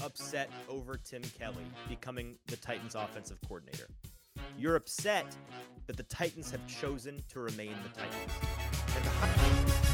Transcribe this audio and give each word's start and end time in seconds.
not 0.00 0.06
upset 0.06 0.50
over 0.68 0.96
Tim 0.96 1.22
Kelly 1.38 1.64
becoming 1.88 2.36
the 2.46 2.56
Titans 2.56 2.94
offensive 2.94 3.38
coordinator. 3.46 3.88
You're 4.58 4.76
upset 4.76 5.36
that 5.86 5.96
the 5.96 6.02
Titans 6.04 6.50
have 6.50 6.66
chosen 6.66 7.22
to 7.30 7.40
remain 7.40 7.74
the 7.82 8.00
Titans. 8.00 9.91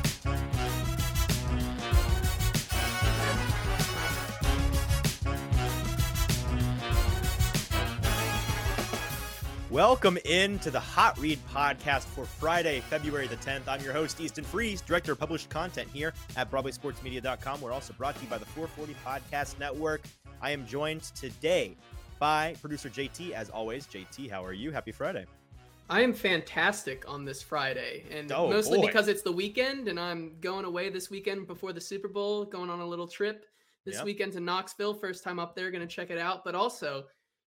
Welcome 9.79 10.18
into 10.24 10.72
the 10.72 10.80
Hot 10.80 11.16
Read 11.20 11.38
podcast 11.54 12.06
for 12.06 12.24
Friday, 12.24 12.80
February 12.90 13.28
the 13.28 13.36
10th. 13.36 13.68
I'm 13.68 13.80
your 13.80 13.92
host, 13.92 14.20
Easton 14.20 14.42
Freeze, 14.42 14.80
Director 14.80 15.12
of 15.12 15.20
Published 15.20 15.50
Content 15.50 15.88
here 15.92 16.14
at 16.36 16.50
BroadwaySportsMedia.com. 16.50 17.60
We're 17.60 17.70
also 17.70 17.92
brought 17.92 18.16
to 18.16 18.22
you 18.24 18.27
by 18.28 18.38
the 18.38 18.45
440 18.45 18.96
Podcast 19.06 19.56
Network. 19.60 20.02
I 20.42 20.50
am 20.50 20.66
joined 20.66 21.02
today 21.14 21.77
by 22.19 22.56
producer 22.60 22.88
JT, 22.88 23.30
as 23.30 23.50
always. 23.50 23.86
JT, 23.86 24.28
how 24.28 24.45
are 24.45 24.52
you? 24.52 24.72
Happy 24.72 24.91
Friday. 24.91 25.27
I 25.88 26.00
am 26.00 26.12
fantastic 26.12 27.08
on 27.08 27.24
this 27.24 27.41
Friday, 27.41 28.05
and 28.10 28.33
Oh, 28.33 28.50
mostly 28.50 28.80
boy. 28.80 28.86
because 28.88 29.06
it's 29.06 29.22
the 29.22 29.30
weekend, 29.30 29.86
and 29.86 30.00
I'm 30.00 30.41
going 30.41 30.64
away 30.64 30.91
this 30.91 31.08
weekend 31.08 31.47
before 31.47 31.72
the 31.72 31.80
Super 31.80 32.08
Bowl, 32.08 32.45
going 32.45 32.69
on 32.69 32.80
a 32.80 32.86
little 32.86 33.06
trip 33.06 33.47
this 33.84 33.95
Yep. 33.95 34.05
weekend 34.06 34.33
to 34.33 34.41
Knoxville. 34.41 34.95
First 34.95 35.22
time 35.22 35.38
up 35.38 35.55
there, 35.55 35.70
going 35.70 35.86
to 35.86 35.95
check 35.95 36.10
it 36.10 36.19
out, 36.19 36.45
but 36.45 36.56
also 36.56 37.05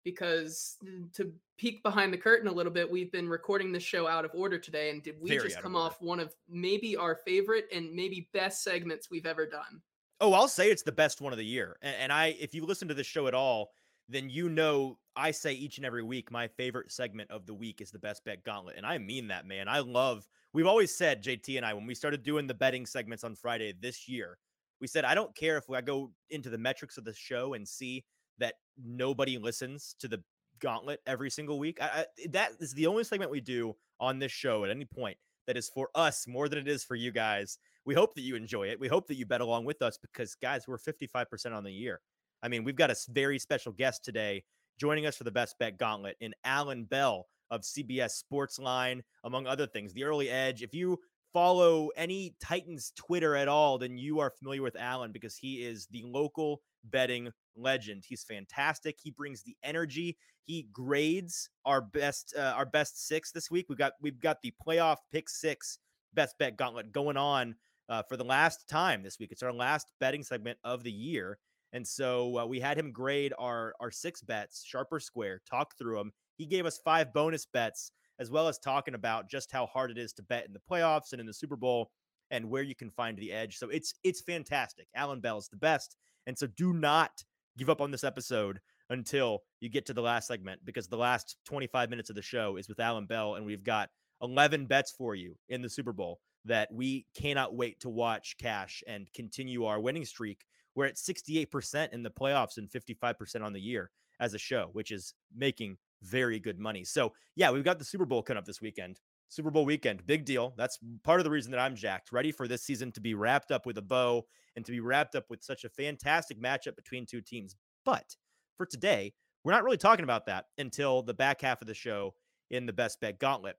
because 0.03 0.77
mm, 0.83 1.11
to 1.13 1.31
peek 1.57 1.81
behind 1.83 2.13
the 2.13 2.17
curtain 2.17 2.47
a 2.47 2.51
little 2.51 2.71
bit, 2.71 2.89
we've 2.89 3.11
been 3.11 3.29
recording 3.29 3.71
the 3.71 3.79
show 3.79 4.07
out 4.07 4.25
of 4.25 4.31
order 4.33 4.57
today, 4.57 4.89
and 4.89 5.01
did 5.03 5.15
we 5.19 5.29
Very 5.29 5.43
just 5.43 5.55
out 5.55 5.59
of 5.59 5.63
come 5.63 5.75
off 5.75 6.01
one 6.01 6.19
of 6.19 6.33
maybe 6.49 6.95
our 6.95 7.15
favorite 7.15 7.65
and 7.73 7.93
maybe 7.93 8.29
best 8.33 8.63
segments 8.63 9.09
we've 9.09 9.25
ever 9.25 9.45
done? 9.45 9.81
Oh, 10.21 10.33
I'll 10.33 10.47
say 10.47 10.69
it's 10.69 10.83
the 10.83 10.91
best 10.91 11.21
one 11.21 11.33
of 11.33 11.37
the 11.37 11.45
year. 11.45 11.77
And, 11.81 11.95
and 11.95 12.13
I, 12.13 12.35
if 12.39 12.53
you 12.53 12.65
listen 12.65 12.87
to 12.87 12.93
this 12.93 13.07
show 13.07 13.27
at 13.27 13.33
all, 13.33 13.71
then 14.07 14.29
you 14.29 14.49
know 14.49 14.97
I 15.15 15.31
say 15.31 15.53
each 15.53 15.77
and 15.77 15.85
every 15.85 16.03
week 16.03 16.31
my 16.31 16.47
favorite 16.47 16.91
segment 16.91 17.31
of 17.31 17.45
the 17.45 17.53
week 17.53 17.81
is 17.81 17.91
the 17.91 17.99
best 17.99 18.23
bet 18.25 18.43
gauntlet, 18.43 18.75
and 18.77 18.85
I 18.85 18.97
mean 18.97 19.27
that, 19.29 19.45
man. 19.45 19.67
I 19.67 19.79
love. 19.79 20.27
We've 20.53 20.67
always 20.67 20.95
said 20.95 21.23
JT 21.23 21.57
and 21.57 21.65
I 21.65 21.73
when 21.73 21.87
we 21.87 21.95
started 21.95 22.23
doing 22.23 22.47
the 22.47 22.53
betting 22.53 22.85
segments 22.85 23.23
on 23.23 23.35
Friday 23.35 23.73
this 23.79 24.07
year, 24.07 24.37
we 24.79 24.87
said 24.87 25.05
I 25.05 25.15
don't 25.15 25.35
care 25.35 25.57
if 25.57 25.69
I 25.69 25.81
go 25.81 26.11
into 26.29 26.49
the 26.49 26.57
metrics 26.57 26.97
of 26.97 27.05
the 27.05 27.13
show 27.13 27.53
and 27.53 27.67
see 27.67 28.05
that 28.37 28.55
nobody 28.77 29.37
listens 29.37 29.95
to 29.99 30.07
the 30.07 30.21
gauntlet 30.59 31.01
every 31.05 31.29
single 31.29 31.59
week. 31.59 31.81
I, 31.81 31.85
I, 31.85 32.05
eh, 32.23 32.27
that 32.31 32.51
is 32.59 32.73
the 32.73 32.87
only 32.87 33.03
segment 33.03 33.31
we 33.31 33.41
do 33.41 33.75
on 33.99 34.19
this 34.19 34.31
show 34.31 34.63
at 34.63 34.71
any 34.71 34.85
point 34.85 35.17
that 35.47 35.57
is 35.57 35.69
for 35.69 35.89
us 35.95 36.27
more 36.27 36.49
than 36.49 36.59
it 36.59 36.67
is 36.67 36.83
for 36.83 36.95
you 36.95 37.11
guys. 37.11 37.57
We 37.85 37.93
hope 37.93 38.15
that 38.15 38.21
you 38.21 38.35
enjoy 38.35 38.69
it. 38.69 38.79
We 38.79 38.87
hope 38.87 39.07
that 39.07 39.15
you 39.15 39.25
bet 39.25 39.41
along 39.41 39.65
with 39.65 39.81
us 39.81 39.97
because, 39.97 40.35
guys, 40.35 40.67
we're 40.67 40.77
55% 40.77 41.53
on 41.53 41.63
the 41.63 41.71
year. 41.71 42.01
I 42.41 42.47
mean, 42.47 42.63
we've 42.63 42.75
got 42.75 42.91
a 42.91 42.95
very 43.09 43.39
special 43.39 43.71
guest 43.71 44.03
today 44.03 44.43
joining 44.79 45.05
us 45.05 45.15
for 45.15 45.23
the 45.23 45.31
best 45.31 45.57
bet 45.59 45.77
gauntlet 45.77 46.17
in 46.19 46.33
Alan 46.43 46.85
Bell 46.85 47.27
of 47.51 47.61
CBS 47.61 48.23
Sportsline, 48.23 49.01
among 49.23 49.47
other 49.47 49.67
things. 49.67 49.93
The 49.93 50.03
early 50.03 50.29
edge. 50.29 50.63
If 50.63 50.73
you 50.73 50.99
follow 51.31 51.89
any 51.95 52.35
Titans 52.39 52.91
Twitter 52.95 53.35
at 53.35 53.47
all, 53.47 53.77
then 53.77 53.97
you 53.97 54.19
are 54.19 54.31
familiar 54.31 54.61
with 54.61 54.75
Alan 54.75 55.11
because 55.11 55.35
he 55.35 55.63
is 55.63 55.87
the 55.87 56.03
local 56.05 56.61
betting 56.85 57.29
legend. 57.55 58.03
He's 58.07 58.23
fantastic. 58.23 58.97
He 59.01 59.11
brings 59.11 59.43
the 59.43 59.55
energy. 59.63 60.17
He 60.43 60.67
grades 60.71 61.49
our 61.65 61.81
best 61.81 62.33
uh, 62.37 62.53
our 62.55 62.65
best 62.65 63.07
six 63.07 63.31
this 63.31 63.49
week. 63.49 63.67
We've 63.69 63.77
got 63.77 63.93
we've 64.01 64.19
got 64.19 64.41
the 64.41 64.53
playoff 64.65 64.97
pick 65.11 65.29
six 65.29 65.79
best 66.13 66.37
bet 66.37 66.57
gauntlet 66.57 66.91
going 66.91 67.17
on 67.17 67.55
uh, 67.89 68.03
for 68.03 68.17
the 68.17 68.23
last 68.23 68.67
time 68.67 69.03
this 69.03 69.19
week. 69.19 69.31
It's 69.31 69.43
our 69.43 69.53
last 69.53 69.91
betting 69.99 70.23
segment 70.23 70.57
of 70.63 70.83
the 70.83 70.91
year. 70.91 71.37
And 71.73 71.85
so 71.85 72.39
uh, 72.39 72.45
we 72.45 72.59
had 72.59 72.77
him 72.77 72.91
grade 72.91 73.33
our 73.37 73.73
our 73.79 73.91
six 73.91 74.21
bets, 74.21 74.63
sharp 74.63 74.87
or 74.91 74.99
square, 74.99 75.41
talk 75.49 75.77
through 75.77 75.97
them. 75.97 76.13
He 76.37 76.45
gave 76.45 76.65
us 76.65 76.79
five 76.83 77.13
bonus 77.13 77.45
bets, 77.45 77.91
as 78.19 78.31
well 78.31 78.47
as 78.47 78.57
talking 78.57 78.93
about 78.93 79.29
just 79.29 79.51
how 79.51 79.65
hard 79.65 79.91
it 79.91 79.97
is 79.97 80.13
to 80.13 80.23
bet 80.23 80.45
in 80.45 80.53
the 80.53 80.61
playoffs 80.71 81.11
and 81.11 81.19
in 81.19 81.27
the 81.27 81.33
Super 81.33 81.57
Bowl, 81.57 81.91
and 82.31 82.49
where 82.49 82.63
you 82.63 82.75
can 82.75 82.89
find 82.89 83.17
the 83.17 83.31
edge. 83.31 83.57
So 83.57 83.69
it's 83.69 83.95
it's 84.03 84.21
fantastic. 84.21 84.87
Alan 84.95 85.19
Bell 85.19 85.37
is 85.37 85.49
the 85.49 85.57
best, 85.57 85.97
and 86.27 86.37
so 86.37 86.47
do 86.47 86.71
not 86.71 87.11
give 87.57 87.69
up 87.69 87.81
on 87.81 87.91
this 87.91 88.03
episode 88.03 88.59
until 88.89 89.43
you 89.59 89.69
get 89.69 89.85
to 89.87 89.93
the 89.93 90.01
last 90.01 90.27
segment 90.27 90.61
because 90.63 90.87
the 90.87 90.97
last 90.97 91.37
25 91.45 91.89
minutes 91.89 92.09
of 92.09 92.15
the 92.15 92.21
show 92.21 92.57
is 92.57 92.67
with 92.67 92.79
Alan 92.79 93.05
Bell, 93.05 93.35
and 93.35 93.45
we've 93.45 93.63
got 93.63 93.89
11 94.21 94.65
bets 94.65 94.91
for 94.91 95.15
you 95.15 95.35
in 95.49 95.61
the 95.61 95.69
Super 95.69 95.93
Bowl 95.93 96.19
that 96.45 96.71
we 96.71 97.05
cannot 97.15 97.55
wait 97.55 97.79
to 97.79 97.89
watch 97.89 98.35
cash 98.39 98.83
and 98.87 99.11
continue 99.13 99.65
our 99.65 99.79
winning 99.79 100.05
streak. 100.05 100.45
We're 100.75 100.85
at 100.85 100.95
68% 100.95 101.93
in 101.93 102.03
the 102.03 102.11
playoffs 102.11 102.57
and 102.57 102.69
55% 102.69 103.43
on 103.43 103.53
the 103.53 103.61
year 103.61 103.89
as 104.19 104.33
a 104.33 104.39
show, 104.39 104.69
which 104.73 104.91
is 104.91 105.13
making 105.35 105.77
very 106.03 106.39
good 106.39 106.59
money. 106.59 106.83
So, 106.83 107.13
yeah, 107.35 107.51
we've 107.51 107.63
got 107.63 107.79
the 107.79 107.85
Super 107.85 108.05
Bowl 108.05 108.21
coming 108.21 108.37
up 108.37 108.45
this 108.45 108.61
weekend. 108.61 108.99
Super 109.27 109.51
Bowl 109.51 109.65
weekend, 109.65 110.05
big 110.05 110.25
deal. 110.25 110.53
That's 110.57 110.79
part 111.03 111.19
of 111.19 111.23
the 111.23 111.31
reason 111.31 111.51
that 111.51 111.59
I'm 111.59 111.75
jacked, 111.75 112.11
ready 112.11 112.31
for 112.31 112.47
this 112.47 112.63
season 112.63 112.91
to 112.93 113.01
be 113.01 113.15
wrapped 113.15 113.51
up 113.51 113.65
with 113.65 113.77
a 113.77 113.81
bow 113.81 114.25
and 114.55 114.65
to 114.65 114.71
be 114.71 114.79
wrapped 114.79 115.15
up 115.15 115.25
with 115.29 115.43
such 115.43 115.63
a 115.63 115.69
fantastic 115.69 116.41
matchup 116.41 116.75
between 116.75 117.05
two 117.05 117.21
teams. 117.21 117.55
But 117.83 118.15
for 118.57 118.65
today, 118.65 119.13
we're 119.43 119.51
not 119.51 119.63
really 119.63 119.77
talking 119.77 120.03
about 120.03 120.25
that 120.27 120.45
until 120.57 121.01
the 121.01 121.13
back 121.13 121.41
half 121.41 121.61
of 121.61 121.67
the 121.67 121.73
show 121.73 122.13
in 122.49 122.65
the 122.65 122.73
best 122.73 122.99
bet 122.99 123.19
gauntlet. 123.19 123.57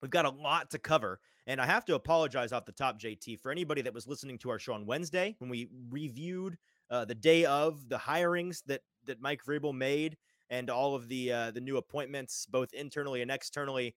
We've 0.00 0.10
got 0.10 0.24
a 0.24 0.30
lot 0.30 0.70
to 0.70 0.78
cover, 0.78 1.20
and 1.46 1.60
I 1.60 1.66
have 1.66 1.84
to 1.84 1.94
apologize 1.94 2.52
off 2.52 2.64
the 2.64 2.72
top, 2.72 2.98
JT, 2.98 3.38
for 3.40 3.52
anybody 3.52 3.82
that 3.82 3.94
was 3.94 4.08
listening 4.08 4.38
to 4.38 4.50
our 4.50 4.58
show 4.58 4.72
on 4.72 4.86
Wednesday 4.86 5.36
when 5.38 5.48
we 5.48 5.68
reviewed 5.90 6.58
uh, 6.90 7.04
the 7.04 7.14
day 7.14 7.44
of 7.44 7.88
the 7.88 7.98
hirings 7.98 8.62
that 8.66 8.82
that 9.04 9.20
Mike 9.20 9.44
Vrabel 9.44 9.74
made 9.74 10.16
and 10.50 10.70
all 10.70 10.94
of 10.94 11.08
the 11.08 11.32
uh, 11.32 11.50
the 11.50 11.60
new 11.60 11.76
appointments, 11.76 12.46
both 12.46 12.72
internally 12.72 13.22
and 13.22 13.30
externally. 13.30 13.94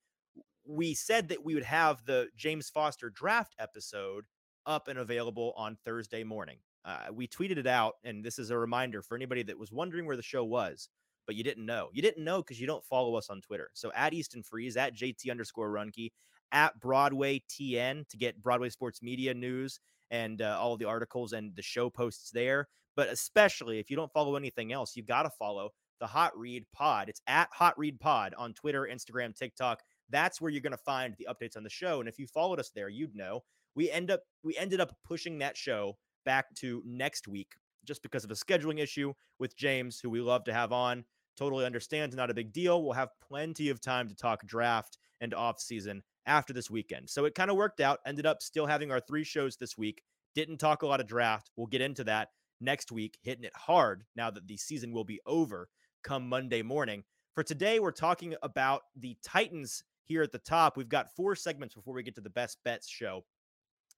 We 0.67 0.93
said 0.93 1.29
that 1.29 1.43
we 1.43 1.53
would 1.53 1.63
have 1.63 2.03
the 2.05 2.27
James 2.35 2.69
Foster 2.69 3.09
draft 3.09 3.55
episode 3.59 4.25
up 4.65 4.87
and 4.87 4.99
available 4.99 5.53
on 5.55 5.77
Thursday 5.85 6.23
morning. 6.23 6.57
Uh, 6.83 7.07
we 7.11 7.27
tweeted 7.27 7.57
it 7.57 7.67
out, 7.67 7.95
and 8.03 8.23
this 8.23 8.37
is 8.37 8.51
a 8.51 8.57
reminder 8.57 9.01
for 9.01 9.15
anybody 9.15 9.43
that 9.43 9.57
was 9.57 9.71
wondering 9.71 10.05
where 10.05 10.15
the 10.15 10.21
show 10.23 10.43
was, 10.43 10.89
but 11.25 11.35
you 11.35 11.43
didn't 11.43 11.65
know. 11.65 11.89
You 11.93 12.01
didn't 12.01 12.23
know 12.23 12.37
because 12.37 12.61
you 12.61 12.67
don't 12.67 12.83
follow 12.83 13.15
us 13.15 13.29
on 13.29 13.41
Twitter. 13.41 13.69
So 13.73 13.91
at 13.95 14.13
Easton 14.13 14.43
Freeze, 14.43 14.77
at 14.77 14.95
JT 14.95 15.31
underscore 15.31 15.71
Runke, 15.71 16.11
at 16.51 16.79
Broadway 16.79 17.43
TN 17.49 18.07
to 18.07 18.17
get 18.17 18.41
Broadway 18.41 18.69
Sports 18.69 19.01
Media 19.01 19.33
news 19.33 19.79
and 20.11 20.41
uh, 20.41 20.57
all 20.59 20.77
the 20.77 20.85
articles 20.85 21.33
and 21.33 21.55
the 21.55 21.61
show 21.63 21.89
posts 21.89 22.29
there. 22.31 22.67
But 22.95 23.09
especially 23.09 23.79
if 23.79 23.89
you 23.89 23.95
don't 23.95 24.13
follow 24.13 24.35
anything 24.35 24.71
else, 24.71 24.95
you've 24.95 25.07
got 25.07 25.23
to 25.23 25.31
follow 25.31 25.71
the 25.99 26.07
Hot 26.07 26.37
Read 26.37 26.65
Pod. 26.73 27.09
It's 27.09 27.21
at 27.27 27.49
Hot 27.51 27.77
Read 27.77 27.99
Pod 27.99 28.33
on 28.37 28.53
Twitter, 28.53 28.87
Instagram, 28.91 29.35
TikTok. 29.35 29.81
That's 30.09 30.39
where 30.39 30.51
you're 30.51 30.61
going 30.61 30.71
to 30.71 30.77
find 30.77 31.15
the 31.17 31.27
updates 31.29 31.57
on 31.57 31.63
the 31.63 31.69
show. 31.69 31.99
And 31.99 32.09
if 32.09 32.19
you 32.19 32.27
followed 32.27 32.59
us 32.59 32.71
there, 32.73 32.89
you'd 32.89 33.15
know 33.15 33.43
we 33.75 33.91
end 33.91 34.11
up 34.11 34.21
we 34.43 34.57
ended 34.57 34.79
up 34.79 34.95
pushing 35.03 35.39
that 35.39 35.57
show 35.57 35.97
back 36.25 36.53
to 36.55 36.81
next 36.85 37.27
week 37.27 37.53
just 37.85 38.01
because 38.01 38.23
of 38.23 38.31
a 38.31 38.35
scheduling 38.35 38.79
issue 38.79 39.13
with 39.39 39.55
James, 39.55 39.99
who 39.99 40.09
we 40.09 40.21
love 40.21 40.43
to 40.45 40.53
have 40.53 40.71
on. 40.71 41.05
Totally 41.37 41.65
understands, 41.65 42.15
not 42.15 42.31
a 42.31 42.33
big 42.33 42.53
deal. 42.53 42.81
We'll 42.81 42.93
have 42.93 43.09
plenty 43.21 43.69
of 43.69 43.81
time 43.81 44.07
to 44.07 44.15
talk 44.15 44.45
draft 44.45 44.97
and 45.21 45.33
off 45.33 45.59
season 45.59 46.01
after 46.25 46.53
this 46.53 46.69
weekend. 46.71 47.09
So 47.09 47.25
it 47.25 47.35
kind 47.35 47.51
of 47.51 47.57
worked 47.57 47.81
out. 47.81 47.99
Ended 48.05 48.25
up 48.25 48.41
still 48.41 48.65
having 48.65 48.91
our 48.91 49.01
three 49.01 49.23
shows 49.23 49.57
this 49.57 49.77
week. 49.77 50.01
Didn't 50.33 50.57
talk 50.57 50.81
a 50.81 50.87
lot 50.87 51.01
of 51.01 51.07
draft. 51.07 51.51
We'll 51.55 51.67
get 51.67 51.81
into 51.81 52.03
that 52.05 52.29
next 52.61 52.91
week, 52.91 53.17
hitting 53.21 53.43
it 53.43 53.55
hard 53.55 54.05
now 54.15 54.31
that 54.31 54.47
the 54.47 54.57
season 54.57 54.93
will 54.93 55.03
be 55.03 55.19
over 55.25 55.67
come 56.03 56.27
Monday 56.27 56.61
morning. 56.61 57.03
For 57.33 57.43
today, 57.43 57.79
we're 57.79 57.91
talking 57.91 58.35
about 58.41 58.83
the 58.95 59.17
Titans 59.23 59.83
here 60.05 60.21
at 60.23 60.31
the 60.31 60.39
top. 60.39 60.77
We've 60.77 60.89
got 60.89 61.15
four 61.15 61.35
segments 61.35 61.75
before 61.75 61.93
we 61.93 62.03
get 62.03 62.15
to 62.15 62.21
the 62.21 62.29
best 62.29 62.59
bets 62.63 62.87
show. 62.87 63.25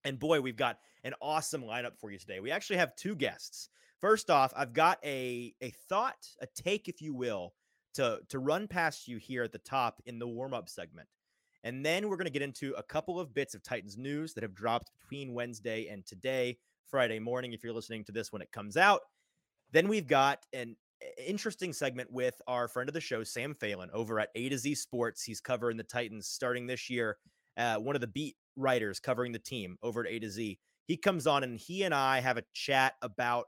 And 0.04 0.20
boy, 0.20 0.42
we've 0.42 0.56
got 0.56 0.80
an 1.04 1.14
awesome 1.22 1.64
lineup 1.64 1.98
for 2.00 2.12
you 2.12 2.18
today. 2.18 2.40
We 2.40 2.52
actually 2.52 2.78
have 2.78 2.96
two 2.96 3.16
guests. 3.16 3.70
First 4.00 4.30
off, 4.30 4.54
I've 4.56 4.74
got 4.74 5.00
a 5.04 5.54
a 5.62 5.72
thought, 5.90 6.28
a 6.42 6.48
take, 6.56 6.88
if 6.88 7.02
you 7.02 7.14
will, 7.14 7.54
to 7.96 8.20
to 8.30 8.40
run 8.40 8.68
past 8.68 9.08
you 9.08 9.18
here 9.18 9.44
at 9.44 9.52
the 9.52 9.60
top 9.60 10.02
in 10.06 10.20
the 10.20 10.28
warm 10.28 10.54
up 10.54 10.70
segment. 10.70 11.08
And 11.64 11.86
then 11.86 12.08
we're 12.08 12.18
going 12.18 12.28
to 12.28 12.32
get 12.32 12.44
into 12.44 12.74
a 12.78 12.84
couple 12.84 13.20
of 13.20 13.34
bits 13.34 13.56
of 13.56 13.64
Titans 13.64 13.98
news 13.98 14.34
that 14.34 14.44
have 14.44 14.54
dropped 14.54 14.92
between 15.00 15.34
Wednesday 15.34 15.88
and 15.88 16.06
today, 16.06 16.58
Friday 16.86 17.20
morning, 17.20 17.52
if 17.52 17.64
you're 17.64 17.74
listening 17.74 18.04
to 18.06 18.12
this 18.12 18.32
when 18.32 18.42
it 18.42 18.52
comes 18.52 18.78
out. 18.78 19.02
Then 19.72 19.88
we've 19.88 20.08
got 20.08 20.46
an 20.54 20.78
interesting 21.18 21.74
segment 21.74 22.12
with 22.12 22.42
our 22.48 22.68
friend 22.68 22.90
of 22.90 22.94
the 22.94 23.02
show, 23.02 23.24
Sam 23.24 23.54
Phelan, 23.54 23.90
over 23.94 24.20
at 24.20 24.30
A 24.36 24.50
to 24.50 24.58
Z 24.58 24.76
Sports. 24.76 25.24
He's 25.24 25.42
covering 25.42 25.78
the 25.78 25.84
Titans 25.84 26.28
starting 26.28 26.68
this 26.68 26.90
year. 26.90 27.18
Uh, 27.58 27.78
one 27.78 27.96
of 27.96 28.02
the 28.02 28.08
beat 28.08 28.36
writers 28.56 29.00
covering 29.00 29.32
the 29.32 29.40
team 29.40 29.78
over 29.82 30.02
at 30.06 30.12
A 30.12 30.20
to 30.20 30.30
Z. 30.30 30.60
He 30.86 30.98
comes 30.98 31.28
on 31.28 31.44
and 31.44 31.60
he 31.60 31.84
and 31.84 31.94
I 31.94 32.20
have 32.20 32.38
a 32.38 32.44
chat 32.54 32.94
about 33.02 33.46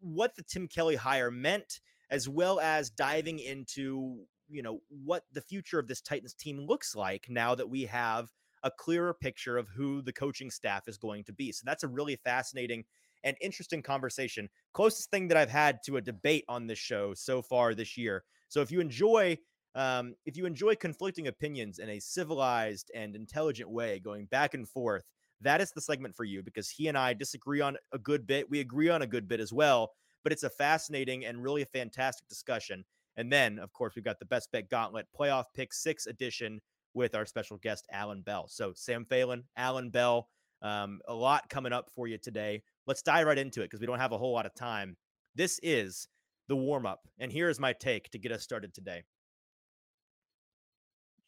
what 0.00 0.34
the 0.36 0.42
Tim 0.42 0.68
Kelly 0.68 0.96
hire 0.96 1.30
meant, 1.30 1.80
as 2.10 2.28
well 2.28 2.60
as 2.60 2.90
diving 2.90 3.38
into 3.38 4.24
you 4.48 4.62
know 4.62 4.80
what 4.88 5.24
the 5.32 5.40
future 5.40 5.78
of 5.78 5.88
this 5.88 6.00
Titans 6.00 6.34
team 6.34 6.66
looks 6.66 6.94
like 6.94 7.26
now 7.30 7.54
that 7.54 7.68
we 7.68 7.84
have 7.84 8.28
a 8.62 8.70
clearer 8.70 9.14
picture 9.14 9.56
of 9.56 9.68
who 9.68 10.02
the 10.02 10.12
coaching 10.12 10.50
staff 10.50 10.86
is 10.86 10.96
going 10.96 11.24
to 11.24 11.32
be. 11.32 11.50
So 11.52 11.62
that's 11.64 11.82
a 11.82 11.88
really 11.88 12.16
fascinating 12.16 12.84
and 13.24 13.36
interesting 13.40 13.82
conversation. 13.82 14.48
Closest 14.72 15.10
thing 15.10 15.28
that 15.28 15.36
I've 15.36 15.50
had 15.50 15.78
to 15.86 15.96
a 15.96 16.00
debate 16.00 16.44
on 16.48 16.66
this 16.66 16.78
show 16.78 17.14
so 17.14 17.42
far 17.42 17.74
this 17.74 17.96
year. 17.96 18.24
So 18.48 18.60
if 18.60 18.70
you 18.70 18.80
enjoy 18.80 19.38
um, 19.74 20.14
if 20.26 20.36
you 20.36 20.44
enjoy 20.44 20.74
conflicting 20.74 21.28
opinions 21.28 21.78
in 21.78 21.88
a 21.88 22.00
civilized 22.00 22.90
and 22.94 23.16
intelligent 23.16 23.70
way, 23.70 23.98
going 23.98 24.26
back 24.26 24.54
and 24.54 24.68
forth, 24.68 25.04
that 25.40 25.60
is 25.60 25.72
the 25.72 25.80
segment 25.80 26.14
for 26.14 26.24
you 26.24 26.42
because 26.42 26.68
he 26.68 26.88
and 26.88 26.98
I 26.98 27.14
disagree 27.14 27.60
on 27.60 27.76
a 27.92 27.98
good 27.98 28.26
bit. 28.26 28.50
We 28.50 28.60
agree 28.60 28.90
on 28.90 29.02
a 29.02 29.06
good 29.06 29.26
bit 29.26 29.40
as 29.40 29.52
well, 29.52 29.92
but 30.22 30.32
it's 30.32 30.42
a 30.42 30.50
fascinating 30.50 31.24
and 31.24 31.42
really 31.42 31.62
a 31.62 31.66
fantastic 31.66 32.28
discussion. 32.28 32.84
And 33.16 33.32
then, 33.32 33.58
of 33.58 33.72
course, 33.72 33.94
we've 33.94 34.04
got 34.04 34.18
the 34.18 34.26
best 34.26 34.50
bet 34.52 34.70
gauntlet 34.70 35.06
playoff 35.18 35.44
pick 35.54 35.72
six 35.72 36.06
edition 36.06 36.60
with 36.94 37.14
our 37.14 37.26
special 37.26 37.56
guest, 37.58 37.86
Alan 37.90 38.22
Bell. 38.22 38.46
So, 38.48 38.72
Sam 38.74 39.04
Phelan, 39.04 39.44
Alan 39.56 39.90
Bell, 39.90 40.28
um, 40.62 41.00
a 41.08 41.14
lot 41.14 41.48
coming 41.50 41.72
up 41.72 41.90
for 41.94 42.06
you 42.06 42.18
today. 42.18 42.62
Let's 42.86 43.02
dive 43.02 43.26
right 43.26 43.38
into 43.38 43.60
it 43.60 43.64
because 43.64 43.80
we 43.80 43.86
don't 43.86 43.98
have 43.98 44.12
a 44.12 44.18
whole 44.18 44.32
lot 44.32 44.46
of 44.46 44.54
time. 44.54 44.96
This 45.34 45.60
is 45.62 46.08
the 46.48 46.56
warm 46.56 46.86
up. 46.86 47.06
And 47.18 47.30
here 47.30 47.48
is 47.48 47.60
my 47.60 47.72
take 47.72 48.10
to 48.10 48.18
get 48.18 48.32
us 48.32 48.42
started 48.42 48.74
today. 48.74 49.04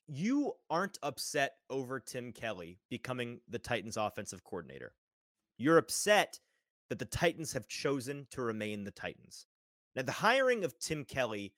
You 0.07 0.53
aren't 0.69 0.99
upset 1.03 1.53
over 1.71 1.99
Tim 1.99 2.33
Kelly 2.33 2.79
becoming 2.91 3.41
the 3.49 3.59
Titans 3.59 3.97
offensive 3.97 4.45
coordinator. 4.45 4.93
You're 5.57 5.79
upset 5.79 6.41
that 6.91 6.99
the 6.99 7.05
Titans 7.07 7.53
have 7.53 7.69
chosen 7.69 8.27
to 8.31 8.43
remain 8.43 8.85
the 8.85 8.91
Titans. 8.91 9.47
Now, 9.97 10.03
the 10.03 10.13
hiring 10.13 10.65
of 10.65 10.79
Tim 10.79 11.05
Kelly, 11.05 11.55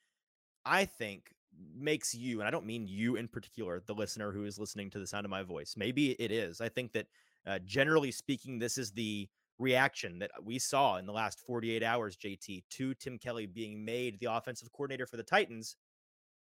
I 0.65 0.85
think, 0.85 1.33
makes 1.75 2.15
you, 2.15 2.41
and 2.41 2.47
I 2.47 2.51
don't 2.51 2.67
mean 2.67 2.87
you 2.87 3.17
in 3.17 3.29
particular, 3.29 3.83
the 3.85 3.95
listener 3.95 4.31
who 4.31 4.45
is 4.45 4.59
listening 4.59 4.91
to 4.91 4.99
the 4.99 5.07
sound 5.07 5.25
of 5.25 5.31
my 5.31 5.43
voice. 5.43 5.75
Maybe 5.77 6.11
it 6.13 6.31
is. 6.31 6.61
I 6.61 6.69
think 6.69 6.93
that 6.93 7.07
uh, 7.47 7.59
generally 7.65 8.13
speaking, 8.13 8.59
this 8.59 8.79
is 8.79 8.93
the 8.93 9.29
reaction 9.59 10.19
that 10.19 10.31
we 10.43 10.59
saw 10.59 10.97
in 10.97 11.07
the 11.07 11.13
last 11.13 11.41
48 11.41 11.83
hours, 11.83 12.17
JT, 12.17 12.65
to 12.71 12.95
Tim 12.95 13.19
Kelly 13.19 13.47
being 13.47 13.85
made 13.85 14.19
the 14.21 14.33
offensive 14.33 14.71
coordinator 14.73 15.07
for 15.07 15.17
the 15.17 15.23
Titans. 15.23 15.77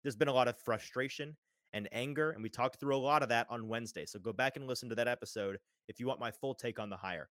There's 0.02 0.16
been 0.16 0.28
a 0.28 0.32
lot 0.32 0.48
of 0.48 0.56
frustration 0.58 1.36
and 1.72 1.88
anger, 1.92 2.30
and 2.30 2.42
we 2.42 2.48
talked 2.48 2.80
through 2.80 2.96
a 2.96 2.98
lot 2.98 3.22
of 3.22 3.28
that 3.28 3.46
on 3.50 3.68
Wednesday. 3.68 4.06
So 4.06 4.18
go 4.18 4.32
back 4.32 4.56
and 4.56 4.66
listen 4.66 4.88
to 4.88 4.94
that 4.96 5.08
episode 5.08 5.58
if 5.88 6.00
you 6.00 6.06
want 6.06 6.20
my 6.20 6.30
full 6.30 6.54
take 6.54 6.78
on 6.78 6.90
the 6.90 6.96
hire. 6.96 7.28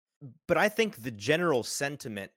But 0.47 0.57
I 0.57 0.69
think 0.69 1.01
the 1.03 1.11
general 1.11 1.63
sentiment 1.63 2.31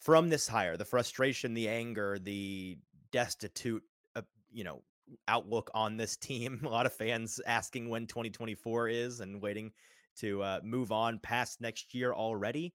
from 0.00 0.28
this 0.28 0.46
hire, 0.46 0.76
the 0.76 0.84
frustration, 0.84 1.54
the 1.54 1.68
anger, 1.68 2.18
the 2.18 2.78
destitute, 3.10 3.82
uh, 4.14 4.22
you 4.52 4.64
know, 4.64 4.82
outlook 5.28 5.70
on 5.74 5.96
this 5.96 6.16
team, 6.16 6.60
a 6.64 6.68
lot 6.68 6.86
of 6.86 6.92
fans 6.92 7.40
asking 7.46 7.88
when 7.88 8.06
2024 8.06 8.88
is 8.88 9.20
and 9.20 9.40
waiting 9.40 9.72
to 10.20 10.42
uh, 10.42 10.60
move 10.62 10.92
on 10.92 11.18
past 11.18 11.60
next 11.60 11.94
year 11.94 12.12
already. 12.12 12.74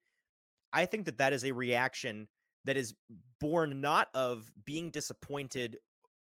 I 0.74 0.86
think 0.86 1.06
that 1.06 1.18
that 1.18 1.34
is 1.34 1.44
a 1.44 1.52
reaction 1.52 2.28
that 2.66 2.78
is 2.78 2.94
born 3.40 3.82
not 3.82 4.08
of 4.14 4.52
being 4.66 4.92
disappointed 4.92 5.78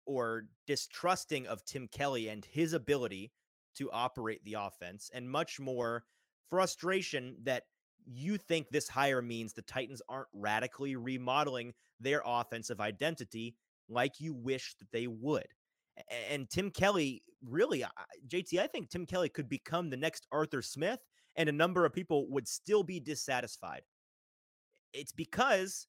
or 0.06 0.44
distrusting 0.66 1.46
of 1.46 1.64
Tim 1.64 1.88
Kelly 1.88 2.28
and 2.28 2.44
his 2.44 2.72
ability 2.72 3.32
to 3.76 3.90
operate 3.90 4.44
the 4.44 4.54
offense, 4.54 5.10
and 5.14 5.30
much 5.30 5.60
more 5.60 6.04
frustration 6.48 7.36
that 7.44 7.64
you 8.06 8.36
think 8.36 8.68
this 8.68 8.88
hire 8.88 9.22
means 9.22 9.52
the 9.52 9.62
Titans 9.62 10.02
aren't 10.08 10.28
radically 10.32 10.96
remodeling 10.96 11.72
their 12.00 12.22
offensive 12.24 12.80
identity 12.80 13.56
like 13.88 14.20
you 14.20 14.34
wish 14.34 14.74
that 14.78 14.90
they 14.90 15.06
would. 15.06 15.46
And 16.30 16.48
Tim 16.48 16.70
Kelly, 16.70 17.22
really, 17.46 17.84
JT, 18.28 18.58
I 18.58 18.66
think 18.66 18.90
Tim 18.90 19.06
Kelly 19.06 19.28
could 19.28 19.48
become 19.48 19.90
the 19.90 19.96
next 19.96 20.26
Arthur 20.32 20.62
Smith, 20.62 21.00
and 21.36 21.48
a 21.48 21.52
number 21.52 21.84
of 21.84 21.92
people 21.92 22.28
would 22.30 22.48
still 22.48 22.82
be 22.82 23.00
dissatisfied. 23.00 23.82
It's 24.92 25.12
because 25.12 25.86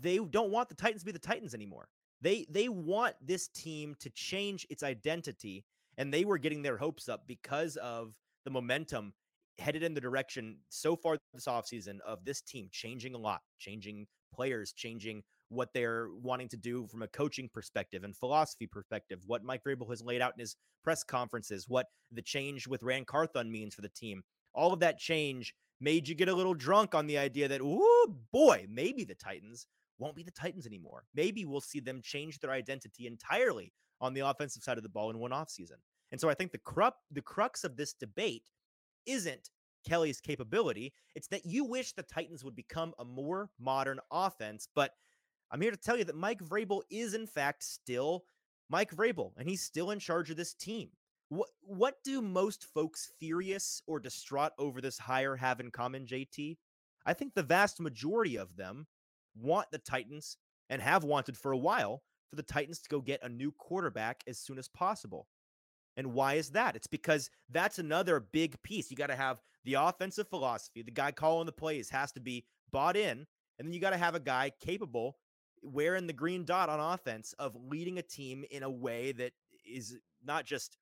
they 0.00 0.18
don't 0.18 0.50
want 0.50 0.68
the 0.68 0.74
Titans 0.74 1.02
to 1.02 1.06
be 1.06 1.12
the 1.12 1.18
Titans 1.18 1.54
anymore. 1.54 1.88
They 2.20 2.46
they 2.50 2.68
want 2.68 3.14
this 3.22 3.48
team 3.48 3.94
to 4.00 4.10
change 4.10 4.66
its 4.68 4.82
identity, 4.82 5.64
and 5.96 6.12
they 6.12 6.24
were 6.24 6.38
getting 6.38 6.62
their 6.62 6.76
hopes 6.76 7.08
up 7.08 7.26
because 7.26 7.76
of 7.76 8.14
the 8.44 8.50
momentum 8.50 9.12
headed 9.58 9.82
in 9.82 9.94
the 9.94 10.00
direction 10.00 10.56
so 10.68 10.96
far 10.96 11.18
this 11.34 11.46
offseason 11.46 12.00
of 12.00 12.24
this 12.24 12.40
team 12.40 12.68
changing 12.72 13.14
a 13.14 13.18
lot, 13.18 13.40
changing 13.58 14.06
players, 14.34 14.72
changing 14.72 15.22
what 15.50 15.74
they're 15.74 16.08
wanting 16.22 16.48
to 16.48 16.56
do 16.56 16.86
from 16.86 17.02
a 17.02 17.08
coaching 17.08 17.48
perspective 17.52 18.04
and 18.04 18.16
philosophy 18.16 18.66
perspective, 18.66 19.20
what 19.26 19.44
Mike 19.44 19.62
Vrabel 19.64 19.90
has 19.90 20.02
laid 20.02 20.22
out 20.22 20.32
in 20.34 20.40
his 20.40 20.56
press 20.82 21.04
conferences, 21.04 21.68
what 21.68 21.86
the 22.10 22.22
change 22.22 22.66
with 22.66 22.82
Ran 22.82 23.04
Carthon 23.04 23.50
means 23.50 23.74
for 23.74 23.82
the 23.82 23.88
team. 23.88 24.22
All 24.54 24.72
of 24.72 24.80
that 24.80 24.98
change 24.98 25.54
made 25.80 26.08
you 26.08 26.14
get 26.14 26.28
a 26.28 26.34
little 26.34 26.54
drunk 26.54 26.94
on 26.94 27.06
the 27.06 27.18
idea 27.18 27.48
that, 27.48 27.60
oh 27.62 28.14
boy, 28.32 28.66
maybe 28.70 29.04
the 29.04 29.14
Titans 29.14 29.66
won't 29.98 30.16
be 30.16 30.22
the 30.22 30.30
Titans 30.30 30.66
anymore. 30.66 31.04
Maybe 31.14 31.44
we'll 31.44 31.60
see 31.60 31.80
them 31.80 32.00
change 32.02 32.38
their 32.38 32.52
identity 32.52 33.06
entirely 33.06 33.72
on 34.00 34.14
the 34.14 34.20
offensive 34.20 34.62
side 34.62 34.78
of 34.78 34.82
the 34.82 34.88
ball 34.88 35.10
in 35.10 35.18
one 35.18 35.32
offseason. 35.32 35.76
And 36.12 36.20
so 36.20 36.28
I 36.28 36.34
think 36.34 36.52
the 36.52 36.58
crux 36.58 36.96
the 37.10 37.22
crux 37.22 37.64
of 37.64 37.76
this 37.76 37.92
debate 37.92 38.50
isn't 39.06 39.50
Kelly's 39.86 40.20
capability. 40.20 40.92
It's 41.14 41.28
that 41.28 41.46
you 41.46 41.64
wish 41.64 41.92
the 41.92 42.02
Titans 42.02 42.44
would 42.44 42.56
become 42.56 42.94
a 42.98 43.04
more 43.04 43.50
modern 43.58 44.00
offense. 44.10 44.68
But 44.74 44.94
I'm 45.50 45.60
here 45.60 45.70
to 45.70 45.76
tell 45.76 45.96
you 45.96 46.04
that 46.04 46.16
Mike 46.16 46.42
Vrabel 46.42 46.82
is, 46.90 47.14
in 47.14 47.26
fact, 47.26 47.64
still 47.64 48.24
Mike 48.68 48.94
Vrabel, 48.94 49.32
and 49.36 49.48
he's 49.48 49.62
still 49.62 49.90
in 49.90 49.98
charge 49.98 50.30
of 50.30 50.36
this 50.36 50.54
team. 50.54 50.90
What 51.28 51.48
what 51.60 52.02
do 52.04 52.22
most 52.22 52.66
folks 52.72 53.10
furious 53.18 53.82
or 53.86 54.00
distraught 54.00 54.52
over 54.58 54.80
this 54.80 54.98
hire 54.98 55.36
have 55.36 55.60
in 55.60 55.70
common, 55.70 56.06
JT? 56.06 56.56
I 57.06 57.14
think 57.14 57.34
the 57.34 57.42
vast 57.42 57.80
majority 57.80 58.36
of 58.36 58.56
them 58.56 58.86
want 59.36 59.70
the 59.70 59.78
Titans 59.78 60.36
and 60.68 60.82
have 60.82 61.04
wanted 61.04 61.36
for 61.36 61.52
a 61.52 61.58
while 61.58 62.02
for 62.28 62.36
the 62.36 62.42
Titans 62.42 62.80
to 62.80 62.88
go 62.88 63.00
get 63.00 63.22
a 63.22 63.28
new 63.28 63.52
quarterback 63.52 64.22
as 64.26 64.38
soon 64.38 64.58
as 64.58 64.68
possible. 64.68 65.26
And 65.96 66.12
why 66.12 66.34
is 66.34 66.50
that? 66.50 66.76
It's 66.76 66.86
because 66.86 67.30
that's 67.50 67.78
another 67.78 68.20
big 68.20 68.60
piece. 68.62 68.90
You 68.90 68.96
got 68.96 69.08
to 69.08 69.16
have 69.16 69.40
the 69.64 69.74
offensive 69.74 70.28
philosophy. 70.28 70.82
The 70.82 70.90
guy 70.90 71.10
calling 71.12 71.46
the 71.46 71.52
plays 71.52 71.90
has 71.90 72.12
to 72.12 72.20
be 72.20 72.44
bought 72.70 72.96
in. 72.96 73.26
And 73.58 73.66
then 73.66 73.72
you 73.72 73.80
got 73.80 73.90
to 73.90 73.98
have 73.98 74.14
a 74.14 74.20
guy 74.20 74.52
capable 74.60 75.16
wearing 75.62 76.06
the 76.06 76.12
green 76.12 76.44
dot 76.44 76.68
on 76.68 76.80
offense 76.80 77.34
of 77.38 77.56
leading 77.56 77.98
a 77.98 78.02
team 78.02 78.44
in 78.50 78.62
a 78.62 78.70
way 78.70 79.12
that 79.12 79.32
is 79.66 79.98
not 80.24 80.44
just 80.44 80.76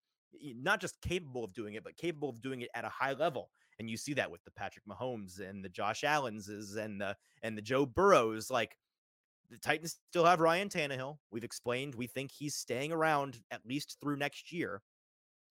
not 0.56 0.80
just 0.80 1.00
capable 1.00 1.44
of 1.44 1.54
doing 1.54 1.74
it, 1.74 1.84
but 1.84 1.96
capable 1.96 2.28
of 2.28 2.42
doing 2.42 2.60
it 2.60 2.68
at 2.74 2.84
a 2.84 2.88
high 2.88 3.12
level. 3.12 3.50
And 3.78 3.88
you 3.88 3.96
see 3.96 4.14
that 4.14 4.30
with 4.30 4.44
the 4.44 4.50
Patrick 4.50 4.84
Mahomes 4.86 5.40
and 5.40 5.64
the 5.64 5.68
Josh 5.68 6.02
Allenses 6.02 6.76
and 6.76 7.00
the 7.00 7.16
and 7.42 7.56
the 7.56 7.62
Joe 7.62 7.86
Burrows. 7.86 8.50
Like 8.50 8.76
the 9.50 9.58
Titans 9.58 9.98
still 10.10 10.24
have 10.24 10.40
Ryan 10.40 10.68
Tannehill. 10.68 11.18
We've 11.30 11.44
explained 11.44 11.94
we 11.94 12.06
think 12.06 12.30
he's 12.30 12.54
staying 12.54 12.92
around 12.92 13.40
at 13.50 13.66
least 13.66 13.98
through 14.00 14.16
next 14.16 14.52
year. 14.52 14.82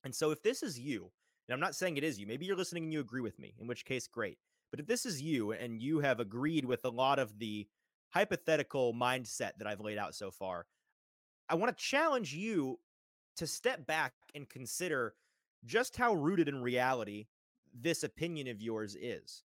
And 0.03 0.13
so 0.13 0.31
if 0.31 0.41
this 0.43 0.61
is 0.61 0.79
you, 0.79 1.11
and 1.47 1.53
I'm 1.53 1.59
not 1.59 1.75
saying 1.75 1.97
it 1.97 2.03
is 2.03 2.19
you, 2.19 2.27
maybe 2.27 2.45
you're 2.45 2.55
listening 2.55 2.83
and 2.83 2.93
you 2.93 2.99
agree 2.99 3.21
with 3.21 3.39
me, 3.39 3.55
in 3.59 3.67
which 3.67 3.85
case, 3.85 4.07
great. 4.07 4.37
But 4.69 4.79
if 4.79 4.85
this 4.85 5.05
is 5.05 5.21
you 5.21 5.53
and 5.53 5.81
you 5.81 5.99
have 5.99 6.19
agreed 6.19 6.65
with 6.65 6.83
a 6.85 6.89
lot 6.89 7.19
of 7.19 7.39
the 7.39 7.67
hypothetical 8.09 8.93
mindset 8.93 9.51
that 9.57 9.67
I've 9.67 9.81
laid 9.81 9.97
out 9.97 10.15
so 10.15 10.31
far, 10.31 10.65
I 11.49 11.55
want 11.55 11.75
to 11.75 11.83
challenge 11.83 12.33
you 12.33 12.79
to 13.37 13.47
step 13.47 13.85
back 13.85 14.13
and 14.35 14.49
consider 14.49 15.13
just 15.65 15.95
how 15.95 16.13
rooted 16.13 16.47
in 16.47 16.61
reality 16.61 17.27
this 17.73 18.03
opinion 18.03 18.47
of 18.47 18.61
yours 18.61 18.95
is. 18.99 19.43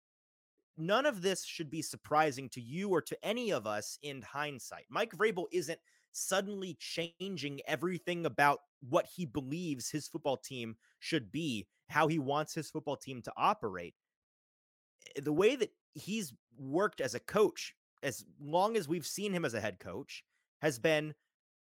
None 0.79 1.05
of 1.05 1.21
this 1.21 1.45
should 1.45 1.71
be 1.71 1.83
surprising 1.83 2.49
to 2.51 2.61
you 2.61 2.89
or 2.89 3.03
to 3.03 3.25
any 3.25 3.51
of 3.51 3.67
us 3.67 3.99
in 4.03 4.23
hindsight. 4.23 4.87
Mike 4.89 5.15
Vrabel 5.15 5.45
isn't 5.53 5.79
suddenly 6.13 6.77
changing 6.79 7.61
everything 7.67 8.25
about 8.27 8.61
what 8.89 9.07
he 9.07 9.27
believes 9.27 9.91
his 9.91 10.09
football 10.09 10.37
team 10.37 10.77
should 10.99 11.31
be, 11.31 11.67
how 11.89 12.09
he 12.09 12.19
wants 12.19 12.55
his 12.55 12.71
football 12.71 12.97
team 12.97 13.23
to 13.23 13.33
operate. 13.37 13.95
Eh, 15.17 15.21
the 15.23 15.33
way 15.33 15.57
that 15.57 15.73
he's 15.95 16.33
worked 16.59 17.01
as 17.01 17.15
a 17.15 17.21
coach, 17.21 17.75
as 18.03 18.25
long 18.41 18.77
as 18.77 18.89
we've 18.89 19.07
seen 19.07 19.33
him 19.33 19.45
as 19.45 19.55
a 19.55 19.61
head 19.61 19.79
coach, 19.79 20.25
has 20.61 20.79
been 20.79 21.15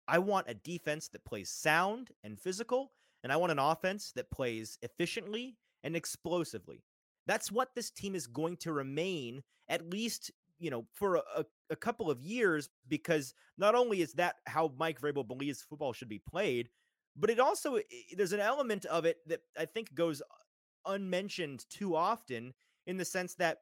I 0.07 0.19
want 0.19 0.49
a 0.49 0.53
defense 0.53 1.09
that 1.09 1.25
plays 1.25 1.49
sound 1.49 2.11
and 2.23 2.39
physical, 2.39 2.91
and 3.23 3.31
I 3.31 3.37
want 3.37 3.51
an 3.51 3.59
offense 3.59 4.11
that 4.15 4.31
plays 4.31 4.77
efficiently 4.81 5.57
and 5.83 5.95
explosively. 5.95 6.83
That's 7.25 7.51
what 7.51 7.75
this 7.75 7.91
team 7.91 8.15
is 8.15 8.25
going 8.25 8.57
to 8.57 8.71
remain, 8.71 9.43
at 9.67 9.89
least 9.89 10.31
you 10.59 10.71
know, 10.71 10.85
for 10.93 11.17
a, 11.17 11.45
a, 11.69 11.75
couple 11.75 12.09
of 12.09 12.19
years, 12.21 12.69
because 12.87 13.33
not 13.57 13.75
only 13.75 14.01
is 14.01 14.13
that 14.13 14.37
how 14.47 14.71
Mike 14.77 14.99
Vrabel 14.99 15.27
believes 15.27 15.61
football 15.61 15.93
should 15.93 16.09
be 16.09 16.19
played, 16.19 16.69
but 17.15 17.29
it 17.29 17.39
also 17.39 17.79
there's 18.15 18.33
an 18.33 18.39
element 18.39 18.85
of 18.85 19.05
it 19.05 19.17
that 19.27 19.41
I 19.57 19.65
think 19.65 19.93
goes 19.93 20.21
uh, 20.21 20.93
unmentioned 20.93 21.65
too 21.69 21.95
often 21.95 22.53
in 22.85 22.97
the 22.97 23.05
sense 23.05 23.35
that 23.35 23.59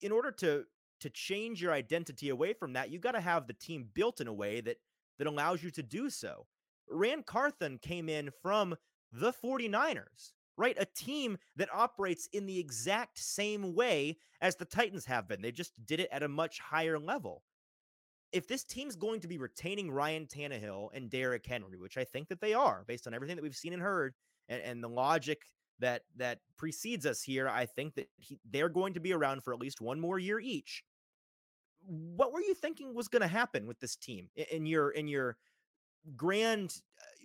in 0.00 0.12
order 0.12 0.30
to 0.32 0.64
to 1.04 1.10
change 1.10 1.60
your 1.60 1.72
identity 1.72 2.30
away 2.30 2.54
from 2.54 2.72
that, 2.72 2.90
you 2.90 2.98
got 2.98 3.12
to 3.12 3.20
have 3.20 3.46
the 3.46 3.52
team 3.52 3.88
built 3.92 4.20
in 4.22 4.26
a 4.26 4.32
way 4.32 4.62
that 4.62 4.78
that 5.18 5.26
allows 5.26 5.62
you 5.62 5.70
to 5.70 5.82
do 5.82 6.08
so. 6.08 6.46
Ran 6.88 7.22
Carthon 7.22 7.78
came 7.78 8.08
in 8.08 8.30
from 8.42 8.74
the 9.12 9.32
49ers. 9.32 10.32
right? 10.56 10.76
A 10.78 10.86
team 10.86 11.36
that 11.56 11.68
operates 11.74 12.28
in 12.32 12.46
the 12.46 12.58
exact 12.58 13.18
same 13.18 13.74
way 13.74 14.16
as 14.40 14.56
the 14.56 14.64
Titans 14.64 15.04
have 15.06 15.28
been. 15.28 15.42
They 15.42 15.52
just 15.52 15.72
did 15.86 16.00
it 16.00 16.08
at 16.12 16.22
a 16.22 16.28
much 16.28 16.58
higher 16.60 16.98
level. 16.98 17.42
If 18.32 18.48
this 18.48 18.64
team's 18.64 18.96
going 18.96 19.20
to 19.20 19.28
be 19.28 19.38
retaining 19.38 19.90
Ryan 19.90 20.26
Tannehill 20.26 20.88
and 20.94 21.10
Derrick 21.10 21.46
Henry, 21.46 21.78
which 21.78 21.96
I 21.96 22.04
think 22.04 22.28
that 22.28 22.40
they 22.40 22.54
are, 22.54 22.84
based 22.86 23.06
on 23.06 23.14
everything 23.14 23.36
that 23.36 23.42
we've 23.42 23.54
seen 23.54 23.72
and 23.72 23.82
heard, 23.82 24.14
and, 24.48 24.60
and 24.62 24.82
the 24.82 24.88
logic 24.88 25.42
that 25.80 26.02
that 26.16 26.38
precedes 26.56 27.06
us 27.06 27.22
here, 27.22 27.48
I 27.48 27.66
think 27.66 27.94
that 27.94 28.08
he, 28.16 28.38
they're 28.48 28.68
going 28.68 28.94
to 28.94 29.00
be 29.00 29.12
around 29.12 29.42
for 29.42 29.52
at 29.52 29.60
least 29.60 29.80
one 29.80 30.00
more 30.00 30.18
year 30.18 30.40
each. 30.40 30.82
What 31.86 32.32
were 32.32 32.40
you 32.40 32.54
thinking 32.54 32.94
was 32.94 33.08
going 33.08 33.22
to 33.22 33.28
happen 33.28 33.66
with 33.66 33.78
this 33.80 33.96
team 33.96 34.28
in, 34.36 34.44
in 34.50 34.66
your 34.66 34.90
in 34.90 35.08
your 35.08 35.36
grand 36.16 36.74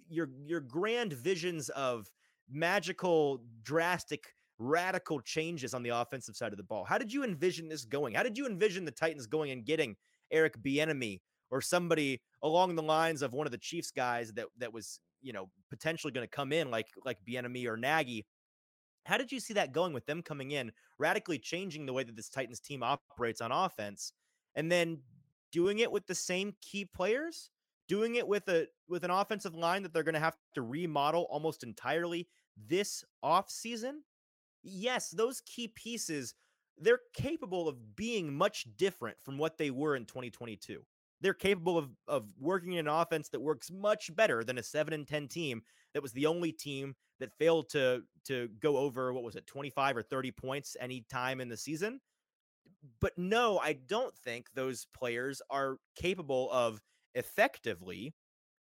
your 0.09 0.29
your 0.45 0.61
grand 0.61 1.13
visions 1.13 1.69
of 1.69 2.09
magical, 2.49 3.41
drastic, 3.61 4.33
radical 4.57 5.21
changes 5.21 5.73
on 5.73 5.83
the 5.83 5.89
offensive 5.89 6.35
side 6.35 6.51
of 6.51 6.57
the 6.57 6.63
ball. 6.63 6.83
How 6.83 6.97
did 6.97 7.13
you 7.13 7.23
envision 7.23 7.69
this 7.69 7.85
going? 7.85 8.15
How 8.15 8.23
did 8.23 8.37
you 8.37 8.47
envision 8.47 8.85
the 8.85 8.91
Titans 8.91 9.27
going 9.27 9.51
and 9.51 9.65
getting 9.65 9.95
Eric 10.31 10.61
Bieniemy 10.61 11.21
or 11.51 11.61
somebody 11.61 12.21
along 12.43 12.75
the 12.75 12.83
lines 12.83 13.21
of 13.21 13.33
one 13.33 13.47
of 13.47 13.51
the 13.51 13.57
Chiefs 13.57 13.91
guys 13.91 14.33
that 14.33 14.47
that 14.57 14.73
was 14.73 14.99
you 15.21 15.33
know 15.33 15.49
potentially 15.69 16.11
going 16.11 16.27
to 16.27 16.35
come 16.35 16.51
in 16.51 16.71
like 16.71 16.87
like 17.05 17.17
Bieniemy 17.27 17.67
or 17.67 17.77
Nagy? 17.77 18.25
How 19.05 19.17
did 19.17 19.31
you 19.31 19.39
see 19.39 19.53
that 19.55 19.71
going 19.71 19.93
with 19.93 20.05
them 20.05 20.21
coming 20.21 20.51
in, 20.51 20.71
radically 20.99 21.39
changing 21.39 21.85
the 21.85 21.93
way 21.93 22.03
that 22.03 22.15
this 22.15 22.29
Titans 22.29 22.59
team 22.59 22.83
operates 22.83 23.41
on 23.41 23.51
offense, 23.51 24.13
and 24.59 24.71
then 24.71 24.99
doing 25.51 25.79
it 25.79 25.91
with 25.91 26.05
the 26.05 26.15
same 26.15 26.53
key 26.61 26.85
players? 26.85 27.49
doing 27.89 28.15
it 28.15 28.25
with 28.25 28.47
a 28.47 28.67
with 28.87 29.03
an 29.03 29.11
offensive 29.11 29.55
line 29.55 29.83
that 29.83 29.91
they're 29.91 30.03
going 30.03 30.13
to 30.13 30.19
have 30.19 30.37
to 30.53 30.61
remodel 30.61 31.27
almost 31.29 31.63
entirely 31.63 32.29
this 32.67 33.03
off 33.21 33.49
season 33.49 34.03
yes 34.63 35.09
those 35.09 35.41
key 35.41 35.67
pieces 35.67 36.35
they're 36.77 37.01
capable 37.13 37.67
of 37.67 37.95
being 37.97 38.33
much 38.33 38.65
different 38.77 39.17
from 39.21 39.37
what 39.37 39.57
they 39.57 39.71
were 39.71 39.95
in 39.95 40.05
2022 40.05 40.81
they're 41.19 41.33
capable 41.33 41.77
of 41.77 41.89
of 42.07 42.25
working 42.39 42.73
in 42.73 42.79
an 42.79 42.87
offense 42.87 43.27
that 43.29 43.41
works 43.41 43.71
much 43.71 44.15
better 44.15 44.43
than 44.43 44.57
a 44.57 44.63
7 44.63 44.93
and 44.93 45.07
10 45.07 45.27
team 45.27 45.61
that 45.93 46.03
was 46.03 46.13
the 46.13 46.27
only 46.27 46.51
team 46.51 46.95
that 47.19 47.33
failed 47.33 47.69
to 47.69 48.03
to 48.25 48.49
go 48.61 48.77
over 48.77 49.11
what 49.13 49.23
was 49.23 49.35
it 49.35 49.47
25 49.47 49.97
or 49.97 50.03
30 50.03 50.31
points 50.31 50.77
any 50.79 51.05
time 51.09 51.41
in 51.41 51.49
the 51.49 51.57
season 51.57 51.99
but 52.99 53.17
no 53.17 53.59
i 53.59 53.73
don't 53.73 54.15
think 54.15 54.47
those 54.53 54.87
players 54.93 55.41
are 55.49 55.77
capable 55.95 56.49
of 56.51 56.81
effectively 57.15 58.13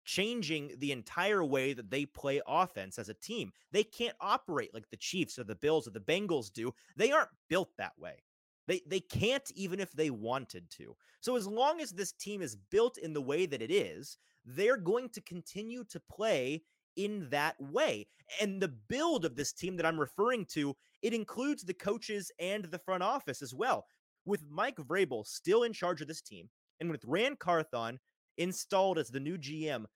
changing 0.09 0.73
the 0.79 0.91
entire 0.91 1.45
way 1.45 1.75
that 1.75 1.91
they 1.91 2.07
play 2.07 2.41
offense 2.49 2.99
as 2.99 3.11
a 3.11 3.15
team. 3.15 3.53
They 3.73 3.85
can't 3.85 4.17
operate 4.23 4.73
like 4.73 4.89
the 4.89 4.97
Chiefs 4.97 5.39
or 5.39 5.45
the 5.45 5.55
Bills 5.55 5.87
or 5.87 5.91
the 5.91 6.01
Bengals 6.01 6.51
do. 6.51 6.73
They 6.97 7.13
aren't 7.13 7.29
built 7.51 7.69
that 7.77 7.93
way. 7.99 8.23
They 8.67 8.81
they 8.87 9.01
can't 9.01 9.51
even 9.55 9.81
if 9.81 9.93
they 9.93 10.09
wanted 10.09 10.71
to. 10.79 10.97
So 11.21 11.37
as 11.37 11.47
long 11.47 11.83
as 11.83 11.91
this 11.91 12.13
team 12.13 12.41
is 12.41 12.57
built 12.57 12.97
in 12.97 13.13
the 13.13 13.21
way 13.21 13.45
that 13.45 13.61
it 13.61 13.71
is, 13.71 14.17
they're 14.47 14.79
going 14.79 15.11
to 15.11 15.21
continue 15.21 15.85
to 15.91 16.01
play 16.01 16.63
in 16.97 17.29
that 17.29 17.57
way. 17.61 18.07
And 18.41 18.63
the 18.63 18.69
build 18.69 19.27
of 19.27 19.37
this 19.37 19.53
team 19.53 19.77
that 19.77 19.87
I'm 19.87 20.01
referring 20.01 20.47
to, 20.53 20.75
it 21.03 21.13
includes 21.13 21.65
the 21.65 21.75
coaches 21.75 22.33
and 22.41 22.65
the 22.65 22.79
front 22.79 23.03
office 23.03 23.43
as 23.43 23.55
well. 23.55 23.85
With 24.28 24.44
Mike 24.50 24.76
Vrabel 24.76 25.26
still 25.26 25.62
in 25.62 25.73
charge 25.73 26.02
of 26.02 26.06
this 26.06 26.20
team, 26.20 26.50
and 26.80 26.90
with 26.90 27.02
Ran 27.06 27.35
Carthon 27.35 27.99
installed 28.37 28.99
as 28.99 29.08
the 29.08 29.18
new 29.18 29.38
GM, 29.38 29.87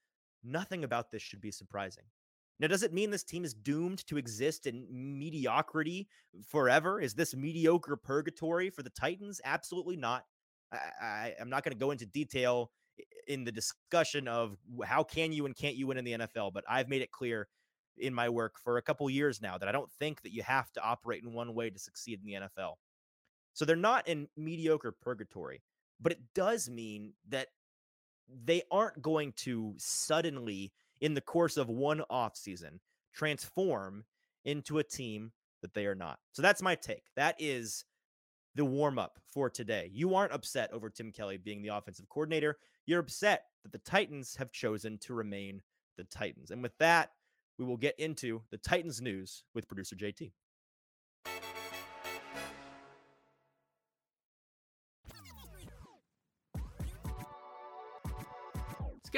nothing 0.43 0.83
about 0.83 1.11
this 1.11 1.21
should 1.21 1.39
be 1.39 1.51
surprising. 1.51 2.05
Now, 2.59 2.65
does 2.65 2.81
it 2.81 2.93
mean 2.93 3.11
this 3.11 3.23
team 3.23 3.45
is 3.45 3.53
doomed 3.53 4.07
to 4.07 4.17
exist 4.17 4.65
in 4.65 4.87
mediocrity 4.89 6.07
forever? 6.47 6.99
Is 6.99 7.13
this 7.13 7.35
mediocre 7.35 7.95
purgatory 7.95 8.71
for 8.71 8.81
the 8.81 8.89
Titans? 8.89 9.39
Absolutely 9.45 9.97
not. 9.97 10.23
I, 10.99 11.35
am 11.39 11.51
not 11.51 11.63
going 11.63 11.73
to 11.73 11.79
go 11.79 11.91
into 11.91 12.07
detail 12.07 12.71
in 13.27 13.43
the 13.43 13.51
discussion 13.51 14.27
of 14.27 14.57
how 14.83 15.03
can 15.03 15.31
you 15.31 15.45
and 15.45 15.55
can't 15.55 15.75
you 15.75 15.85
win 15.85 15.97
in 15.97 16.05
the 16.05 16.13
NFL, 16.13 16.53
but 16.53 16.63
I've 16.67 16.89
made 16.89 17.03
it 17.03 17.11
clear 17.11 17.47
in 17.99 18.15
my 18.15 18.29
work 18.29 18.55
for 18.63 18.77
a 18.77 18.81
couple 18.81 19.07
years 19.11 19.43
now 19.43 19.59
that 19.59 19.69
I 19.69 19.71
don't 19.71 19.91
think 19.99 20.23
that 20.23 20.33
you 20.33 20.41
have 20.41 20.71
to 20.71 20.81
operate 20.81 21.21
in 21.21 21.33
one 21.33 21.53
way 21.53 21.69
to 21.69 21.77
succeed 21.77 22.19
in 22.19 22.25
the 22.25 22.47
NFL. 22.47 22.77
So 23.53 23.65
they're 23.65 23.75
not 23.75 24.07
in 24.07 24.27
mediocre 24.35 24.91
purgatory, 24.91 25.61
but 26.01 26.11
it 26.11 26.19
does 26.33 26.69
mean 26.69 27.13
that 27.29 27.47
they 28.43 28.63
aren't 28.71 29.01
going 29.01 29.33
to 29.33 29.75
suddenly, 29.77 30.71
in 31.01 31.13
the 31.13 31.21
course 31.21 31.57
of 31.57 31.69
one 31.69 32.01
off 32.09 32.35
season, 32.35 32.79
transform 33.13 34.05
into 34.45 34.79
a 34.79 34.83
team 34.83 35.31
that 35.61 35.73
they 35.73 35.85
are 35.85 35.95
not. 35.95 36.19
So 36.31 36.41
that's 36.41 36.61
my 36.61 36.75
take. 36.75 37.03
That 37.15 37.35
is 37.39 37.85
the 38.55 38.65
warm 38.65 38.99
up 38.99 39.19
for 39.31 39.49
today. 39.49 39.89
You 39.93 40.15
aren't 40.15 40.33
upset 40.33 40.71
over 40.73 40.89
Tim 40.89 41.11
Kelly 41.11 41.37
being 41.37 41.61
the 41.61 41.75
offensive 41.75 42.09
coordinator. 42.09 42.57
You're 42.85 42.99
upset 42.99 43.45
that 43.63 43.71
the 43.71 43.79
Titans 43.79 44.35
have 44.35 44.51
chosen 44.51 44.97
to 44.99 45.13
remain 45.13 45.61
the 45.97 46.03
Titans. 46.03 46.51
And 46.51 46.61
with 46.61 46.77
that, 46.79 47.11
we 47.57 47.65
will 47.65 47.77
get 47.77 47.97
into 47.99 48.41
the 48.51 48.57
Titans 48.57 49.01
news 49.01 49.43
with 49.53 49.67
producer 49.67 49.95
JT. 49.95 50.31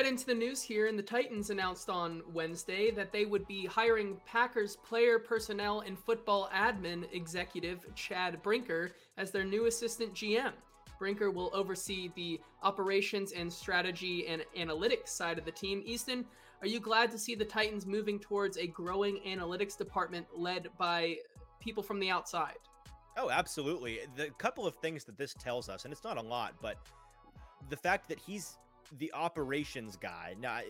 Get 0.05 0.11
into 0.11 0.25
the 0.27 0.35
news 0.35 0.61
here. 0.61 0.85
And 0.85 0.99
the 0.99 1.03
Titans 1.03 1.49
announced 1.49 1.89
on 1.89 2.21
Wednesday 2.31 2.91
that 2.91 3.11
they 3.11 3.25
would 3.25 3.47
be 3.47 3.65
hiring 3.65 4.17
Packers 4.27 4.75
player 4.75 5.17
personnel 5.17 5.79
and 5.79 5.97
football 5.97 6.47
admin 6.53 7.11
executive 7.11 7.83
Chad 7.95 8.41
Brinker 8.43 8.91
as 9.17 9.31
their 9.31 9.43
new 9.43 9.65
assistant 9.65 10.13
GM. 10.13 10.51
Brinker 10.99 11.31
will 11.31 11.49
oversee 11.53 12.11
the 12.15 12.39
operations 12.61 13.31
and 13.31 13.51
strategy 13.51 14.27
and 14.27 14.45
analytics 14.55 15.09
side 15.09 15.39
of 15.39 15.45
the 15.45 15.51
team. 15.51 15.81
Easton, 15.83 16.23
are 16.61 16.67
you 16.67 16.79
glad 16.79 17.09
to 17.09 17.17
see 17.17 17.33
the 17.33 17.43
Titans 17.43 17.87
moving 17.87 18.19
towards 18.19 18.57
a 18.57 18.67
growing 18.67 19.19
analytics 19.25 19.75
department 19.75 20.27
led 20.37 20.69
by 20.77 21.15
people 21.59 21.81
from 21.81 21.99
the 21.99 22.11
outside? 22.11 22.57
Oh, 23.17 23.31
absolutely. 23.31 24.01
The 24.15 24.29
couple 24.37 24.67
of 24.67 24.75
things 24.75 25.03
that 25.05 25.17
this 25.17 25.33
tells 25.33 25.67
us, 25.67 25.83
and 25.83 25.91
it's 25.91 26.03
not 26.03 26.17
a 26.17 26.21
lot, 26.21 26.53
but 26.61 26.77
the 27.69 27.77
fact 27.77 28.07
that 28.09 28.19
he's 28.19 28.57
the 28.99 29.11
operations 29.13 29.97
guy. 29.97 30.35
Now, 30.39 30.53
I, 30.53 30.65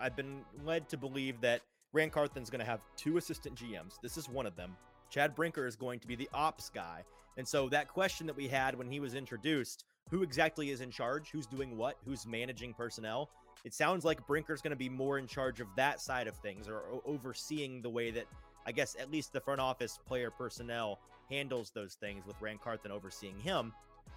I've 0.00 0.16
been 0.16 0.42
led 0.64 0.88
to 0.90 0.96
believe 0.96 1.40
that 1.40 1.62
Ran 1.92 2.10
Carthon's 2.10 2.50
going 2.50 2.60
to 2.60 2.66
have 2.66 2.80
two 2.96 3.16
assistant 3.16 3.56
GMs. 3.56 3.94
This 4.02 4.16
is 4.16 4.28
one 4.28 4.46
of 4.46 4.56
them. 4.56 4.76
Chad 5.10 5.34
Brinker 5.34 5.66
is 5.66 5.76
going 5.76 6.00
to 6.00 6.06
be 6.06 6.16
the 6.16 6.28
ops 6.34 6.68
guy. 6.68 7.04
And 7.36 7.46
so 7.46 7.68
that 7.68 7.88
question 7.88 8.26
that 8.26 8.36
we 8.36 8.48
had 8.48 8.76
when 8.76 8.90
he 8.90 9.00
was 9.00 9.14
introduced, 9.14 9.84
who 10.10 10.22
exactly 10.22 10.70
is 10.70 10.80
in 10.80 10.90
charge? 10.90 11.30
Who's 11.30 11.46
doing 11.46 11.76
what? 11.76 11.96
Who's 12.04 12.26
managing 12.26 12.74
personnel? 12.74 13.30
It 13.64 13.74
sounds 13.74 14.04
like 14.04 14.26
Brinker's 14.26 14.62
going 14.62 14.70
to 14.70 14.76
be 14.76 14.88
more 14.88 15.18
in 15.18 15.26
charge 15.26 15.60
of 15.60 15.66
that 15.76 16.00
side 16.00 16.28
of 16.28 16.36
things 16.36 16.68
or, 16.68 16.82
overseeing 17.04 17.82
the 17.82 17.90
way 17.90 18.10
that 18.12 18.26
I 18.66 18.72
guess 18.72 18.96
at 18.98 19.10
least 19.10 19.32
the 19.32 19.40
front 19.40 19.60
office 19.60 19.98
player 20.06 20.30
personnel 20.30 20.98
handles 21.30 21.70
those 21.70 21.94
things 21.94 22.24
with 22.26 22.36
Ran 22.40 22.58
Carthon 22.58 22.92
overseeing 22.92 23.38
him. 23.40 23.72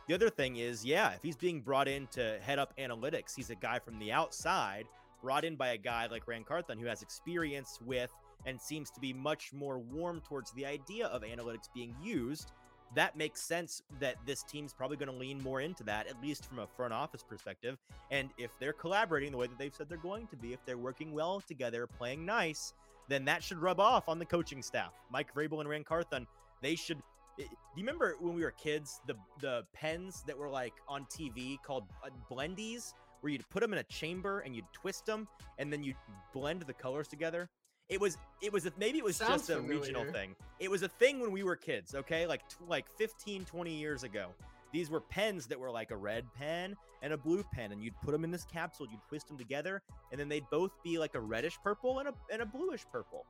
The 0.09 0.15
other 0.15 0.31
thing 0.31 0.55
is, 0.55 0.83
yeah, 0.83 1.11
if 1.11 1.21
he's 1.21 1.35
being 1.35 1.61
brought 1.61 1.87
in 1.87 2.07
to 2.13 2.39
head 2.41 2.57
up 2.57 2.73
analytics, 2.79 3.35
he's 3.35 3.51
a 3.51 3.55
guy 3.55 3.77
from 3.77 3.99
the 3.99 4.11
outside, 4.11 4.87
brought 5.21 5.45
in 5.45 5.55
by 5.55 5.73
a 5.73 5.77
guy 5.77 6.07
like 6.07 6.27
Ran 6.27 6.43
Carthon 6.43 6.79
who 6.79 6.87
has 6.87 7.03
experience 7.03 7.77
with 7.85 8.11
and 8.47 8.59
seems 8.59 8.89
to 8.89 8.99
be 8.99 9.13
much 9.13 9.53
more 9.53 9.77
warm 9.77 10.19
towards 10.27 10.51
the 10.53 10.65
idea 10.65 11.05
of 11.09 11.21
analytics 11.21 11.69
being 11.75 11.93
used. 12.01 12.53
That 12.95 13.17
makes 13.17 13.39
sense 13.39 13.83
that 13.99 14.15
this 14.25 14.41
team's 14.41 14.73
probably 14.73 14.97
going 14.97 15.11
to 15.11 15.15
lean 15.15 15.43
more 15.43 15.61
into 15.61 15.83
that, 15.83 16.07
at 16.07 16.19
least 16.23 16.43
from 16.43 16.57
a 16.57 16.65
front 16.65 16.91
office 16.91 17.21
perspective. 17.21 17.77
And 18.09 18.31
if 18.39 18.49
they're 18.59 18.73
collaborating 18.73 19.29
the 19.31 19.37
way 19.37 19.45
that 19.45 19.59
they've 19.59 19.75
said 19.75 19.89
they're 19.89 19.99
going 19.99 20.25
to 20.29 20.35
be, 20.35 20.53
if 20.53 20.65
they're 20.65 20.79
working 20.79 21.13
well 21.13 21.39
together, 21.39 21.85
playing 21.85 22.25
nice, 22.25 22.73
then 23.09 23.25
that 23.25 23.43
should 23.43 23.59
rub 23.59 23.79
off 23.79 24.09
on 24.09 24.17
the 24.17 24.25
coaching 24.25 24.63
staff. 24.63 24.91
Mike 25.11 25.35
Vrabel 25.35 25.59
and 25.59 25.69
Ran 25.69 25.83
Carthon, 25.83 26.25
they 26.63 26.73
should 26.73 26.97
do 27.39 27.45
you 27.75 27.83
remember 27.83 28.15
when 28.19 28.33
we 28.35 28.43
were 28.43 28.51
kids 28.51 28.99
the 29.07 29.15
the 29.41 29.63
pens 29.73 30.23
that 30.27 30.37
were 30.37 30.49
like 30.49 30.73
on 30.87 31.05
TV 31.05 31.57
called 31.63 31.85
uh, 32.03 32.09
blendies 32.31 32.93
where 33.21 33.31
you'd 33.31 33.47
put 33.49 33.61
them 33.61 33.73
in 33.73 33.79
a 33.79 33.83
chamber 33.83 34.39
and 34.39 34.55
you'd 34.55 34.71
twist 34.73 35.05
them 35.05 35.27
and 35.57 35.71
then 35.71 35.83
you'd 35.83 35.95
blend 36.33 36.61
the 36.61 36.73
colors 36.73 37.07
together? 37.07 37.49
It 37.87 37.99
was 37.99 38.17
it 38.41 38.51
was 38.51 38.65
a, 38.65 38.73
maybe 38.77 38.97
it 38.97 39.03
was 39.03 39.17
Sounds 39.17 39.47
just 39.47 39.49
a 39.49 39.55
familiar. 39.55 39.79
regional 39.79 40.05
thing. 40.11 40.35
It 40.59 40.69
was 40.69 40.83
a 40.83 40.87
thing 40.87 41.19
when 41.19 41.31
we 41.31 41.43
were 41.43 41.55
kids 41.55 41.95
okay? 41.95 42.27
Like 42.27 42.41
like 42.67 42.85
15 42.97 43.45
20 43.45 43.73
years 43.73 44.03
ago. 44.03 44.29
These 44.71 44.91
were 44.91 45.01
pens 45.01 45.47
that 45.47 45.59
were 45.59 45.71
like 45.71 45.89
a 45.89 45.97
red 45.97 46.25
pen 46.35 46.75
and 47.01 47.13
a 47.13 47.17
blue 47.17 47.43
pen 47.51 47.71
and 47.71 47.81
you'd 47.81 47.99
put 48.03 48.11
them 48.11 48.23
in 48.23 48.31
this 48.31 48.45
capsule 48.45 48.85
you'd 48.91 49.01
twist 49.07 49.27
them 49.27 49.37
together 49.37 49.81
and 50.11 50.19
then 50.19 50.27
they'd 50.29 50.47
both 50.51 50.71
be 50.83 50.99
like 50.99 51.15
a 51.15 51.19
reddish 51.19 51.57
purple 51.63 51.99
and 51.99 52.09
a, 52.09 52.13
and 52.31 52.41
a 52.41 52.45
bluish 52.45 52.85
purple 52.91 53.25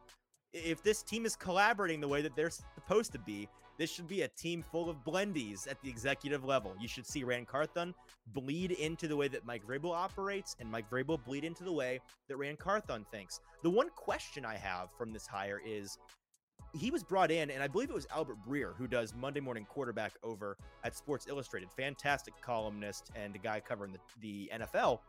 if 0.53 0.82
this 0.84 1.03
team 1.03 1.25
is 1.25 1.36
collaborating 1.36 2.01
the 2.01 2.08
way 2.08 2.22
that 2.22 2.36
they're 2.36 2.50
supposed 2.50 3.12
to 3.12 3.20
be 3.20 3.48
this 3.79 3.89
should 3.89 4.10
be 4.10 4.24
a 4.24 4.27
team 4.27 4.62
full 4.62 4.89
of 4.89 4.98
blendies 5.06 5.65
at 5.65 5.82
the 5.82 5.89
executive 5.89 6.44
level. 6.44 6.75
You 6.82 6.89
should 6.89 7.08
see 7.08 7.24
Ran 7.24 7.46
Carthon 7.46 7.96
bleed 8.34 8.72
into 8.72 9.08
the 9.08 9.15
way 9.15 9.29
that 9.29 9.46
Mike 9.46 9.65
Vrabel 9.65 9.96
operates, 9.96 10.58
and 10.60 10.70
Mike 10.70 10.89
Vrabel 10.89 11.24
bleed 11.24 11.46
into 11.46 11.63
the 11.63 11.72
way 11.72 12.01
that 12.27 12.36
Ran 12.36 12.58
Carthon 12.58 13.06
thinks. 13.10 13.39
The 13.63 13.70
one 13.70 13.89
question 13.96 14.44
I 14.44 14.58
have 14.58 14.89
from 14.98 15.13
this 15.13 15.25
hire 15.25 15.62
is 15.65 15.98
he 16.77 16.91
was 16.91 17.03
brought 17.03 17.32
in, 17.32 17.50
and 17.51 17.63
I 17.63 17.68
believe 17.68 17.89
it 17.89 17.94
was 17.94 18.06
Albert 18.13 18.39
Breer 18.46 18.75
who 18.75 18.86
does 18.86 19.15
Monday 19.15 19.39
Morning 19.39 19.65
Quarterback 19.70 20.12
over 20.24 20.58
at 20.84 20.94
Sports 20.94 21.27
Illustrated. 21.29 21.72
Fantastic 21.72 22.34
columnist 22.41 23.12
and 23.15 23.34
a 23.34 23.39
guy 23.39 23.62
covering 23.62 23.94
the, 23.94 24.00
the 24.20 24.51
NFL. 24.60 25.00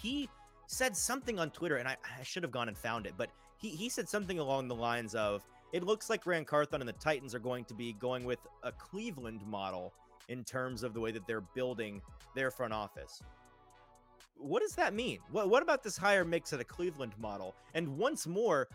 He 0.00 0.30
said 0.66 0.96
something 0.96 1.38
on 1.38 1.50
Twitter, 1.50 1.76
and 1.76 1.86
I, 1.86 1.98
I 2.18 2.22
should 2.22 2.42
have 2.42 2.52
gone 2.52 2.68
and 2.68 2.78
found 2.78 3.04
it, 3.04 3.12
but 3.18 3.28
he, 3.62 3.70
he 3.70 3.88
said 3.88 4.08
something 4.08 4.38
along 4.40 4.68
the 4.68 4.74
lines 4.74 5.14
of 5.14 5.42
it 5.72 5.84
looks 5.84 6.10
like 6.10 6.26
Ran 6.26 6.44
Carthon 6.44 6.82
and 6.82 6.88
the 6.88 6.94
Titans 6.94 7.34
are 7.34 7.38
going 7.38 7.64
to 7.64 7.74
be 7.74 7.94
going 7.94 8.24
with 8.24 8.40
a 8.62 8.72
Cleveland 8.72 9.40
model 9.46 9.94
in 10.28 10.44
terms 10.44 10.82
of 10.82 10.92
the 10.92 11.00
way 11.00 11.12
that 11.12 11.26
they're 11.26 11.40
building 11.40 12.02
their 12.34 12.50
front 12.50 12.74
office. 12.74 13.22
What 14.36 14.60
does 14.60 14.74
that 14.74 14.92
mean? 14.92 15.18
What, 15.30 15.48
what 15.48 15.62
about 15.62 15.82
this 15.82 15.96
hire 15.96 16.24
makes 16.24 16.52
it 16.52 16.60
a 16.60 16.64
Cleveland 16.64 17.12
model? 17.18 17.54
And 17.74 17.96
once 17.96 18.26
more, 18.26 18.68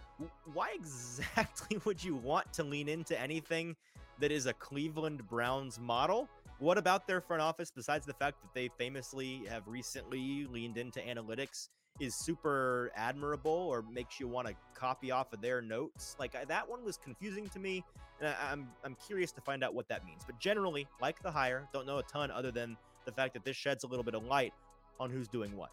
why 0.53 0.71
exactly 0.73 1.79
would 1.85 2.03
you 2.03 2.15
want 2.15 2.51
to 2.53 2.63
lean 2.63 2.87
into 2.87 3.19
anything 3.19 3.75
that 4.19 4.31
is 4.31 4.45
a 4.45 4.53
Cleveland 4.53 5.27
Browns 5.27 5.79
model? 5.79 6.27
What 6.59 6.77
about 6.79 7.05
their 7.05 7.21
front 7.21 7.41
office, 7.41 7.69
besides 7.69 8.05
the 8.05 8.13
fact 8.13 8.41
that 8.41 8.53
they 8.53 8.69
famously 8.79 9.43
have 9.47 9.67
recently 9.67 10.47
leaned 10.49 10.77
into 10.77 10.99
analytics 11.01 11.69
is 11.99 12.15
super 12.15 12.91
admirable 12.95 13.51
or 13.51 13.83
makes 13.91 14.19
you 14.19 14.27
want 14.27 14.47
to 14.47 14.55
copy 14.73 15.11
off 15.11 15.33
of 15.33 15.41
their 15.41 15.61
notes. 15.61 16.15
Like 16.19 16.35
I, 16.35 16.45
that 16.45 16.67
one 16.67 16.83
was 16.83 16.97
confusing 16.97 17.47
to 17.49 17.59
me, 17.59 17.83
and 18.19 18.29
I, 18.29 18.51
I'm 18.51 18.67
I'm 18.83 18.95
curious 19.05 19.31
to 19.33 19.41
find 19.41 19.63
out 19.63 19.73
what 19.73 19.87
that 19.89 20.05
means. 20.05 20.21
But 20.25 20.39
generally, 20.39 20.87
like 21.01 21.21
the 21.21 21.31
hire, 21.31 21.67
don't 21.73 21.87
know 21.87 21.97
a 21.97 22.03
ton 22.03 22.31
other 22.31 22.51
than 22.51 22.77
the 23.05 23.11
fact 23.11 23.33
that 23.33 23.43
this 23.43 23.55
sheds 23.55 23.83
a 23.83 23.87
little 23.87 24.03
bit 24.03 24.15
of 24.15 24.23
light 24.23 24.53
on 24.99 25.09
who's 25.09 25.27
doing 25.27 25.55
what. 25.55 25.71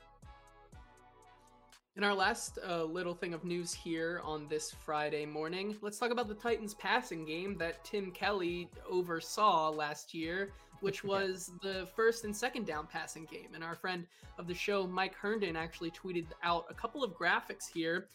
In 1.96 2.02
our 2.02 2.14
last 2.14 2.58
uh, 2.68 2.82
little 2.82 3.14
thing 3.14 3.34
of 3.34 3.44
news 3.44 3.72
here 3.72 4.20
on 4.24 4.48
this 4.48 4.72
Friday 4.72 5.24
morning, 5.24 5.76
let's 5.80 5.96
talk 5.96 6.10
about 6.10 6.26
the 6.26 6.34
Titans 6.34 6.74
passing 6.74 7.24
game 7.24 7.56
that 7.58 7.84
Tim 7.84 8.10
Kelly 8.10 8.68
oversaw 8.90 9.70
last 9.70 10.12
year 10.12 10.50
which 10.80 11.04
was 11.12 11.50
the 11.62 11.88
first 11.94 12.24
and 12.24 12.34
second 12.34 12.66
down 12.66 12.86
passing 12.86 13.26
game. 13.30 13.48
And 13.54 13.62
our 13.62 13.74
friend 13.74 14.06
of 14.38 14.46
the 14.46 14.54
show, 14.54 14.86
Mike 14.86 15.14
Herndon, 15.14 15.56
actually 15.56 15.90
tweeted 15.90 16.26
out 16.42 16.66
a 16.70 16.74
couple 16.74 17.02
of 17.02 17.12
graphics 17.12 17.66
here. 17.72 18.08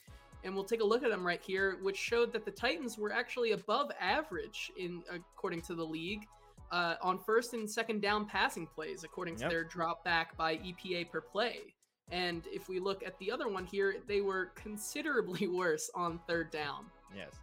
And 0.43 0.55
we'll 0.55 0.63
take 0.63 0.79
a 0.79 0.85
look 0.85 1.03
at 1.03 1.09
them 1.09 1.25
right 1.25 1.41
here, 1.41 1.77
which 1.81 1.97
showed 1.97 2.31
that 2.31 2.45
the 2.45 2.51
Titans 2.51 2.97
were 2.97 3.11
actually 3.11 3.51
above 3.51 3.91
average 3.99 4.71
in 4.77 5.03
according 5.13 5.61
to 5.63 5.75
the 5.75 5.83
league 5.83 6.25
uh, 6.71 6.95
on 7.01 7.19
first 7.19 7.53
and 7.53 7.69
second 7.69 8.01
down 8.01 8.25
passing 8.25 8.67
plays, 8.67 9.03
according 9.03 9.35
to 9.35 9.41
yep. 9.41 9.49
their 9.51 9.63
drop 9.63 10.03
back 10.03 10.37
by 10.37 10.57
EPA 10.57 11.09
per 11.09 11.21
play. 11.21 11.59
And 12.11 12.43
if 12.47 12.69
we 12.69 12.79
look 12.79 13.03
at 13.03 13.17
the 13.19 13.31
other 13.31 13.47
one 13.47 13.65
here, 13.65 13.97
they 14.07 14.21
were 14.21 14.51
considerably 14.55 15.47
worse 15.49 15.89
on 15.93 16.19
third 16.27 16.51
down. 16.51 16.85
Yes. 17.15 17.33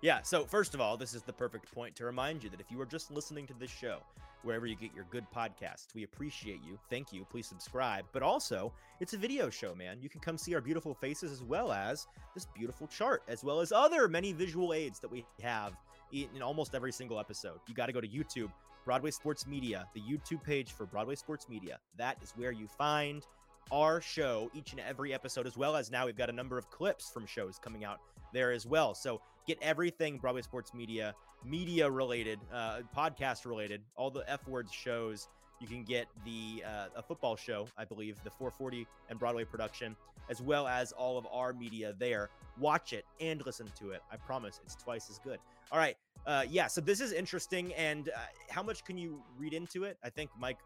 Yeah, 0.00 0.22
so 0.22 0.44
first 0.44 0.74
of 0.74 0.80
all, 0.80 0.96
this 0.96 1.14
is 1.14 1.22
the 1.22 1.32
perfect 1.32 1.72
point 1.72 1.96
to 1.96 2.04
remind 2.04 2.44
you 2.44 2.50
that 2.50 2.60
if 2.60 2.70
you 2.70 2.80
are 2.80 2.86
just 2.86 3.10
listening 3.10 3.46
to 3.48 3.54
this 3.54 3.70
show, 3.70 3.98
wherever 4.42 4.66
you 4.66 4.76
get 4.76 4.94
your 4.94 5.06
good 5.10 5.24
podcasts. 5.34 5.94
We 5.94 6.04
appreciate 6.04 6.60
you. 6.64 6.78
Thank 6.90 7.12
you. 7.12 7.26
Please 7.30 7.46
subscribe. 7.46 8.04
But 8.12 8.22
also, 8.22 8.72
it's 9.00 9.14
a 9.14 9.18
video 9.18 9.50
show, 9.50 9.74
man. 9.74 9.98
You 10.00 10.08
can 10.08 10.20
come 10.20 10.38
see 10.38 10.54
our 10.54 10.60
beautiful 10.60 10.94
faces 10.94 11.32
as 11.32 11.42
well 11.42 11.72
as 11.72 12.06
this 12.34 12.46
beautiful 12.54 12.86
chart, 12.86 13.22
as 13.28 13.44
well 13.44 13.60
as 13.60 13.72
other 13.72 14.08
many 14.08 14.32
visual 14.32 14.72
aids 14.72 15.00
that 15.00 15.10
we 15.10 15.24
have 15.42 15.74
in 16.12 16.42
almost 16.42 16.74
every 16.74 16.92
single 16.92 17.18
episode. 17.18 17.58
You 17.68 17.74
got 17.74 17.86
to 17.86 17.92
go 17.92 18.00
to 18.00 18.08
YouTube, 18.08 18.50
Broadway 18.84 19.10
Sports 19.10 19.46
Media, 19.46 19.86
the 19.94 20.00
YouTube 20.00 20.42
page 20.42 20.72
for 20.72 20.86
Broadway 20.86 21.14
Sports 21.14 21.48
Media. 21.48 21.78
That 21.96 22.16
is 22.22 22.32
where 22.36 22.52
you 22.52 22.66
find 22.66 23.26
our 23.70 24.00
show 24.00 24.50
each 24.54 24.72
and 24.72 24.80
every 24.80 25.12
episode, 25.12 25.46
as 25.46 25.56
well 25.56 25.76
as 25.76 25.90
now 25.90 26.06
we've 26.06 26.16
got 26.16 26.30
a 26.30 26.32
number 26.32 26.56
of 26.56 26.70
clips 26.70 27.10
from 27.10 27.26
shows 27.26 27.58
coming 27.58 27.84
out 27.84 28.00
there 28.32 28.50
as 28.50 28.66
well. 28.66 28.94
So 28.94 29.20
get 29.48 29.58
everything 29.62 30.18
Broadway 30.18 30.42
Sports 30.42 30.74
Media 30.74 31.14
media 31.44 31.90
related, 31.90 32.38
uh, 32.52 32.80
podcast 32.96 33.46
related, 33.46 33.80
all 33.96 34.10
the 34.10 34.24
F 34.28 34.46
words 34.46 34.72
shows. 34.72 35.28
You 35.60 35.66
can 35.66 35.82
get 35.82 36.06
the 36.24 36.62
uh, 36.64 36.86
a 36.96 37.02
football 37.02 37.34
show, 37.34 37.66
I 37.76 37.84
believe, 37.84 38.16
the 38.22 38.30
440 38.30 38.86
and 39.08 39.18
Broadway 39.18 39.44
production, 39.44 39.96
as 40.30 40.40
well 40.40 40.68
as 40.68 40.92
all 40.92 41.18
of 41.18 41.26
our 41.32 41.52
media 41.52 41.94
there. 41.98 42.30
Watch 42.60 42.92
it 42.92 43.04
and 43.20 43.44
listen 43.44 43.66
to 43.78 43.90
it. 43.90 44.02
I 44.12 44.16
promise 44.16 44.60
it's 44.64 44.76
twice 44.76 45.10
as 45.10 45.18
good. 45.18 45.40
All 45.72 45.78
right. 45.78 45.96
Uh, 46.26 46.44
yeah, 46.48 46.66
so 46.68 46.80
this 46.80 47.00
is 47.00 47.12
interesting. 47.12 47.72
And 47.74 48.10
uh, 48.10 48.18
how 48.50 48.62
much 48.62 48.84
can 48.84 48.98
you 48.98 49.20
read 49.36 49.52
into 49.52 49.84
it? 49.84 49.96
I 50.04 50.10
think 50.10 50.30
Mike 50.38 50.58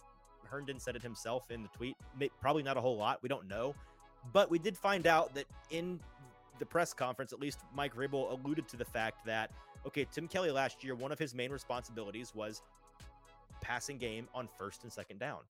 Herndon 0.44 0.78
said 0.78 0.96
it 0.96 1.02
himself 1.02 1.50
in 1.50 1.62
the 1.62 1.68
tweet. 1.68 1.96
Probably 2.40 2.62
not 2.62 2.76
a 2.76 2.80
whole 2.80 2.96
lot. 2.96 3.22
We 3.22 3.28
don't 3.28 3.48
know. 3.48 3.74
But 4.32 4.50
we 4.50 4.58
did 4.58 4.76
find 4.76 5.06
out 5.06 5.34
that 5.34 5.46
in 5.70 6.00
the 6.62 6.66
press 6.66 6.94
conference, 6.94 7.32
at 7.32 7.40
least 7.40 7.58
Mike 7.74 7.92
Vrabel 7.92 8.30
alluded 8.30 8.68
to 8.68 8.76
the 8.76 8.84
fact 8.84 9.26
that 9.26 9.50
okay, 9.84 10.06
Tim 10.12 10.28
Kelly 10.28 10.52
last 10.52 10.84
year, 10.84 10.94
one 10.94 11.10
of 11.10 11.18
his 11.18 11.34
main 11.34 11.50
responsibilities 11.50 12.32
was 12.36 12.62
passing 13.60 13.98
game 13.98 14.28
on 14.32 14.48
first 14.56 14.84
and 14.84 14.92
second 14.92 15.18
down. 15.18 15.40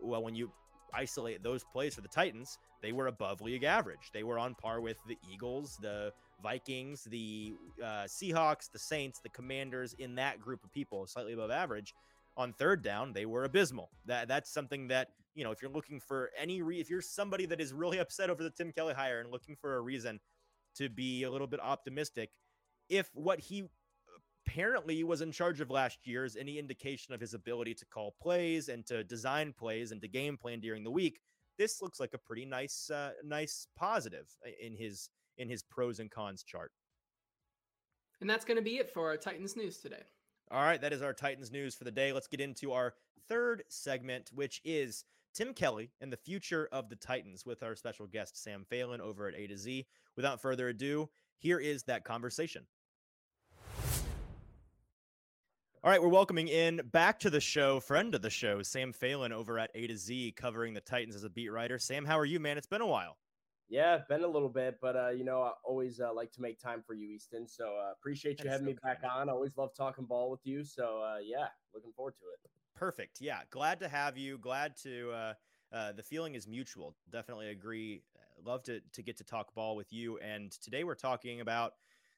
Well, 0.00 0.22
when 0.22 0.36
you 0.36 0.52
isolate 0.92 1.42
those 1.42 1.64
plays 1.64 1.96
for 1.96 2.02
the 2.02 2.08
Titans, 2.08 2.60
they 2.82 2.92
were 2.92 3.08
above 3.08 3.40
league 3.40 3.64
average. 3.64 4.12
They 4.12 4.22
were 4.22 4.38
on 4.38 4.54
par 4.54 4.80
with 4.80 4.96
the 5.08 5.18
Eagles, 5.32 5.76
the 5.82 6.12
Vikings, 6.40 7.02
the 7.02 7.54
uh, 7.82 8.04
Seahawks, 8.04 8.70
the 8.70 8.78
Saints, 8.78 9.18
the 9.18 9.28
Commanders 9.30 9.96
in 9.98 10.14
that 10.14 10.40
group 10.40 10.62
of 10.62 10.72
people, 10.72 11.04
slightly 11.08 11.32
above 11.32 11.50
average. 11.50 11.94
On 12.36 12.52
third 12.52 12.80
down, 12.80 13.12
they 13.12 13.26
were 13.26 13.42
abysmal. 13.42 13.90
That 14.06 14.28
that's 14.28 14.50
something 14.50 14.86
that 14.86 15.08
you 15.34 15.42
know 15.42 15.50
if 15.50 15.60
you're 15.60 15.70
looking 15.70 15.98
for 15.98 16.30
any 16.38 16.62
re- 16.62 16.80
if 16.80 16.90
you're 16.90 17.02
somebody 17.02 17.44
that 17.46 17.60
is 17.60 17.72
really 17.72 17.98
upset 17.98 18.30
over 18.30 18.44
the 18.44 18.50
Tim 18.50 18.70
Kelly 18.70 18.94
hire 18.94 19.20
and 19.20 19.32
looking 19.32 19.56
for 19.56 19.76
a 19.76 19.80
reason 19.80 20.20
to 20.76 20.88
be 20.88 21.24
a 21.24 21.30
little 21.30 21.46
bit 21.46 21.60
optimistic, 21.60 22.30
if 22.88 23.10
what 23.14 23.40
he 23.40 23.64
apparently 24.46 25.02
was 25.04 25.20
in 25.20 25.32
charge 25.32 25.60
of 25.60 25.70
last 25.70 25.98
year 26.04 26.24
is 26.24 26.36
any 26.36 26.58
indication 26.58 27.14
of 27.14 27.20
his 27.20 27.34
ability 27.34 27.74
to 27.74 27.86
call 27.86 28.14
plays 28.20 28.68
and 28.68 28.86
to 28.86 29.02
design 29.04 29.52
plays 29.56 29.92
and 29.92 30.00
to 30.02 30.08
game 30.08 30.36
plan 30.36 30.60
during 30.60 30.84
the 30.84 30.90
week, 30.90 31.20
this 31.58 31.80
looks 31.80 32.00
like 32.00 32.14
a 32.14 32.18
pretty 32.18 32.44
nice, 32.44 32.90
uh, 32.90 33.12
nice 33.24 33.66
positive 33.76 34.28
in 34.60 34.76
his 34.76 35.08
in 35.38 35.48
his 35.48 35.62
pros 35.62 35.98
and 35.98 36.10
cons 36.10 36.42
chart. 36.44 36.70
And 38.20 38.30
that's 38.30 38.44
going 38.44 38.56
to 38.56 38.62
be 38.62 38.76
it 38.76 38.90
for 38.92 39.08
our 39.08 39.16
Titans 39.16 39.56
news 39.56 39.78
today. 39.78 40.02
All 40.50 40.62
right, 40.62 40.80
that 40.80 40.92
is 40.92 41.02
our 41.02 41.12
Titans 41.12 41.50
news 41.50 41.74
for 41.74 41.84
the 41.84 41.90
day. 41.90 42.12
Let's 42.12 42.28
get 42.28 42.40
into 42.40 42.72
our 42.72 42.94
third 43.28 43.64
segment, 43.68 44.30
which 44.32 44.60
is 44.64 45.04
Tim 45.34 45.52
Kelly 45.52 45.90
and 46.00 46.12
the 46.12 46.16
future 46.16 46.68
of 46.70 46.88
the 46.88 46.94
Titans 46.94 47.44
with 47.44 47.64
our 47.64 47.74
special 47.74 48.06
guest 48.06 48.40
Sam 48.40 48.64
Phelan 48.64 49.00
over 49.00 49.26
at 49.26 49.34
A 49.34 49.48
to 49.48 49.58
Z. 49.58 49.84
Without 50.14 50.40
further 50.40 50.68
ado, 50.68 51.10
here 51.38 51.58
is 51.58 51.82
that 51.84 52.04
conversation. 52.04 52.64
All 55.82 55.90
right, 55.90 56.00
we're 56.00 56.08
welcoming 56.08 56.48
in 56.48 56.80
back 56.92 57.18
to 57.18 57.30
the 57.30 57.40
show, 57.40 57.80
friend 57.80 58.14
of 58.14 58.22
the 58.22 58.30
show, 58.30 58.62
Sam 58.62 58.92
Phelan 58.92 59.32
over 59.32 59.58
at 59.58 59.70
A 59.74 59.88
to 59.88 59.96
Z, 59.96 60.32
covering 60.36 60.72
the 60.72 60.80
Titans 60.80 61.16
as 61.16 61.24
a 61.24 61.28
beat 61.28 61.50
writer. 61.50 61.78
Sam, 61.78 62.04
how 62.04 62.18
are 62.18 62.24
you, 62.24 62.38
man? 62.38 62.56
It's 62.56 62.66
been 62.66 62.80
a 62.80 62.86
while. 62.86 63.18
Yeah, 63.68 63.98
been 64.08 64.22
a 64.22 64.28
little 64.28 64.48
bit, 64.48 64.78
but 64.80 64.94
uh, 64.94 65.10
you 65.10 65.24
know, 65.24 65.42
I 65.42 65.52
always 65.64 66.00
uh, 66.00 66.14
like 66.14 66.30
to 66.32 66.40
make 66.40 66.60
time 66.60 66.82
for 66.86 66.94
you, 66.94 67.08
Easton. 67.08 67.48
So 67.48 67.76
uh, 67.76 67.92
appreciate 67.92 68.38
you 68.38 68.44
That's 68.44 68.60
having 68.60 68.66
so 68.66 68.72
me 68.72 68.78
back 68.82 69.02
on. 69.10 69.28
I 69.28 69.32
always 69.32 69.56
love 69.56 69.74
talking 69.76 70.04
ball 70.04 70.30
with 70.30 70.40
you. 70.44 70.64
So 70.64 71.02
uh, 71.02 71.18
yeah, 71.22 71.48
looking 71.74 71.90
forward 71.96 72.14
to 72.20 72.24
it. 72.32 72.50
Perfect. 72.74 73.20
Yeah, 73.20 73.40
glad 73.50 73.80
to 73.80 73.88
have 73.88 74.16
you. 74.16 74.38
Glad 74.38 74.76
to. 74.82 75.10
Uh, 75.12 75.34
uh, 75.72 75.92
the 75.92 76.02
feeling 76.02 76.34
is 76.34 76.46
mutual. 76.46 76.94
Definitely 77.10 77.50
agree. 77.50 78.02
Love 78.44 78.62
to 78.64 78.80
to 78.92 79.02
get 79.02 79.16
to 79.18 79.24
talk 79.24 79.54
ball 79.54 79.76
with 79.76 79.92
you. 79.92 80.18
And 80.18 80.50
today 80.50 80.84
we're 80.84 80.94
talking 80.94 81.40
about 81.40 81.74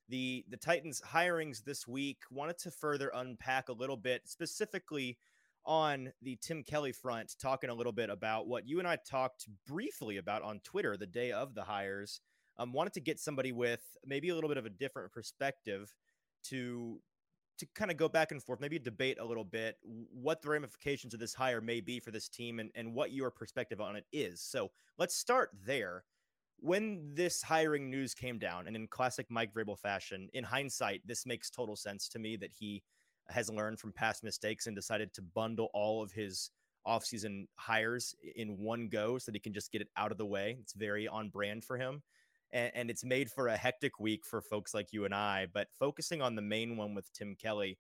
the 0.09 0.45
the 0.49 0.57
Titans 0.57 1.03
hirings 1.07 1.65
this 1.65 1.87
week. 1.87 2.19
Wanted 2.31 2.59
to 2.59 2.71
further 2.71 3.11
unpack 3.15 3.69
a 3.69 3.73
little 3.73 3.97
bit 3.97 4.23
specifically 4.25 5.19
on 5.65 6.13
the 6.23 6.39
Tim 6.41 6.63
Kelly 6.63 6.93
front, 6.93 7.35
talking 7.41 7.71
a 7.71 7.75
little 7.75 7.93
bit 7.93 8.09
about 8.09 8.47
what 8.47 8.69
you 8.69 8.79
and 8.79 8.89
I 8.89 8.97
talked 8.97 9.47
briefly 9.67 10.17
about 10.17 10.43
on 10.43 10.61
Twitter 10.61 10.97
the 10.97 11.07
day 11.07 11.33
of 11.33 11.55
the 11.55 11.65
hires. 11.65 12.21
Um, 12.59 12.73
wanted 12.73 12.95
to 12.95 13.01
get 13.01 13.19
somebody 13.19 13.53
with 13.53 13.83
maybe 14.07 14.31
a 14.31 14.35
little 14.35 14.49
bit 14.49 14.57
of 14.57 14.65
a 14.65 14.71
different 14.71 15.13
perspective 15.13 15.95
to 16.45 17.01
to 17.59 17.67
kind 17.75 17.91
of 17.91 17.97
go 17.97 18.09
back 18.09 18.33
and 18.33 18.43
forth, 18.43 18.61
maybe 18.61 18.79
debate 18.79 19.19
a 19.19 19.25
little 19.25 19.45
bit 19.45 19.77
what 19.83 20.43
the 20.43 20.49
ramifications 20.49 21.15
of 21.15 21.21
this 21.21 21.35
hire 21.35 21.61
may 21.61 21.81
be 21.81 22.01
for 22.01 22.11
this 22.11 22.29
team 22.29 22.61
and, 22.61 22.71
and 22.75 22.93
what 22.93 23.13
your 23.13 23.31
perspective 23.31 23.81
on 23.81 23.97
it 23.97 24.05
is. 24.13 24.41
So 24.41 24.71
let's 24.99 25.15
start 25.15 25.51
there 25.65 26.05
when 26.59 27.11
this 27.15 27.43
hiring 27.43 27.91
news 27.91 28.15
came 28.15 28.39
down, 28.39 28.67
and 28.67 28.77
in 28.77 28.87
classic 28.89 29.27
Mike 29.29 29.53
Vrabel 29.53 29.79
fashion, 29.79 30.29
in 30.33 30.45
hindsight, 30.45 31.03
this 31.07 31.27
makes 31.27 31.51
total 31.51 31.77
sense 31.77 32.09
to 32.09 32.19
me 32.19 32.37
that 32.37 32.51
he 32.51 32.83
has 33.29 33.51
learned 33.51 33.79
from 33.79 33.93
past 33.93 34.25
mistakes 34.25 34.67
and 34.67 34.75
decided 34.75 35.13
to 35.13 35.23
bundle 35.23 35.69
all 35.75 36.03
of 36.03 36.13
his 36.13 36.51
offseason 36.87 37.47
hires 37.57 38.15
in 38.37 38.57
one 38.59 38.89
go 38.89 39.19
so 39.19 39.31
that 39.31 39.37
he 39.37 39.41
can 39.41 39.53
just 39.53 39.73
get 39.73 39.83
it 39.83 39.89
out 39.97 40.13
of 40.13 40.19
the 40.19 40.27
way. 40.27 40.57
It's 40.61 40.73
very 40.73 41.09
on 41.09 41.29
brand 41.29 41.65
for 41.65 41.77
him. 41.77 42.03
And, 42.53 42.71
and 42.75 42.91
it's 42.91 43.05
made 43.05 43.31
for 43.31 43.49
a 43.49 43.57
hectic 43.57 43.99
week 43.99 44.25
for 44.25 44.41
folks 44.41 44.75
like 44.75 44.93
you 44.93 45.05
and 45.05 45.15
I. 45.15 45.47
But 45.53 45.69
focusing 45.79 46.23
on 46.23 46.35
the 46.35 46.43
main 46.43 46.77
one 46.77 46.95
with 46.95 47.13
Tim 47.13 47.35
Kelly, 47.35 47.79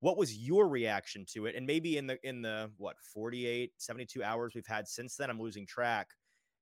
what 0.00 0.16
was 0.16 0.36
your 0.36 0.68
reaction 0.68 1.24
to 1.34 1.46
it? 1.46 1.54
And 1.54 1.66
maybe 1.66 1.96
in 1.96 2.06
the 2.06 2.18
in 2.22 2.42
the 2.42 2.70
what 2.76 2.96
48, 3.14 3.72
72 3.78 4.22
hours 4.22 4.54
we've 4.54 4.66
had 4.66 4.88
since 4.88 5.16
then, 5.16 5.30
I'm 5.30 5.40
losing 5.40 5.66
track 5.66 6.08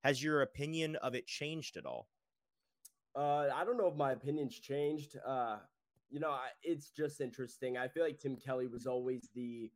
has 0.05 0.23
your 0.23 0.43
opinion 0.43 0.97
of 0.97 1.14
it 1.14 1.27
changed 1.27 1.79
at 1.79 1.87
all? 1.87 2.09
Uh, 3.17 3.49
I 3.55 3.64
don't 3.64 3.79
know 3.79 3.88
if 3.88 3.97
my 3.97 4.12
opinion's 4.12 4.59
changed. 4.59 5.17
Uh, 5.27 5.57
you 6.11 6.21
know, 6.21 6.37
it's 6.62 6.90
just 6.90 7.23
interesting. 7.23 7.79
I 7.79 7.88
feel 7.88 8.05
like 8.05 8.19
Tim 8.19 8.37
Kelly 8.37 8.67
was 8.67 8.87
always 8.87 9.31
the 9.35 9.71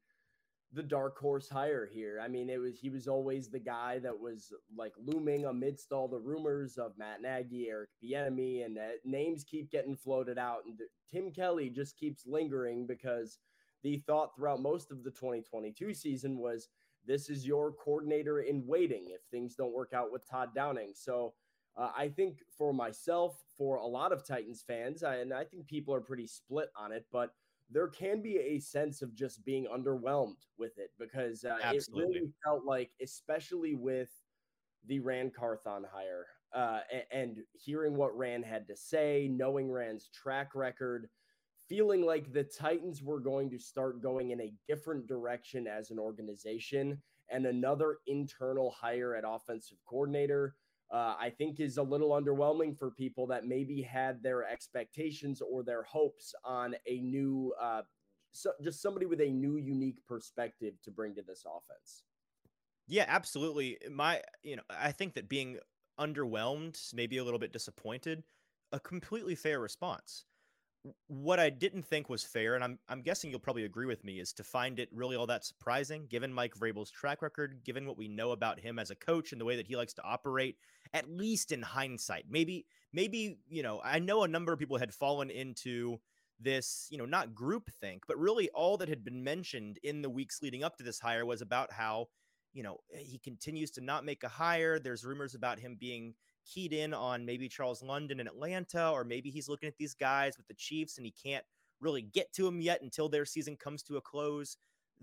the 0.73 0.83
dark 0.83 1.19
horse 1.19 1.49
hire 1.49 1.89
here. 1.91 2.21
I 2.23 2.29
mean, 2.29 2.51
it 2.51 2.59
was 2.59 2.79
he 2.79 2.91
was 2.91 3.09
always 3.09 3.49
the 3.49 3.59
guy 3.59 3.99
that 4.01 4.19
was 4.19 4.53
like 4.77 4.93
looming 4.99 5.47
amidst 5.47 5.93
all 5.93 6.09
the 6.09 6.19
rumors 6.19 6.77
of 6.77 6.99
Matt 6.99 7.23
Nagy, 7.23 7.69
Eric 7.69 7.91
Bieniemy, 8.03 8.65
and 8.65 8.79
uh, 8.79 8.83
names 9.05 9.45
keep 9.45 9.71
getting 9.71 9.97
floated 9.97 10.39
out, 10.39 10.65
and 10.67 10.79
Tim 11.11 11.31
Kelly 11.31 11.71
just 11.71 11.97
keeps 11.97 12.27
lingering 12.27 12.87
because 12.87 13.39
the 13.83 14.03
thought 14.07 14.35
throughout 14.37 14.61
most 14.61 14.91
of 14.91 15.05
the 15.05 15.11
2022 15.11 15.95
season 15.95 16.37
was 16.37 16.69
this 17.07 17.31
is 17.31 17.47
your 17.47 17.73
coordinator 17.73 18.41
in 18.41 18.67
waiting 18.67 19.07
if 19.09 19.23
things 19.31 19.55
don't 19.55 19.73
work 19.73 19.93
out 19.95 20.13
with 20.13 20.29
Todd 20.29 20.51
Downing. 20.55 20.93
So. 20.95 21.35
Uh, 21.77 21.93
I 21.97 22.09
think 22.09 22.39
for 22.57 22.75
myself, 22.75 23.41
for 23.57 23.77
a 23.77 23.87
lot 23.87 24.11
of 24.11 24.27
Titans 24.27 24.65
fans, 24.67 25.05
I, 25.05 25.19
and 25.19 25.33
I 25.33 25.45
think 25.45 25.69
people 25.69 25.95
are 25.95 26.01
pretty 26.01 26.27
split 26.27 26.71
on 26.77 26.91
it, 26.91 27.07
but 27.13 27.31
there 27.71 27.89
can 27.89 28.23
be 28.23 28.39
a 28.39 28.59
sense 28.59 29.03
of 29.03 29.15
just 29.15 29.45
being 29.45 29.67
underwhelmed 29.67 30.47
with 30.59 30.79
it 30.79 30.91
because 30.99 31.45
uh, 31.45 31.59
it 31.73 31.87
really 31.93 32.31
felt 32.45 32.65
like, 32.65 32.91
especially 33.03 33.75
with 33.75 34.11
the 34.87 35.01
Ran 35.01 35.31
Carthon 35.31 35.85
hire 35.91 36.27
uh, 36.55 36.81
and, 36.93 37.05
and 37.13 37.37
hearing 37.53 37.97
what 37.97 38.17
Ran 38.17 38.43
had 38.43 38.67
to 38.69 38.77
say, 38.77 39.29
knowing 39.31 39.71
Ran's 39.71 40.09
track 40.15 40.55
record, 40.55 41.09
feeling 41.69 42.03
like 42.03 42.33
the 42.33 42.45
Titans 42.45 43.03
were 43.03 43.21
going 43.21 43.51
to 43.51 43.59
start 43.59 44.03
going 44.03 44.31
in 44.31 44.41
a 44.41 44.55
different 44.67 45.07
direction 45.07 45.67
as 45.67 45.91
an 45.91 45.99
organization, 45.99 47.01
and 47.31 47.45
another 47.45 47.99
internal 48.07 48.71
hire 48.71 49.15
at 49.15 49.25
offensive 49.27 49.77
coordinator 49.87 50.55
uh, 50.91 51.15
I 51.19 51.31
think 51.31 51.61
is 51.61 51.77
a 51.77 51.83
little 51.83 52.11
underwhelming 52.11 52.77
for 52.77 52.91
people 52.91 53.27
that 53.29 53.47
maybe 53.47 53.83
had 53.83 54.23
their 54.23 54.45
expectations 54.45 55.43
or 55.43 55.63
their 55.63 55.83
hopes 55.83 56.35
on 56.45 56.75
a 56.87 57.01
new, 57.01 57.55
uh, 57.61 57.83
so 58.33 58.53
just 58.63 58.81
somebody 58.81 59.07
with 59.07 59.21
a 59.21 59.31
new, 59.31 59.57
unique 59.57 59.99
perspective 60.07 60.75
to 60.83 60.91
bring 60.91 61.15
to 61.17 61.23
this 61.23 61.45
offense. 61.47 62.05
Yeah, 62.87 63.05
absolutely. 63.07 63.79
My, 63.91 64.23
you 64.43 64.57
know, 64.57 64.63
I 64.71 64.93
think 64.93 65.15
that 65.15 65.29
being 65.29 65.59
underwhelmed, 66.01 66.95
maybe 66.95 67.19
a 67.19 67.25
little 67.25 67.39
bit 67.39 67.53
disappointed, 67.53 68.23
a 68.73 68.81
completely 68.81 69.35
fair 69.35 69.61
response 69.61 70.25
what 71.09 71.41
I 71.41 71.51
didn't 71.51 71.83
think 71.83 72.09
was 72.09 72.25
fair, 72.25 72.55
and 72.55 72.65
I'm 72.65 72.79
I'm 72.89 73.03
guessing 73.03 73.31
you'll 73.31 73.41
probably 73.41 73.65
agree 73.65 73.87
with 73.87 74.05
me, 74.05 74.21
is 74.21 74.33
to 74.35 74.45
find 74.45 74.79
it 74.79 74.89
really 74.93 75.17
all 75.17 75.27
that 75.27 75.45
surprising, 75.45 76.07
given 76.09 76.33
Mike 76.33 76.55
Vrabel's 76.55 76.91
track 76.91 77.23
record, 77.23 77.61
given 77.65 77.87
what 77.87 77.99
we 77.99 78.09
know 78.09 78.31
about 78.33 78.61
him 78.61 78.79
as 78.79 78.91
a 78.91 78.97
coach 78.97 79.33
and 79.33 79.41
the 79.41 79.45
way 79.45 79.57
that 79.57 79.67
he 79.67 79.77
likes 79.77 79.93
to 79.95 80.03
operate. 80.03 80.57
At 80.95 81.11
least 81.11 81.53
in 81.53 81.63
hindsight, 81.63 82.27
maybe 82.31 82.67
maybe 82.93 83.39
you 83.49 83.63
know 83.63 83.81
I 83.85 83.99
know 83.99 84.23
a 84.23 84.29
number 84.29 84.53
of 84.53 84.59
people 84.59 84.79
had 84.79 84.95
fallen 84.95 85.31
into 85.31 85.99
this, 86.41 86.87
you 86.91 86.99
know, 86.99 87.05
not 87.05 87.35
group 87.35 87.71
think, 87.81 88.05
but 88.07 88.19
really 88.19 88.49
all 88.51 88.77
that 88.77 88.89
had 88.89 89.05
been 89.05 89.25
mentioned 89.25 89.79
in 89.83 90.03
the 90.03 90.11
weeks 90.11 90.41
leading 90.43 90.63
up 90.63 90.77
to 90.77 90.85
this 90.85 91.01
hire 91.01 91.27
was 91.27 91.43
about 91.43 91.73
how 91.73 92.07
you 92.53 92.63
know 92.63 92.79
he 92.91 93.19
continues 93.19 93.71
to 93.73 93.81
not 93.81 94.05
make 94.05 94.23
a 94.23 94.29
hire. 94.29 94.79
There's 94.79 95.05
rumors 95.05 95.35
about 95.35 95.59
him 95.59 95.77
being 95.79 96.15
keyed 96.53 96.73
in 96.73 96.95
on 96.95 97.25
maybe 97.25 97.49
Charles 97.49 97.83
London 97.83 98.21
in 98.21 98.27
Atlanta, 98.27 98.91
or 98.91 99.05
maybe 99.05 99.31
he's 99.31 99.49
looking 99.49 99.69
at 99.69 99.77
these 99.77 99.95
guys 99.95 100.37
with 100.37 100.47
the 100.49 100.55
Chiefs 100.55 100.97
and 100.97 101.07
he 101.07 101.13
can't 101.13 101.45
really 101.81 102.03
get 102.03 102.33
to 102.33 102.45
them 102.45 102.61
yet 102.61 102.83
until 102.83 103.09
their 103.09 103.25
season 103.25 103.57
comes 103.57 103.83
to 103.85 103.97
a 103.97 104.01
close. 104.01 104.57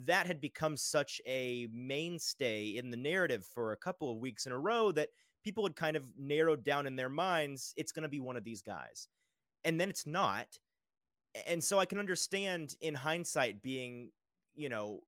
That 0.06 0.28
had 0.28 0.42
become 0.42 0.76
such 0.76 1.22
a 1.26 1.68
mainstay 1.72 2.76
in 2.78 2.90
the 2.90 2.98
narrative 2.98 3.46
for 3.54 3.72
a 3.72 3.78
couple 3.78 4.12
of 4.12 4.18
weeks 4.18 4.46
in 4.46 4.52
a 4.52 4.60
row 4.60 4.92
that 4.92 5.10
people 5.44 5.64
had 5.64 5.76
kind 5.76 5.96
of 5.96 6.06
narrowed 6.18 6.64
down 6.64 6.88
in 6.88 6.96
their 6.96 7.08
minds 7.08 7.74
it's 7.78 7.92
going 7.92 8.04
to 8.04 8.10
be 8.10 8.20
one 8.20 8.36
of 8.36 8.44
these 8.44 8.62
guys. 8.62 9.08
And 9.64 9.80
then 9.80 9.90
it's 9.90 10.06
not. 10.06 10.48
And 11.48 11.64
so 11.64 11.80
I 11.80 11.86
can 11.86 12.00
understand 12.00 12.76
in 12.82 12.94
hindsight 12.94 13.62
being, 13.62 14.10
you 14.56 14.70
know, 14.70 15.02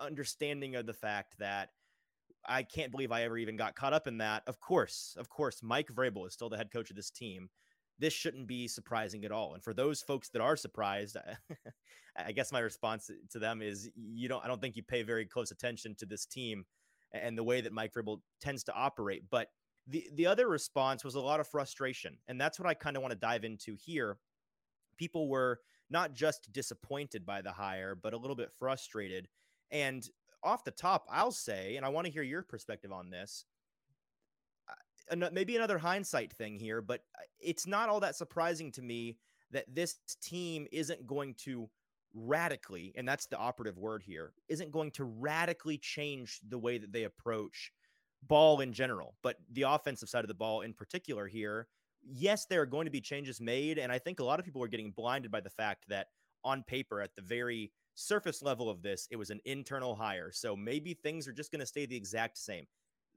understanding 0.00 0.76
of 0.76 0.86
the 0.86 0.94
fact 0.94 1.38
that 1.38 1.70
I 2.46 2.62
can't 2.62 2.90
believe 2.90 3.12
I 3.12 3.22
ever 3.22 3.38
even 3.38 3.56
got 3.56 3.76
caught 3.76 3.92
up 3.92 4.06
in 4.06 4.18
that. 4.18 4.42
Of 4.46 4.60
course, 4.60 5.16
of 5.18 5.28
course, 5.28 5.62
Mike 5.62 5.88
Vrabel 5.88 6.26
is 6.26 6.34
still 6.34 6.48
the 6.48 6.56
head 6.56 6.72
coach 6.72 6.90
of 6.90 6.96
this 6.96 7.10
team. 7.10 7.48
This 7.98 8.12
shouldn't 8.12 8.48
be 8.48 8.66
surprising 8.68 9.24
at 9.24 9.32
all. 9.32 9.54
And 9.54 9.62
for 9.62 9.74
those 9.74 10.02
folks 10.02 10.28
that 10.30 10.42
are 10.42 10.56
surprised, 10.56 11.16
I 12.16 12.32
guess 12.32 12.52
my 12.52 12.58
response 12.58 13.10
to 13.30 13.38
them 13.38 13.62
is 13.62 13.90
you 13.94 14.28
don't 14.28 14.44
I 14.44 14.48
don't 14.48 14.60
think 14.60 14.76
you 14.76 14.82
pay 14.82 15.02
very 15.02 15.26
close 15.26 15.50
attention 15.50 15.94
to 15.98 16.06
this 16.06 16.26
team 16.26 16.64
and 17.12 17.36
the 17.36 17.44
way 17.44 17.60
that 17.60 17.72
Mike 17.72 17.92
Vrabel 17.92 18.20
tends 18.40 18.64
to 18.64 18.74
operate. 18.74 19.24
But 19.30 19.48
the 19.86 20.08
the 20.14 20.26
other 20.26 20.48
response 20.48 21.04
was 21.04 21.14
a 21.14 21.20
lot 21.20 21.40
of 21.40 21.46
frustration. 21.46 22.16
And 22.28 22.40
that's 22.40 22.58
what 22.58 22.68
I 22.68 22.74
kind 22.74 22.96
of 22.96 23.02
want 23.02 23.12
to 23.12 23.18
dive 23.18 23.44
into 23.44 23.76
here. 23.76 24.18
People 24.96 25.28
were 25.28 25.60
not 25.90 26.14
just 26.14 26.52
disappointed 26.52 27.26
by 27.26 27.42
the 27.42 27.52
hire, 27.52 27.94
but 27.94 28.14
a 28.14 28.18
little 28.18 28.36
bit 28.36 28.50
frustrated. 28.58 29.28
And 29.70 30.08
off 30.42 30.64
the 30.64 30.70
top, 30.70 31.06
I'll 31.10 31.32
say, 31.32 31.76
and 31.76 31.86
I 31.86 31.88
want 31.88 32.06
to 32.06 32.12
hear 32.12 32.22
your 32.22 32.42
perspective 32.42 32.92
on 32.92 33.10
this. 33.10 33.44
Maybe 35.32 35.56
another 35.56 35.78
hindsight 35.78 36.32
thing 36.32 36.58
here, 36.58 36.80
but 36.80 37.00
uh, 37.18 37.22
it's 37.40 37.66
not 37.66 37.88
all 37.88 38.00
that 38.00 38.16
surprising 38.16 38.72
to 38.72 38.82
me 38.82 39.18
that 39.50 39.66
this 39.74 39.98
team 40.22 40.66
isn't 40.72 41.06
going 41.06 41.34
to 41.44 41.68
radically, 42.14 42.92
and 42.96 43.06
that's 43.06 43.26
the 43.26 43.36
operative 43.36 43.78
word 43.78 44.02
here, 44.02 44.32
isn't 44.48 44.70
going 44.70 44.90
to 44.92 45.04
radically 45.04 45.76
change 45.76 46.40
the 46.48 46.58
way 46.58 46.78
that 46.78 46.92
they 46.92 47.04
approach 47.04 47.72
ball 48.22 48.60
in 48.60 48.72
general, 48.72 49.14
but 49.22 49.36
the 49.52 49.62
offensive 49.62 50.08
side 50.08 50.24
of 50.24 50.28
the 50.28 50.34
ball 50.34 50.60
in 50.60 50.72
particular 50.72 51.26
here. 51.26 51.66
Yes, 52.04 52.46
there 52.46 52.60
are 52.62 52.66
going 52.66 52.84
to 52.84 52.90
be 52.90 53.00
changes 53.00 53.40
made. 53.40 53.78
And 53.78 53.92
I 53.92 53.98
think 53.98 54.20
a 54.20 54.24
lot 54.24 54.38
of 54.38 54.44
people 54.44 54.62
are 54.62 54.68
getting 54.68 54.90
blinded 54.90 55.30
by 55.30 55.40
the 55.40 55.50
fact 55.50 55.84
that 55.88 56.08
on 56.44 56.62
paper, 56.62 57.00
at 57.00 57.14
the 57.14 57.22
very 57.22 57.72
surface 57.94 58.42
level 58.42 58.70
of 58.70 58.82
this, 58.82 59.08
it 59.10 59.16
was 59.16 59.30
an 59.30 59.40
internal 59.44 59.94
hire. 59.94 60.30
So 60.32 60.56
maybe 60.56 60.94
things 60.94 61.28
are 61.28 61.32
just 61.32 61.50
going 61.50 61.60
to 61.60 61.66
stay 61.66 61.86
the 61.86 61.96
exact 61.96 62.38
same. 62.38 62.66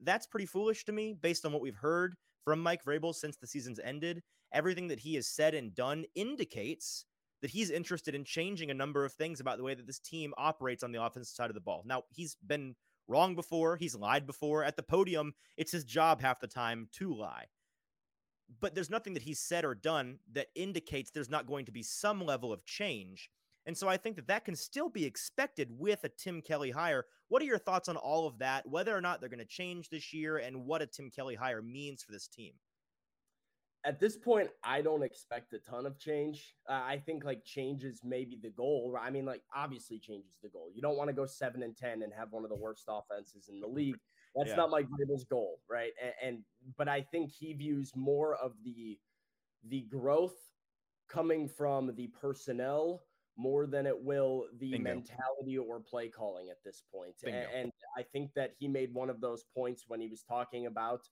That's 0.00 0.26
pretty 0.26 0.46
foolish 0.46 0.84
to 0.84 0.92
me 0.92 1.14
based 1.14 1.46
on 1.46 1.52
what 1.52 1.62
we've 1.62 1.76
heard 1.76 2.16
from 2.44 2.62
Mike 2.62 2.84
Vrabel 2.84 3.14
since 3.14 3.36
the 3.36 3.46
season's 3.46 3.80
ended. 3.82 4.22
Everything 4.52 4.88
that 4.88 5.00
he 5.00 5.14
has 5.14 5.26
said 5.26 5.54
and 5.54 5.74
done 5.74 6.04
indicates 6.14 7.04
that 7.42 7.50
he's 7.50 7.70
interested 7.70 8.14
in 8.14 8.24
changing 8.24 8.70
a 8.70 8.74
number 8.74 9.04
of 9.04 9.12
things 9.12 9.40
about 9.40 9.58
the 9.58 9.64
way 9.64 9.74
that 9.74 9.86
this 9.86 9.98
team 9.98 10.32
operates 10.36 10.82
on 10.82 10.92
the 10.92 11.02
offensive 11.02 11.34
side 11.34 11.50
of 11.50 11.54
the 11.54 11.60
ball. 11.60 11.82
Now, 11.86 12.02
he's 12.10 12.36
been 12.46 12.74
wrong 13.08 13.34
before, 13.34 13.76
he's 13.76 13.94
lied 13.94 14.26
before. 14.26 14.64
At 14.64 14.76
the 14.76 14.82
podium, 14.82 15.34
it's 15.56 15.72
his 15.72 15.84
job 15.84 16.20
half 16.20 16.40
the 16.40 16.46
time 16.46 16.88
to 16.92 17.14
lie. 17.14 17.46
But 18.60 18.74
there's 18.74 18.90
nothing 18.90 19.14
that 19.14 19.24
he's 19.24 19.40
said 19.40 19.64
or 19.64 19.74
done 19.74 20.18
that 20.32 20.48
indicates 20.54 21.10
there's 21.10 21.30
not 21.30 21.46
going 21.46 21.64
to 21.66 21.72
be 21.72 21.82
some 21.82 22.24
level 22.24 22.52
of 22.52 22.64
change. 22.64 23.30
And 23.66 23.76
so 23.76 23.88
I 23.88 23.96
think 23.96 24.14
that 24.16 24.28
that 24.28 24.44
can 24.44 24.54
still 24.54 24.88
be 24.88 25.04
expected 25.04 25.68
with 25.76 26.04
a 26.04 26.08
Tim 26.08 26.40
Kelly 26.40 26.70
hire. 26.70 27.04
What 27.28 27.42
are 27.42 27.46
your 27.46 27.58
thoughts 27.58 27.88
on 27.88 27.96
all 27.96 28.26
of 28.26 28.38
that, 28.38 28.66
whether 28.68 28.96
or 28.96 29.00
not 29.00 29.20
they're 29.20 29.28
going 29.28 29.40
to 29.40 29.44
change 29.44 29.88
this 29.88 30.12
year 30.14 30.38
and 30.38 30.64
what 30.64 30.82
a 30.82 30.86
Tim 30.86 31.10
Kelly 31.10 31.34
hire 31.34 31.60
means 31.60 32.02
for 32.02 32.12
this 32.12 32.28
team? 32.28 32.52
At 33.84 34.00
this 34.00 34.16
point, 34.16 34.50
I 34.64 34.82
don't 34.82 35.02
expect 35.02 35.52
a 35.52 35.58
ton 35.58 35.86
of 35.86 35.98
change. 35.98 36.54
Uh, 36.68 36.82
I 36.84 37.02
think 37.04 37.24
like 37.24 37.44
change 37.44 37.84
is 37.84 38.00
maybe 38.04 38.38
the 38.40 38.50
goal. 38.50 38.96
I 39.00 39.10
mean, 39.10 39.24
like 39.24 39.42
obviously 39.54 39.98
change 39.98 40.26
is 40.26 40.38
the 40.42 40.48
goal. 40.48 40.68
You 40.74 40.82
don't 40.82 40.96
want 40.96 41.08
to 41.08 41.14
go 41.14 41.26
seven 41.26 41.62
and 41.62 41.76
ten 41.76 42.02
and 42.02 42.12
have 42.12 42.32
one 42.32 42.44
of 42.44 42.50
the 42.50 42.56
worst 42.56 42.84
offenses 42.88 43.48
in 43.48 43.60
the 43.60 43.66
league. 43.68 43.96
That's 44.34 44.50
yeah. 44.50 44.56
not 44.56 44.70
Mike 44.70 44.86
Vrabel's 44.86 45.24
goal, 45.24 45.60
right? 45.70 45.92
And, 46.02 46.12
and 46.22 46.38
but 46.76 46.88
I 46.88 47.00
think 47.00 47.30
he 47.30 47.52
views 47.52 47.92
more 47.94 48.34
of 48.34 48.52
the 48.64 48.98
the 49.68 49.82
growth 49.82 50.36
coming 51.08 51.48
from 51.48 51.94
the 51.94 52.08
personnel 52.08 53.02
more 53.36 53.66
than 53.66 53.86
it 53.86 53.98
will 53.98 54.46
the 54.58 54.72
Bingo. 54.72 54.94
mentality 54.94 55.58
or 55.58 55.80
play 55.80 56.08
calling 56.08 56.48
at 56.50 56.62
this 56.64 56.82
point. 56.92 57.14
And, 57.24 57.34
and, 57.34 57.72
I 57.96 58.02
think 58.02 58.32
that 58.34 58.52
he 58.58 58.68
made 58.68 58.92
one 58.92 59.08
of 59.08 59.20
those 59.20 59.44
points 59.54 59.84
when 59.88 60.00
he 60.00 60.08
was 60.08 60.22
talking 60.22 60.66
about 60.66 61.08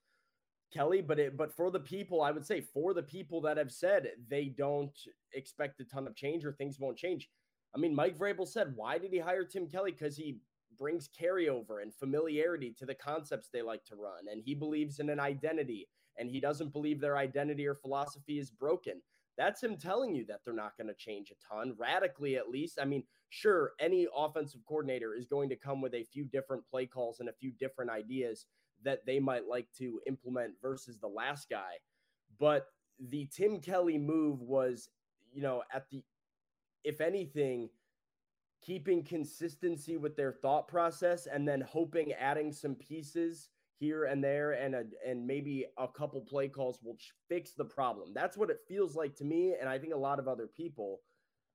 Kelly, 0.72 1.00
but 1.00 1.18
it 1.18 1.36
but 1.36 1.54
for 1.54 1.70
the 1.70 1.80
people, 1.80 2.22
I 2.22 2.30
would 2.30 2.44
say 2.44 2.60
for 2.60 2.94
the 2.94 3.02
people 3.02 3.40
that 3.42 3.56
have 3.56 3.70
said 3.70 4.08
they 4.28 4.46
don't 4.46 4.96
expect 5.32 5.80
a 5.80 5.84
ton 5.84 6.06
of 6.06 6.16
change 6.16 6.44
or 6.44 6.52
things 6.52 6.78
won't 6.80 6.98
change. 6.98 7.28
I 7.74 7.78
mean, 7.78 7.94
Mike 7.94 8.18
Vrabel 8.18 8.46
said, 8.46 8.72
why 8.76 8.98
did 8.98 9.12
he 9.12 9.18
hire 9.18 9.44
Tim 9.44 9.66
Kelly? 9.66 9.92
Because 9.92 10.16
he 10.16 10.38
brings 10.78 11.08
carryover 11.08 11.82
and 11.82 11.94
familiarity 11.94 12.74
to 12.78 12.86
the 12.86 12.94
concepts 12.94 13.48
they 13.48 13.62
like 13.62 13.84
to 13.84 13.96
run, 13.96 14.28
and 14.30 14.42
he 14.44 14.54
believes 14.54 14.98
in 14.98 15.10
an 15.10 15.20
identity, 15.20 15.88
and 16.18 16.30
he 16.30 16.40
doesn't 16.40 16.72
believe 16.72 17.00
their 17.00 17.16
identity 17.16 17.66
or 17.66 17.74
philosophy 17.74 18.38
is 18.38 18.50
broken 18.50 19.00
that's 19.36 19.62
him 19.62 19.76
telling 19.76 20.14
you 20.14 20.24
that 20.26 20.40
they're 20.44 20.54
not 20.54 20.76
going 20.76 20.88
to 20.88 20.94
change 20.94 21.30
a 21.30 21.54
ton, 21.54 21.74
radically 21.78 22.36
at 22.36 22.48
least. 22.48 22.78
I 22.80 22.84
mean, 22.84 23.04
sure, 23.30 23.72
any 23.80 24.06
offensive 24.16 24.60
coordinator 24.66 25.14
is 25.14 25.26
going 25.26 25.48
to 25.48 25.56
come 25.56 25.80
with 25.80 25.94
a 25.94 26.04
few 26.04 26.24
different 26.24 26.66
play 26.68 26.86
calls 26.86 27.20
and 27.20 27.28
a 27.28 27.34
few 27.34 27.52
different 27.52 27.90
ideas 27.90 28.46
that 28.84 29.04
they 29.06 29.18
might 29.18 29.46
like 29.48 29.68
to 29.78 30.00
implement 30.06 30.54
versus 30.62 30.98
the 30.98 31.08
last 31.08 31.48
guy. 31.48 31.72
But 32.38 32.66
the 32.98 33.28
Tim 33.34 33.60
Kelly 33.60 33.98
move 33.98 34.40
was, 34.40 34.88
you 35.32 35.42
know, 35.42 35.62
at 35.72 35.88
the, 35.90 36.02
if 36.84 37.00
anything, 37.00 37.70
keeping 38.62 39.04
consistency 39.04 39.96
with 39.96 40.16
their 40.16 40.32
thought 40.32 40.68
process 40.68 41.26
and 41.26 41.46
then 41.46 41.60
hoping 41.60 42.12
adding 42.12 42.52
some 42.52 42.74
pieces 42.74 43.48
here 43.78 44.04
and 44.04 44.22
there 44.22 44.52
and 44.52 44.74
a, 44.74 44.84
and 45.06 45.26
maybe 45.26 45.66
a 45.78 45.88
couple 45.88 46.20
play 46.20 46.48
calls 46.48 46.78
will 46.82 46.96
fix 47.28 47.52
the 47.52 47.64
problem. 47.64 48.12
That's 48.14 48.36
what 48.36 48.50
it 48.50 48.58
feels 48.68 48.94
like 48.94 49.14
to 49.16 49.24
me 49.24 49.54
and 49.60 49.68
I 49.68 49.78
think 49.78 49.94
a 49.94 49.98
lot 49.98 50.18
of 50.18 50.28
other 50.28 50.46
people. 50.46 51.00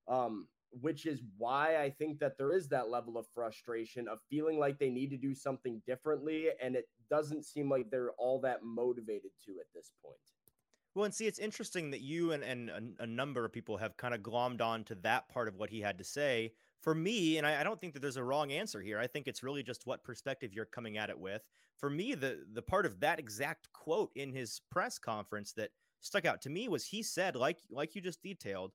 Um, 0.07 0.47
which 0.71 1.05
is 1.05 1.21
why 1.37 1.81
I 1.81 1.89
think 1.89 2.19
that 2.19 2.37
there 2.37 2.53
is 2.53 2.67
that 2.69 2.89
level 2.89 3.17
of 3.17 3.25
frustration 3.33 4.07
of 4.07 4.19
feeling 4.29 4.59
like 4.59 4.77
they 4.77 4.89
need 4.89 5.09
to 5.09 5.17
do 5.17 5.33
something 5.33 5.81
differently. 5.87 6.49
And 6.61 6.75
it 6.75 6.85
doesn't 7.09 7.45
seem 7.45 7.69
like 7.69 7.89
they're 7.89 8.11
all 8.17 8.39
that 8.41 8.63
motivated 8.63 9.31
to 9.45 9.51
at 9.53 9.67
this 9.73 9.91
point. 10.03 10.15
Well, 10.95 11.05
and 11.05 11.13
see, 11.13 11.27
it's 11.27 11.39
interesting 11.39 11.91
that 11.91 12.01
you 12.01 12.31
and, 12.31 12.43
and 12.43 12.69
a, 12.69 13.03
a 13.03 13.07
number 13.07 13.45
of 13.45 13.51
people 13.51 13.77
have 13.77 13.97
kind 13.97 14.13
of 14.13 14.21
glommed 14.21 14.61
on 14.61 14.83
to 14.85 14.95
that 14.95 15.29
part 15.29 15.47
of 15.47 15.55
what 15.55 15.69
he 15.69 15.81
had 15.81 15.97
to 15.99 16.03
say. 16.03 16.53
For 16.81 16.95
me, 16.95 17.37
and 17.37 17.45
I, 17.45 17.59
I 17.59 17.63
don't 17.63 17.79
think 17.79 17.93
that 17.93 18.01
there's 18.01 18.17
a 18.17 18.23
wrong 18.23 18.51
answer 18.51 18.81
here. 18.81 18.99
I 18.99 19.07
think 19.07 19.27
it's 19.27 19.43
really 19.43 19.63
just 19.63 19.85
what 19.85 20.03
perspective 20.03 20.53
you're 20.53 20.65
coming 20.65 20.97
at 20.97 21.09
it 21.09 21.19
with. 21.19 21.41
For 21.77 21.89
me, 21.89 22.15
the 22.15 22.45
the 22.53 22.61
part 22.61 22.85
of 22.85 22.99
that 23.01 23.19
exact 23.19 23.71
quote 23.73 24.11
in 24.15 24.31
his 24.31 24.61
press 24.71 24.97
conference 24.97 25.53
that 25.53 25.71
stuck 25.99 26.25
out 26.25 26.41
to 26.43 26.49
me 26.49 26.67
was 26.69 26.85
he 26.85 27.03
said, 27.03 27.35
like 27.35 27.59
like 27.69 27.95
you 27.95 28.01
just 28.01 28.21
detailed, 28.21 28.71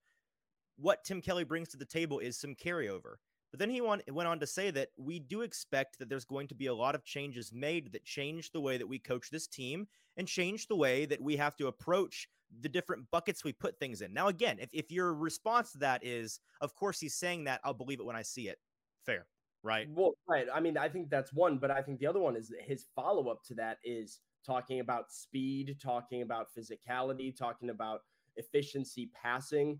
what 0.76 1.04
Tim 1.04 1.20
Kelly 1.20 1.44
brings 1.44 1.68
to 1.70 1.76
the 1.76 1.84
table 1.84 2.18
is 2.18 2.38
some 2.38 2.54
carryover. 2.54 3.16
But 3.54 3.60
then 3.60 3.70
he 3.70 3.80
went 3.80 4.02
on 4.10 4.40
to 4.40 4.48
say 4.48 4.72
that 4.72 4.88
we 4.96 5.20
do 5.20 5.42
expect 5.42 6.00
that 6.00 6.08
there's 6.08 6.24
going 6.24 6.48
to 6.48 6.56
be 6.56 6.66
a 6.66 6.74
lot 6.74 6.96
of 6.96 7.04
changes 7.04 7.52
made 7.52 7.92
that 7.92 8.04
change 8.04 8.50
the 8.50 8.60
way 8.60 8.78
that 8.78 8.88
we 8.88 8.98
coach 8.98 9.30
this 9.30 9.46
team 9.46 9.86
and 10.16 10.26
change 10.26 10.66
the 10.66 10.74
way 10.74 11.06
that 11.06 11.22
we 11.22 11.36
have 11.36 11.56
to 11.58 11.68
approach 11.68 12.28
the 12.62 12.68
different 12.68 13.08
buckets 13.12 13.44
we 13.44 13.52
put 13.52 13.78
things 13.78 14.00
in. 14.00 14.12
Now, 14.12 14.26
again, 14.26 14.58
if, 14.60 14.70
if 14.72 14.90
your 14.90 15.14
response 15.14 15.70
to 15.70 15.78
that 15.78 16.04
is, 16.04 16.40
of 16.60 16.74
course, 16.74 16.98
he's 16.98 17.14
saying 17.14 17.44
that, 17.44 17.60
I'll 17.62 17.74
believe 17.74 18.00
it 18.00 18.06
when 18.06 18.16
I 18.16 18.22
see 18.22 18.48
it. 18.48 18.58
Fair, 19.06 19.24
right? 19.62 19.86
Well, 19.88 20.14
right. 20.28 20.48
I 20.52 20.58
mean, 20.58 20.76
I 20.76 20.88
think 20.88 21.08
that's 21.08 21.32
one, 21.32 21.58
but 21.58 21.70
I 21.70 21.80
think 21.80 22.00
the 22.00 22.08
other 22.08 22.18
one 22.18 22.34
is 22.34 22.52
his 22.66 22.86
follow 22.96 23.28
up 23.28 23.44
to 23.44 23.54
that 23.54 23.78
is 23.84 24.18
talking 24.44 24.80
about 24.80 25.12
speed, 25.12 25.76
talking 25.80 26.22
about 26.22 26.48
physicality, 26.58 27.32
talking 27.38 27.70
about 27.70 28.00
efficiency 28.34 29.12
passing 29.14 29.78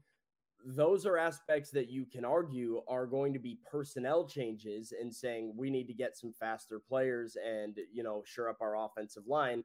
those 0.65 1.05
are 1.05 1.19
aspects 1.19 1.71
that 1.71 1.91
you 1.91 2.07
can 2.07 2.25
argue 2.25 2.81
are 2.89 3.07
going 3.07 3.33
to 3.35 3.39
be 3.39 3.59
personnel 3.71 4.27
changes 4.27 4.93
and 4.99 5.15
saying 5.15 5.53
we 5.57 5.71
need 5.71 5.87
to 5.87 5.95
get 5.95 6.17
some 6.17 6.33
faster 6.33 6.81
players 6.81 7.37
and 7.45 7.79
you 7.93 8.03
know 8.03 8.23
shore 8.25 8.49
up 8.49 8.59
our 8.61 8.77
offensive 8.77 9.27
line. 9.27 9.63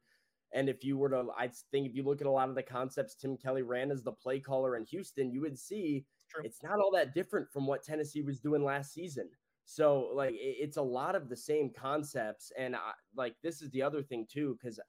And 0.52 0.68
if 0.68 0.84
you 0.84 0.98
were 0.98 1.08
to 1.10 1.26
i 1.38 1.48
think 1.70 1.88
if 1.88 1.94
you 1.94 2.02
look 2.02 2.20
at 2.20 2.26
a 2.26 2.30
lot 2.30 2.48
of 2.48 2.54
the 2.54 2.62
concepts 2.62 3.14
tim 3.14 3.36
kelly 3.36 3.62
ran 3.62 3.90
as 3.90 4.02
the 4.02 4.12
play 4.12 4.40
caller 4.40 4.76
in 4.76 4.84
houston 4.84 5.30
you 5.30 5.40
would 5.40 5.58
see 5.58 6.04
True. 6.28 6.42
it's 6.44 6.62
not 6.62 6.80
all 6.80 6.90
that 6.92 7.14
different 7.14 7.48
from 7.52 7.66
what 7.66 7.84
tennessee 7.84 8.22
was 8.22 8.40
doing 8.40 8.64
last 8.64 8.92
season. 8.92 9.28
So 9.64 10.10
like 10.14 10.34
it's 10.36 10.76
a 10.76 10.82
lot 10.82 11.14
of 11.14 11.28
the 11.28 11.36
same 11.36 11.70
concepts. 11.70 12.50
And 12.58 12.74
I, 12.74 12.92
like 13.14 13.36
this 13.42 13.62
is 13.62 13.70
the 13.70 13.82
other 13.82 14.02
thing 14.02 14.26
too 14.30 14.58
because 14.60 14.80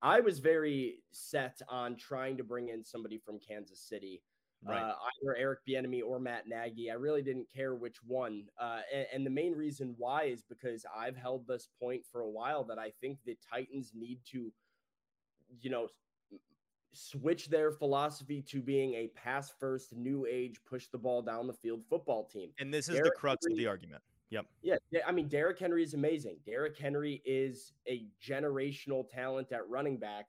i 0.00 0.20
was 0.20 0.38
very 0.38 0.96
set 1.12 1.60
on 1.68 1.96
trying 1.96 2.36
to 2.36 2.44
bring 2.44 2.68
in 2.68 2.84
somebody 2.84 3.18
from 3.18 3.38
kansas 3.46 3.80
city 3.80 4.22
right. 4.64 4.82
uh, 4.82 4.94
either 5.22 5.36
Eric 5.36 5.60
Bieniemy 5.68 6.02
or 6.04 6.18
Matt 6.18 6.48
Nagy. 6.48 6.90
I 6.90 6.94
really 6.94 7.22
didn't 7.22 7.46
care 7.54 7.74
which 7.74 7.96
one, 8.06 8.44
uh, 8.60 8.80
and, 8.92 9.06
and, 9.14 9.26
the 9.26 9.30
main 9.30 9.52
reason 9.52 9.94
why 9.98 10.24
is 10.24 10.42
because 10.42 10.84
I've 10.96 11.16
held 11.16 11.46
this 11.46 11.68
point 11.80 12.02
for 12.10 12.22
a 12.22 12.28
while 12.28 12.64
that 12.64 12.78
I 12.78 12.92
think 13.00 13.18
the 13.24 13.36
Titans 13.50 13.92
need 13.94 14.20
to, 14.32 14.52
you 15.60 15.70
know, 15.70 15.88
switch 16.92 17.48
their 17.48 17.70
philosophy 17.70 18.42
to 18.42 18.60
being 18.60 18.94
a 18.94 19.08
pass 19.08 19.52
first, 19.60 19.94
new 19.94 20.26
age, 20.26 20.60
push 20.68 20.86
the 20.88 20.98
ball 20.98 21.22
down 21.22 21.46
the 21.46 21.52
field 21.52 21.82
football 21.88 22.24
team. 22.24 22.50
And 22.58 22.72
this 22.72 22.88
is 22.88 22.96
Derrick 22.96 23.14
the 23.14 23.20
crux 23.20 23.46
Henry, 23.46 23.54
of 23.54 23.58
the 23.58 23.66
argument. 23.68 24.02
Yep. 24.30 24.46
Yeah. 24.62 24.76
I 25.06 25.12
mean, 25.12 25.28
Derrick 25.28 25.58
Henry 25.58 25.82
is 25.82 25.94
amazing. 25.94 26.36
Derrick 26.44 26.76
Henry 26.78 27.22
is 27.24 27.72
a 27.86 28.06
generational 28.22 29.08
talent 29.08 29.52
at 29.52 29.68
running 29.68 29.98
back 29.98 30.26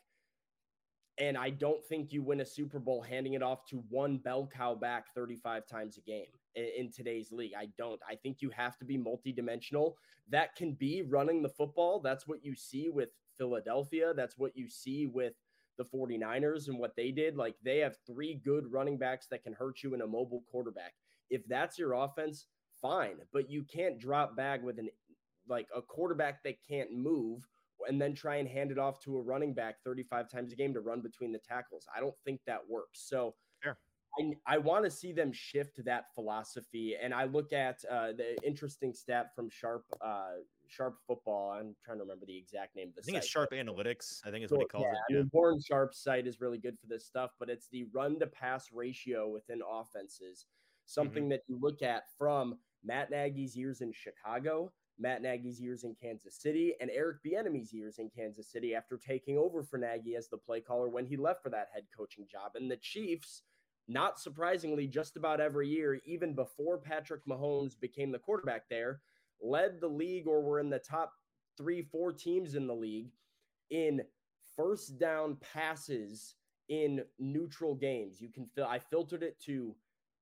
and 1.20 1.38
I 1.38 1.50
don't 1.50 1.84
think 1.84 2.14
you 2.14 2.24
win 2.24 2.40
a 2.40 2.46
Super 2.46 2.80
Bowl 2.80 3.02
handing 3.02 3.34
it 3.34 3.44
off 3.44 3.66
to 3.68 3.84
one 3.90 4.18
bell 4.18 4.50
cow 4.52 4.74
back 4.74 5.14
35 5.14 5.68
times 5.68 5.98
a 5.98 6.02
game 6.02 6.26
in, 6.56 6.92
today's 6.92 7.32
league. 7.32 7.54
I 7.58 7.68
don't. 7.78 8.00
I 8.10 8.16
think 8.16 8.42
you 8.42 8.50
have 8.52 8.78
to 8.80 8.86
be 8.86 8.98
multidimensional. 8.98 9.94
That 10.30 10.56
can 10.56 10.74
be 10.74 11.02
running 11.02 11.42
the 11.42 11.50
football. 11.50 12.00
That's 12.00 12.28
what 12.28 12.44
you 12.44 12.56
see 12.56 12.90
with 12.90 13.10
Philadelphia. 13.38 14.14
That's 14.16 14.38
what 14.38 14.56
you 14.56 14.70
see 14.70 15.08
with 15.08 15.34
the 15.78 15.86
49ers 15.86 16.68
and 16.68 16.80
what 16.80 16.96
they 16.96 17.12
did. 17.12 17.36
Like 17.36 17.56
they 17.64 17.80
have 17.80 17.98
three 18.08 18.42
good 18.44 18.72
running 18.72 18.98
backs 18.98 19.28
that 19.28 19.44
can 19.44 19.54
hurt 19.54 19.84
you 19.84 19.94
in 19.94 20.02
a 20.02 20.08
mobile 20.08 20.44
quarterback. 20.52 20.94
If 21.30 21.46
that's 21.48 21.78
your 21.78 21.94
offense, 21.94 22.46
fine, 22.82 23.18
but 23.34 23.50
you 23.50 23.64
can't 23.64 24.00
drop 24.00 24.36
back 24.36 24.64
with 24.64 24.80
an 24.80 24.90
like 25.48 25.68
a 25.76 25.82
quarterback 25.82 26.44
that 26.44 26.58
can't 26.68 26.94
move 26.94 27.48
and 27.88 28.02
then 28.02 28.14
try 28.14 28.38
and 28.38 28.48
hand 28.48 28.72
it 28.72 28.78
off 28.78 29.00
to 29.02 29.18
a 29.18 29.22
running 29.22 29.54
back 29.54 29.76
35 29.84 30.30
times 30.30 30.54
a 30.54 30.56
game 30.56 30.74
to 30.74 30.82
run 30.82 31.02
between 31.02 31.32
the 31.32 31.40
tackles. 31.40 31.86
I 31.96 32.00
don't 32.00 32.16
think 32.26 32.42
that 32.48 32.60
works. 32.68 33.06
So. 33.08 33.36
I, 34.20 34.34
I 34.48 34.58
want 34.58 34.86
to 34.86 34.92
see 34.92 35.12
them 35.12 35.32
shift 35.32 35.84
that 35.86 36.06
philosophy. 36.16 36.96
And 37.02 37.14
I 37.14 37.26
look 37.26 37.54
at 37.54 37.78
uh, 37.90 38.14
the 38.14 38.38
interesting 38.44 38.94
stat 38.94 39.36
from 39.36 39.50
Sharp 39.50 39.86
uh, 40.02 40.42
Sharp 40.68 40.98
Football. 41.06 41.52
I'm 41.52 41.76
trying 41.84 41.98
to 41.98 42.04
remember 42.04 42.26
the 42.26 42.38
exact 42.38 42.76
name 42.76 42.90
of 42.90 42.96
the 42.96 43.02
I 43.02 43.04
think 43.04 43.16
site, 43.16 43.24
it's 43.24 43.32
Sharp 43.32 43.52
Analytics. 43.52 44.22
I 44.26 44.32
think 44.32 44.46
is 44.46 44.52
what 44.52 44.62
he 44.62 44.68
calls 44.68 44.86
yeah, 44.86 45.18
it. 45.18 45.20
Yeah. 45.20 45.24
Warren 45.32 45.60
Sharp's 45.62 46.04
site 46.04 46.28
is 46.28 46.42
really 46.42 46.58
good 46.58 46.78
for 46.80 46.88
this 46.88 47.06
stuff, 47.06 47.32
but 47.40 47.50
it's 47.50 47.68
the 47.72 47.86
run 47.94 48.20
to 48.20 48.28
pass 48.28 48.70
ratio 48.74 49.30
within 49.30 49.62
offenses. 49.70 50.46
Something 50.86 51.24
mm-hmm. 51.24 51.30
that 51.32 51.42
you 51.48 51.60
look 51.62 51.82
at 51.82 52.04
from 52.18 52.58
Matt 52.84 53.12
Nagy's 53.12 53.56
years 53.56 53.82
in 53.82 53.92
Chicago 53.94 54.72
Matt 55.00 55.22
Nagy's 55.22 55.60
years 55.62 55.84
in 55.84 55.96
Kansas 55.96 56.36
City 56.36 56.76
and 56.82 56.90
Eric 56.94 57.18
Bieniemy's 57.26 57.72
years 57.72 58.00
in 58.00 58.10
Kansas 58.10 58.52
City 58.52 58.76
after 58.76 58.98
taking 58.98 59.38
over 59.38 59.64
for 59.64 59.78
Nagy 59.78 60.16
as 60.16 60.28
the 60.28 60.38
play 60.38 60.60
caller 60.60 60.90
when 60.90 61.06
he 61.06 61.16
left 61.16 61.42
for 61.42 61.50
that 61.50 61.70
head 61.74 61.86
coaching 61.96 62.28
job. 62.30 62.52
And 62.56 62.70
the 62.70 62.78
Chiefs, 62.78 63.44
not 63.88 64.20
surprisingly, 64.20 64.88
just 64.88 65.16
about 65.16 65.40
every 65.40 65.70
year, 65.70 66.02
even 66.06 66.36
before 66.36 66.78
Patrick 66.78 67.26
Mahomes 67.26 67.80
became 67.80 68.12
the 68.12 68.20
quarterback 68.20 68.68
there, 68.70 69.02
led 69.42 69.80
the 69.80 69.88
league 69.88 70.28
or 70.28 70.42
were 70.42 70.60
in 70.60 70.70
the 70.70 70.80
top 70.80 71.14
three, 71.58 71.82
four 71.82 72.12
teams 72.12 72.56
in 72.56 72.68
the 72.68 72.76
league 72.76 73.12
in 73.70 74.02
first 74.56 75.00
down 75.00 75.38
passes 75.38 76.36
in 76.68 77.04
neutral 77.18 77.74
games. 77.76 78.22
You 78.22 78.30
can 78.30 78.48
fil- 78.54 78.66
I 78.66 78.80
filtered 78.80 79.24
it 79.24 79.40
to 79.46 79.76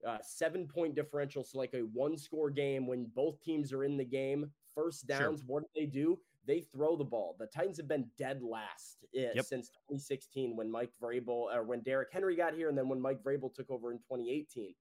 uh, 0.07 0.17
seven 0.21 0.67
point 0.67 0.95
differential. 0.95 1.43
So, 1.43 1.57
like 1.57 1.73
a 1.73 1.81
one 1.81 2.17
score 2.17 2.49
game 2.49 2.87
when 2.87 3.05
both 3.15 3.41
teams 3.41 3.73
are 3.73 3.83
in 3.83 3.97
the 3.97 4.05
game, 4.05 4.51
first 4.77 5.07
downs, 5.07 5.39
sure. 5.39 5.47
what 5.47 5.63
do 5.63 5.69
they 5.75 5.85
do? 5.85 6.19
They 6.45 6.61
throw 6.61 6.95
the 6.95 7.03
ball. 7.03 7.35
The 7.39 7.47
Titans 7.47 7.77
have 7.77 7.87
been 7.87 8.05
dead 8.17 8.41
last 8.41 9.05
uh, 9.17 9.33
yep. 9.35 9.45
since 9.45 9.67
2016 9.89 10.55
when 10.55 10.71
Mike 10.71 10.91
Vrabel 11.01 11.53
or 11.53 11.63
when 11.63 11.81
Derrick 11.81 12.09
Henry 12.11 12.35
got 12.35 12.53
here, 12.53 12.69
and 12.69 12.77
then 12.77 12.87
when 12.87 13.01
Mike 13.01 13.21
Vrabel 13.23 13.53
took 13.53 13.69
over 13.69 13.91
in 13.91 13.97
2018. 13.97 14.73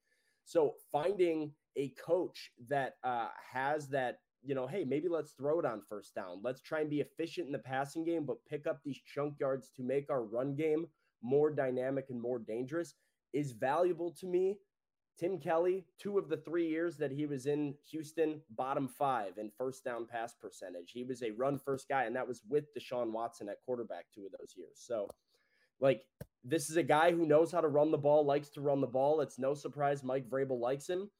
So 0.44 0.74
finding 0.92 1.50
a 1.76 1.88
coach 2.00 2.52
that 2.68 2.94
uh, 3.02 3.28
has 3.52 3.88
that, 3.88 4.18
you 4.44 4.54
know, 4.54 4.66
hey, 4.68 4.85
maybe 4.85 5.09
let's 5.09 5.32
throw 5.32 5.59
it 5.59 5.66
on 5.66 5.82
first 5.88 6.14
down. 6.14 6.40
Let's 6.44 6.61
try 6.61 6.80
and 6.80 6.90
be 6.90 7.00
efficient 7.00 7.46
in 7.46 7.52
the 7.52 7.59
passing 7.59 8.04
game, 8.04 8.24
but 8.24 8.37
pick 8.48 8.68
up 8.68 8.78
these 8.85 9.00
chunk 9.12 9.40
yards 9.40 9.70
to 9.76 9.82
make 9.82 10.09
our 10.09 10.22
run 10.22 10.54
game 10.54 10.87
more 11.22 11.50
dynamic 11.50 12.06
and 12.11 12.20
more 12.20 12.38
dangerous 12.38 12.94
is 13.32 13.52
valuable 13.52 14.14
to 14.20 14.26
me 14.26 14.56
Tim 15.18 15.38
Kelly, 15.38 15.87
two 15.98 16.18
of 16.18 16.29
the 16.29 16.37
three 16.37 16.68
years 16.68 16.96
that 16.98 17.11
he 17.11 17.24
was 17.24 17.46
in 17.46 17.74
Houston, 17.90 18.42
bottom 18.50 18.87
five 18.87 19.38
in 19.38 19.50
first 19.57 19.83
down 19.83 20.07
pass 20.07 20.35
percentage. 20.35 20.90
He 20.92 21.05
was 21.05 21.22
a 21.22 21.31
run 21.31 21.59
first 21.59 21.88
guy, 21.88 22.05
and 22.05 22.14
that 22.16 22.29
was 22.29 22.42
with 22.48 22.66
Deshaun 22.74 23.12
Watson 23.12 23.48
at 23.48 23.62
quarterback 23.64 24.07
two 24.14 24.26
of 24.26 24.33
those 24.33 24.55
years. 24.57 24.74
So, 24.76 25.09
like, 25.81 26.02
this 26.44 26.68
is 26.68 26.76
a 26.76 26.83
guy 26.83 27.12
who 27.12 27.26
knows 27.26 27.50
how 27.50 27.62
to 27.62 27.68
run 27.68 27.90
the 27.90 27.98
ball, 27.98 28.26
likes 28.26 28.50
to 28.50 28.61
run 28.61 28.81
the 28.81 28.87
ball. 28.87 29.20
It's 29.22 29.38
no 29.38 29.55
surprise 29.55 30.05
Mike 30.05 30.29
Vrabel 30.29 30.61
likes 30.61 30.88
him, 30.88 31.11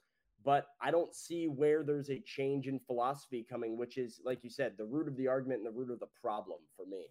but 0.45 0.67
I 0.81 0.91
don't 0.91 1.15
see 1.15 1.47
where 1.47 1.83
there's 1.83 2.11
a 2.11 2.21
change 2.21 2.69
in 2.69 2.79
philosophy 2.79 3.47
coming, 3.49 3.79
which 3.79 3.97
is, 3.97 4.21
like 4.25 4.45
you 4.45 4.51
said, 4.51 4.75
the 4.77 4.85
root 4.85 5.09
of 5.09 5.17
the 5.17 5.29
argument 5.29 5.61
and 5.61 5.67
the 5.67 5.79
root 5.79 5.91
of 5.91 6.01
the 6.01 6.09
problem 6.21 6.59
for 6.77 6.85
me. 6.85 7.07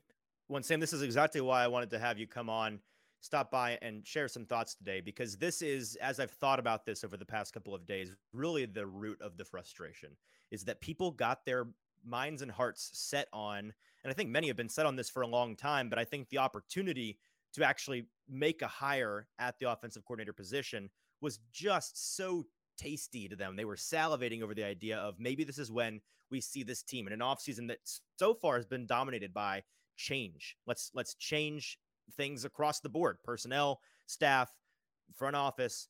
Well, 0.48 0.62
Sam, 0.62 0.80
this 0.80 0.94
is 0.94 1.02
exactly 1.02 1.42
why 1.42 1.64
I 1.64 1.68
wanted 1.68 1.90
to 1.92 2.00
have 2.00 2.20
you 2.20 2.28
come 2.28 2.50
on 2.50 2.80
stop 3.26 3.50
by 3.50 3.78
and 3.82 4.06
share 4.06 4.28
some 4.28 4.46
thoughts 4.46 4.76
today 4.76 5.02
because 5.02 5.36
this 5.36 5.62
is, 5.62 5.96
as 5.96 6.20
I've 6.20 6.32
thought 6.32 6.60
about 6.60 6.86
this 6.86 7.04
over 7.04 7.18
the 7.18 7.26
past 7.26 7.54
couple 7.54 7.74
of 7.74 7.86
days, 7.86 8.16
really 8.34 8.66
the 8.66 8.86
root 8.86 9.20
of 9.20 9.36
the 9.36 9.44
frustration 9.44 10.12
is 10.52 10.64
that 10.66 10.80
people 10.80 11.12
got 11.12 11.44
their 11.44 11.68
minds 12.06 12.44
and 12.44 12.52
hearts 12.52 12.92
set 12.94 13.28
on, 13.34 13.74
and 14.04 14.12
I 14.12 14.14
think 14.14 14.30
many 14.30 14.48
have 14.48 14.56
been 14.56 14.70
set 14.70 14.86
on 14.86 14.96
this 14.96 15.10
for 15.10 15.24
a 15.24 15.28
long 15.28 15.56
time, 15.56 15.90
but 15.90 15.98
I 15.98 16.06
think 16.06 16.30
the 16.30 16.38
opportunity 16.38 17.18
to 17.54 17.64
actually 17.66 18.06
make 18.30 18.62
a 18.62 18.68
hire 18.68 19.28
at 19.40 19.58
the 19.58 19.72
offensive 19.72 20.06
coordinator 20.06 20.34
position 20.34 20.90
was 21.20 21.40
just 21.52 22.16
so 22.16 22.46
tasty 22.78 23.28
to 23.28 23.36
them. 23.36 23.56
They 23.56 23.66
were 23.66 23.76
salivating 23.76 24.44
over 24.44 24.54
the 24.54 24.66
idea 24.66 24.98
of 24.98 25.20
maybe 25.20 25.44
this 25.44 25.58
is 25.58 25.72
when 25.72 26.02
we 26.30 26.42
see 26.42 26.62
this 26.62 26.84
team 26.84 27.08
in 27.08 27.14
an 27.14 27.20
offseason 27.20 27.68
that 27.70 27.80
so 28.18 28.36
far 28.36 28.58
has 28.58 28.66
been 28.66 28.86
dominated 28.86 29.34
by 29.34 29.64
change. 29.96 30.58
Let's 30.68 30.92
let's 30.94 31.16
change 31.16 31.80
things 32.16 32.46
across 32.46 32.80
the 32.80 32.90
board 32.90 33.18
personnel, 33.24 33.80
staff, 34.06 34.52
front 35.16 35.36
office. 35.36 35.88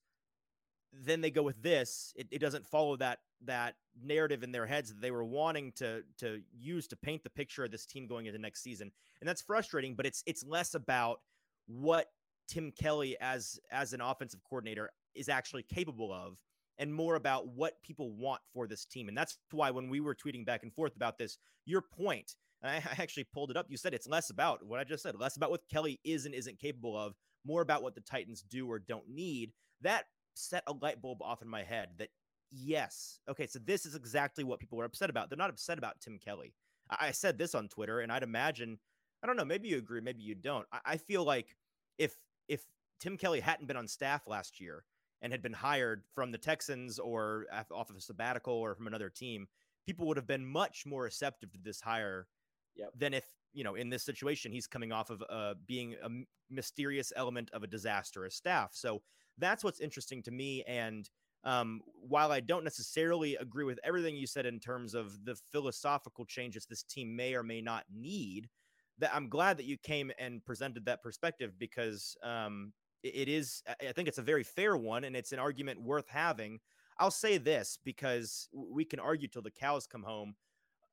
Then 0.94 1.22
they 1.22 1.32
go 1.32 1.44
with 1.44 1.62
this. 1.62 2.14
It, 2.16 2.28
it 2.32 2.40
doesn't 2.40 2.66
follow 2.66 2.96
that 2.98 3.20
that 3.44 3.76
narrative 4.02 4.44
in 4.44 4.52
their 4.52 4.66
heads 4.66 4.90
that 4.90 5.02
they 5.02 5.12
were 5.12 5.26
wanting 5.26 5.72
to 5.74 6.04
to 6.20 6.42
use 6.54 6.88
to 6.88 6.96
paint 6.96 7.24
the 7.24 7.30
picture 7.30 7.64
of 7.64 7.72
this 7.72 7.86
team 7.86 8.08
going 8.08 8.26
into 8.26 8.40
next 8.40 8.64
season. 8.64 8.92
And 9.20 9.28
that's 9.28 9.42
frustrating, 9.42 9.96
but 9.96 10.06
it's 10.06 10.24
it's 10.26 10.44
less 10.46 10.74
about 10.74 11.20
what 11.68 12.08
Tim 12.48 12.72
Kelly 12.72 13.18
as 13.20 13.60
as 13.72 13.94
an 13.94 14.02
offensive 14.02 14.42
coordinator 14.48 14.92
is 15.14 15.30
actually 15.30 15.64
capable 15.64 16.14
of 16.14 16.38
and 16.78 16.94
more 16.94 17.16
about 17.16 17.48
what 17.48 17.82
people 17.82 18.12
want 18.12 18.42
for 18.54 18.68
this 18.68 18.86
team. 18.86 19.08
And 19.08 19.18
that's 19.18 19.38
why 19.52 19.72
when 19.72 19.90
we 19.90 20.02
were 20.02 20.16
tweeting 20.16 20.46
back 20.46 20.64
and 20.64 20.74
forth 20.74 20.96
about 20.96 21.18
this, 21.18 21.38
your 21.66 21.82
point, 21.82 22.36
and 22.66 22.74
I, 22.74 22.90
I 22.90 23.02
actually 23.02 23.26
pulled 23.26 23.52
it 23.52 23.58
up, 23.58 23.68
you 23.70 23.78
said 23.78 23.94
it's 23.94 24.08
less 24.08 24.30
about 24.30 24.66
what 24.66 24.80
I 24.80 24.84
just 24.84 25.04
said, 25.04 25.16
less 25.20 25.38
about 25.38 25.52
what 25.52 25.70
Kelly 25.70 26.00
is 26.04 26.26
and 26.26 26.34
isn't 26.34 26.60
capable 26.60 26.98
of, 26.98 27.14
more 27.46 27.62
about 27.62 27.84
what 27.84 27.96
the 27.96 28.02
Titans 28.02 28.42
do 28.42 28.68
or 28.70 28.80
don't 28.80 29.08
need. 29.08 29.52
That 29.82 30.06
set 30.34 30.64
a 30.68 30.74
light 30.74 31.02
bulb 31.02 31.22
off 31.22 31.42
in 31.42 31.48
my 31.48 31.64
head 31.64 31.90
that 32.00 32.10
yes, 32.52 33.20
okay, 33.30 33.48
so 33.48 33.60
this 33.60 33.86
is 33.86 33.96
exactly 33.96 34.44
what 34.44 34.60
people 34.60 34.82
are 34.82 34.86
upset 34.86 35.10
about. 35.10 35.30
They're 35.30 35.38
not 35.38 35.50
upset 35.50 35.78
about 35.78 36.02
Tim 36.02 36.18
Kelly. 36.18 36.54
I, 36.90 37.08
I 37.08 37.12
said 37.12 37.38
this 37.38 37.56
on 37.56 37.68
Twitter, 37.68 38.00
and 38.00 38.12
I'd 38.12 38.24
imagine, 38.24 38.80
I 39.24 39.28
don't 39.28 39.38
know, 39.38 39.46
maybe 39.46 39.68
you 39.68 39.78
agree, 39.78 40.02
maybe 40.02 40.24
you 40.24 40.36
don't. 40.36 40.66
I, 40.72 40.80
I 40.86 40.98
feel 40.98 41.24
like 41.24 41.56
if 41.98 42.16
if 42.48 42.64
Tim 43.00 43.18
Kelly 43.18 43.42
hadn't 43.42 43.68
been 43.68 43.78
on 43.78 43.88
staff 43.88 44.28
last 44.28 44.60
year 44.60 44.86
and 45.22 45.32
had 45.32 45.42
been 45.42 45.54
hired 45.54 46.04
from 46.14 46.32
the 46.32 46.38
Texans 46.38 47.00
or 47.00 47.46
off 47.72 47.90
of 47.90 47.96
a 47.96 48.02
sabbatical 48.02 48.54
or 48.54 48.76
from 48.76 48.88
another 48.88 49.10
team, 49.10 49.48
people 49.86 50.08
would 50.08 50.18
have 50.18 50.28
been 50.28 50.46
much 50.46 50.86
more 50.86 51.04
receptive 51.04 51.52
to 51.52 51.60
this 51.64 51.82
hire 51.82 52.28
yep. 52.76 52.90
than 52.98 53.14
if 53.14 53.26
you 53.54 53.64
know 53.64 53.76
in 53.76 53.90
this 53.90 54.04
situation 54.04 54.52
he's 54.52 54.68
coming 54.68 54.92
off 54.92 55.10
of 55.10 55.24
uh, 55.30 55.54
being 55.66 55.96
a 56.04 56.10
mysterious 56.50 57.12
element 57.16 57.50
of 57.54 57.64
a 57.64 57.68
disastrous 57.68 58.36
staff. 58.36 58.72
So 58.74 59.02
that's 59.38 59.64
what's 59.64 59.80
interesting 59.80 60.22
to 60.24 60.32
me. 60.32 60.64
And 60.68 61.10
um, 61.44 61.82
while 61.96 62.32
I 62.32 62.40
don't 62.40 62.64
necessarily 62.64 63.36
agree 63.36 63.66
with 63.66 63.80
everything 63.84 64.16
you 64.16 64.28
said 64.28 64.46
in 64.46 64.60
terms 64.60 64.94
of 64.94 65.26
the 65.26 65.36
philosophical 65.52 66.26
changes 66.26 66.66
this 66.66 66.84
team 66.84 67.16
may 67.16 67.36
or 67.36 67.44
may 67.44 67.62
not 67.62 67.84
need, 67.94 68.50
that 68.98 69.14
I'm 69.14 69.30
glad 69.30 69.58
that 69.58 69.66
you 69.66 69.78
came 69.78 70.12
and 70.18 70.44
presented 70.44 70.86
that 70.86 71.04
perspective 71.04 71.54
because 71.60 72.16
um, 72.24 72.74
it 73.04 73.28
is, 73.28 73.62
I 73.68 73.92
think 73.92 74.08
it's 74.08 74.18
a 74.18 74.24
very 74.24 74.44
fair 74.44 74.78
one 74.78 75.04
and 75.04 75.16
it's 75.16 75.34
an 75.34 75.40
argument 75.40 75.82
worth 75.82 76.08
having. 76.08 76.60
I'll 76.98 77.12
say 77.12 77.38
this 77.38 77.78
because 77.84 78.48
we 78.54 78.86
can 78.86 79.00
argue 79.00 79.28
till 79.28 79.42
the 79.42 79.52
cows 79.52 79.86
come 79.86 80.04
home 80.04 80.36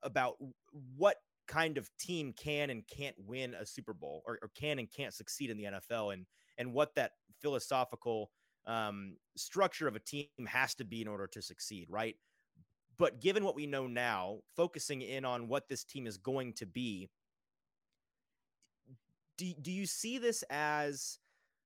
about 0.03 0.35
what 0.97 1.16
kind 1.53 1.77
of 1.77 1.91
team 1.99 2.33
can 2.33 2.71
and 2.71 2.83
can't 2.87 3.17
win 3.19 3.55
a 3.55 3.67
Super 3.67 3.93
Bowl 3.93 4.23
or, 4.27 4.38
or 4.41 4.51
can 4.55 4.79
and 4.79 4.91
can't 4.91 5.12
succeed 5.12 5.51
in 5.51 5.57
the 5.57 5.65
NFL 5.65 6.15
and 6.15 6.27
and 6.57 6.73
what 6.73 6.95
that 6.95 7.12
philosophical 7.41 8.31
um, 8.67 9.17
structure 9.37 9.88
of 9.88 9.97
a 9.97 10.01
team 10.01 10.27
has 10.47 10.75
to 10.77 10.85
be 10.85 11.03
in 11.03 11.09
order 11.09 11.27
to 11.27 11.43
succeed, 11.43 11.88
right? 11.91 12.17
But 12.99 13.21
given 13.21 13.45
what 13.45 13.57
we 13.57 13.67
know 13.67 13.87
now, 13.87 14.38
focusing 14.55 15.03
in 15.03 15.25
on 15.25 15.49
what 15.49 15.69
this 15.69 15.83
team 15.83 16.07
is 16.07 16.19
going 16.19 16.53
to 16.55 16.67
be, 16.67 17.09
do, 19.38 19.53
do 19.61 19.73
you 19.73 19.87
see 19.87 20.19
this 20.19 20.45
as 20.51 21.19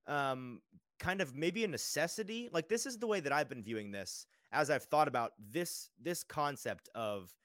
um, 0.07 0.61
kind 0.99 1.21
of 1.21 1.35
maybe 1.35 1.63
a 1.63 1.67
necessity? 1.67 2.49
Like 2.51 2.69
this 2.69 2.85
is 2.85 2.97
the 2.97 3.07
way 3.07 3.19
that 3.19 3.33
I've 3.33 3.49
been 3.49 3.63
viewing 3.63 3.91
this 3.91 4.25
as 4.51 4.69
I've 4.69 4.83
thought 4.83 5.07
about 5.07 5.33
this 5.37 5.89
this 6.01 6.23
concept 6.23 6.89
of 6.95 7.35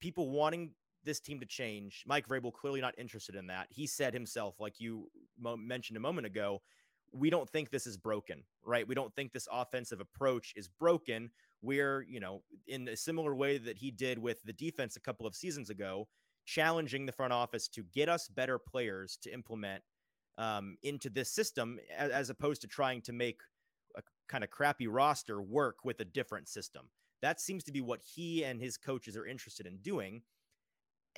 people 0.00 0.30
wanting 0.30 0.70
this 1.06 1.20
team 1.20 1.40
to 1.40 1.46
change. 1.46 2.04
Mike 2.06 2.28
Vrabel 2.28 2.52
clearly 2.52 2.80
not 2.82 2.98
interested 2.98 3.34
in 3.34 3.46
that. 3.46 3.68
He 3.70 3.86
said 3.86 4.12
himself, 4.12 4.60
like 4.60 4.78
you 4.78 5.08
mo- 5.38 5.56
mentioned 5.56 5.96
a 5.96 6.00
moment 6.00 6.26
ago, 6.26 6.60
we 7.12 7.30
don't 7.30 7.48
think 7.48 7.70
this 7.70 7.86
is 7.86 7.96
broken, 7.96 8.42
right? 8.64 8.86
We 8.86 8.94
don't 8.94 9.14
think 9.14 9.32
this 9.32 9.48
offensive 9.50 10.00
approach 10.00 10.52
is 10.56 10.68
broken. 10.68 11.30
We're, 11.62 12.02
you 12.02 12.20
know, 12.20 12.42
in 12.66 12.88
a 12.88 12.96
similar 12.96 13.34
way 13.34 13.56
that 13.58 13.78
he 13.78 13.90
did 13.90 14.18
with 14.18 14.42
the 14.42 14.52
defense 14.52 14.96
a 14.96 15.00
couple 15.00 15.26
of 15.26 15.34
seasons 15.34 15.70
ago, 15.70 16.08
challenging 16.44 17.06
the 17.06 17.12
front 17.12 17.32
office 17.32 17.68
to 17.68 17.84
get 17.94 18.08
us 18.08 18.28
better 18.28 18.58
players 18.58 19.16
to 19.22 19.32
implement 19.32 19.82
um, 20.36 20.76
into 20.82 21.08
this 21.08 21.30
system, 21.30 21.78
as, 21.96 22.10
as 22.10 22.30
opposed 22.30 22.60
to 22.60 22.68
trying 22.68 23.00
to 23.02 23.12
make 23.12 23.40
a 23.96 24.02
kind 24.28 24.44
of 24.44 24.50
crappy 24.50 24.86
roster 24.86 25.40
work 25.40 25.76
with 25.84 26.00
a 26.00 26.04
different 26.04 26.48
system. 26.48 26.90
That 27.22 27.40
seems 27.40 27.64
to 27.64 27.72
be 27.72 27.80
what 27.80 28.02
he 28.02 28.44
and 28.44 28.60
his 28.60 28.76
coaches 28.76 29.16
are 29.16 29.26
interested 29.26 29.66
in 29.66 29.78
doing 29.78 30.22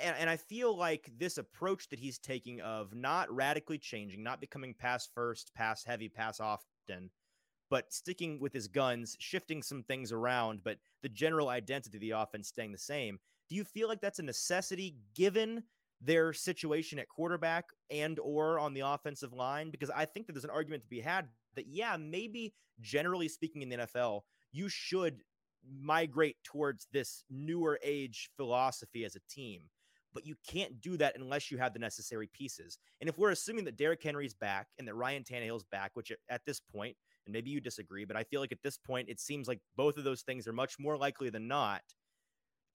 and, 0.02 0.16
and 0.18 0.30
I 0.30 0.36
feel 0.36 0.76
like 0.76 1.10
this 1.18 1.38
approach 1.38 1.88
that 1.88 1.98
he's 1.98 2.18
taking 2.18 2.60
of 2.60 2.94
not 2.94 3.32
radically 3.34 3.78
changing, 3.78 4.22
not 4.22 4.40
becoming 4.40 4.74
pass 4.74 5.08
first, 5.14 5.52
pass 5.54 5.84
heavy, 5.84 6.08
pass 6.08 6.40
often, 6.40 7.10
but 7.70 7.92
sticking 7.92 8.38
with 8.40 8.52
his 8.52 8.68
guns, 8.68 9.16
shifting 9.18 9.62
some 9.62 9.82
things 9.82 10.12
around, 10.12 10.60
but 10.64 10.78
the 11.02 11.08
general 11.08 11.48
identity 11.48 11.96
of 11.96 12.00
the 12.00 12.10
offense 12.10 12.48
staying 12.48 12.72
the 12.72 12.78
same. 12.78 13.18
Do 13.50 13.56
you 13.56 13.64
feel 13.64 13.88
like 13.88 14.00
that's 14.00 14.18
a 14.18 14.24
necessity 14.24 14.96
given 15.14 15.62
their 16.00 16.32
situation 16.32 16.98
at 16.98 17.08
quarterback 17.08 17.64
and 17.90 18.18
or 18.20 18.58
on 18.58 18.74
the 18.74 18.80
offensive 18.80 19.32
line? 19.32 19.70
Because 19.70 19.90
I 19.90 20.04
think 20.04 20.26
that 20.26 20.32
there's 20.34 20.44
an 20.44 20.50
argument 20.50 20.82
to 20.82 20.88
be 20.88 21.00
had 21.00 21.28
that 21.56 21.66
yeah, 21.66 21.96
maybe 21.96 22.54
generally 22.80 23.28
speaking 23.28 23.62
in 23.62 23.68
the 23.68 23.76
NFL, 23.78 24.20
you 24.52 24.68
should 24.68 25.22
migrate 25.68 26.36
towards 26.44 26.86
this 26.92 27.24
newer 27.28 27.78
age 27.82 28.30
philosophy 28.36 29.04
as 29.04 29.16
a 29.16 29.20
team 29.28 29.62
but 30.14 30.26
you 30.26 30.34
can't 30.46 30.80
do 30.80 30.96
that 30.96 31.16
unless 31.16 31.50
you 31.50 31.58
have 31.58 31.72
the 31.72 31.78
necessary 31.78 32.28
pieces. 32.32 32.78
And 33.00 33.08
if 33.08 33.18
we're 33.18 33.30
assuming 33.30 33.64
that 33.66 33.76
Derrick 33.76 34.02
Henry's 34.02 34.34
back 34.34 34.68
and 34.78 34.86
that 34.88 34.94
Ryan 34.94 35.24
Tannehill's 35.24 35.64
back, 35.64 35.90
which 35.94 36.12
at 36.28 36.44
this 36.46 36.60
point, 36.60 36.96
and 37.26 37.32
maybe 37.32 37.50
you 37.50 37.60
disagree, 37.60 38.04
but 38.04 38.16
I 38.16 38.24
feel 38.24 38.40
like 38.40 38.52
at 38.52 38.62
this 38.62 38.78
point, 38.78 39.08
it 39.08 39.20
seems 39.20 39.48
like 39.48 39.60
both 39.76 39.96
of 39.96 40.04
those 40.04 40.22
things 40.22 40.46
are 40.46 40.52
much 40.52 40.78
more 40.78 40.96
likely 40.96 41.30
than 41.30 41.46
not. 41.46 41.82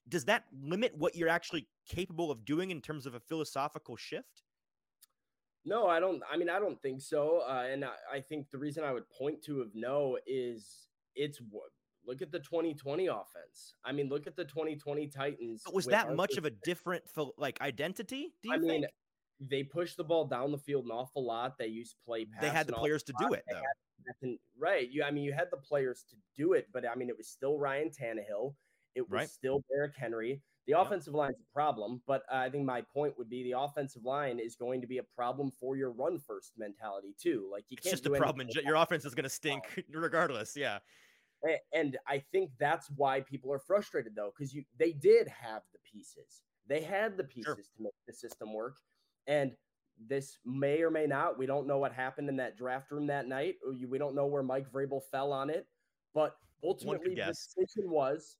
Does 0.08 0.26
that 0.26 0.44
limit 0.62 0.94
what 0.98 1.16
you're 1.16 1.30
actually 1.30 1.68
capable 1.88 2.30
of 2.30 2.46
doing 2.46 2.72
in 2.72 2.82
terms 2.82 3.06
of 3.06 3.16
a 3.16 3.20
philosophical 3.20 3.96
shift? 3.96 4.44
No, 5.66 5.88
I 5.88 6.02
don't. 6.02 6.22
I 6.30 6.36
mean, 6.36 6.50
I 6.50 6.60
don't 6.60 6.82
think 6.82 7.02
so. 7.02 7.42
Uh, 7.48 7.64
and 7.72 7.86
I, 7.86 7.94
I 8.16 8.20
think 8.20 8.50
the 8.52 8.58
reason 8.58 8.84
I 8.84 8.92
would 8.92 9.10
point 9.10 9.42
to 9.46 9.62
of 9.62 9.70
no 9.74 10.18
is 10.28 10.88
it's 11.16 11.40
Look 12.06 12.22
at 12.22 12.32
the 12.32 12.40
2020 12.40 13.08
offense. 13.08 13.76
I 13.86 13.92
mean, 13.92 14.10
look 14.10 14.28
at 14.28 14.36
the 14.36 14.46
2020 14.46 15.08
Titans. 15.08 15.62
But 15.66 15.74
was 15.74 15.86
that 15.88 16.16
much 16.16 16.38
of 16.38 16.46
a 16.46 16.50
different 16.50 17.04
like 17.38 17.62
identity? 17.62 18.34
Do 18.42 18.50
you 18.50 18.56
I 18.56 18.60
think? 18.60 18.68
Mean, 18.68 18.86
they 19.50 19.64
pushed 19.64 19.98
the 19.98 20.04
ball 20.04 20.26
down 20.26 20.52
the 20.52 20.58
field 20.58 20.86
an 20.86 20.92
awful 20.92 21.26
lot. 21.26 21.58
They 21.58 21.68
used 21.68 21.96
play 22.06 22.26
pass. 22.26 22.42
They 22.42 22.50
had 22.50 22.68
the 22.68 22.74
players 22.74 23.04
to 23.04 23.14
do 23.20 23.34
it 23.34 23.44
though. 23.50 23.62
Had, 24.22 24.38
right. 24.60 24.90
You 24.90 25.04
I 25.04 25.12
mean 25.12 25.24
you 25.24 25.34
had 25.34 25.48
the 25.52 25.58
players 25.58 26.06
to 26.10 26.16
do 26.36 26.54
it, 26.54 26.68
but 26.74 26.84
I 26.88 26.96
mean 26.96 27.10
it 27.10 27.18
was 27.18 27.28
still 27.28 27.58
Ryan 27.58 27.90
Tannehill. 27.90 28.54
It 28.96 29.10
was 29.10 29.12
right. 29.12 29.30
still 29.30 29.64
Derrick 29.72 29.94
Henry. 29.98 30.42
The 30.66 30.80
offensive 30.80 31.14
line's 31.14 31.36
a 31.42 31.54
problem, 31.54 32.02
but 32.08 32.24
uh, 32.32 32.38
I 32.38 32.50
think 32.50 32.64
my 32.64 32.84
point 32.94 33.18
would 33.18 33.30
be 33.30 33.44
the 33.44 33.60
offensive 33.60 34.06
line 34.06 34.40
is 34.40 34.56
going 34.56 34.80
to 34.80 34.88
be 34.88 35.00
a 35.00 35.04
problem 35.04 35.52
for 35.60 35.76
your 35.76 35.92
run 35.92 36.20
first 36.20 36.54
mentality 36.58 37.14
too. 37.22 37.50
Like 37.52 37.66
you 37.68 37.76
can't. 37.76 37.94
It's 37.94 38.02
just 38.02 38.06
a 38.06 38.18
problem. 38.18 38.48
Your 38.64 38.76
offense 38.76 39.04
is 39.04 39.14
going 39.14 39.26
to 39.26 39.30
stink 39.30 39.64
regardless. 39.94 40.56
Yeah. 40.56 40.80
And 41.74 41.98
I 42.08 42.24
think 42.32 42.52
that's 42.60 42.90
why 42.96 43.22
people 43.22 43.52
are 43.52 43.60
frustrated 43.60 44.16
though, 44.16 44.32
because 44.38 44.54
you 44.54 44.64
they 44.78 44.94
did 44.94 45.28
have 45.28 45.62
the 45.74 45.80
pieces. 45.80 46.44
They 46.68 46.82
had 46.82 47.18
the 47.18 47.24
pieces 47.24 47.46
sure. 47.46 47.56
to 47.56 47.84
make 47.84 47.94
the 48.08 48.14
system 48.14 48.54
work. 48.54 48.78
And 49.28 49.52
this 50.08 50.38
may 50.46 50.82
or 50.82 50.90
may 50.90 51.06
not. 51.06 51.38
We 51.38 51.46
don't 51.46 51.68
know 51.68 51.78
what 51.78 51.94
happened 51.94 52.30
in 52.30 52.38
that 52.38 52.58
draft 52.58 52.92
room 52.92 53.08
that 53.08 53.28
night. 53.28 53.56
We 53.90 53.98
don't 53.98 54.16
know 54.16 54.26
where 54.26 54.44
Mike 54.44 54.72
Vrabel 54.72 55.02
fell 55.12 55.32
on 55.32 55.50
it. 55.50 55.68
But 56.14 56.36
ultimately, 56.64 57.16
the 57.16 57.26
decision 57.26 57.90
was 57.90 58.38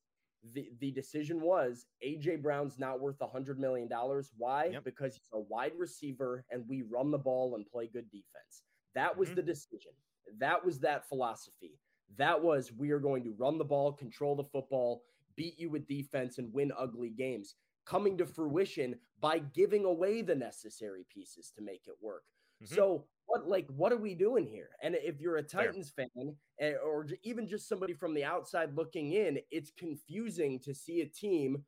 the, 0.52 0.70
the 0.80 0.92
decision 0.92 1.42
was 1.42 1.86
AJ 2.06 2.42
Brown's 2.42 2.78
not 2.78 3.00
worth 3.00 3.22
a 3.22 3.28
hundred 3.28 3.60
million 3.60 3.88
dollars. 3.88 4.32
Why? 4.38 4.66
Yep. 4.74 4.84
Because 4.84 5.14
he's 5.16 5.30
a 5.34 5.40
wide 5.40 5.74
receiver 5.78 6.46
and 6.52 6.66
we 6.68 6.84
run 6.84 7.12
the 7.12 7.18
ball 7.18 7.56
and 7.56 7.66
play 7.66 7.88
good 7.88 8.10
defense. 8.12 8.64
That 8.96 9.18
was 9.18 9.30
mm-hmm. 9.30 9.36
the 9.38 9.44
decision. 9.44 9.92
That 10.40 10.66
was 10.66 10.80
that 10.80 11.08
philosophy. 11.08 11.80
That 12.18 12.42
was 12.42 12.72
we 12.72 12.92
are 12.92 13.00
going 13.00 13.24
to 13.24 13.36
run 13.38 13.58
the 13.58 13.64
ball, 13.64 13.92
control 13.94 14.36
the 14.36 14.44
football, 14.44 15.04
beat 15.36 15.60
you 15.60 15.70
with 15.70 15.88
defense, 15.88 16.38
and 16.38 16.54
win 16.54 16.72
ugly 16.78 17.10
games. 17.10 17.56
Coming 17.86 18.18
to 18.18 18.26
fruition 18.26 18.96
by 19.20 19.40
giving 19.40 19.86
away 19.86 20.22
the 20.22 20.36
necessary 20.36 21.06
pieces 21.14 21.52
to 21.56 21.62
make 21.62 21.84
it 21.88 21.96
work. 22.02 22.24
Mm-hmm. 22.64 22.76
So 22.76 23.06
what 23.26 23.48
like 23.48 23.68
what 23.68 23.92
are 23.92 23.98
we 23.98 24.16
doing 24.16 24.46
here? 24.46 24.70
And 24.82 24.96
if 24.96 25.20
you're 25.20 25.38
a 25.38 25.44
Titans 25.44 25.92
Fair. 25.96 26.08
fan 26.16 26.36
eh, 26.60 26.74
or 26.74 27.08
even 27.24 27.48
just 27.48 27.68
somebody 27.68 27.94
from 27.94 28.14
the 28.14 28.24
outside 28.24 28.76
looking 28.76 29.14
in, 29.14 29.40
it's 29.52 29.72
confusing 29.78 30.60
to 30.60 30.74
see 30.74 31.02
a 31.02 31.06
team 31.06 31.64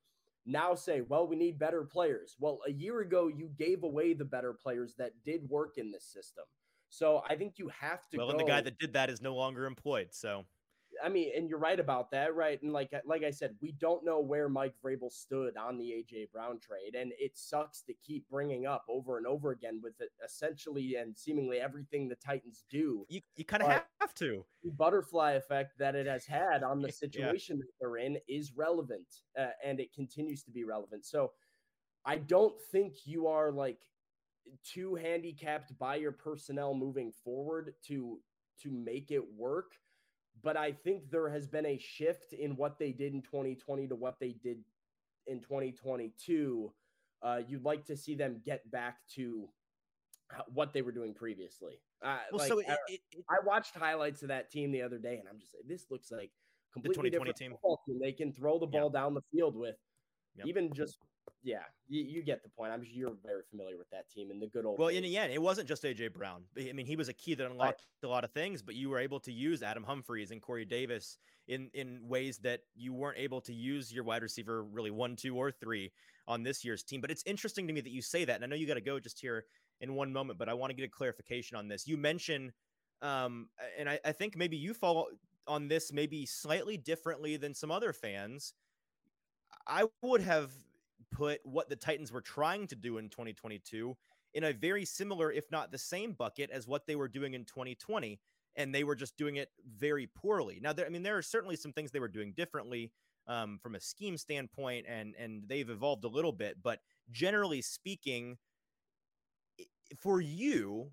now 0.46 0.76
say, 0.76 1.02
"Well, 1.02 1.28
we 1.28 1.36
need 1.36 1.58
better 1.58 1.84
players." 1.84 2.36
Well, 2.40 2.60
a 2.68 2.72
year 2.72 3.02
ago 3.02 3.28
you 3.28 3.50
gave 3.58 3.84
away 3.84 4.14
the 4.14 4.26
better 4.26 4.54
players 4.54 4.96
that 4.98 5.14
did 5.26 5.50
work 5.50 5.78
in 5.78 5.92
this 5.92 6.06
system. 6.06 6.46
So 6.96 7.22
I 7.30 7.36
think 7.36 7.58
you 7.58 7.70
have 7.80 8.08
to. 8.10 8.18
Well, 8.18 8.28
go. 8.28 8.32
and 8.32 8.40
the 8.40 8.46
guy 8.46 8.62
that 8.62 8.80
did 8.80 8.94
that 8.94 9.10
is 9.10 9.22
no 9.22 9.36
longer 9.36 9.66
employed. 9.66 10.10
So. 10.12 10.46
I 11.04 11.10
mean, 11.10 11.30
and 11.36 11.50
you're 11.50 11.60
right 11.60 11.78
about 11.78 12.10
that, 12.12 12.36
right? 12.36 12.62
And 12.64 12.72
like 12.72 12.94
like 13.06 13.22
I 13.24 13.30
said, 13.30 13.54
we 13.62 13.74
don't 13.74 14.06
know 14.06 14.22
where 14.22 14.48
Mike 14.48 14.76
Vrabel 14.82 15.12
stood 15.12 15.58
on 15.58 15.78
the 15.78 15.84
AJ 15.84 16.32
Brown 16.32 16.58
trade, 16.58 16.96
and 16.98 17.12
it 17.20 17.32
sucks 17.36 17.82
to 17.82 17.94
keep 17.96 18.26
bringing 18.30 18.66
up 18.66 18.86
over 18.88 19.18
and 19.18 19.28
over 19.28 19.52
again 19.52 19.82
with 19.84 20.00
it 20.00 20.08
essentially 20.24 20.96
and 20.96 21.18
seemingly 21.18 21.60
everything 21.60 22.08
the 22.08 22.16
Titans 22.16 22.64
do. 22.70 23.06
You 23.10 23.20
you 23.36 23.44
kind 23.44 23.62
of 23.62 23.70
have 23.72 24.14
to. 24.16 24.46
The 24.64 24.72
butterfly 24.72 25.34
effect 25.34 25.78
that 25.80 25.96
it 25.96 26.08
has 26.08 26.26
had 26.26 26.64
on 26.64 26.82
the 26.82 26.92
situation 27.04 27.58
yeah. 27.58 27.64
that 27.64 27.72
they're 27.82 27.98
in 27.98 28.18
is 28.30 28.54
relevant, 28.56 29.08
uh, 29.38 29.48
and 29.66 29.82
it 29.82 29.94
continues 29.94 30.44
to 30.44 30.52
be 30.52 30.64
relevant. 30.64 31.06
So, 31.06 31.34
I 32.06 32.20
don't 32.20 32.56
think 32.72 33.06
you 33.06 33.28
are 33.28 33.52
like 33.52 33.80
too 34.64 34.96
handicapped 34.96 35.78
by 35.78 35.96
your 35.96 36.12
personnel 36.12 36.74
moving 36.74 37.12
forward 37.24 37.74
to 37.88 38.20
to 38.62 38.72
make 38.72 39.12
it 39.12 39.24
work 39.36 39.74
but 40.44 40.58
I 40.58 40.72
think 40.72 41.10
there 41.10 41.30
has 41.30 41.48
been 41.48 41.66
a 41.66 41.78
shift 41.78 42.34
in 42.34 42.56
what 42.56 42.78
they 42.78 42.92
did 42.92 43.14
in 43.14 43.22
2020 43.22 43.88
to 43.88 43.96
what 43.96 44.20
they 44.20 44.36
did 44.44 44.58
in 45.28 45.40
2022. 45.40 46.72
Uh, 47.24 47.40
you'd 47.48 47.64
like 47.64 47.86
to 47.86 47.98
see 47.98 48.16
them 48.16 48.42
get 48.46 48.70
back 48.70 48.98
to 49.16 49.48
what 50.54 50.74
they 50.74 50.82
were 50.82 50.92
doing 50.92 51.14
previously. 51.14 51.80
Uh, 52.04 52.18
well, 52.32 52.40
like, 52.40 52.48
so 52.50 52.60
it, 52.60 52.66
I, 52.68 52.74
it, 52.90 53.00
it, 53.14 53.26
I, 53.30 53.38
watched 53.46 53.76
highlights 53.76 54.22
of 54.22 54.28
that 54.28 54.52
team 54.52 54.72
the 54.72 54.82
other 54.82 54.98
day, 54.98 55.18
and 55.18 55.28
I'm 55.30 55.40
just 55.40 55.54
like, 55.56 55.68
this 55.68 55.86
looks 55.90 56.12
like 56.12 56.32
completely 56.74 57.10
different 57.10 57.38
team. 57.38 57.54
team. 57.88 58.00
They 58.02 58.12
can 58.12 58.34
throw 58.34 58.60
the 58.60 58.68
ball 58.68 58.90
down 58.90 59.14
the 59.14 59.24
field 59.34 59.56
with 59.56 59.78
Yep. 60.38 60.48
Even 60.48 60.74
just 60.74 60.98
yeah, 61.46 61.60
you, 61.88 62.04
you, 62.04 62.24
get 62.24 62.42
the 62.42 62.50
point. 62.50 62.74
I'm 62.74 62.84
sure 62.84 62.92
you're 62.92 63.14
very 63.24 63.44
familiar 63.52 63.78
with 63.78 63.90
that 63.92 64.10
team 64.10 64.32
and 64.32 64.42
the 64.42 64.48
good 64.48 64.66
old. 64.66 64.80
Well, 64.80 64.90
days. 64.90 64.98
in 64.98 65.04
the 65.04 65.16
end, 65.18 65.32
it 65.32 65.42
wasn't 65.42 65.68
just 65.68 65.84
AJ 65.84 66.14
Brown. 66.14 66.44
I 66.58 66.74
mean, 66.74 66.88
he 66.88 66.96
was 66.96 67.08
a 67.08 67.14
key 67.14 67.36
that 67.36 67.46
unlocked 67.46 67.86
right. 68.04 68.08
a 68.08 68.12
lot 68.12 68.24
of 68.24 68.32
things, 68.32 68.64
but 68.64 68.74
you 68.74 68.90
were 68.90 69.00
able 69.00 69.20
to 69.22 69.32
use 69.32 69.62
Adam 69.62 69.84
Humphries 69.84 70.32
and 70.32 70.42
Corey 70.42 70.66
Davis 70.66 71.20
in 71.48 71.70
in 71.76 72.00
ways 72.08 72.40
that 72.40 72.62
you 72.76 72.94
weren't 72.94 73.20
able 73.20 73.42
to 73.42 73.54
use 73.54 73.94
your 73.94 74.04
wide 74.04 74.24
receiver 74.24 74.64
really 74.64 74.90
one, 74.90 75.16
two, 75.16 75.36
or 75.38 75.52
three 75.52 75.92
on 76.28 76.42
this 76.42 76.66
year's 76.66 76.84
team. 76.84 77.00
But 77.00 77.12
it's 77.12 77.24
interesting 77.28 77.68
to 77.68 77.74
me 77.74 77.82
that 77.82 77.92
you 77.92 78.02
say 78.02 78.26
that, 78.26 78.36
and 78.36 78.44
I 78.44 78.48
know 78.48 78.56
you 78.56 78.66
got 78.66 78.74
to 78.74 78.82
go 78.82 79.00
just 79.00 79.20
here 79.20 79.46
in 79.82 79.94
one 79.94 80.12
moment, 80.12 80.40
but 80.40 80.50
I 80.50 80.56
want 80.56 80.72
to 80.72 80.76
get 80.76 80.86
a 80.86 80.90
clarification 80.90 81.58
on 81.58 81.68
this. 81.68 81.88
You 81.88 81.98
mentioned, 81.98 82.54
um, 83.04 83.50
and 83.78 83.88
I, 83.88 84.00
I 84.04 84.14
think 84.14 84.36
maybe 84.36 84.58
you 84.58 84.74
fall 84.74 85.10
on 85.48 85.68
this 85.68 85.94
maybe 85.94 86.26
slightly 86.26 86.76
differently 86.76 87.38
than 87.38 87.54
some 87.54 87.70
other 87.70 87.94
fans 87.94 88.56
I 89.68 89.86
would 90.02 90.22
have 90.22 90.52
put 91.12 91.40
what 91.44 91.70
the 91.70 91.76
Titans 91.76 92.12
were 92.12 92.22
trying 92.22 92.68
to 92.68 92.76
do 92.76 92.98
in 92.98 93.10
2022 93.10 93.96
in 94.34 94.44
a 94.44 94.54
very 94.54 94.86
similar, 94.86 95.32
if 95.32 95.50
not 95.52 95.72
the 95.72 95.78
same 95.78 96.14
bucket 96.14 96.50
as 96.52 96.68
what 96.68 96.86
they 96.86 96.96
were 96.96 97.08
doing 97.08 97.34
in 97.34 97.46
2020. 97.46 98.20
And 98.58 98.74
they 98.74 98.84
were 98.84 98.96
just 98.96 99.18
doing 99.18 99.36
it 99.36 99.50
very 99.78 100.08
poorly. 100.08 100.60
Now, 100.62 100.72
there, 100.72 100.86
I 100.86 100.90
mean, 100.90 101.04
there 101.04 101.18
are 101.18 101.22
certainly 101.22 101.58
some 101.58 101.74
things 101.74 101.92
they 101.92 102.00
were 102.00 102.08
doing 102.08 102.32
differently 102.32 102.92
um, 103.28 103.60
from 103.62 103.76
a 103.76 103.80
scheme 103.82 104.18
standpoint, 104.18 104.86
and 104.88 105.14
and 105.20 105.44
they've 105.48 105.70
evolved 105.70 106.06
a 106.06 106.10
little 106.10 106.32
bit. 106.32 106.58
But 106.64 106.80
generally 107.12 107.62
speaking, 107.62 108.38
for 109.98 110.22
you, 110.22 110.92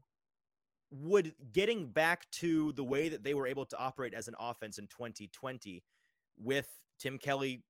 would 0.90 1.34
getting 1.52 1.86
back 1.86 2.30
to 2.30 2.72
the 2.72 2.84
way 2.84 3.08
that 3.08 3.24
they 3.24 3.34
were 3.34 3.46
able 3.46 3.64
to 3.66 3.78
operate 3.78 4.14
as 4.14 4.28
an 4.28 4.34
offense 4.38 4.78
in 4.78 4.86
2020 4.86 5.82
with 6.38 6.68
Tim 6.98 7.18
Kelly 7.18 7.62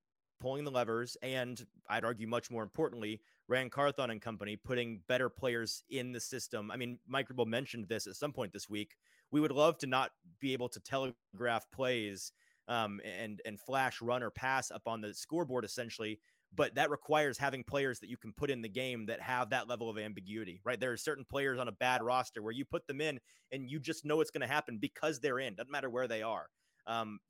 pulling 0.43 0.65
the 0.65 0.71
levers, 0.73 1.17
and 1.23 1.65
I'd 1.89 2.05
argue 2.05 2.27
much 2.27 2.51
more 2.51 2.65
importantly, 2.65 3.21
Ran 3.47 3.71
Carthon 3.71 4.11
and 4.11 4.21
company 4.21 4.57
putting 4.57 5.01
better 5.07 5.29
players 5.29 5.85
in 5.89 6.11
the 6.11 6.19
system. 6.19 6.71
I 6.73 6.77
mean, 6.77 6.99
Mike 7.07 7.29
Vrabel 7.29 7.47
mentioned 7.47 7.87
this 7.89 8.09
at 8.09 8.17
some 8.17 8.33
point 8.33 8.53
this 8.53 8.69
week. 8.69 8.97
We 9.31 9.41
would 9.41 9.53
love 9.53 9.79
to 9.79 9.87
not 9.87 10.11
be 10.41 10.53
able 10.53 10.69
to 10.71 10.81
telegraph 10.81 11.71
plays 11.71 12.33
um, 12.67 13.01
and 13.05 13.41
and 13.47 13.61
flash 13.61 14.03
run 14.03 14.23
or 14.23 14.31
pass 14.31 14.73
up 14.73 14.83
on 14.87 15.01
the 15.01 15.15
scoreboard 15.15 15.65
essentially, 15.65 16.19
but 16.53 16.75
that 16.75 16.91
requires 16.91 17.39
having 17.39 17.63
players 17.63 18.01
that 18.01 18.11
you 18.11 18.17
can 18.17 18.33
put 18.33 18.51
in 18.51 18.63
the 18.63 18.69
game 18.69 19.07
that 19.07 19.21
have 19.21 19.51
that 19.51 19.69
level 19.69 19.89
of 19.89 19.97
ambiguity, 19.97 20.61
right? 20.65 20.81
There 20.81 20.93
are 20.93 20.97
certain 20.97 21.25
players 21.25 21.61
on 21.61 21.69
a 21.69 21.73
bad 21.73 22.03
roster 22.03 22.43
where 22.43 22.53
you 22.53 22.65
put 22.65 22.89
them 22.89 23.01
in 23.01 23.21
and 23.53 23.71
you 23.71 23.79
just 23.79 24.05
know 24.05 24.21
it's 24.21 24.31
going 24.33 24.47
to 24.47 24.53
happen 24.53 24.79
because 24.79 25.21
they're 25.21 25.39
in. 25.39 25.55
Doesn't 25.55 25.71
matter 25.71 25.91
where 25.91 26.09
they 26.09 26.23
are. 26.23 26.47
Um, 26.87 27.21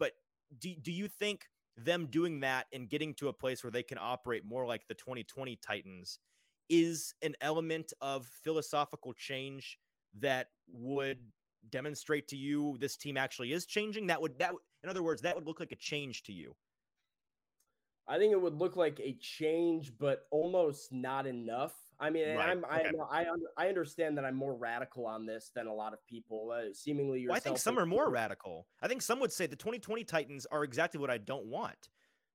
but 0.00 0.12
do 0.58 0.74
do 0.74 0.90
you 0.90 1.06
think? 1.06 1.46
Them 1.84 2.06
doing 2.06 2.40
that 2.40 2.66
and 2.72 2.88
getting 2.88 3.14
to 3.14 3.28
a 3.28 3.32
place 3.32 3.62
where 3.64 3.70
they 3.70 3.82
can 3.82 3.98
operate 4.00 4.44
more 4.44 4.66
like 4.66 4.86
the 4.88 4.94
2020 4.94 5.56
Titans 5.56 6.18
is 6.68 7.14
an 7.22 7.34
element 7.40 7.92
of 8.00 8.26
philosophical 8.44 9.12
change 9.12 9.78
that 10.18 10.48
would 10.68 11.18
demonstrate 11.68 12.28
to 12.28 12.36
you 12.36 12.76
this 12.78 12.96
team 12.96 13.16
actually 13.16 13.52
is 13.52 13.66
changing. 13.66 14.06
That 14.06 14.20
would 14.20 14.38
that 14.38 14.52
in 14.82 14.88
other 14.88 15.02
words 15.02 15.20
that 15.22 15.34
would 15.34 15.46
look 15.46 15.60
like 15.60 15.72
a 15.72 15.76
change 15.76 16.22
to 16.24 16.32
you. 16.32 16.54
I 18.08 18.18
think 18.18 18.32
it 18.32 18.40
would 18.40 18.58
look 18.58 18.76
like 18.76 19.00
a 19.00 19.16
change 19.20 19.92
but 19.98 20.26
almost 20.30 20.92
not 20.92 21.26
enough 21.26 21.74
I 22.00 22.08
mean, 22.08 22.36
right. 22.36 22.48
I'm, 22.48 22.64
okay. 22.64 22.90
I, 23.10 23.20
I, 23.20 23.26
I 23.58 23.68
understand 23.68 24.16
that 24.16 24.24
I'm 24.24 24.34
more 24.34 24.54
radical 24.54 25.06
on 25.06 25.26
this 25.26 25.50
than 25.54 25.66
a 25.66 25.74
lot 25.74 25.92
of 25.92 26.04
people. 26.06 26.52
Uh, 26.54 26.72
seemingly, 26.72 27.26
well, 27.28 27.36
I 27.36 27.40
think 27.40 27.58
some 27.58 27.78
are 27.78 27.84
more 27.84 28.08
radical. 28.08 28.66
I 28.80 28.88
think 28.88 29.02
some 29.02 29.20
would 29.20 29.32
say 29.32 29.46
the 29.46 29.56
2020 29.56 30.04
Titans 30.04 30.46
are 30.50 30.64
exactly 30.64 30.98
what 30.98 31.10
I 31.10 31.18
don't 31.18 31.46
want. 31.46 31.90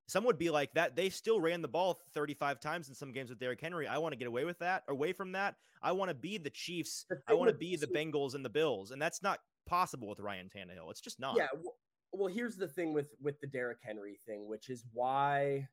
Some 0.07 0.24
would 0.26 0.38
be 0.38 0.51
like 0.51 0.72
that. 0.76 0.95
They 0.95 1.09
still 1.09 1.41
ran 1.41 1.63
the 1.63 1.68
ball 1.68 1.99
35 2.13 2.59
times 2.59 2.89
in 2.89 2.95
some 2.95 3.11
games 3.11 3.32
with 3.32 3.39
Derrick 3.39 3.59
Henry. 3.59 3.88
I 3.88 3.97
want 3.97 4.13
to 4.13 4.18
get 4.18 4.28
away 4.28 4.45
with 4.45 4.59
that, 4.59 4.84
away 4.88 5.13
from 5.13 5.32
that. 5.32 5.55
I 5.82 5.93
want 5.93 6.09
to 6.09 6.16
be 6.16 6.38
the 6.38 6.51
Chiefs. 6.51 7.05
The 7.09 7.18
I 7.28 7.34
want 7.34 7.49
to 7.49 7.57
be 7.57 7.76
the 7.76 7.88
Bengals 7.88 8.36
and 8.36 8.45
the 8.45 8.49
Bills, 8.49 8.91
and 8.91 9.01
that's 9.01 9.24
not 9.24 9.39
possible 9.66 10.07
with 10.07 10.20
Ryan 10.20 10.49
Tannehill. 10.55 10.91
It's 10.91 11.01
just 11.01 11.20
not. 11.20 11.36
Yeah. 11.38 11.47
Well, 11.55 11.76
well 12.13 12.28
here's 12.28 12.55
the 12.55 12.68
thing 12.68 12.93
with 12.93 13.16
with 13.20 13.39
the 13.41 13.47
Derrick 13.47 13.80
Henry 13.82 14.20
thing, 14.28 14.47
which 14.47 14.70
is 14.70 14.84
why. 14.93 15.68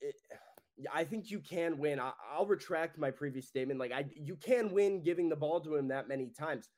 It, 0.00 0.16
I 0.92 1.04
think 1.04 1.30
you 1.30 1.40
can 1.40 1.78
win. 1.78 2.00
I, 2.00 2.12
will 2.38 2.46
retract 2.46 2.98
my 2.98 3.10
previous 3.10 3.46
statement. 3.46 3.80
Like 3.80 3.92
I, 3.92 4.04
you 4.14 4.36
can 4.36 4.72
win 4.72 5.02
giving 5.02 5.28
the 5.28 5.36
ball 5.36 5.60
to 5.60 5.76
him 5.76 5.88
that 5.88 6.08
many 6.08 6.28
times. 6.28 6.68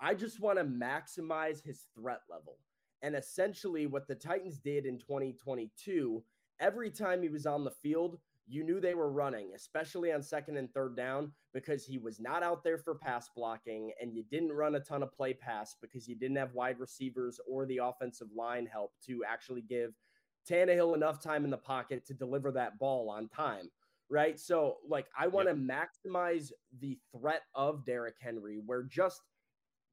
I 0.00 0.14
just 0.14 0.40
want 0.40 0.58
to 0.58 0.64
maximize 0.64 1.62
his 1.62 1.86
threat 1.94 2.20
level. 2.30 2.58
And 3.02 3.14
essentially, 3.14 3.86
what 3.86 4.06
the 4.08 4.14
Titans 4.14 4.58
did 4.58 4.86
in 4.86 4.98
2022, 4.98 6.22
every 6.60 6.90
time 6.90 7.22
he 7.22 7.28
was 7.28 7.46
on 7.46 7.64
the 7.64 7.70
field, 7.70 8.18
you 8.46 8.64
knew 8.64 8.80
they 8.80 8.94
were 8.94 9.10
running, 9.10 9.50
especially 9.54 10.10
on 10.12 10.22
second 10.22 10.56
and 10.56 10.72
third 10.72 10.96
down, 10.96 11.32
because 11.52 11.84
he 11.84 11.98
was 11.98 12.18
not 12.18 12.42
out 12.42 12.64
there 12.64 12.78
for 12.78 12.94
pass 12.94 13.28
blocking, 13.36 13.92
and 14.00 14.14
you 14.14 14.24
didn't 14.30 14.52
run 14.52 14.74
a 14.74 14.80
ton 14.80 15.02
of 15.02 15.12
play 15.12 15.34
pass 15.34 15.76
because 15.80 16.08
you 16.08 16.16
didn't 16.16 16.36
have 16.36 16.54
wide 16.54 16.80
receivers 16.80 17.38
or 17.48 17.66
the 17.66 17.78
offensive 17.82 18.28
line 18.34 18.66
help 18.66 18.92
to 19.06 19.22
actually 19.28 19.62
give 19.62 19.92
Tannehill 20.48 20.94
enough 20.94 21.22
time 21.22 21.44
in 21.44 21.50
the 21.50 21.56
pocket 21.56 22.06
to 22.06 22.14
deliver 22.14 22.52
that 22.52 22.78
ball 22.78 23.10
on 23.10 23.28
time, 23.28 23.70
right? 24.08 24.38
So, 24.38 24.78
like, 24.86 25.06
I 25.18 25.26
want 25.26 25.48
to 25.48 25.54
yep. 25.54 25.88
maximize 26.06 26.52
the 26.80 26.98
threat 27.12 27.42
of 27.54 27.84
Derrick 27.84 28.16
Henry, 28.20 28.60
where 28.64 28.82
just 28.82 29.22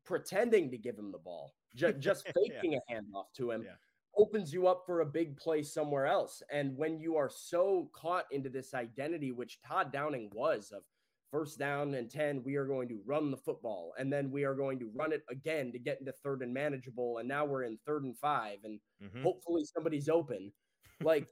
pretending 0.05 0.71
to 0.71 0.77
give 0.77 0.97
him 0.97 1.11
the 1.11 1.17
ball, 1.17 1.53
just, 1.75 1.99
just 1.99 2.25
faking 2.27 2.73
yeah. 2.73 2.79
a 2.89 2.93
handoff 2.93 3.25
to 3.37 3.51
him. 3.51 3.63
Yeah. 3.63 3.71
Opens 4.17 4.53
you 4.53 4.65
up 4.67 4.83
for 4.85 5.01
a 5.01 5.05
big 5.05 5.35
play 5.35 5.61
somewhere 5.61 6.05
else. 6.05 6.41
And 6.49 6.77
when 6.77 7.01
you 7.01 7.17
are 7.17 7.29
so 7.29 7.89
caught 7.91 8.23
into 8.31 8.47
this 8.47 8.73
identity, 8.73 9.33
which 9.33 9.59
Todd 9.61 9.91
Downing 9.91 10.29
was, 10.33 10.71
of 10.71 10.83
first 11.31 11.59
down 11.59 11.93
and 11.95 12.09
10, 12.09 12.43
we 12.43 12.55
are 12.55 12.65
going 12.65 12.87
to 12.89 12.99
run 13.05 13.31
the 13.31 13.37
football. 13.37 13.93
And 13.97 14.11
then 14.11 14.31
we 14.31 14.43
are 14.43 14.55
going 14.55 14.79
to 14.79 14.91
run 14.95 15.11
it 15.11 15.23
again 15.29 15.71
to 15.71 15.79
get 15.79 15.99
into 15.99 16.11
third 16.23 16.41
and 16.41 16.53
manageable. 16.53 17.17
And 17.17 17.27
now 17.27 17.45
we're 17.45 17.63
in 17.63 17.77
third 17.85 18.03
and 18.03 18.17
five. 18.17 18.57
And 18.63 18.79
mm-hmm. 19.03 19.23
hopefully 19.23 19.63
somebody's 19.65 20.09
open. 20.09 20.51
Like 21.03 21.27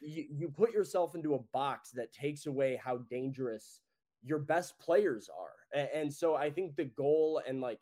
you, 0.00 0.24
you 0.30 0.48
put 0.48 0.72
yourself 0.72 1.14
into 1.14 1.34
a 1.34 1.42
box 1.52 1.90
that 1.90 2.10
takes 2.10 2.46
away 2.46 2.80
how 2.82 3.00
dangerous 3.10 3.80
your 4.22 4.38
best 4.38 4.78
players 4.78 5.28
are. 5.28 5.78
And, 5.78 5.88
and 5.94 6.14
so 6.14 6.34
I 6.34 6.48
think 6.48 6.74
the 6.74 6.86
goal 6.86 7.42
and 7.46 7.60
like, 7.60 7.80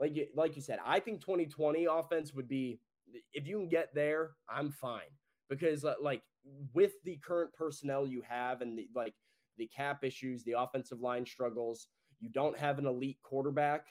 like 0.00 0.16
you, 0.16 0.26
like 0.34 0.56
you 0.56 0.62
said, 0.62 0.78
I 0.86 1.00
think 1.00 1.20
2020 1.20 1.84
offense 1.84 2.32
would 2.32 2.48
be 2.48 2.80
if 3.34 3.46
you 3.46 3.58
can 3.58 3.68
get 3.68 3.94
there, 3.94 4.30
I'm 4.48 4.70
fine 4.70 5.02
because 5.48 5.84
like 6.00 6.22
with 6.72 6.92
the 7.04 7.18
current 7.24 7.52
personnel 7.52 8.06
you 8.06 8.22
have 8.28 8.60
and 8.60 8.78
the 8.78 8.88
like 8.94 9.14
the 9.58 9.66
cap 9.66 10.04
issues, 10.04 10.42
the 10.44 10.54
offensive 10.58 11.00
line 11.00 11.26
struggles. 11.26 11.88
You 12.20 12.28
don't 12.30 12.58
have 12.58 12.78
an 12.78 12.86
elite 12.86 13.18
quarterback. 13.22 13.86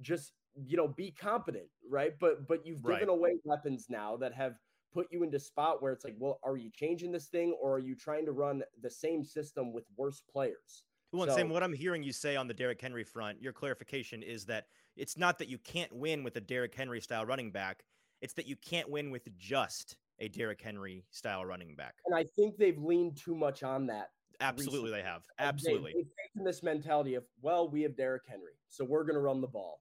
Just 0.00 0.32
you 0.66 0.76
know, 0.76 0.88
be 0.88 1.10
competent, 1.10 1.68
right? 1.88 2.14
But 2.18 2.46
but 2.46 2.64
you've 2.66 2.82
given 2.82 2.98
right. 2.98 3.08
away 3.08 3.36
weapons 3.44 3.86
now 3.88 4.16
that 4.18 4.32
have 4.34 4.54
put 4.92 5.08
you 5.10 5.24
into 5.24 5.40
spot 5.40 5.82
where 5.82 5.92
it's 5.92 6.04
like, 6.04 6.14
well, 6.18 6.38
are 6.44 6.56
you 6.56 6.70
changing 6.72 7.10
this 7.10 7.26
thing 7.26 7.56
or 7.60 7.74
are 7.74 7.80
you 7.80 7.96
trying 7.96 8.24
to 8.24 8.32
run 8.32 8.62
the 8.80 8.90
same 8.90 9.24
system 9.24 9.72
with 9.72 9.84
worse 9.96 10.22
players? 10.32 10.84
Well, 11.12 11.26
so, 11.26 11.36
Sam, 11.36 11.48
what 11.48 11.62
I'm 11.62 11.72
hearing 11.72 12.02
you 12.02 12.12
say 12.12 12.36
on 12.36 12.48
the 12.48 12.54
Derrick 12.54 12.80
Henry 12.80 13.04
front, 13.04 13.42
your 13.42 13.52
clarification 13.52 14.22
is 14.22 14.44
that 14.46 14.66
it's 14.96 15.18
not 15.18 15.38
that 15.38 15.48
you 15.48 15.58
can't 15.58 15.92
win 15.92 16.22
with 16.22 16.36
a 16.36 16.40
Derrick 16.40 16.74
Henry 16.74 17.00
style 17.00 17.26
running 17.26 17.50
back. 17.50 17.84
It's 18.20 18.34
that 18.34 18.46
you 18.46 18.56
can't 18.56 18.88
win 18.88 19.10
with 19.10 19.28
just 19.36 19.96
a 20.20 20.28
Derrick 20.28 20.60
Henry 20.60 21.04
style 21.10 21.44
running 21.44 21.74
back. 21.74 21.94
And 22.06 22.14
I 22.14 22.24
think 22.36 22.56
they've 22.56 22.78
leaned 22.78 23.16
too 23.16 23.34
much 23.34 23.62
on 23.62 23.86
that 23.88 24.10
Absolutely, 24.40 24.90
recently. 24.90 25.02
they 25.02 25.06
have. 25.06 25.22
Absolutely. 25.38 25.92
They, 25.92 26.02
taken 26.02 26.44
this 26.44 26.62
mentality 26.62 27.14
of, 27.14 27.24
well, 27.42 27.68
we 27.68 27.82
have 27.82 27.96
Derrick 27.96 28.22
Henry, 28.28 28.54
so 28.68 28.84
we're 28.84 29.04
going 29.04 29.14
to 29.14 29.20
run 29.20 29.40
the 29.40 29.46
ball. 29.46 29.80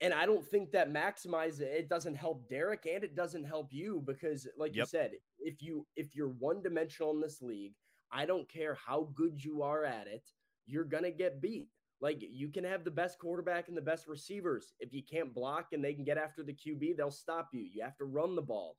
And 0.00 0.14
I 0.14 0.26
don't 0.26 0.44
think 0.44 0.70
that 0.72 0.92
maximizes 0.92 1.60
it. 1.60 1.72
It 1.72 1.88
doesn't 1.88 2.14
help 2.14 2.48
Derrick 2.48 2.86
and 2.92 3.02
it 3.02 3.16
doesn't 3.16 3.44
help 3.44 3.68
you 3.72 4.02
because, 4.06 4.46
like 4.56 4.74
yep. 4.74 4.84
you 4.84 4.86
said, 4.86 5.10
if 5.40 5.60
you 5.60 5.86
if 5.96 6.14
you're 6.14 6.34
one 6.38 6.62
dimensional 6.62 7.10
in 7.10 7.20
this 7.20 7.42
league, 7.42 7.74
I 8.12 8.24
don't 8.24 8.48
care 8.48 8.74
how 8.86 9.08
good 9.16 9.42
you 9.42 9.62
are 9.62 9.84
at 9.84 10.06
it, 10.06 10.22
you're 10.66 10.84
gonna 10.84 11.10
get 11.10 11.42
beat. 11.42 11.68
Like 12.00 12.18
you 12.20 12.48
can 12.48 12.62
have 12.62 12.84
the 12.84 12.92
best 12.92 13.18
quarterback 13.18 13.66
and 13.66 13.76
the 13.76 13.82
best 13.82 14.06
receivers. 14.06 14.72
If 14.78 14.92
you 14.92 15.02
can't 15.02 15.34
block 15.34 15.68
and 15.72 15.84
they 15.84 15.94
can 15.94 16.04
get 16.04 16.16
after 16.16 16.44
the 16.44 16.54
QB, 16.54 16.96
they'll 16.96 17.10
stop 17.10 17.48
you. 17.52 17.62
You 17.62 17.82
have 17.82 17.96
to 17.96 18.04
run 18.04 18.36
the 18.36 18.42
ball. 18.42 18.76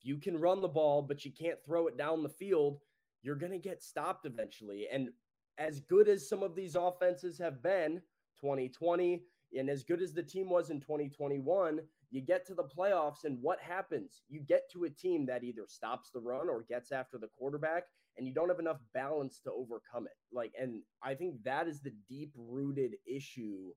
If 0.00 0.06
you 0.06 0.16
can 0.16 0.38
run 0.38 0.62
the 0.62 0.68
ball, 0.68 1.02
but 1.02 1.24
you 1.24 1.32
can't 1.32 1.58
throw 1.66 1.86
it 1.86 1.98
down 1.98 2.22
the 2.22 2.30
field, 2.30 2.78
you're 3.22 3.36
going 3.36 3.52
to 3.52 3.58
get 3.58 3.82
stopped 3.82 4.26
eventually. 4.26 4.86
And 4.92 5.10
as 5.58 5.80
good 5.80 6.08
as 6.08 6.28
some 6.28 6.42
of 6.42 6.54
these 6.54 6.76
offenses 6.76 7.38
have 7.38 7.62
been, 7.62 8.02
2020, 8.40 9.22
and 9.58 9.68
as 9.68 9.84
good 9.84 10.00
as 10.02 10.12
the 10.12 10.22
team 10.22 10.48
was 10.48 10.70
in 10.70 10.80
2021, 10.80 11.80
You 12.12 12.20
get 12.20 12.46
to 12.46 12.54
the 12.54 12.64
playoffs, 12.64 13.24
and 13.24 13.38
what 13.40 13.58
happens? 13.58 14.20
You 14.28 14.40
get 14.40 14.70
to 14.72 14.84
a 14.84 14.90
team 14.90 15.24
that 15.26 15.42
either 15.42 15.62
stops 15.66 16.10
the 16.10 16.20
run 16.20 16.50
or 16.50 16.62
gets 16.68 16.92
after 16.92 17.16
the 17.16 17.30
quarterback, 17.38 17.84
and 18.18 18.28
you 18.28 18.34
don't 18.34 18.50
have 18.50 18.58
enough 18.58 18.80
balance 18.92 19.40
to 19.44 19.50
overcome 19.50 20.04
it. 20.04 20.12
Like, 20.30 20.52
and 20.60 20.82
I 21.02 21.14
think 21.14 21.42
that 21.44 21.68
is 21.68 21.80
the 21.80 21.94
deep 22.10 22.32
rooted 22.36 22.96
issue 23.06 23.72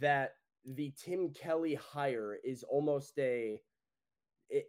that 0.00 0.36
the 0.64 0.94
Tim 0.98 1.34
Kelly 1.34 1.74
hire 1.74 2.38
is 2.42 2.62
almost 2.62 3.18
a 3.18 3.60
it, 4.48 4.64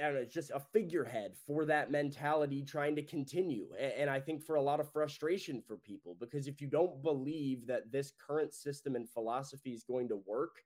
know, 0.00 0.14
it's 0.14 0.34
just 0.34 0.50
a 0.50 0.60
figurehead 0.60 1.32
for 1.46 1.64
that 1.66 1.90
mentality 1.90 2.62
trying 2.62 2.96
to 2.96 3.02
continue. 3.02 3.68
And, 3.78 3.92
and, 3.92 4.10
I 4.10 4.20
think 4.20 4.42
for 4.42 4.56
a 4.56 4.62
lot 4.62 4.80
of 4.80 4.90
frustration 4.90 5.62
for 5.66 5.76
people, 5.76 6.16
because 6.18 6.46
if 6.46 6.60
you 6.60 6.66
don't 6.66 7.02
believe 7.02 7.66
that 7.66 7.90
this 7.92 8.12
current 8.24 8.54
system 8.54 8.96
and 8.96 9.08
philosophy 9.08 9.72
is 9.72 9.84
going 9.84 10.08
to 10.08 10.16
work, 10.26 10.62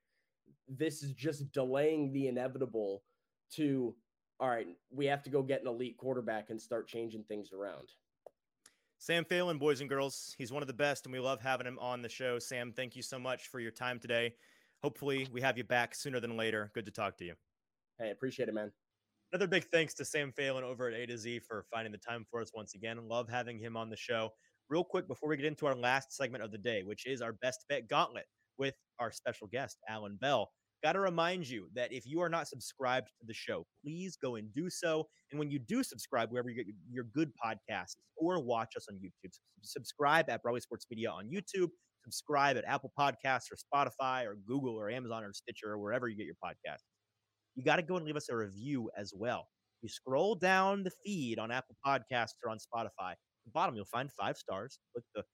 this 0.69 1.03
is 1.03 1.13
just 1.13 1.51
delaying 1.53 2.13
the 2.13 2.29
inevitable 2.29 3.03
to 3.53 3.95
all 4.41 4.49
right, 4.49 4.69
we 4.91 5.07
have 5.07 5.23
to 5.25 5.31
go 5.31 5.43
get 5.43 5.63
an 5.63 5.67
elite 5.67 5.97
quarterback 5.97 6.51
and 6.51 6.61
start 6.61 6.87
changing 6.87 7.25
things 7.25 7.53
around. 7.53 7.89
Sam 8.99 9.25
Phelan, 9.25 9.59
boys 9.59 9.81
and 9.81 9.89
girls, 9.89 10.35
he's 10.39 10.53
one 10.53 10.63
of 10.63 10.67
the 10.67 10.75
best, 10.75 11.07
and 11.07 11.13
we 11.13 11.21
love 11.21 11.41
having 11.41 11.67
him 11.67 11.79
on 11.81 12.03
the 12.03 12.09
show. 12.09 12.39
Sam, 12.39 12.73
thank 12.73 12.97
you 12.97 13.03
so 13.03 13.19
much 13.19 13.49
for 13.49 13.61
your 13.61 13.71
time 13.71 13.99
today. 13.99 14.35
Hopefully, 14.83 15.29
we 15.33 15.41
have 15.41 15.57
you 15.57 15.65
back 15.65 15.95
sooner 15.95 16.21
than 16.21 16.37
later. 16.37 16.71
Good 16.75 16.87
to 16.87 16.93
talk 16.93 17.17
to 17.19 17.25
you. 17.25 17.35
Hey, 17.99 18.11
appreciate 18.11 18.49
it, 18.49 18.55
man. 18.55 18.73
Another 19.31 19.47
big 19.47 19.67
thanks 19.71 19.93
to 19.95 20.07
Sam 20.07 20.33
Phelan 20.33 20.65
over 20.65 20.89
at 20.89 20.95
A 20.95 21.07
to 21.07 21.19
Z 21.19 21.41
for 21.41 21.67
finding 21.71 21.93
the 21.93 21.99
time 21.99 22.25
for 22.31 22.41
us 22.41 22.51
once 22.55 22.75
again. 22.75 22.97
Love 23.07 23.29
having 23.29 23.59
him 23.59 23.77
on 23.77 23.91
the 23.91 23.97
show. 23.97 24.31
Real 24.71 24.83
quick, 24.83 25.07
before 25.07 25.29
we 25.29 25.37
get 25.37 25.45
into 25.45 25.67
our 25.67 25.75
last 25.75 26.17
segment 26.17 26.43
of 26.43 26.51
the 26.51 26.57
day, 26.57 26.83
which 26.83 27.07
is 27.07 27.21
our 27.21 27.35
best 27.35 27.67
bet 27.69 27.89
gauntlet 27.89 28.25
with 28.57 28.75
our 28.99 29.13
special 29.13 29.47
guest, 29.47 29.77
Alan 29.87 30.17
Bell. 30.19 30.51
Got 30.83 30.93
to 30.93 31.01
remind 31.01 31.47
you 31.47 31.69
that 31.75 31.93
if 31.93 32.07
you 32.07 32.21
are 32.21 32.31
not 32.31 32.49
subscribed 32.49 33.09
to 33.21 33.27
the 33.27 33.35
show, 33.35 33.67
please 33.85 34.17
go 34.17 34.37
and 34.37 34.51
do 34.55 34.71
so. 34.71 35.07
And 35.31 35.39
when 35.39 35.51
you 35.51 35.59
do 35.59 35.83
subscribe, 35.83 36.31
wherever 36.31 36.49
you 36.49 36.57
get 36.57 36.73
your 36.91 37.05
good 37.05 37.31
podcasts 37.45 37.97
or 38.17 38.43
watch 38.43 38.77
us 38.77 38.87
on 38.89 38.97
YouTube, 38.97 39.33
subscribe 39.61 40.31
at 40.31 40.43
Broadway 40.43 40.61
Sports 40.61 40.87
Media 40.91 41.11
on 41.11 41.29
YouTube, 41.29 41.69
subscribe 42.05 42.57
at 42.57 42.65
Apple 42.65 42.93
Podcasts 42.99 43.49
or 43.53 43.57
Spotify 43.57 44.25
or 44.25 44.37
Google 44.47 44.75
or 44.75 44.89
Amazon 44.89 45.23
or 45.23 45.35
Stitcher 45.35 45.73
or 45.73 45.79
wherever 45.79 46.09
you 46.09 46.17
get 46.17 46.27
your 46.27 46.37
podcasts. 46.43 46.85
You 47.59 47.65
got 47.65 47.77
to 47.77 47.83
go 47.83 47.97
and 47.97 48.07
leave 48.07 48.15
us 48.15 48.29
a 48.29 48.37
review 48.37 48.89
as 48.97 49.13
well. 49.13 49.49
You 49.83 49.89
scroll 49.89 50.37
down 50.37 50.85
the 50.85 50.93
feed 51.05 51.41
on 51.41 51.51
Apple 51.51 51.75
Podcasts 51.85 52.35
or 52.45 52.51
on 52.51 52.59
Spotify. 52.59 53.15
The 53.47 53.51
bottom, 53.53 53.75
you'll 53.75 53.85
find 53.85 54.13
five 54.13 54.37
stars. 54.37 54.79
Click 54.93 55.05
the 55.17 55.25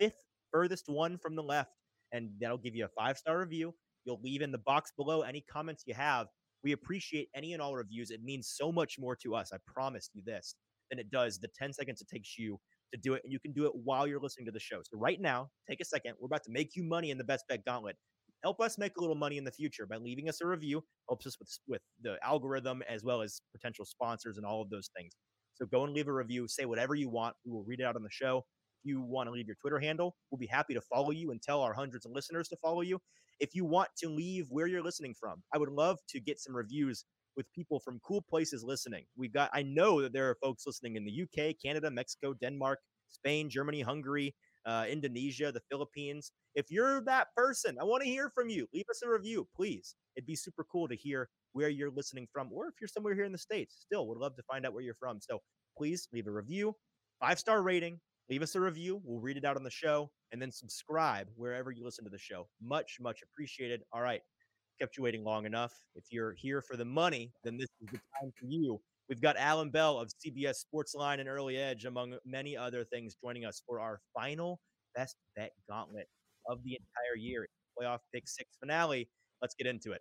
fifth 0.00 0.16
furthest 0.50 0.84
one 0.88 1.18
from 1.18 1.36
the 1.36 1.42
left, 1.42 1.72
and 2.10 2.30
that'll 2.40 2.56
give 2.56 2.74
you 2.74 2.86
a 2.86 2.88
five 2.98 3.18
star 3.18 3.38
review. 3.38 3.74
You'll 4.06 4.20
leave 4.22 4.40
in 4.40 4.50
the 4.50 4.56
box 4.64 4.92
below 4.96 5.20
any 5.20 5.44
comments 5.52 5.84
you 5.86 5.92
have. 5.92 6.28
We 6.62 6.72
appreciate 6.72 7.28
any 7.36 7.52
and 7.52 7.60
all 7.60 7.74
reviews. 7.76 8.10
It 8.10 8.24
means 8.24 8.50
so 8.56 8.72
much 8.72 8.96
more 8.98 9.14
to 9.16 9.34
us. 9.34 9.50
I 9.52 9.58
promise 9.66 10.08
you 10.14 10.22
this 10.24 10.54
than 10.88 10.98
it 10.98 11.10
does 11.10 11.38
the 11.38 11.48
10 11.54 11.74
seconds 11.74 12.00
it 12.00 12.08
takes 12.08 12.38
you 12.38 12.58
to 12.94 12.98
do 12.98 13.12
it. 13.12 13.20
And 13.24 13.32
you 13.32 13.38
can 13.38 13.52
do 13.52 13.66
it 13.66 13.72
while 13.74 14.06
you're 14.06 14.20
listening 14.20 14.46
to 14.46 14.52
the 14.52 14.60
show. 14.60 14.80
So, 14.90 14.96
right 14.98 15.20
now, 15.20 15.50
take 15.68 15.82
a 15.82 15.84
second. 15.84 16.14
We're 16.18 16.28
about 16.28 16.44
to 16.44 16.50
make 16.50 16.76
you 16.76 16.82
money 16.82 17.10
in 17.10 17.18
the 17.18 17.24
best 17.24 17.44
bet 17.46 17.62
gauntlet. 17.66 17.96
Help 18.44 18.60
us 18.62 18.78
make 18.78 18.96
a 18.98 19.00
little 19.02 19.16
money 19.16 19.38
in 19.38 19.44
the 19.44 19.52
future 19.52 19.86
by 19.86 19.96
leaving 19.98 20.28
us 20.30 20.42
a 20.42 20.46
review. 20.46 20.84
Helps 21.10 21.26
us 21.26 21.38
with, 21.40 21.50
with 21.68 21.82
the 22.02 22.18
algorithm 22.24 22.82
as 22.88 23.04
well 23.04 23.22
as 23.22 23.42
potential 23.54 23.86
sponsors 23.86 24.38
and 24.38 24.46
all 24.46 24.62
of 24.62 24.70
those 24.70 24.90
things. 24.96 25.14
So, 25.54 25.66
go 25.66 25.84
and 25.84 25.94
leave 25.94 26.08
a 26.08 26.14
review. 26.14 26.48
Say 26.48 26.66
whatever 26.66 26.96
you 26.96 27.10
want. 27.10 27.36
We 27.46 27.52
will 27.52 27.64
read 27.64 27.80
it 27.80 27.84
out 27.84 27.96
on 27.96 28.04
the 28.04 28.10
show 28.12 28.38
If 28.84 28.90
you 28.90 29.02
want 29.02 29.28
to 29.28 29.32
leave 29.32 29.48
your 29.48 29.56
Twitter 29.60 29.80
handle, 29.80 30.16
we'll 30.32 30.40
be 30.40 30.48
happy 30.48 30.74
to 30.74 30.82
follow 30.82 31.12
you 31.12 31.32
and 31.32 31.42
tell 31.42 31.62
our 31.62 31.74
hundreds 31.74 32.06
of 32.06 32.12
listeners 32.12 32.48
to 32.50 32.56
follow 32.58 32.82
you. 32.82 33.00
If 33.40 33.54
you 33.54 33.66
want 33.66 33.90
to 33.98 34.10
leave 34.10 34.46
where 34.50 34.68
you're 34.68 34.84
listening 34.84 35.14
from, 35.20 35.42
I 35.54 35.58
would 35.58 35.70
love 35.70 35.98
to 36.10 36.20
get 36.20 36.40
some 36.40 36.56
reviews 36.56 37.04
with 37.36 37.46
people 37.54 37.80
from 37.80 38.00
cool 38.06 38.22
places 38.22 38.64
listening. 38.64 39.06
We 39.16 39.28
got 39.28 39.50
I 39.54 39.62
know 39.62 40.02
that 40.02 40.12
there 40.12 40.30
are 40.30 40.36
folks 40.42 40.64
listening 40.66 40.96
in 40.96 41.04
the 41.04 41.22
UK, 41.24 41.56
Canada, 41.64 41.90
Mexico, 41.90 42.34
Denmark, 42.34 42.78
Spain, 43.10 43.50
Germany, 43.50 43.82
Hungary, 43.82 44.34
uh, 44.66 44.86
Indonesia, 44.88 45.52
the 45.52 45.62
Philippines. 45.70 46.32
If 46.54 46.70
you're 46.70 47.00
that 47.02 47.28
person, 47.36 47.76
I 47.80 47.84
want 47.84 48.02
to 48.02 48.08
hear 48.08 48.30
from 48.30 48.48
you. 48.48 48.66
Leave 48.72 48.86
us 48.90 49.02
a 49.02 49.08
review, 49.08 49.46
please. 49.54 49.94
It'd 50.16 50.26
be 50.26 50.36
super 50.36 50.64
cool 50.70 50.88
to 50.88 50.96
hear 50.96 51.28
where 51.52 51.68
you're 51.68 51.90
listening 51.90 52.26
from, 52.32 52.50
or 52.52 52.66
if 52.66 52.74
you're 52.80 52.88
somewhere 52.88 53.14
here 53.14 53.24
in 53.24 53.32
the 53.32 53.38
States, 53.38 53.76
still 53.84 54.06
would 54.08 54.18
love 54.18 54.36
to 54.36 54.42
find 54.42 54.66
out 54.66 54.72
where 54.72 54.82
you're 54.82 54.94
from. 54.94 55.20
So 55.20 55.40
please 55.76 56.08
leave 56.12 56.26
a 56.26 56.30
review, 56.30 56.74
five 57.20 57.38
star 57.38 57.62
rating, 57.62 58.00
leave 58.28 58.42
us 58.42 58.54
a 58.54 58.60
review. 58.60 59.00
We'll 59.04 59.20
read 59.20 59.36
it 59.36 59.44
out 59.44 59.56
on 59.56 59.62
the 59.62 59.70
show 59.70 60.10
and 60.32 60.40
then 60.40 60.50
subscribe 60.50 61.28
wherever 61.36 61.70
you 61.70 61.84
listen 61.84 62.04
to 62.04 62.10
the 62.10 62.18
show. 62.18 62.48
Much, 62.60 62.98
much 63.00 63.22
appreciated. 63.22 63.82
All 63.92 64.02
right. 64.02 64.20
Kept 64.80 64.96
you 64.96 65.04
waiting 65.04 65.22
long 65.22 65.46
enough. 65.46 65.72
If 65.94 66.06
you're 66.10 66.32
here 66.32 66.60
for 66.60 66.76
the 66.76 66.84
money, 66.84 67.32
then 67.44 67.56
this 67.56 67.68
is 67.80 67.88
the 67.92 67.98
time 68.20 68.32
for 68.38 68.46
you. 68.46 68.80
We've 69.08 69.20
got 69.20 69.36
Alan 69.36 69.70
Bell 69.70 69.98
of 69.98 70.08
CBS 70.08 70.64
Sportsline 70.64 71.20
and 71.20 71.28
Early 71.28 71.58
Edge, 71.58 71.84
among 71.84 72.16
many 72.24 72.56
other 72.56 72.84
things, 72.84 73.16
joining 73.22 73.44
us 73.44 73.62
for 73.66 73.78
our 73.78 74.00
final 74.14 74.60
best 74.96 75.16
bet 75.36 75.50
gauntlet 75.68 76.08
of 76.48 76.58
the 76.64 76.72
entire 76.72 77.16
year. 77.18 77.46
Playoff 77.78 77.98
pick 78.14 78.26
six 78.26 78.56
finale. 78.58 79.08
Let's 79.42 79.54
get 79.54 79.66
into 79.66 79.92
it. 79.92 80.00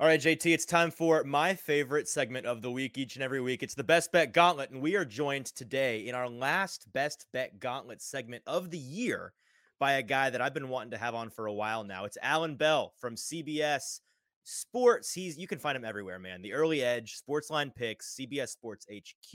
All 0.00 0.06
right, 0.06 0.20
JT, 0.20 0.52
it's 0.52 0.64
time 0.64 0.90
for 0.90 1.22
my 1.22 1.54
favorite 1.54 2.08
segment 2.08 2.46
of 2.46 2.62
the 2.62 2.70
week 2.72 2.98
each 2.98 3.14
and 3.14 3.22
every 3.22 3.40
week. 3.40 3.62
It's 3.62 3.74
the 3.74 3.84
best 3.84 4.10
bet 4.10 4.32
gauntlet, 4.32 4.70
and 4.70 4.80
we 4.80 4.96
are 4.96 5.04
joined 5.04 5.46
today 5.46 6.08
in 6.08 6.14
our 6.14 6.28
last 6.28 6.92
best 6.92 7.26
bet 7.32 7.60
gauntlet 7.60 8.02
segment 8.02 8.42
of 8.46 8.70
the 8.70 8.78
year 8.78 9.32
by 9.78 9.92
a 9.92 10.02
guy 10.02 10.30
that 10.30 10.40
I've 10.40 10.54
been 10.54 10.70
wanting 10.70 10.90
to 10.92 10.98
have 10.98 11.14
on 11.14 11.30
for 11.30 11.46
a 11.46 11.52
while 11.52 11.84
now. 11.84 12.04
It's 12.04 12.18
Alan 12.22 12.56
Bell 12.56 12.94
from 12.98 13.14
CBS 13.14 14.00
Sports. 14.44 15.12
He's 15.12 15.38
you 15.38 15.46
can 15.46 15.58
find 15.58 15.76
him 15.76 15.84
everywhere, 15.84 16.18
man. 16.18 16.42
The 16.42 16.52
Early 16.52 16.82
Edge, 16.82 17.20
Sportsline 17.20 17.74
Picks, 17.74 18.16
CBS 18.18 18.48
Sports 18.50 18.86
HQ, 18.92 19.32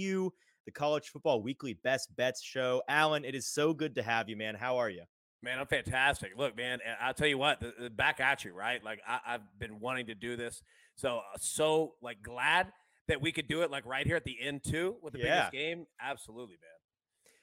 the 0.66 0.72
College 0.74 1.10
Football 1.10 1.42
Weekly 1.42 1.78
Best 1.84 2.16
Bets 2.16 2.42
Show. 2.42 2.82
Alan, 2.88 3.26
it 3.26 3.36
is 3.36 3.48
so 3.48 3.74
good 3.74 3.96
to 3.96 4.04
have 4.04 4.30
you, 4.30 4.36
man. 4.36 4.56
How 4.56 4.78
are 4.78 4.90
you? 4.90 5.04
Man, 5.42 5.60
I'm 5.60 5.68
fantastic. 5.68 6.32
Look, 6.36 6.58
man, 6.58 6.80
I'll 7.00 7.14
tell 7.14 7.28
you 7.28 7.38
what, 7.38 7.60
the, 7.60 7.74
the 7.80 7.90
back 7.90 8.20
at 8.20 8.44
you, 8.44 8.54
right? 8.54 8.84
Like 8.84 9.00
I, 9.08 9.20
have 9.26 9.42
been 9.60 9.80
wanting 9.80 10.08
to 10.08 10.16
do 10.16 10.36
this, 10.36 10.64
so 10.96 11.18
uh, 11.18 11.38
so 11.38 11.94
like 12.02 12.24
glad 12.24 12.72
that 13.08 13.22
we 13.22 13.32
could 13.32 13.48
do 13.48 13.62
it, 13.62 13.70
like 13.70 13.86
right 13.86 14.08
here 14.08 14.16
at 14.16 14.26
the 14.26 14.38
end 14.42 14.64
too, 14.64 14.96
with 15.04 15.14
the 15.14 15.20
yeah. 15.20 15.50
biggest 15.50 15.52
game. 15.52 15.86
Absolutely, 16.02 16.56
man. 16.56 16.76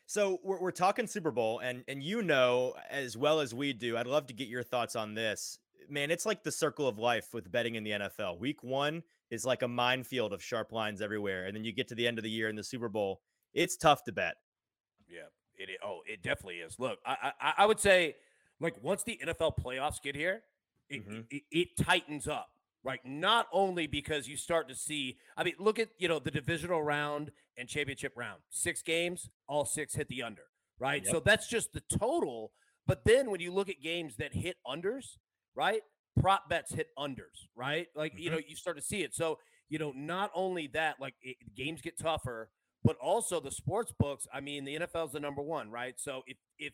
So 0.06 0.40
we're, 0.42 0.60
we're 0.60 0.72
talking 0.72 1.06
Super 1.06 1.30
Bowl, 1.30 1.60
and 1.60 1.84
and 1.86 2.02
you 2.02 2.22
know 2.22 2.74
as 2.90 3.16
well 3.16 3.40
as 3.40 3.54
we 3.54 3.72
do. 3.72 3.96
I'd 3.96 4.06
love 4.06 4.26
to 4.26 4.34
get 4.34 4.48
your 4.48 4.62
thoughts 4.62 4.96
on 4.96 5.14
this, 5.14 5.58
man. 5.88 6.10
It's 6.10 6.26
like 6.26 6.42
the 6.42 6.52
circle 6.52 6.86
of 6.88 6.98
life 6.98 7.28
with 7.32 7.50
betting 7.50 7.74
in 7.74 7.84
the 7.84 7.90
NFL. 7.90 8.38
Week 8.38 8.62
one 8.62 9.02
is 9.30 9.44
like 9.44 9.62
a 9.62 9.68
minefield 9.68 10.32
of 10.32 10.42
sharp 10.42 10.72
lines 10.72 11.00
everywhere, 11.00 11.46
and 11.46 11.56
then 11.56 11.64
you 11.64 11.72
get 11.72 11.88
to 11.88 11.94
the 11.94 12.06
end 12.06 12.18
of 12.18 12.24
the 12.24 12.30
year 12.30 12.48
in 12.48 12.56
the 12.56 12.64
Super 12.64 12.88
Bowl. 12.88 13.20
It's 13.54 13.76
tough 13.76 14.04
to 14.04 14.12
bet. 14.12 14.34
Yeah, 15.08 15.28
it, 15.56 15.68
oh, 15.84 16.00
it 16.06 16.22
definitely 16.22 16.56
is. 16.56 16.78
Look, 16.78 16.98
I, 17.06 17.32
I 17.40 17.52
I 17.58 17.66
would 17.66 17.80
say 17.80 18.16
like 18.60 18.74
once 18.82 19.02
the 19.02 19.18
NFL 19.24 19.58
playoffs 19.58 20.00
get 20.02 20.14
here, 20.16 20.42
it, 20.88 21.08
mm-hmm. 21.08 21.20
it, 21.30 21.42
it 21.50 21.68
tightens 21.76 22.28
up 22.28 22.48
right? 22.84 23.00
Not 23.04 23.46
only 23.52 23.86
because 23.86 24.28
you 24.28 24.36
start 24.36 24.68
to 24.68 24.74
see, 24.74 25.16
I 25.36 25.44
mean, 25.44 25.54
look 25.58 25.78
at 25.78 25.90
you 25.98 26.08
know 26.08 26.18
the 26.18 26.30
divisional 26.30 26.82
round 26.82 27.30
and 27.56 27.68
championship 27.68 28.12
round, 28.16 28.40
six 28.50 28.82
games, 28.82 29.30
all 29.48 29.64
six 29.64 29.94
hit 29.94 30.08
the 30.08 30.22
under, 30.22 30.42
right? 30.78 31.02
Yep. 31.04 31.12
So 31.12 31.20
that's 31.20 31.48
just 31.48 31.72
the 31.72 31.82
total. 31.98 32.52
But 32.86 33.04
then 33.04 33.30
when 33.30 33.40
you 33.40 33.52
look 33.52 33.68
at 33.68 33.80
games 33.82 34.16
that 34.16 34.34
hit 34.34 34.56
unders, 34.66 35.16
right? 35.54 35.82
Prop 36.20 36.48
bets 36.48 36.74
hit 36.74 36.88
unders, 36.98 37.46
right? 37.56 37.88
Like 37.94 38.12
mm-hmm. 38.12 38.22
you 38.22 38.30
know 38.30 38.38
you 38.46 38.56
start 38.56 38.76
to 38.76 38.82
see 38.82 39.02
it. 39.02 39.14
So 39.14 39.38
you 39.68 39.78
know 39.78 39.92
not 39.96 40.30
only 40.34 40.68
that, 40.74 40.96
like 41.00 41.14
it, 41.22 41.36
games 41.56 41.80
get 41.80 41.98
tougher, 41.98 42.50
but 42.84 42.96
also 42.96 43.40
the 43.40 43.50
sports 43.50 43.92
books. 43.98 44.26
I 44.32 44.40
mean, 44.40 44.64
the 44.64 44.76
NFL 44.80 45.06
is 45.06 45.12
the 45.12 45.20
number 45.20 45.42
one, 45.42 45.70
right? 45.70 45.94
So 45.98 46.22
if 46.26 46.36
if 46.58 46.72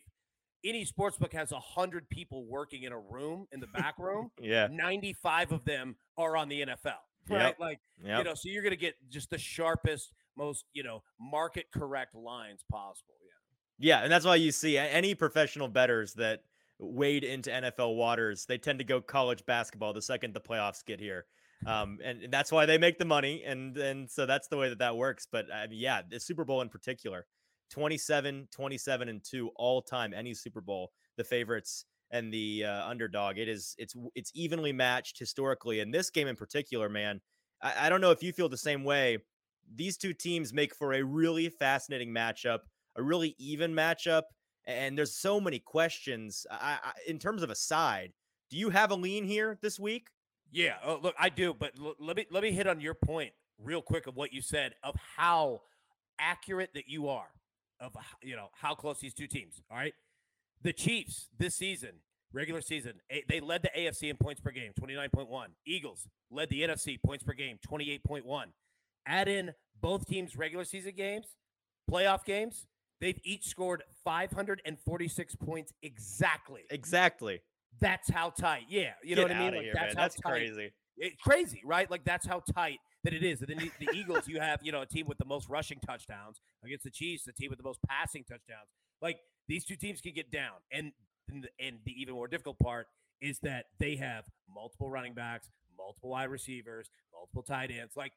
any 0.63 0.83
sports 0.85 1.17
book 1.17 1.33
has 1.33 1.51
a 1.51 1.59
hundred 1.59 2.09
people 2.09 2.45
working 2.45 2.83
in 2.83 2.91
a 2.91 2.99
room 2.99 3.47
in 3.51 3.59
the 3.59 3.67
back 3.67 3.97
room, 3.97 4.31
yeah, 4.41 4.67
ninety 4.69 5.13
five 5.13 5.51
of 5.51 5.63
them 5.65 5.95
are 6.17 6.35
on 6.35 6.49
the 6.49 6.61
NFL, 6.61 6.99
right? 7.29 7.47
Yep. 7.47 7.59
Like 7.59 7.79
yep. 8.03 8.19
you 8.19 8.23
know, 8.23 8.33
so 8.33 8.49
you're 8.49 8.63
gonna 8.63 8.75
get 8.75 8.95
just 9.09 9.29
the 9.29 9.37
sharpest, 9.37 10.13
most 10.37 10.65
you 10.73 10.83
know, 10.83 11.03
market 11.19 11.67
correct 11.71 12.15
lines 12.15 12.63
possible. 12.69 13.13
Yeah, 13.79 13.97
yeah, 13.97 14.03
and 14.03 14.11
that's 14.11 14.25
why 14.25 14.35
you 14.35 14.51
see 14.51 14.77
any 14.77 15.15
professional 15.15 15.67
bettors 15.67 16.13
that 16.15 16.43
wade 16.79 17.23
into 17.23 17.49
NFL 17.49 17.95
waters, 17.95 18.45
they 18.45 18.57
tend 18.57 18.79
to 18.79 18.85
go 18.85 19.01
college 19.01 19.45
basketball 19.45 19.93
the 19.93 20.01
second 20.01 20.33
the 20.33 20.41
playoffs 20.41 20.83
get 20.85 20.99
here 20.99 21.25
um, 21.65 21.99
and 22.03 22.27
that's 22.31 22.51
why 22.51 22.65
they 22.65 22.77
make 22.77 22.97
the 22.97 23.05
money, 23.05 23.43
and 23.45 23.75
and 23.77 24.09
so 24.09 24.25
that's 24.25 24.47
the 24.47 24.57
way 24.57 24.69
that 24.69 24.79
that 24.79 24.95
works. 24.95 25.27
But 25.29 25.51
I 25.53 25.67
mean, 25.67 25.79
yeah, 25.79 26.01
the 26.07 26.19
Super 26.19 26.45
Bowl 26.45 26.61
in 26.61 26.69
particular, 26.69 27.25
27, 27.71 28.47
27, 28.51 29.09
and 29.09 29.23
two 29.23 29.51
all 29.55 29.81
time, 29.81 30.13
any 30.13 30.33
Super 30.33 30.61
Bowl, 30.61 30.91
the 31.17 31.23
favorites 31.23 31.85
and 32.11 32.33
the 32.33 32.63
uh, 32.65 32.87
underdog. 32.87 33.37
It 33.37 33.49
is 33.49 33.75
it's 33.77 33.95
it's 34.15 34.31
evenly 34.33 34.71
matched 34.71 35.19
historically, 35.19 35.81
and 35.81 35.93
this 35.93 36.09
game 36.09 36.27
in 36.27 36.35
particular, 36.35 36.87
man. 36.87 37.19
I, 37.61 37.87
I 37.87 37.89
don't 37.89 38.01
know 38.01 38.11
if 38.11 38.23
you 38.23 38.31
feel 38.31 38.49
the 38.49 38.57
same 38.57 38.83
way. 38.85 39.17
These 39.75 39.97
two 39.97 40.13
teams 40.13 40.53
make 40.53 40.73
for 40.73 40.93
a 40.93 41.03
really 41.03 41.49
fascinating 41.49 42.13
matchup, 42.13 42.59
a 42.95 43.03
really 43.03 43.35
even 43.37 43.73
matchup, 43.73 44.23
and 44.69 44.97
there's 44.97 45.13
so 45.15 45.39
many 45.41 45.59
questions 45.59 46.45
I, 46.51 46.77
I, 46.83 46.91
in 47.07 47.17
terms 47.19 47.43
of 47.43 47.49
a 47.49 47.55
side 47.55 48.13
Do 48.49 48.57
you 48.57 48.69
have 48.69 48.91
a 48.91 48.95
lean 48.95 49.23
here 49.25 49.57
this 49.61 49.79
week? 49.79 50.07
Yeah, 50.51 50.75
oh, 50.83 50.99
look, 51.01 51.15
I 51.19 51.29
do, 51.29 51.53
but 51.53 51.73
l- 51.79 51.95
let 51.99 52.15
me 52.17 52.25
let 52.31 52.43
me 52.43 52.51
hit 52.51 52.67
on 52.67 52.81
your 52.81 52.93
point 52.95 53.31
real 53.61 53.81
quick 53.81 54.07
of 54.07 54.15
what 54.15 54.33
you 54.33 54.41
said 54.41 54.73
of 54.83 54.95
how 55.17 55.61
accurate 56.19 56.71
that 56.73 56.87
you 56.87 57.07
are 57.07 57.29
of 57.79 57.95
you 58.21 58.35
know 58.35 58.49
how 58.59 58.73
close 58.75 58.99
these 58.99 59.13
two 59.13 59.27
teams. 59.27 59.61
All 59.69 59.77
right, 59.77 59.93
the 60.61 60.73
Chiefs 60.73 61.29
this 61.37 61.55
season, 61.55 61.91
regular 62.33 62.61
season, 62.61 62.93
they 63.27 63.39
led 63.39 63.61
the 63.61 63.71
AFC 63.77 64.09
in 64.09 64.17
points 64.17 64.41
per 64.41 64.51
game, 64.51 64.71
twenty 64.77 64.95
nine 64.95 65.09
point 65.13 65.29
one. 65.29 65.51
Eagles 65.65 66.07
led 66.31 66.49
the 66.49 66.61
NFC 66.63 67.01
points 67.01 67.23
per 67.23 67.33
game, 67.33 67.59
twenty 67.65 67.91
eight 67.91 68.03
point 68.03 68.25
one. 68.25 68.49
Add 69.05 69.27
in 69.27 69.53
both 69.79 70.07
teams' 70.07 70.35
regular 70.35 70.65
season 70.65 70.93
games, 70.97 71.37
playoff 71.89 72.25
games, 72.25 72.65
they've 73.01 73.19
each 73.23 73.45
scored 73.45 73.83
546 74.03 75.35
points 75.35 75.73
exactly. 75.81 76.63
Exactly. 76.69 77.41
That's 77.79 78.09
how 78.09 78.31
tight. 78.31 78.65
Yeah, 78.69 78.91
you 79.03 79.15
Get 79.15 79.17
know 79.17 79.23
what 79.23 79.31
I 79.31 79.39
mean. 79.39 79.53
Like 79.55 79.63
here, 79.63 79.73
that's, 79.73 79.95
that's 79.95 80.15
crazy. 80.17 80.71
It's 80.97 81.21
crazy, 81.21 81.61
right? 81.63 81.89
Like 81.89 82.03
that's 82.03 82.27
how 82.27 82.41
tight 82.53 82.79
that 83.03 83.13
it 83.13 83.23
is. 83.23 83.41
And 83.41 83.49
then 83.49 83.57
the, 83.57 83.85
the 83.85 83.97
Eagles, 83.97 84.27
you 84.27 84.39
have 84.39 84.59
you 84.63 84.71
know 84.71 84.81
a 84.81 84.85
team 84.85 85.07
with 85.07 85.17
the 85.17 85.25
most 85.25 85.47
rushing 85.49 85.79
touchdowns 85.79 86.41
against 86.63 86.83
the 86.83 86.91
Chiefs, 86.91 87.23
the 87.23 87.31
team 87.31 87.49
with 87.49 87.57
the 87.57 87.63
most 87.63 87.79
passing 87.87 88.23
touchdowns. 88.23 88.67
Like 89.01 89.19
these 89.47 89.63
two 89.65 89.75
teams 89.77 90.01
can 90.01 90.13
get 90.13 90.31
down, 90.31 90.55
and 90.71 90.91
and 91.29 91.43
the, 91.43 91.65
and 91.65 91.77
the 91.85 91.93
even 92.01 92.15
more 92.15 92.27
difficult 92.27 92.59
part 92.59 92.87
is 93.21 93.39
that 93.39 93.65
they 93.79 93.95
have 93.95 94.25
multiple 94.53 94.89
running 94.89 95.13
backs, 95.13 95.49
multiple 95.77 96.09
wide 96.09 96.29
receivers, 96.29 96.89
multiple 97.13 97.43
tight 97.43 97.71
ends. 97.71 97.95
Like 97.95 98.13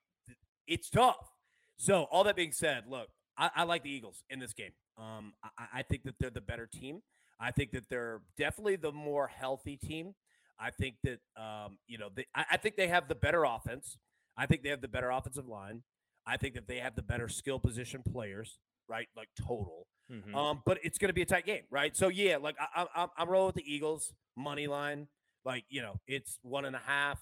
it's 0.66 0.90
tough. 0.90 1.30
So 1.76 2.04
all 2.10 2.24
that 2.24 2.36
being 2.36 2.52
said, 2.52 2.84
look, 2.88 3.08
I, 3.42 3.50
I 3.56 3.62
like 3.64 3.82
the 3.82 3.90
Eagles 3.90 4.22
in 4.30 4.38
this 4.38 4.52
game. 4.52 4.70
Um, 4.96 5.32
I, 5.58 5.80
I 5.80 5.82
think 5.82 6.04
that 6.04 6.14
they're 6.20 6.30
the 6.30 6.40
better 6.40 6.66
team. 6.66 7.02
I 7.40 7.50
think 7.50 7.72
that 7.72 7.88
they're 7.90 8.20
definitely 8.38 8.76
the 8.76 8.92
more 8.92 9.26
healthy 9.26 9.76
team. 9.76 10.14
I 10.60 10.70
think 10.70 10.94
that 11.02 11.18
um, 11.36 11.78
you 11.88 11.98
know, 11.98 12.08
they, 12.14 12.26
I, 12.36 12.44
I 12.52 12.56
think 12.56 12.76
they 12.76 12.86
have 12.86 13.08
the 13.08 13.16
better 13.16 13.42
offense. 13.42 13.98
I 14.38 14.46
think 14.46 14.62
they 14.62 14.68
have 14.68 14.80
the 14.80 14.88
better 14.88 15.10
offensive 15.10 15.48
line. 15.48 15.82
I 16.24 16.36
think 16.36 16.54
that 16.54 16.68
they 16.68 16.78
have 16.78 16.94
the 16.94 17.02
better 17.02 17.28
skill 17.28 17.58
position 17.58 18.04
players, 18.08 18.60
right? 18.88 19.08
Like 19.16 19.28
total. 19.36 19.88
Mm-hmm. 20.10 20.36
Um, 20.36 20.62
but 20.64 20.78
it's 20.84 20.98
going 20.98 21.08
to 21.08 21.14
be 21.14 21.22
a 21.22 21.26
tight 21.26 21.44
game, 21.44 21.62
right? 21.68 21.96
So 21.96 22.08
yeah, 22.08 22.36
like 22.36 22.54
I, 22.60 22.86
I, 22.94 23.06
I'm 23.18 23.28
rolling 23.28 23.46
with 23.46 23.56
the 23.56 23.74
Eagles 23.74 24.12
money 24.36 24.68
line. 24.68 25.08
Like 25.44 25.64
you 25.68 25.82
know, 25.82 25.96
it's 26.06 26.38
one 26.42 26.64
and 26.64 26.76
a 26.76 26.82
half. 26.86 27.20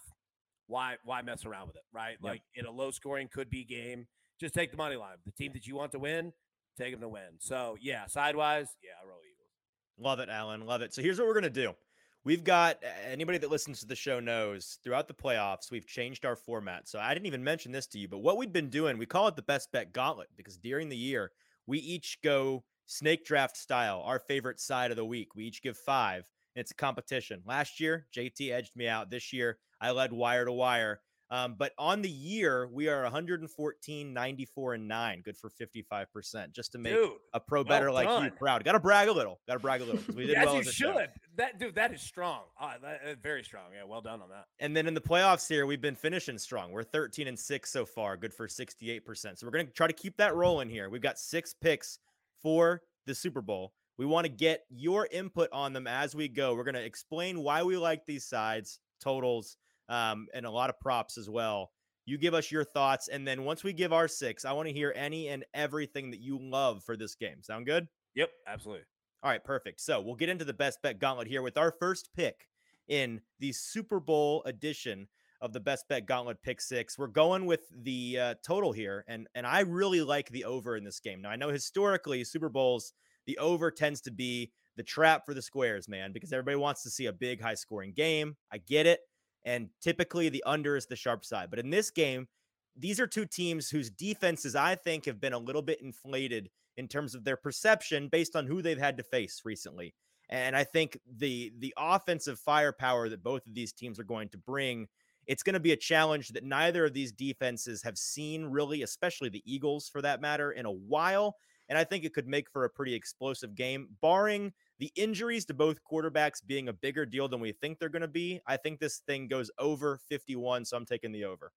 Why 0.67 0.97
why 1.03 1.23
mess 1.23 1.47
around 1.47 1.69
with 1.69 1.77
it, 1.77 1.83
right? 1.95 2.17
Yep. 2.23 2.31
Like 2.31 2.43
in 2.55 2.67
a 2.67 2.71
low 2.71 2.91
scoring 2.91 3.31
could 3.33 3.49
be 3.49 3.65
game, 3.65 4.07
just 4.41 4.55
take 4.55 4.71
the 4.71 4.77
money 4.77 4.97
line. 4.97 5.17
The 5.25 5.33
team 5.33 5.53
that 5.53 5.67
you 5.67 5.77
want 5.77 5.93
to 5.93 5.99
win, 5.99 6.33
take 6.77 6.93
them 6.93 7.01
to 7.03 7.09
win. 7.09 7.39
So 7.39 7.77
yeah, 7.81 8.07
sidewise, 8.07 8.69
yeah, 8.83 8.93
I 9.03 9.07
roll 9.07 9.19
Eagles. 9.19 9.51
Love 9.99 10.19
it, 10.19 10.29
Alan. 10.29 10.67
Love 10.67 10.83
it. 10.83 10.95
So 10.95 11.03
here's 11.03 11.19
what 11.19 11.29
we're 11.29 11.35
gonna 11.35 11.51
do. 11.51 11.75
We've 12.23 12.45
got 12.45 12.83
anybody 13.11 13.39
that 13.39 13.51
listens 13.51 13.81
to 13.81 13.87
the 13.87 13.97
show 13.97 14.21
knows 14.21 14.79
throughout 14.85 15.09
the 15.09 15.15
playoffs, 15.15 15.71
we've 15.71 15.87
changed 15.87 16.27
our 16.27 16.37
format. 16.37 16.87
So 16.87 16.99
I 16.99 17.15
didn't 17.15 17.27
even 17.27 17.43
mention 17.43 17.73
this 17.73 17.87
to 17.89 17.99
you, 17.99 18.09
but 18.09 18.19
what 18.19 18.37
we've 18.37 18.53
been 18.53 18.69
doing, 18.69 18.99
we 18.99 19.07
call 19.07 19.29
it 19.29 19.37
the 19.37 19.43
best 19.43 19.73
bet 19.73 19.95
gauntlet 19.95 20.29
because 20.37 20.59
during 20.59 20.91
the 20.91 20.97
year, 20.97 21.33
we 21.67 21.79
each 21.79 22.19
go 22.23 22.65
snake 22.85 23.25
draft 23.25 23.57
style, 23.57 24.03
our 24.05 24.19
favorite 24.19 24.61
side 24.61 24.91
of 24.91 24.99
the 24.99 25.05
week. 25.05 25.35
We 25.35 25.45
each 25.45 25.63
give 25.63 25.79
five, 25.79 26.29
and 26.55 26.61
it's 26.61 26.73
a 26.73 26.75
competition. 26.75 27.43
Last 27.47 27.81
year, 27.81 28.07
JT 28.15 28.51
edged 28.51 28.77
me 28.77 28.87
out. 28.87 29.11
This 29.11 29.33
year, 29.33 29.59
I 29.81 29.93
led 29.93 30.13
wire 30.13 30.45
to 30.45 30.53
wire. 30.53 31.01
Um, 31.33 31.55
but 31.57 31.73
on 31.79 32.03
the 32.03 32.11
year, 32.11 32.67
we 32.67 32.89
are 32.89 33.03
114, 33.05 34.13
94, 34.13 34.75
and 34.75 34.89
9. 34.89 35.23
Good 35.23 35.37
for 35.37 35.49
55%. 35.49 36.53
Just 36.53 36.73
to 36.73 36.79
make 36.79 36.93
dude, 36.93 37.13
a 37.33 37.39
pro 37.39 37.63
bettor 37.63 37.93
well 37.93 37.95
like 37.95 38.25
you 38.25 38.31
proud. 38.33 38.65
Got 38.65 38.73
to 38.73 38.81
brag 38.81 39.09
a 39.09 39.13
little. 39.13 39.39
Got 39.47 39.55
to 39.55 39.61
brag 39.61 39.81
a 39.81 39.85
little. 39.85 40.01
We 40.15 40.27
did 40.27 40.37
As 40.37 40.47
well 40.47 40.57
you 40.57 40.65
should. 40.65 40.75
Show. 40.75 41.07
That 41.37 41.61
dude, 41.61 41.77
that 41.77 41.95
is 41.95 42.03
strong. 42.03 42.43
Uh, 42.61 42.73
that, 42.83 43.01
uh, 43.07 43.15
very 43.23 43.45
strong. 43.45 43.67
Yeah, 43.73 43.85
well 43.85 44.01
done 44.01 44.21
on 44.21 44.29
that. 44.31 44.47
And 44.59 44.77
then 44.77 44.89
in 44.89 44.95
the 44.95 45.01
playoffs 45.01 45.49
here, 45.49 45.67
we've 45.67 45.81
been 45.81 45.95
finishing 45.95 46.37
strong. 46.37 46.73
We're 46.73 46.83
13 46.83 47.29
and 47.29 47.39
6 47.39 47.71
so 47.71 47.87
far. 47.87 48.17
Good 48.17 48.35
for 48.35 48.49
68%. 48.49 49.39
So 49.39 49.47
we're 49.47 49.53
going 49.53 49.67
to 49.67 49.73
try 49.73 49.87
to 49.87 49.93
keep 49.93 50.17
that 50.17 50.35
rolling 50.35 50.69
here. 50.69 50.91
We've 50.91 51.01
got 51.01 51.19
six 51.19 51.55
picks 51.55 52.01
for 52.43 52.83
the 53.07 53.15
Super 53.15 53.41
Bowl. 53.41 53.73
We 53.99 54.07
want 54.07 54.25
to 54.25 54.33
get 54.33 54.65
your 54.71 55.07
input 55.13 55.51
on 55.53 55.75
them 55.75 55.87
as 55.87 56.15
we 56.15 56.27
go. 56.27 56.55
We're 56.55 56.65
going 56.65 56.75
to 56.75 56.85
explain 56.85 57.43
why 57.43 57.63
we 57.63 57.77
like 57.77 58.07
these 58.07 58.25
sides, 58.25 58.81
totals, 59.01 59.57
um, 59.91 60.29
and 60.33 60.47
a 60.47 60.51
lot 60.51 60.71
of 60.71 60.81
props 60.81 61.19
as 61.19 61.29
well. 61.29 61.71
You 62.07 62.17
give 62.17 62.33
us 62.33 62.51
your 62.51 62.65
thoughts, 62.65 63.09
and 63.09 63.29
then 63.29 63.45
once 63.45 63.63
we 63.63 63.75
give 63.75 63.93
our 63.93 64.09
six, 64.09 64.47
I 64.47 64.53
want 64.53 64.69
to 64.69 64.75
hear 64.75 64.93
any 64.97 65.29
and 65.29 65.45
everything 65.53 66.11
that 66.13 66.21
you 66.21 66.39
love 66.41 66.83
for 66.83 66.97
this 66.97 67.15
game. 67.15 67.43
Sound 67.43 67.67
good? 67.67 67.87
Yep, 68.15 68.31
absolutely. 68.47 68.85
All 69.23 69.31
right, 69.31 69.45
perfect. 69.45 69.81
So 69.83 70.01
we'll 70.01 70.15
get 70.15 70.31
into 70.31 70.47
the 70.47 70.55
best 70.55 70.81
bet 70.83 70.99
gauntlet 70.99 71.29
here 71.29 71.43
with 71.43 71.59
our 71.59 71.71
first 71.71 72.09
pick 72.17 72.49
in 72.89 73.21
the 73.39 73.53
Super 73.53 74.01
Bowl 74.01 74.43
edition 74.47 75.09
of 75.43 75.53
the 75.53 75.61
best 75.61 75.89
bet 75.89 76.07
gauntlet 76.07 76.43
pick 76.43 76.61
six. 76.61 76.99
We're 76.99 77.07
going 77.07 77.47
with 77.47 77.61
the 77.71 78.19
uh, 78.19 78.35
total 78.45 78.73
here, 78.73 79.05
and 79.09 79.27
and 79.35 79.47
I 79.47 79.61
really 79.61 80.01
like 80.01 80.31
the 80.31 80.45
over 80.45 80.77
in 80.77 80.85
this 80.85 81.01
game. 81.01 81.21
Now 81.21 81.31
I 81.31 81.37
know 81.37 81.51
historically 81.51 82.25
Super 82.25 82.49
Bowls 82.49 82.93
the 83.27 83.39
over 83.39 83.71
tends 83.71 84.01
to 84.03 84.11
be 84.11 84.53
the 84.77 84.83
trap 84.83 85.27
for 85.27 85.35
the 85.35 85.43
squares, 85.43 85.89
man, 85.89 86.13
because 86.13 86.33
everybody 86.33 86.57
wants 86.57 86.83
to 86.83 86.91
see 86.91 87.07
a 87.07 87.13
big 87.13 87.41
high 87.41 87.55
scoring 87.55 87.93
game. 87.93 88.37
I 88.51 88.59
get 88.59 88.87
it. 88.87 89.01
And 89.45 89.69
typically 89.81 90.29
the 90.29 90.43
under 90.47 90.77
is 90.77 90.87
the 90.87 90.97
sharp 90.97 91.25
side. 91.25 91.49
But 91.51 91.59
in 91.59 91.71
this 91.71 91.91
game, 91.91 92.29
these 92.77 93.01
are 93.01 93.07
two 93.07 93.27
teams 93.27 93.69
whose 93.69 93.91
defenses 93.91 94.55
I 94.55 94.75
think 94.75 95.05
have 95.07 95.21
been 95.21 95.33
a 95.33 95.39
little 95.39 95.63
bit 95.63 95.81
inflated 95.81 96.51
in 96.77 96.89
terms 96.89 97.15
of 97.15 97.25
their 97.25 97.37
perception 97.37 98.09
based 98.09 98.37
on 98.37 98.47
who 98.47 98.63
they've 98.63 98.79
had 98.79 98.97
to 98.97 99.03
face 99.03 99.43
recently. 99.45 99.95
And 100.29 100.55
I 100.55 100.65
think 100.65 100.99
the 101.19 101.53
the 101.59 101.75
offensive 101.77 102.39
firepower 102.39 103.09
that 103.09 103.23
both 103.23 103.47
of 103.47 103.55
these 103.55 103.73
teams 103.73 103.99
are 103.99 104.05
going 104.05 104.29
to 104.29 104.39
bring, 104.39 104.87
it's 105.27 105.43
going 105.43 105.55
to 105.55 105.61
be 105.61 105.73
a 105.73 105.77
challenge 105.77 106.29
that 106.29 106.45
neither 106.45 106.85
of 106.85 106.95
these 106.95 107.13
defenses 107.13 107.83
have 107.83 107.99
seen 107.99 108.45
really, 108.45 108.83
especially 108.83 109.29
the 109.29 109.43
Eagles 109.45 109.89
for 109.89 110.01
that 110.03 110.21
matter, 110.21 110.53
in 110.53 110.67
a 110.67 110.71
while. 110.71 111.37
And 111.69 111.77
I 111.77 111.85
think 111.85 112.05
it 112.05 112.15
could 112.15 112.29
make 112.29 112.51
for 112.51 112.65
a 112.65 112.71
pretty 112.71 112.95
explosive 112.95 113.55
game, 113.55 113.89
barring 114.01 114.53
the 114.81 114.91
injuries 114.97 115.45
to 115.45 115.55
both 115.55 115.79
quarterbacks 115.85 116.45
being 116.45 116.69
a 116.69 116.73
bigger 116.73 117.05
deal 117.05 117.29
than 117.29 117.39
we 117.39 117.53
think 117.53 117.79
they're 117.79 117.91
going 117.91 118.03
to 118.03 118.09
be. 118.09 118.41
I 118.47 118.57
think 118.57 118.81
this 118.81 119.03
thing 119.07 119.29
goes 119.29 119.51
over 119.59 120.01
51, 120.09 120.65
so 120.65 120.77
I'm 120.77 120.87
taking 120.87 121.13
the 121.13 121.27
over. 121.27 121.53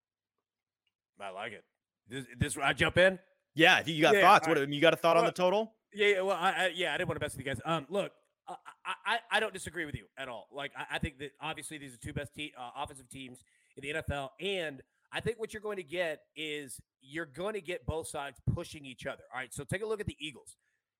I 1.19 1.29
like 1.29 1.53
it. 1.53 1.63
This, 2.09 2.25
this 2.37 2.57
I 2.61 2.73
jump 2.73 2.97
in. 2.97 3.17
Yeah, 3.55 3.81
you 3.85 4.01
got 4.01 4.15
yeah, 4.15 4.21
thoughts. 4.21 4.47
What 4.47 4.69
you 4.69 4.81
got 4.81 4.93
a 4.93 4.97
thought 4.97 5.15
well, 5.15 5.23
on 5.23 5.27
the 5.27 5.31
total? 5.31 5.73
Yeah, 5.93 6.07
yeah 6.07 6.21
well, 6.21 6.35
I, 6.35 6.51
I, 6.51 6.71
yeah, 6.75 6.93
I 6.93 6.97
didn't 6.97 7.07
want 7.07 7.19
to 7.21 7.23
mess 7.23 7.33
with 7.33 7.45
you 7.45 7.53
guys. 7.53 7.61
Um, 7.63 7.85
look, 7.89 8.11
I, 8.47 8.55
I, 9.05 9.19
I 9.31 9.39
don't 9.39 9.53
disagree 9.53 9.85
with 9.85 9.95
you 9.95 10.05
at 10.17 10.27
all. 10.27 10.47
Like, 10.51 10.71
I, 10.77 10.95
I 10.95 10.99
think 10.99 11.19
that 11.19 11.31
obviously 11.39 11.77
these 11.77 11.93
are 11.93 11.97
two 11.97 12.11
best 12.11 12.33
te- 12.35 12.53
uh, 12.57 12.71
offensive 12.75 13.07
teams 13.09 13.43
in 13.77 13.83
the 13.83 14.01
NFL, 14.01 14.29
and 14.41 14.81
I 15.13 15.21
think 15.21 15.39
what 15.39 15.53
you're 15.53 15.61
going 15.61 15.77
to 15.77 15.83
get 15.83 16.21
is 16.35 16.81
you're 17.01 17.25
going 17.27 17.53
to 17.53 17.61
get 17.61 17.85
both 17.85 18.07
sides 18.07 18.41
pushing 18.53 18.85
each 18.85 19.05
other. 19.05 19.23
All 19.33 19.39
right. 19.39 19.53
So 19.53 19.63
take 19.63 19.83
a 19.83 19.85
look 19.85 20.01
at 20.01 20.07
the 20.07 20.17
Eagles. 20.19 20.57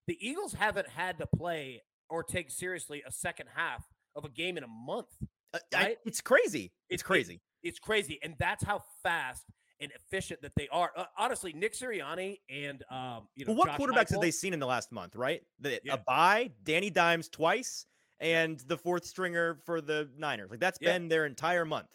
The 0.07 0.17
Eagles 0.25 0.53
haven't 0.53 0.87
had 0.87 1.17
to 1.17 1.25
play 1.25 1.81
or 2.13 2.21
take 2.21 2.51
seriously 2.51 3.01
a 3.07 3.11
second 3.11 3.47
half 3.55 3.83
of 4.15 4.23
a 4.23 4.29
game 4.29 4.55
in 4.55 4.63
a 4.63 4.67
month. 4.67 5.07
Uh, 5.51 5.57
right? 5.73 5.87
I, 5.87 5.95
it's 6.05 6.21
crazy. 6.21 6.65
It's, 6.87 7.01
it's 7.01 7.03
crazy. 7.03 7.41
It, 7.63 7.69
it's 7.69 7.79
crazy. 7.79 8.19
And 8.21 8.35
that's 8.37 8.63
how 8.63 8.83
fast 9.01 9.45
and 9.81 9.91
efficient 9.95 10.39
that 10.43 10.51
they 10.55 10.67
are. 10.71 10.91
Uh, 10.95 11.05
honestly, 11.17 11.53
Nick 11.53 11.73
Sirianni 11.73 12.39
and 12.51 12.83
um, 12.91 13.27
you 13.35 13.45
know, 13.45 13.53
well, 13.53 13.57
what 13.57 13.67
Josh 13.69 13.79
quarterbacks 13.79 13.95
Michael, 13.95 14.15
have 14.17 14.21
they 14.21 14.31
seen 14.31 14.53
in 14.53 14.59
the 14.59 14.67
last 14.67 14.91
month? 14.91 15.15
Right, 15.15 15.41
the, 15.59 15.81
yeah. 15.83 15.95
a 15.95 15.97
bye, 15.97 16.51
Danny 16.63 16.91
Dimes 16.91 17.29
twice, 17.29 17.87
and 18.19 18.59
the 18.67 18.77
fourth 18.77 19.05
stringer 19.05 19.59
for 19.65 19.81
the 19.81 20.07
Niners. 20.15 20.51
Like 20.51 20.59
that's 20.59 20.77
yeah. 20.79 20.93
been 20.93 21.07
their 21.07 21.25
entire 21.25 21.65
month. 21.65 21.87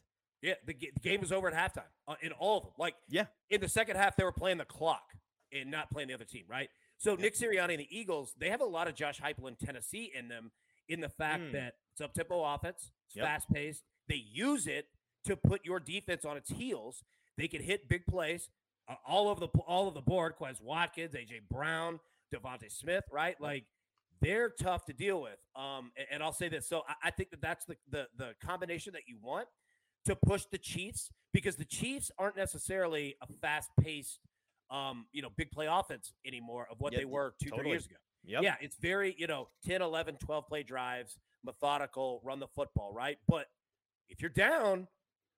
Yeah, 0.42 0.54
the, 0.66 0.74
the 0.74 1.00
game 1.00 1.20
was 1.20 1.30
over 1.30 1.48
at 1.48 1.54
halftime 1.54 1.84
uh, 2.08 2.14
in 2.20 2.32
all 2.32 2.58
of 2.58 2.62
them. 2.64 2.72
Like, 2.76 2.94
yeah, 3.08 3.26
in 3.50 3.60
the 3.60 3.68
second 3.68 3.96
half, 3.96 4.16
they 4.16 4.24
were 4.24 4.32
playing 4.32 4.58
the 4.58 4.64
clock 4.64 5.12
and 5.52 5.70
not 5.70 5.90
playing 5.90 6.08
the 6.08 6.14
other 6.14 6.24
team, 6.24 6.44
right? 6.48 6.68
So 6.99 7.12
yeah. 7.12 7.22
Nick 7.22 7.36
Sirianni 7.36 7.70
and 7.70 7.80
the 7.80 7.88
Eagles, 7.90 8.34
they 8.38 8.51
have 8.51 8.61
a 8.61 8.66
lot 8.66 8.88
of 8.88 8.94
Josh 8.94 9.20
Heupel 9.20 9.49
in 9.49 9.55
Tennessee 9.55 10.12
in 10.16 10.28
them, 10.28 10.51
in 10.88 11.01
the 11.01 11.09
fact 11.09 11.44
mm. 11.44 11.53
that 11.53 11.74
it's 11.92 12.01
up 12.01 12.12
tempo 12.12 12.44
offense, 12.44 12.90
it's 13.07 13.16
yep. 13.16 13.26
fast 13.26 13.51
paced. 13.53 13.84
They 14.09 14.22
use 14.32 14.66
it 14.66 14.86
to 15.24 15.36
put 15.36 15.64
your 15.64 15.80
defense 15.80 16.24
on 16.24 16.36
its 16.36 16.51
heels. 16.51 17.05
They 17.36 17.49
can 17.49 17.62
hit 17.62 17.88
big 17.88 18.07
plays 18.07 18.51
uh, 18.88 18.94
all 19.07 19.28
over 19.28 19.40
the 19.40 19.49
all 19.66 19.88
of 19.88 19.94
the 19.94 20.01
board. 20.01 20.34
Quez 20.40 20.62
Watkins, 20.62 21.14
AJ 21.14 21.42
Brown, 21.51 22.01
DeVonta 22.34 22.70
Smith, 22.70 23.05
right? 23.12 23.40
Like 23.40 23.64
they're 24.20 24.51
tough 24.51 24.84
to 24.86 24.92
deal 24.92 25.20
with. 25.20 25.38
Um, 25.55 25.92
and, 25.96 26.07
and 26.12 26.22
I'll 26.22 26.32
say 26.32 26.49
this. 26.49 26.68
So 26.68 26.82
I, 26.88 27.09
I 27.09 27.11
think 27.11 27.30
that 27.30 27.40
that's 27.40 27.64
the, 27.66 27.76
the 27.90 28.07
the 28.16 28.34
combination 28.44 28.92
that 28.94 29.03
you 29.07 29.18
want 29.22 29.49
to 30.07 30.16
push 30.16 30.44
the 30.51 30.59
Chiefs 30.59 31.11
because 31.32 31.57
the 31.57 31.64
Chiefs 31.64 32.11
aren't 32.18 32.36
necessarily 32.36 33.16
a 33.20 33.26
fast 33.40 33.70
paced, 33.80 34.20
um, 34.70 35.06
you 35.12 35.22
know, 35.22 35.30
big 35.36 35.50
play 35.50 35.66
offense 35.66 36.12
anymore 36.26 36.66
of 36.70 36.80
what 36.80 36.94
they 36.94 37.04
were 37.04 37.34
two, 37.42 37.50
totally. 37.50 37.62
three 37.62 37.70
years 37.70 37.86
ago. 37.86 37.96
Yep. 38.24 38.42
Yeah, 38.42 38.54
it's 38.60 38.76
very, 38.76 39.14
you 39.18 39.26
know, 39.26 39.48
10, 39.66 39.80
11, 39.80 40.16
12 40.16 40.46
play 40.46 40.62
drives, 40.62 41.16
methodical, 41.44 42.20
run 42.24 42.40
the 42.40 42.48
football, 42.48 42.92
right? 42.92 43.18
But 43.26 43.46
if 44.08 44.20
you're 44.20 44.30
down, 44.30 44.88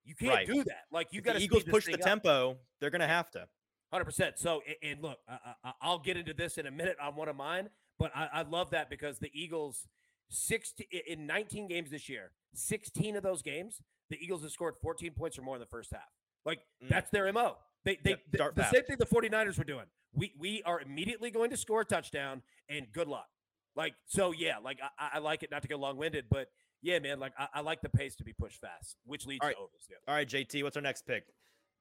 you 0.04 0.14
can't 0.14 0.34
right. 0.34 0.46
do 0.46 0.64
that. 0.64 0.84
Like 0.90 1.08
you 1.12 1.20
got 1.20 1.34
to 1.34 1.42
Eagles 1.42 1.64
push 1.64 1.86
the 1.86 1.94
up. 1.94 2.00
tempo, 2.00 2.56
they're 2.80 2.90
going 2.90 3.00
to 3.00 3.06
have 3.06 3.30
to. 3.32 3.46
100%. 3.92 4.32
So, 4.36 4.62
and 4.82 5.02
look, 5.02 5.18
I, 5.28 5.88
will 5.88 5.98
get 5.98 6.16
into 6.16 6.32
this 6.32 6.58
in 6.58 6.66
a 6.66 6.70
minute 6.70 6.96
on 7.02 7.16
one 7.16 7.28
of 7.28 7.36
mine, 7.36 7.68
but 7.98 8.12
I, 8.14 8.28
I 8.32 8.42
love 8.42 8.70
that 8.70 8.88
because 8.88 9.18
the 9.18 9.30
Eagles 9.34 9.88
16 10.30 10.86
in 11.08 11.26
19 11.26 11.68
games 11.68 11.90
this 11.90 12.08
year, 12.08 12.30
16 12.54 13.16
of 13.16 13.22
those 13.22 13.42
games, 13.42 13.82
the 14.08 14.16
Eagles 14.22 14.42
have 14.42 14.52
scored 14.52 14.74
14 14.80 15.12
points 15.12 15.38
or 15.38 15.42
more 15.42 15.56
in 15.56 15.60
the 15.60 15.66
first 15.66 15.92
half. 15.92 16.08
Like 16.44 16.60
Mm. 16.82 16.88
that's 16.88 17.10
their 17.10 17.30
MO. 17.32 17.56
They 17.84 17.98
they 18.02 18.10
Yep, 18.10 18.20
the, 18.30 18.38
start 18.38 18.56
the 18.56 18.62
fast. 18.62 18.74
same 18.74 18.84
thing 18.84 18.96
the 18.98 19.06
49ers 19.06 19.58
were 19.58 19.64
doing. 19.64 19.86
We 20.12 20.32
we 20.38 20.62
are 20.64 20.80
immediately 20.80 21.30
going 21.30 21.50
to 21.50 21.56
score 21.56 21.82
a 21.82 21.84
touchdown 21.84 22.42
and 22.68 22.86
good 22.92 23.08
luck. 23.08 23.28
Like 23.76 23.94
so 24.06 24.32
yeah, 24.32 24.58
like 24.58 24.78
I, 24.98 25.10
I 25.14 25.18
like 25.20 25.42
it 25.42 25.50
not 25.50 25.62
to 25.62 25.68
get 25.68 25.78
long-winded, 25.78 26.26
but 26.30 26.48
yeah, 26.82 26.98
man, 26.98 27.20
like 27.20 27.32
I, 27.38 27.48
I 27.54 27.60
like 27.60 27.80
the 27.82 27.88
pace 27.88 28.16
to 28.16 28.24
be 28.24 28.32
pushed 28.32 28.60
fast, 28.60 28.96
which 29.04 29.26
leads 29.26 29.40
All 29.42 29.48
right. 29.48 29.54
to 29.56 29.60
overs. 29.62 29.86
Yeah. 29.88 29.96
All 30.08 30.14
right, 30.14 30.28
JT, 30.28 30.62
what's 30.62 30.76
our 30.76 30.82
next 30.82 31.06
pick? 31.06 31.24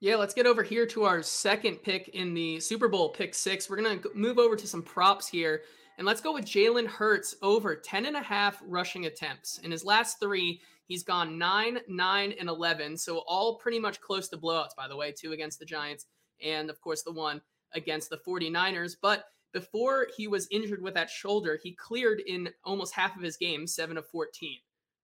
Yeah, 0.01 0.15
let's 0.15 0.33
get 0.33 0.45
over 0.45 0.63
here 0.63 0.85
to 0.87 1.03
our 1.03 1.21
second 1.21 1.77
pick 1.83 2.09
in 2.09 2.33
the 2.33 2.59
Super 2.61 2.87
Bowl 2.87 3.09
pick 3.09 3.33
six. 3.33 3.69
We're 3.69 3.81
going 3.81 3.99
to 3.99 4.09
move 4.15 4.37
over 4.39 4.55
to 4.55 4.67
some 4.67 4.81
props 4.81 5.27
here. 5.27 5.63
And 5.97 6.07
let's 6.07 6.21
go 6.21 6.33
with 6.33 6.45
Jalen 6.45 6.87
Hurts 6.87 7.35
over 7.41 7.75
10 7.75 8.05
and 8.05 8.15
a 8.15 8.21
half 8.21 8.61
rushing 8.65 9.05
attempts. 9.07 9.57
In 9.57 9.71
his 9.71 9.83
last 9.83 10.17
three, 10.21 10.61
he's 10.89 11.03
gone 11.03 11.37
9, 11.37 11.79
9, 11.87 12.33
and 12.37 12.49
11. 12.49 12.97
So 12.97 13.19
all 13.19 13.55
pretty 13.55 13.79
much 13.79 14.01
close 14.01 14.27
to 14.29 14.37
blowouts, 14.37 14.75
by 14.75 14.89
the 14.89 14.97
way, 14.97 15.13
two 15.13 15.31
against 15.31 15.59
the 15.59 15.65
Giants, 15.65 16.07
and 16.43 16.69
of 16.69 16.81
course 16.81 17.03
the 17.03 17.13
one 17.13 17.39
against 17.73 18.09
the 18.09 18.19
49ers. 18.27 18.97
But 19.01 19.25
before 19.53 20.07
he 20.17 20.27
was 20.27 20.47
injured 20.51 20.81
with 20.81 20.95
that 20.95 21.09
shoulder, 21.09 21.57
he 21.61 21.71
cleared 21.71 22.21
in 22.27 22.49
almost 22.65 22.93
half 22.93 23.15
of 23.15 23.21
his 23.21 23.37
games, 23.37 23.73
7 23.73 23.97
of 23.97 24.07
14. 24.07 24.57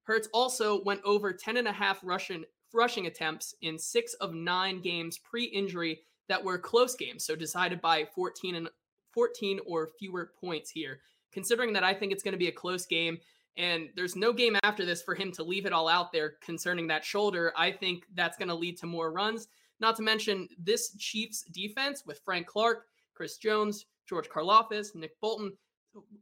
Hurts 0.04 0.28
also 0.34 0.84
went 0.84 1.02
over 1.04 1.32
10 1.32 1.58
and 1.58 1.68
a 1.68 1.72
half 1.72 2.00
rushing 2.04 2.44
rushing 2.74 3.08
attempts 3.08 3.56
in 3.62 3.80
6 3.80 4.14
of 4.16 4.34
9 4.34 4.82
games 4.82 5.18
pre-injury 5.20 6.02
that 6.28 6.44
were 6.44 6.58
close 6.58 6.94
games, 6.94 7.26
so 7.26 7.34
decided 7.36 7.80
by 7.80 8.06
14 8.14 8.56
and 8.56 8.70
14 9.14 9.60
or 9.66 9.92
fewer 9.98 10.32
points 10.40 10.70
here. 10.70 11.00
Considering 11.32 11.72
that 11.74 11.84
I 11.84 11.94
think 11.94 12.12
it's 12.12 12.24
going 12.24 12.34
to 12.34 12.38
be 12.38 12.50
a 12.50 12.52
close 12.52 12.86
game 12.86 13.18
and 13.58 13.90
there's 13.96 14.16
no 14.16 14.34
game 14.34 14.58
after 14.64 14.86
this 14.86 15.02
for 15.02 15.16
him 15.16 15.32
to 15.34 15.44
leave 15.44 15.66
it 15.66 15.74
all 15.74 15.88
out 15.88 16.12
there 16.12 16.34
concerning 16.44 16.88
that 16.88 17.06
shoulder, 17.06 17.54
I 17.56 17.72
think 17.72 18.06
that's 18.14 18.38
going 18.38 18.50
to 18.50 18.56
lead 18.56 18.78
to 18.80 18.86
more 18.86 19.12
runs. 19.12 19.48
Not 19.80 19.96
to 19.98 20.04
mention 20.04 20.48
this 20.58 20.96
Chiefs 20.98 21.44
defense 21.52 22.04
with 22.06 22.22
Frank 22.24 22.48
Clark, 22.48 22.86
Chris 23.14 23.38
Jones, 23.38 23.86
George 24.08 24.30
Karlaftis, 24.30 24.96
Nick 24.96 25.20
Bolton. 25.22 25.54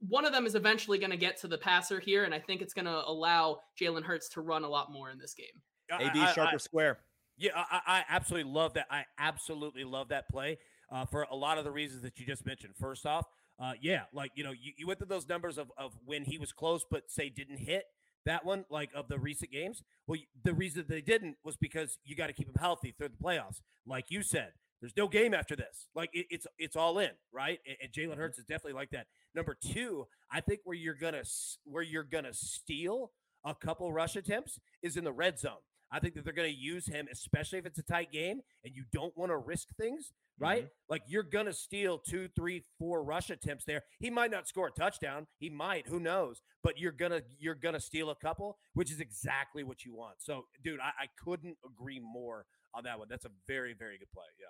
One 0.07 0.25
of 0.25 0.31
them 0.31 0.45
is 0.45 0.55
eventually 0.55 0.99
going 0.99 1.11
to 1.11 1.17
get 1.17 1.37
to 1.41 1.47
the 1.47 1.57
passer 1.57 1.99
here, 1.99 2.25
and 2.25 2.33
I 2.33 2.39
think 2.39 2.61
it's 2.61 2.73
going 2.73 2.85
to 2.85 3.03
allow 3.07 3.59
Jalen 3.79 4.03
Hurts 4.03 4.29
to 4.29 4.41
run 4.41 4.63
a 4.63 4.69
lot 4.69 4.91
more 4.91 5.09
in 5.09 5.17
this 5.17 5.33
game. 5.33 5.61
I- 5.91 6.03
AB 6.03 6.19
I- 6.19 6.29
I- 6.29 6.33
sharp 6.33 6.61
square? 6.61 6.99
Yeah, 7.35 7.51
I, 7.55 7.63
I 7.71 7.97
I 7.97 8.03
absolutely 8.09 8.51
love 8.51 8.75
that. 8.75 8.85
I 8.91 9.05
absolutely 9.17 9.83
love 9.83 10.09
that 10.09 10.29
play 10.29 10.59
uh, 10.91 11.05
for 11.05 11.23
a 11.31 11.35
lot 11.35 11.57
of 11.57 11.63
the 11.63 11.71
reasons 11.71 12.03
that 12.03 12.19
you 12.19 12.27
just 12.27 12.45
mentioned. 12.45 12.75
First 12.79 13.07
off, 13.07 13.25
uh, 13.63 13.73
yeah, 13.81 14.01
like 14.11 14.31
you 14.35 14.43
know, 14.43 14.51
you, 14.51 14.73
you 14.77 14.85
went 14.85 14.99
through 14.99 15.07
those 15.07 15.29
numbers 15.29 15.57
of 15.57 15.71
of 15.77 15.93
when 16.05 16.25
he 16.25 16.37
was 16.37 16.51
close, 16.51 16.85
but 16.89 17.09
say 17.09 17.29
didn't 17.29 17.57
hit 17.57 17.85
that 18.25 18.43
one, 18.45 18.65
like 18.69 18.89
of 18.93 19.07
the 19.07 19.17
recent 19.17 19.51
games. 19.51 19.83
Well, 20.05 20.19
the 20.43 20.53
reason 20.53 20.85
they 20.87 21.01
didn't 21.01 21.37
was 21.45 21.55
because 21.55 21.97
you 22.03 22.15
got 22.15 22.27
to 22.27 22.33
keep 22.33 22.47
him 22.47 22.55
healthy 22.59 22.93
through 22.97 23.09
the 23.09 23.23
playoffs. 23.23 23.61
Like 23.85 24.05
you 24.09 24.21
said, 24.21 24.51
there's 24.81 24.97
no 24.97 25.07
game 25.07 25.33
after 25.33 25.55
this. 25.55 25.87
Like 25.95 26.09
it, 26.11 26.25
it's 26.29 26.45
it's 26.57 26.75
all 26.75 26.99
in, 26.99 27.11
right? 27.31 27.59
And, 27.65 27.77
and 27.81 27.91
Jalen 27.93 28.17
Hurts 28.17 28.37
is 28.37 28.43
definitely 28.45 28.73
like 28.73 28.89
that. 28.91 29.07
Number 29.33 29.55
two, 29.55 30.07
I 30.29 30.41
think 30.41 30.59
where 30.65 30.75
you're 30.75 30.93
gonna 30.93 31.23
where 31.63 31.83
you're 31.83 32.03
gonna 32.03 32.33
steal 32.33 33.11
a 33.45 33.55
couple 33.55 33.93
rush 33.93 34.17
attempts 34.17 34.59
is 34.81 34.97
in 34.97 35.05
the 35.05 35.13
red 35.13 35.39
zone. 35.39 35.63
I 35.93 35.99
think 35.99 36.15
that 36.15 36.23
they're 36.23 36.33
going 36.33 36.51
to 36.51 36.57
use 36.57 36.87
him, 36.87 37.07
especially 37.11 37.59
if 37.59 37.67
it's 37.67 37.77
a 37.77 37.83
tight 37.83 38.11
game 38.11 38.41
and 38.65 38.75
you 38.75 38.83
don't 38.91 39.15
want 39.15 39.31
to 39.31 39.37
risk 39.37 39.67
things, 39.79 40.11
right? 40.39 40.63
Mm-hmm. 40.63 40.89
Like 40.89 41.03
you're 41.07 41.23
going 41.23 41.45
to 41.45 41.53
steal 41.53 41.97
two, 41.97 42.27
three, 42.35 42.63
four 42.79 43.03
rush 43.03 43.29
attempts 43.29 43.65
there. 43.65 43.83
He 43.99 44.09
might 44.09 44.31
not 44.31 44.47
score 44.47 44.67
a 44.67 44.71
touchdown. 44.71 45.27
He 45.37 45.49
might, 45.49 45.87
who 45.87 45.99
knows? 45.99 46.41
But 46.63 46.79
you're 46.79 46.91
gonna 46.91 47.21
you're 47.39 47.55
gonna 47.55 47.79
steal 47.79 48.09
a 48.09 48.15
couple, 48.15 48.57
which 48.73 48.89
is 48.91 48.99
exactly 49.01 49.63
what 49.63 49.83
you 49.83 49.93
want. 49.93 50.15
So, 50.19 50.45
dude, 50.63 50.79
I, 50.79 51.03
I 51.03 51.07
couldn't 51.21 51.57
agree 51.65 51.99
more 51.99 52.45
on 52.73 52.83
that 52.85 52.99
one. 52.99 53.07
That's 53.09 53.25
a 53.25 53.31
very, 53.47 53.73
very 53.73 53.97
good 53.97 54.11
play. 54.13 54.23
Yeah. 54.39 54.47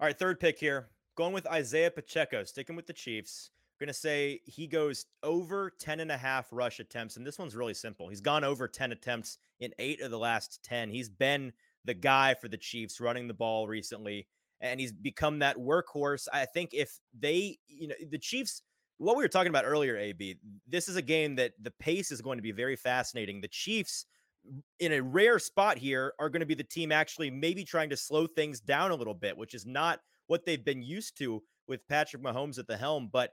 All 0.00 0.06
right, 0.06 0.18
third 0.18 0.40
pick 0.40 0.58
here. 0.58 0.88
Going 1.16 1.32
with 1.32 1.46
Isaiah 1.46 1.90
Pacheco, 1.90 2.44
sticking 2.44 2.76
with 2.76 2.86
the 2.86 2.92
Chiefs. 2.92 3.50
Going 3.78 3.88
to 3.88 3.94
say 3.94 4.40
he 4.46 4.66
goes 4.66 5.06
over 5.22 5.70
10 5.78 6.00
and 6.00 6.10
a 6.10 6.16
half 6.16 6.46
rush 6.50 6.80
attempts. 6.80 7.16
And 7.16 7.26
this 7.26 7.38
one's 7.38 7.54
really 7.54 7.74
simple. 7.74 8.08
He's 8.08 8.22
gone 8.22 8.42
over 8.42 8.68
10 8.68 8.92
attempts 8.92 9.38
in 9.60 9.72
eight 9.78 10.00
of 10.00 10.10
the 10.10 10.18
last 10.18 10.62
10. 10.64 10.88
He's 10.90 11.10
been 11.10 11.52
the 11.84 11.94
guy 11.94 12.34
for 12.34 12.48
the 12.48 12.56
Chiefs 12.56 13.00
running 13.00 13.28
the 13.28 13.34
ball 13.34 13.68
recently, 13.68 14.28
and 14.60 14.80
he's 14.80 14.92
become 14.92 15.38
that 15.40 15.56
workhorse. 15.56 16.26
I 16.32 16.46
think 16.46 16.70
if 16.72 16.98
they, 17.18 17.58
you 17.66 17.88
know, 17.88 17.94
the 18.10 18.18
Chiefs, 18.18 18.62
what 18.98 19.16
we 19.16 19.22
were 19.22 19.28
talking 19.28 19.50
about 19.50 19.64
earlier, 19.66 19.96
AB, 19.96 20.36
this 20.66 20.88
is 20.88 20.96
a 20.96 21.02
game 21.02 21.36
that 21.36 21.52
the 21.60 21.70
pace 21.72 22.10
is 22.10 22.20
going 22.20 22.38
to 22.38 22.42
be 22.42 22.52
very 22.52 22.76
fascinating. 22.76 23.40
The 23.40 23.48
Chiefs, 23.48 24.06
in 24.80 24.92
a 24.92 25.02
rare 25.02 25.38
spot 25.38 25.76
here, 25.76 26.14
are 26.18 26.30
going 26.30 26.40
to 26.40 26.46
be 26.46 26.54
the 26.54 26.64
team 26.64 26.92
actually 26.92 27.30
maybe 27.30 27.64
trying 27.64 27.90
to 27.90 27.96
slow 27.96 28.26
things 28.26 28.60
down 28.60 28.90
a 28.90 28.94
little 28.94 29.14
bit, 29.14 29.36
which 29.36 29.54
is 29.54 29.66
not 29.66 30.00
what 30.28 30.44
they've 30.46 30.64
been 30.64 30.82
used 30.82 31.18
to 31.18 31.42
with 31.68 31.86
Patrick 31.88 32.22
Mahomes 32.22 32.58
at 32.58 32.66
the 32.66 32.76
helm. 32.76 33.08
But 33.12 33.32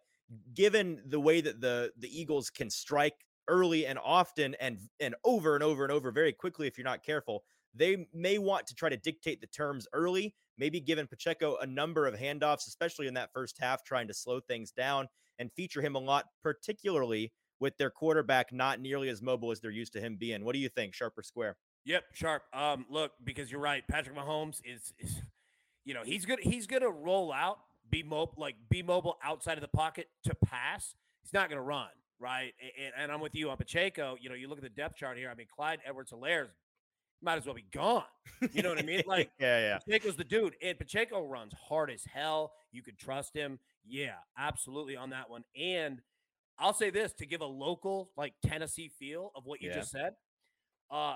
given 0.54 1.02
the 1.06 1.20
way 1.20 1.42
that 1.42 1.62
the 1.62 1.92
the 1.98 2.20
Eagles 2.20 2.50
can 2.50 2.70
strike 2.70 3.26
early 3.48 3.86
and 3.86 4.00
often 4.04 4.56
and 4.60 4.80
and 5.00 5.16
over 5.24 5.56
and 5.56 5.64
over 5.64 5.84
and 5.84 5.92
over 5.92 6.12
very 6.12 6.34
quickly 6.34 6.68
if 6.68 6.78
you're 6.78 6.86
not 6.86 7.04
careful, 7.04 7.44
they 7.74 8.08
may 8.14 8.38
want 8.38 8.68
to 8.68 8.76
try 8.76 8.90
to 8.90 8.98
dictate 8.98 9.42
the 9.42 9.48
terms 9.48 9.88
early, 9.94 10.36
maybe 10.58 10.80
giving 10.80 11.08
Pacheco 11.08 11.58
a 11.58 11.66
number 11.66 12.06
of 12.08 12.16
handoffs, 12.16 12.68
especially 12.68 13.08
in 13.08 13.14
that 13.16 13.32
first 13.34 13.58
half, 13.60 13.84
trying 13.84 14.08
to 14.08 14.14
slow 14.14 14.40
things 14.40 14.72
down 14.72 15.08
and 15.40 15.52
feature 15.54 15.82
him 15.82 15.96
a 15.96 16.00
lot, 16.00 16.26
particularly 16.44 17.32
with 17.60 17.78
their 17.78 17.90
quarterback 17.90 18.52
not 18.52 18.80
nearly 18.80 19.10
as 19.10 19.22
mobile 19.22 19.52
as 19.52 19.60
they're 19.60 19.72
used 19.72 19.94
to 19.94 20.02
him 20.02 20.18
being. 20.18 20.44
What 20.44 20.54
do 20.54 20.60
you 20.60 20.70
think, 20.70 20.94
sharp 20.94 21.18
or 21.18 21.24
square? 21.24 21.58
Yep, 21.86 22.04
sharp. 22.14 22.44
Um, 22.54 22.86
look, 22.90 23.12
because 23.24 23.52
you're 23.52 23.62
right, 23.62 23.84
Patrick 23.88 24.16
Mahomes 24.16 24.62
is, 24.64 24.94
is 25.00 25.22
you 25.84 25.94
know, 25.94 26.04
he's 26.04 26.26
gonna 26.26 26.42
he's 26.42 26.68
gonna 26.68 26.90
roll 26.90 27.34
out, 27.34 27.60
be 27.90 28.04
mobile, 28.04 28.36
like 28.38 28.56
be 28.70 28.84
mobile 28.84 29.18
outside 29.24 29.58
of 29.58 29.62
the 29.62 29.68
pocket 29.68 30.08
to 30.26 30.36
pass. 30.36 30.96
He's 31.22 31.34
not 31.34 31.50
gonna 31.50 31.62
run, 31.62 31.90
right? 32.20 32.54
And, 32.82 32.94
and 32.98 33.12
I'm 33.12 33.20
with 33.20 33.36
you 33.36 33.50
on 33.50 33.58
Pacheco. 33.58 34.18
You 34.20 34.30
know, 34.30 34.36
you 34.36 34.48
look 34.48 34.58
at 34.60 34.64
the 34.64 34.70
depth 34.70 34.98
chart 34.98 35.18
here. 35.18 35.30
I 35.30 35.36
mean, 35.36 35.48
Clyde 35.54 35.80
Edwards-Helaire 35.86 36.48
might 37.24 37.38
as 37.38 37.46
well 37.46 37.56
be 37.56 37.66
gone. 37.72 38.04
You 38.52 38.62
know 38.64 38.70
what 38.70 38.80
I 38.80 38.84
mean? 38.84 39.02
Like, 39.08 39.32
yeah, 39.40 39.60
yeah. 39.60 39.80
Pacheco's 39.88 40.16
the 40.16 40.24
dude, 40.24 40.56
and 40.62 40.78
Pacheco 40.78 41.26
runs 41.26 41.54
hard 41.68 41.90
as 41.92 42.04
hell. 42.06 42.52
You 42.72 42.82
could 42.82 42.98
trust 42.98 43.34
him. 43.36 43.60
Yeah, 43.86 44.16
absolutely 44.38 44.96
on 44.96 45.10
that 45.12 45.30
one. 45.30 45.44
And 45.60 46.02
I'll 46.60 46.74
say 46.74 46.90
this 46.90 47.14
to 47.14 47.26
give 47.26 47.42
a 47.42 47.46
local 47.46 48.12
like 48.18 48.34
Tennessee 48.46 48.90
feel 49.00 49.32
of 49.36 49.46
what 49.46 49.62
you 49.62 49.70
Yeah. 49.70 49.76
just 49.78 49.92
said. 49.92 50.16
Uh, 50.92 51.16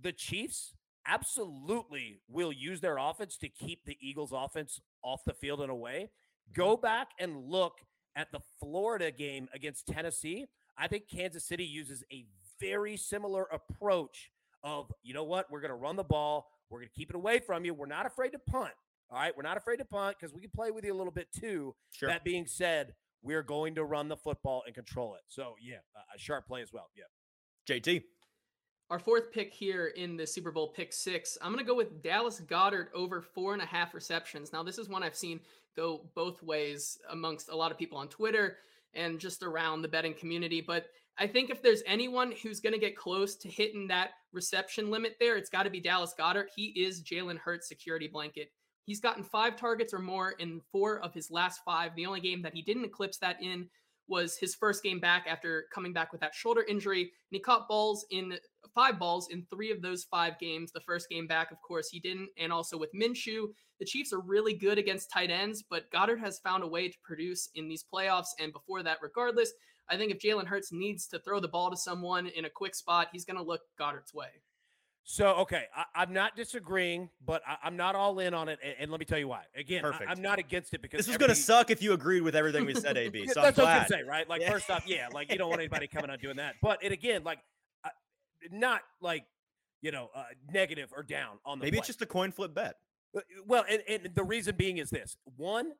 the 0.00 0.12
Chiefs 0.12 0.74
absolutely 1.06 2.20
will 2.28 2.52
use 2.52 2.80
their 2.80 2.98
offense 2.98 3.36
to 3.38 3.48
keep 3.48 3.84
the 3.84 3.96
Eagles' 4.00 4.32
offense 4.32 4.80
off 5.02 5.24
the 5.24 5.34
field 5.34 5.60
in 5.60 5.70
a 5.70 5.74
way. 5.74 6.10
Go 6.52 6.76
back 6.76 7.08
and 7.18 7.36
look 7.48 7.80
at 8.14 8.30
the 8.32 8.40
Florida 8.60 9.10
game 9.10 9.48
against 9.52 9.86
Tennessee. 9.86 10.46
I 10.78 10.88
think 10.88 11.08
Kansas 11.08 11.44
City 11.44 11.64
uses 11.64 12.02
a 12.12 12.26
very 12.60 12.96
similar 12.96 13.44
approach 13.44 14.30
of, 14.66 14.92
you 15.02 15.14
know 15.14 15.24
what, 15.24 15.50
we're 15.50 15.60
going 15.60 15.70
to 15.70 15.76
run 15.76 15.96
the 15.96 16.04
ball, 16.04 16.48
we're 16.68 16.80
going 16.80 16.88
to 16.88 16.94
keep 16.94 17.08
it 17.08 17.16
away 17.16 17.38
from 17.38 17.64
you. 17.64 17.72
We're 17.72 17.86
not 17.86 18.04
afraid 18.04 18.30
to 18.30 18.38
punt. 18.38 18.72
All 19.08 19.18
right, 19.18 19.32
we're 19.36 19.44
not 19.44 19.56
afraid 19.56 19.76
to 19.76 19.84
punt 19.84 20.16
because 20.20 20.34
we 20.34 20.40
can 20.40 20.50
play 20.50 20.72
with 20.72 20.84
you 20.84 20.92
a 20.92 20.98
little 20.98 21.12
bit 21.12 21.28
too. 21.32 21.74
Sure. 21.92 22.08
That 22.08 22.24
being 22.24 22.46
said, 22.46 22.94
we're 23.22 23.44
going 23.44 23.76
to 23.76 23.84
run 23.84 24.08
the 24.08 24.16
football 24.16 24.64
and 24.66 24.74
control 24.74 25.14
it. 25.14 25.20
So 25.28 25.54
yeah, 25.62 25.76
a- 25.94 26.16
a 26.16 26.18
sharp 26.18 26.48
play 26.48 26.60
as 26.60 26.72
well. 26.72 26.90
Yeah. 26.96 27.04
JT. 27.68 28.02
Our 28.90 28.98
fourth 28.98 29.32
pick 29.32 29.52
here 29.52 29.86
in 29.86 30.16
the 30.16 30.26
Super 30.26 30.50
Bowl 30.52 30.68
pick 30.68 30.92
six, 30.92 31.38
I'm 31.40 31.52
going 31.52 31.64
to 31.64 31.68
go 31.68 31.76
with 31.76 32.02
Dallas 32.02 32.40
Goedert 32.40 32.88
over 32.94 33.20
four 33.20 33.52
and 33.52 33.62
a 33.62 33.66
half 33.66 33.94
receptions. 33.94 34.52
Now, 34.52 34.62
this 34.62 34.78
is 34.78 34.88
one 34.88 35.02
I've 35.02 35.16
seen 35.16 35.40
go 35.76 36.08
both 36.14 36.42
ways 36.42 36.98
amongst 37.10 37.48
a 37.48 37.56
lot 37.56 37.70
of 37.72 37.78
people 37.78 37.98
on 37.98 38.08
Twitter 38.08 38.58
and 38.94 39.18
just 39.18 39.42
around 39.42 39.82
the 39.82 39.88
betting 39.88 40.14
community. 40.14 40.60
But 40.60 40.86
I 41.18 41.26
think 41.26 41.50
if 41.50 41.62
there's 41.62 41.82
anyone 41.86 42.32
who's 42.42 42.60
going 42.60 42.74
to 42.74 42.78
get 42.78 42.96
close 42.96 43.36
to 43.36 43.48
hitting 43.48 43.88
that 43.88 44.10
reception 44.32 44.90
limit 44.90 45.16
there, 45.18 45.36
it's 45.36 45.48
got 45.48 45.62
to 45.62 45.70
be 45.70 45.80
Dallas 45.80 46.14
Goedert. 46.18 46.48
He 46.54 46.66
is 46.76 47.02
Jalen 47.02 47.38
Hurts' 47.38 47.68
security 47.68 48.06
blanket. 48.06 48.50
He's 48.84 49.00
gotten 49.00 49.24
five 49.24 49.56
targets 49.56 49.94
or 49.94 49.98
more 49.98 50.32
in 50.32 50.60
four 50.70 51.00
of 51.00 51.14
his 51.14 51.30
last 51.30 51.60
five. 51.64 51.96
The 51.96 52.06
only 52.06 52.20
game 52.20 52.42
that 52.42 52.54
he 52.54 52.62
didn't 52.62 52.84
eclipse 52.84 53.18
that 53.18 53.42
in 53.42 53.68
was 54.08 54.36
his 54.36 54.54
first 54.54 54.82
game 54.82 55.00
back 55.00 55.26
after 55.28 55.64
coming 55.74 55.92
back 55.92 56.12
with 56.12 56.20
that 56.20 56.34
shoulder 56.34 56.64
injury. 56.68 57.00
And 57.00 57.10
he 57.30 57.40
caught 57.40 57.66
balls 57.66 58.06
in 58.10 58.38
five 58.74 58.98
balls 58.98 59.28
in 59.30 59.44
three 59.50 59.72
of 59.72 59.82
those 59.82 60.04
five 60.04 60.38
games. 60.38 60.70
The 60.70 60.80
first 60.80 61.08
game 61.08 61.26
back, 61.26 61.50
of 61.50 61.60
course, 61.66 61.88
he 61.88 61.98
didn't. 61.98 62.28
And 62.38 62.52
also 62.52 62.78
with 62.78 62.94
Minshew, 62.94 63.46
the 63.80 63.84
Chiefs 63.86 64.12
are 64.12 64.20
really 64.20 64.54
good 64.54 64.78
against 64.78 65.10
tight 65.10 65.30
ends, 65.30 65.64
but 65.68 65.90
Goedert 65.90 66.20
has 66.20 66.38
found 66.38 66.62
a 66.62 66.68
way 66.68 66.88
to 66.88 66.96
produce 67.02 67.48
in 67.54 67.68
these 67.68 67.84
playoffs. 67.92 68.28
And 68.38 68.52
before 68.52 68.82
that, 68.84 68.98
regardless, 69.02 69.52
I 69.88 69.96
think 69.96 70.12
if 70.12 70.18
Jalen 70.18 70.46
Hurts 70.46 70.72
needs 70.72 71.06
to 71.08 71.18
throw 71.18 71.40
the 71.40 71.48
ball 71.48 71.70
to 71.70 71.76
someone 71.76 72.26
in 72.26 72.44
a 72.44 72.50
quick 72.50 72.74
spot, 72.74 73.08
he's 73.12 73.24
going 73.24 73.36
to 73.36 73.42
look 73.42 73.60
Goedert's 73.78 74.12
way. 74.12 74.28
So 75.08 75.34
okay, 75.36 75.66
I, 75.94 76.02
am 76.02 76.12
not 76.12 76.34
disagreeing, 76.34 77.10
but 77.24 77.40
I, 77.46 77.68
am 77.68 77.76
not 77.76 77.94
all 77.94 78.18
in 78.18 78.34
on 78.34 78.48
it, 78.48 78.58
and, 78.60 78.74
and, 78.80 78.90
let 78.90 78.98
me 78.98 79.06
tell 79.06 79.20
you 79.20 79.28
why. 79.28 79.42
Again, 79.54 79.82
Perfect. 79.82 80.10
I, 80.10 80.12
am 80.12 80.20
not 80.20 80.40
against 80.40 80.74
it 80.74 80.82
because 80.82 80.98
this 80.98 81.08
is 81.08 81.16
going 81.16 81.28
to 81.28 81.36
suck 81.36 81.70
if 81.70 81.80
you 81.80 81.92
agreed 81.92 82.22
with 82.22 82.34
everything 82.34 82.66
we 82.66 82.74
said, 82.74 82.96
AB. 82.96 83.28
So 83.28 83.40
that's 83.40 83.56
what 83.56 83.68
I'm 83.68 83.76
going 83.76 83.86
to 83.86 83.92
say, 83.92 84.02
right? 84.02 84.28
Like 84.28 84.40
yeah. 84.40 84.50
first 84.50 84.68
off, 84.68 84.82
yeah, 84.84 85.06
like 85.14 85.30
you 85.30 85.38
don't 85.38 85.48
want 85.48 85.60
anybody 85.60 85.86
coming 85.86 86.10
on 86.10 86.18
doing 86.18 86.38
that. 86.38 86.56
But 86.60 86.82
and 86.82 86.92
again, 86.92 87.22
like 87.22 87.38
uh, 87.84 87.90
not 88.50 88.80
like 89.00 89.24
you 89.80 89.92
know 89.92 90.10
uh, 90.12 90.24
negative 90.52 90.92
or 90.92 91.04
down 91.04 91.38
on 91.44 91.60
the. 91.60 91.66
Maybe 91.66 91.76
play. 91.76 91.78
it's 91.78 91.86
just 91.86 92.02
a 92.02 92.06
coin 92.06 92.32
flip 92.32 92.52
bet. 92.52 92.74
Uh, 93.16 93.20
well, 93.46 93.64
and, 93.70 93.82
and 93.88 94.12
the 94.12 94.24
reason 94.24 94.56
being 94.56 94.78
is 94.78 94.90
this: 94.90 95.16
one, 95.36 95.70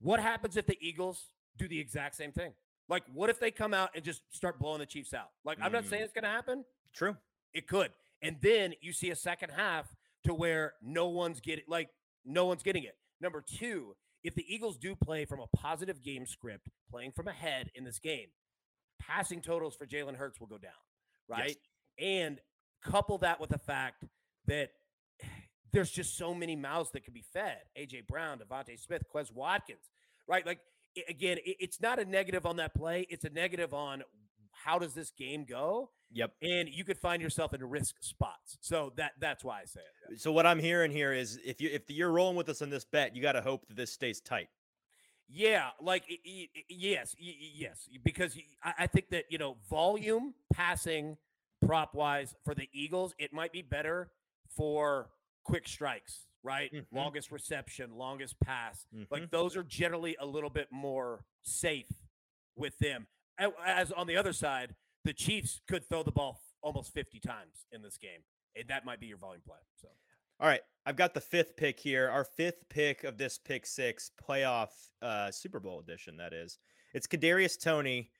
what 0.00 0.20
happens 0.20 0.56
if 0.56 0.64
the 0.64 0.78
Eagles 0.80 1.26
do 1.58 1.68
the 1.68 1.78
exact 1.78 2.16
same 2.16 2.32
thing? 2.32 2.54
Like, 2.90 3.04
what 3.14 3.30
if 3.30 3.38
they 3.38 3.52
come 3.52 3.72
out 3.72 3.90
and 3.94 4.04
just 4.04 4.22
start 4.30 4.58
blowing 4.58 4.80
the 4.80 4.86
Chiefs 4.86 5.14
out? 5.14 5.30
Like, 5.44 5.58
I'm 5.62 5.72
not 5.72 5.86
saying 5.86 6.02
mm. 6.02 6.04
it's 6.04 6.12
going 6.12 6.24
to 6.24 6.30
happen. 6.30 6.64
True. 6.92 7.16
It 7.54 7.68
could. 7.68 7.92
And 8.20 8.36
then 8.42 8.74
you 8.82 8.92
see 8.92 9.10
a 9.10 9.16
second 9.16 9.50
half 9.50 9.86
to 10.24 10.34
where 10.34 10.74
no 10.82 11.08
one's 11.08 11.40
getting 11.40 11.64
like 11.68 11.88
no 12.26 12.44
one's 12.46 12.62
getting 12.62 12.82
it. 12.82 12.96
Number 13.20 13.42
two, 13.42 13.94
if 14.22 14.34
the 14.34 14.44
Eagles 14.52 14.76
do 14.76 14.94
play 14.94 15.24
from 15.24 15.40
a 15.40 15.46
positive 15.56 16.02
game 16.02 16.26
script, 16.26 16.68
playing 16.90 17.12
from 17.12 17.28
ahead 17.28 17.70
in 17.74 17.84
this 17.84 17.98
game, 17.98 18.28
passing 19.00 19.40
totals 19.40 19.74
for 19.74 19.86
Jalen 19.86 20.16
Hurts 20.16 20.38
will 20.38 20.46
go 20.46 20.58
down, 20.58 20.72
right? 21.28 21.56
Yes. 21.98 22.06
And 22.06 22.40
couple 22.84 23.18
that 23.18 23.40
with 23.40 23.50
the 23.50 23.58
fact 23.58 24.04
that 24.46 24.70
there's 25.72 25.90
just 25.90 26.18
so 26.18 26.34
many 26.34 26.56
mouths 26.56 26.90
that 26.92 27.04
can 27.04 27.14
be 27.14 27.24
fed. 27.32 27.60
AJ 27.78 28.06
Brown, 28.06 28.38
DeVonta 28.38 28.78
Smith, 28.78 29.02
Quez 29.14 29.32
Watkins, 29.32 29.88
right? 30.26 30.44
Like 30.44 30.58
again, 31.08 31.38
it's 31.44 31.80
not 31.80 31.98
a 31.98 32.04
negative 32.04 32.46
on 32.46 32.56
that 32.56 32.74
play. 32.74 33.06
It's 33.08 33.24
a 33.24 33.30
negative 33.30 33.74
on 33.74 34.02
how 34.52 34.78
does 34.78 34.94
this 34.94 35.10
game 35.10 35.44
go? 35.44 35.90
Yep. 36.12 36.32
And 36.42 36.68
you 36.68 36.84
could 36.84 36.98
find 36.98 37.22
yourself 37.22 37.54
in 37.54 37.62
risk 37.64 37.96
spots. 38.00 38.58
So 38.60 38.92
that 38.96 39.12
that's 39.20 39.44
why 39.44 39.60
I 39.60 39.64
say 39.64 39.80
it. 40.10 40.20
So 40.20 40.32
what 40.32 40.46
I'm 40.46 40.58
hearing 40.58 40.90
here 40.90 41.12
is 41.12 41.38
if 41.44 41.60
you 41.60 41.70
if 41.72 41.82
you're 41.88 42.10
rolling 42.10 42.36
with 42.36 42.48
us 42.48 42.62
on 42.62 42.70
this 42.70 42.84
bet, 42.84 43.14
you 43.14 43.22
got 43.22 43.32
to 43.32 43.42
hope 43.42 43.66
that 43.68 43.76
this 43.76 43.92
stays 43.92 44.20
tight. 44.20 44.48
Yeah, 45.32 45.68
like 45.80 46.02
yes, 46.68 47.14
yes, 47.18 47.88
because 48.02 48.36
I 48.64 48.88
think 48.88 49.10
that 49.10 49.26
you 49.30 49.38
know 49.38 49.56
volume 49.68 50.34
passing 50.52 51.16
prop 51.64 51.94
wise 51.94 52.34
for 52.44 52.52
the 52.52 52.68
Eagles, 52.72 53.14
it 53.16 53.32
might 53.32 53.52
be 53.52 53.62
better 53.62 54.10
for 54.48 55.10
quick 55.44 55.68
strikes, 55.68 56.26
right? 56.42 56.72
Mm-hmm. 56.72 56.96
Longest 56.96 57.30
reception, 57.30 57.90
longest 57.94 58.38
pass, 58.40 58.86
mm-hmm. 58.94 59.04
like 59.10 59.30
those 59.30 59.56
are 59.56 59.62
generally 59.62 60.16
a 60.20 60.26
little 60.26 60.50
bit 60.50 60.68
more 60.70 61.24
safe 61.42 61.90
with 62.56 62.78
them. 62.78 63.06
As 63.64 63.90
on 63.92 64.06
the 64.06 64.16
other 64.16 64.32
side, 64.32 64.74
the 65.04 65.12
Chiefs 65.12 65.60
could 65.68 65.88
throw 65.88 66.02
the 66.02 66.12
ball 66.12 66.40
almost 66.62 66.92
50 66.92 67.20
times 67.20 67.66
in 67.72 67.82
this 67.82 67.96
game. 67.96 68.20
And 68.56 68.68
that 68.68 68.84
might 68.84 69.00
be 69.00 69.06
your 69.06 69.16
volume 69.16 69.42
play. 69.46 69.58
So, 69.76 69.88
all 70.40 70.48
right, 70.48 70.60
I've 70.84 70.96
got 70.96 71.14
the 71.14 71.20
fifth 71.20 71.56
pick 71.56 71.78
here. 71.78 72.08
Our 72.08 72.24
fifth 72.24 72.68
pick 72.68 73.04
of 73.04 73.16
this 73.16 73.38
pick 73.38 73.66
six 73.66 74.10
playoff 74.22 74.68
uh, 75.00 75.30
Super 75.30 75.60
Bowl 75.60 75.80
edition. 75.80 76.16
That 76.16 76.32
is, 76.32 76.58
it's 76.92 77.06
Kadarius 77.06 77.58
Toney. 77.58 78.10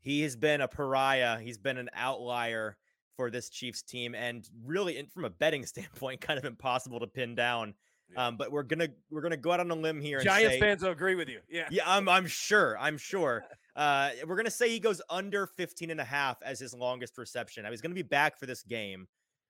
He 0.00 0.22
has 0.22 0.36
been 0.36 0.60
a 0.60 0.68
pariah. 0.68 1.38
He's 1.38 1.58
been 1.58 1.76
an 1.76 1.90
outlier 1.94 2.78
for 3.20 3.30
this 3.30 3.50
Chiefs 3.50 3.82
team, 3.82 4.14
and 4.14 4.48
really, 4.64 5.06
from 5.12 5.26
a 5.26 5.30
betting 5.30 5.66
standpoint, 5.66 6.22
kind 6.22 6.38
of 6.38 6.46
impossible 6.46 7.00
to 7.00 7.06
pin 7.06 7.34
down. 7.34 7.74
Yeah. 8.14 8.28
Um, 8.28 8.38
but 8.38 8.50
we're 8.50 8.62
gonna 8.62 8.88
we're 9.10 9.20
gonna 9.20 9.36
go 9.36 9.52
out 9.52 9.60
on 9.60 9.70
a 9.70 9.74
limb 9.74 10.00
here. 10.00 10.20
Giants 10.20 10.54
say, 10.54 10.60
fans 10.60 10.82
will 10.82 10.90
agree 10.90 11.16
with 11.16 11.28
you. 11.28 11.40
Yeah, 11.50 11.68
yeah, 11.70 11.82
I'm 11.86 12.08
I'm 12.08 12.26
sure. 12.26 12.78
I'm 12.78 12.96
sure. 12.96 13.44
Uh, 13.76 14.10
we're 14.26 14.34
going 14.34 14.44
to 14.44 14.50
say 14.50 14.68
he 14.68 14.80
goes 14.80 15.00
under 15.08 15.46
15 15.46 15.90
and 15.90 16.00
a 16.00 16.04
half 16.04 16.36
as 16.42 16.58
his 16.58 16.74
longest 16.74 17.16
reception. 17.16 17.64
I 17.64 17.70
was 17.70 17.80
going 17.80 17.92
to 17.92 17.94
be 17.94 18.02
back 18.02 18.36
for 18.36 18.44
this 18.44 18.64
game. 18.64 19.06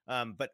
Um, 0.07 0.35
but 0.39 0.51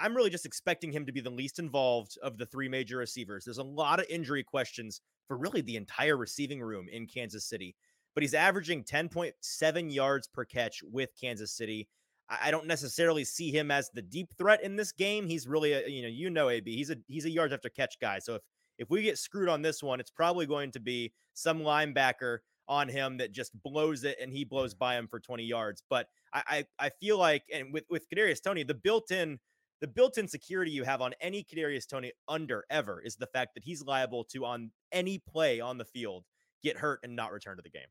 I'm 0.00 0.14
really 0.14 0.30
just 0.30 0.46
expecting 0.46 0.92
him 0.92 1.04
to 1.06 1.12
be 1.12 1.20
the 1.20 1.28
least 1.28 1.58
involved 1.58 2.16
of 2.22 2.38
the 2.38 2.46
three 2.46 2.68
major 2.68 2.98
receivers. 2.98 3.44
There's 3.44 3.58
a 3.58 3.64
lot 3.64 3.98
of 3.98 4.06
injury 4.08 4.44
questions 4.44 5.00
for 5.26 5.36
really 5.36 5.60
the 5.60 5.76
entire 5.76 6.16
receiving 6.16 6.62
room 6.62 6.86
in 6.90 7.08
Kansas 7.08 7.44
City, 7.44 7.74
but 8.14 8.22
he's 8.22 8.32
averaging 8.32 8.84
10.7 8.84 9.92
yards 9.92 10.28
per 10.28 10.44
catch 10.44 10.82
with 10.90 11.10
Kansas 11.20 11.52
City. 11.52 11.88
I 12.30 12.50
don't 12.50 12.66
necessarily 12.66 13.24
see 13.24 13.50
him 13.50 13.70
as 13.70 13.90
the 13.92 14.02
deep 14.02 14.32
threat 14.38 14.62
in 14.62 14.76
this 14.76 14.92
game. 14.92 15.26
He's 15.26 15.48
really 15.48 15.72
a, 15.72 15.88
you 15.88 16.02
know, 16.02 16.08
you 16.08 16.30
know, 16.30 16.48
AB, 16.48 16.74
he's 16.74 16.90
a, 16.90 16.96
he's 17.08 17.24
a 17.24 17.30
yards 17.30 17.52
after 17.52 17.68
catch 17.68 17.98
guy. 18.00 18.20
So 18.20 18.36
if, 18.36 18.42
if 18.78 18.90
we 18.90 19.02
get 19.02 19.18
screwed 19.18 19.48
on 19.48 19.62
this 19.62 19.82
one, 19.82 19.98
it's 19.98 20.10
probably 20.10 20.46
going 20.46 20.70
to 20.72 20.80
be 20.80 21.12
some 21.34 21.60
linebacker 21.60 22.38
on 22.68 22.88
him 22.88 23.16
that 23.16 23.32
just 23.32 23.50
blows 23.62 24.04
it 24.04 24.16
and 24.22 24.32
he 24.32 24.44
blows 24.44 24.74
by 24.74 24.96
him 24.96 25.08
for 25.08 25.18
20 25.18 25.42
yards. 25.42 25.82
But 25.90 26.06
I 26.32 26.64
I, 26.80 26.86
I 26.86 26.90
feel 27.00 27.18
like 27.18 27.42
and 27.52 27.72
with 27.72 27.84
with 27.90 28.08
Kadarius 28.08 28.40
Toney, 28.40 28.62
the 28.62 28.74
built-in 28.74 29.38
the 29.80 29.88
built-in 29.88 30.28
security 30.28 30.70
you 30.70 30.84
have 30.84 31.00
on 31.00 31.14
any 31.20 31.42
Kadarius 31.42 31.86
Toney 31.86 32.12
under 32.28 32.64
ever 32.70 33.00
is 33.00 33.16
the 33.16 33.26
fact 33.26 33.54
that 33.54 33.64
he's 33.64 33.82
liable 33.82 34.24
to 34.24 34.44
on 34.44 34.70
any 34.92 35.18
play 35.18 35.58
on 35.60 35.78
the 35.78 35.84
field 35.84 36.24
get 36.62 36.76
hurt 36.76 37.00
and 37.02 37.16
not 37.16 37.32
return 37.32 37.56
to 37.56 37.62
the 37.62 37.70
game. 37.70 37.88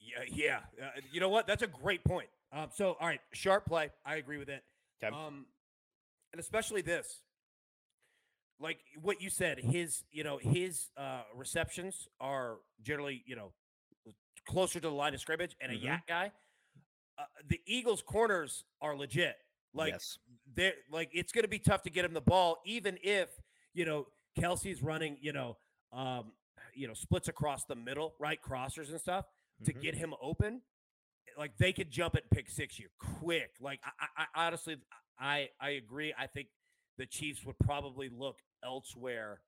Yeah, 0.00 0.22
yeah. 0.26 0.60
Uh, 0.82 1.00
you 1.12 1.20
know 1.20 1.28
what? 1.28 1.46
That's 1.46 1.62
a 1.62 1.66
great 1.66 2.02
point. 2.04 2.28
Um, 2.52 2.68
so, 2.74 2.96
all 3.00 3.06
right, 3.06 3.20
sharp 3.32 3.66
play. 3.66 3.90
I 4.04 4.16
agree 4.16 4.38
with 4.38 4.48
it. 4.48 4.62
Okay. 5.02 5.14
Um, 5.14 5.46
and 6.32 6.40
especially 6.40 6.82
this, 6.82 7.20
like 8.60 8.78
what 9.00 9.22
you 9.22 9.30
said, 9.30 9.58
his 9.58 10.04
you 10.12 10.24
know 10.24 10.38
his 10.38 10.90
uh, 10.96 11.22
receptions 11.34 12.08
are 12.20 12.56
generally 12.82 13.22
you 13.26 13.36
know 13.36 13.52
closer 14.46 14.80
to 14.80 14.88
the 14.88 14.94
line 14.94 15.14
of 15.14 15.20
scrimmage 15.20 15.56
and 15.60 15.72
a 15.72 15.74
mm-hmm. 15.74 15.86
YAC 15.86 16.00
guy. 16.08 16.32
Uh, 17.18 17.24
the 17.48 17.60
Eagles' 17.66 18.02
corners 18.02 18.64
are 18.80 18.96
legit. 18.96 19.36
Like 19.72 19.92
yes. 19.92 20.18
they're 20.54 20.72
like 20.90 21.10
it's 21.12 21.32
going 21.32 21.44
to 21.44 21.48
be 21.48 21.58
tough 21.58 21.82
to 21.84 21.90
get 21.90 22.04
him 22.04 22.12
the 22.12 22.20
ball, 22.20 22.58
even 22.66 22.98
if 23.02 23.28
you 23.72 23.84
know 23.84 24.06
Kelce's 24.38 24.82
running. 24.82 25.16
You 25.20 25.32
know, 25.32 25.56
um, 25.92 26.32
you 26.74 26.88
know, 26.88 26.94
splits 26.94 27.28
across 27.28 27.64
the 27.64 27.76
middle, 27.76 28.14
right, 28.18 28.38
crossers 28.42 28.90
and 28.90 29.00
stuff 29.00 29.26
mm-hmm. 29.26 29.64
to 29.66 29.72
get 29.72 29.94
him 29.94 30.14
open. 30.20 30.60
Like 31.38 31.56
they 31.58 31.72
could 31.72 31.90
jump 31.90 32.16
it 32.16 32.24
and 32.24 32.30
pick 32.30 32.48
six 32.48 32.78
you 32.78 32.88
quick. 33.20 33.52
Like 33.60 33.80
I, 33.84 34.24
I 34.34 34.46
honestly, 34.46 34.76
I 35.18 35.48
I 35.60 35.70
agree. 35.70 36.14
I 36.18 36.26
think 36.26 36.48
the 36.98 37.06
Chiefs 37.06 37.44
would 37.44 37.58
probably 37.58 38.08
look 38.08 38.36
elsewhere 38.64 39.40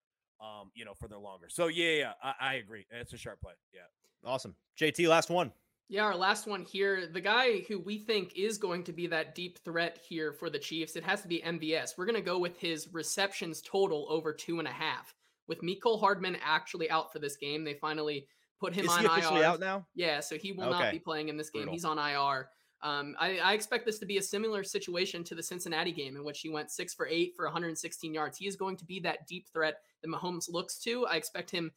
um, 0.43 0.71
you 0.75 0.85
know, 0.85 0.95
for 0.95 1.09
their 1.09 1.19
longer. 1.19 1.47
So 1.49 1.69
yeah, 1.69 1.91
yeah, 1.91 2.13
I, 2.23 2.35
I 2.41 2.55
agree. 2.55 2.85
It's 2.91 3.13
a 3.13 3.17
sharp 3.17 3.41
play. 3.41 3.53
Yeah. 3.73 3.81
Awesome. 4.25 4.55
JT, 4.79 5.09
last 5.09 5.31
one. 5.31 5.53
Yeah, 5.89 6.05
our 6.05 6.17
last 6.17 6.47
one 6.47 6.63
here. 6.63 7.07
The 7.07 7.21
guy 7.21 7.61
who 7.69 7.79
we 7.79 7.99
think 7.99 8.33
is 8.35 8.57
going 8.57 8.83
to 8.85 8.93
be 8.93 9.07
that 9.09 9.35
deep 9.35 9.59
threat 9.65 9.99
here 10.09 10.33
for 10.33 10.49
the 10.49 10.59
Chiefs, 10.59 10.97
it 10.97 11.05
has 11.05 11.23
to 11.23 11.29
be 11.29 11.43
MVS. 11.45 11.99
We're 11.99 12.07
going 12.07 12.17
to 12.17 12.23
go 12.23 12.39
with 12.39 12.59
his 12.59 12.89
receptions 12.93 13.61
total 13.61 14.07
over 14.09 14.33
two 14.33 14.59
and 14.59 14.67
a 14.67 14.73
half. 14.73 15.15
With 15.49 15.61
Mecole 15.61 16.01
Hardman 16.01 16.39
actually 16.43 16.89
out 16.91 17.13
for 17.13 17.19
this 17.19 17.37
game, 17.37 17.63
they 17.63 17.75
finally 17.75 18.27
put 18.63 18.75
him 18.75 18.85
is 18.85 18.91
on 18.91 19.01
he 19.01 19.07
officially 19.07 19.41
IR. 19.41 19.47
out 19.47 19.61
now? 19.61 19.87
Yeah, 19.95 20.21
so 20.21 20.37
he 20.37 20.53
will 20.53 20.69
okay. 20.69 20.85
not 20.85 20.93
be 20.93 20.99
playing 20.99 21.29
in 21.29 21.37
this 21.37 21.51
game. 21.51 21.63
Brutal. 21.63 21.75
He's 21.75 21.85
on 21.85 21.99
IR. 21.99 22.49
Um, 22.83 23.15
I, 23.19 23.39
I, 23.39 23.53
expect 23.53 23.87
this 23.87 24.01
to 24.01 24.07
be 24.07 24.19
a 24.19 24.23
similar 24.23 24.65
situation 24.65 25.23
to 25.25 25.37
the 25.37 25.43
Cincinnati 25.43 25.93
game 25.93 26.17
in 26.17 26.25
which 26.25 26.41
he 26.41 26.49
went 26.49 26.69
six 26.69 26.95
for 26.95 27.07
eight 27.07 27.33
for 27.37 27.45
116 27.45 28.13
yards. 28.13 28.37
He 28.37 28.49
is 28.49 28.57
going 28.57 28.77
to 28.77 28.85
be 28.85 28.99
that 29.01 29.27
deep 29.29 29.47
threat 29.53 29.77
that 30.03 30.11
Mahomes 30.11 30.51
looks 30.51 30.79
to. 30.81 31.07
I 31.07 31.15
expect 31.15 31.49
him 31.49 31.71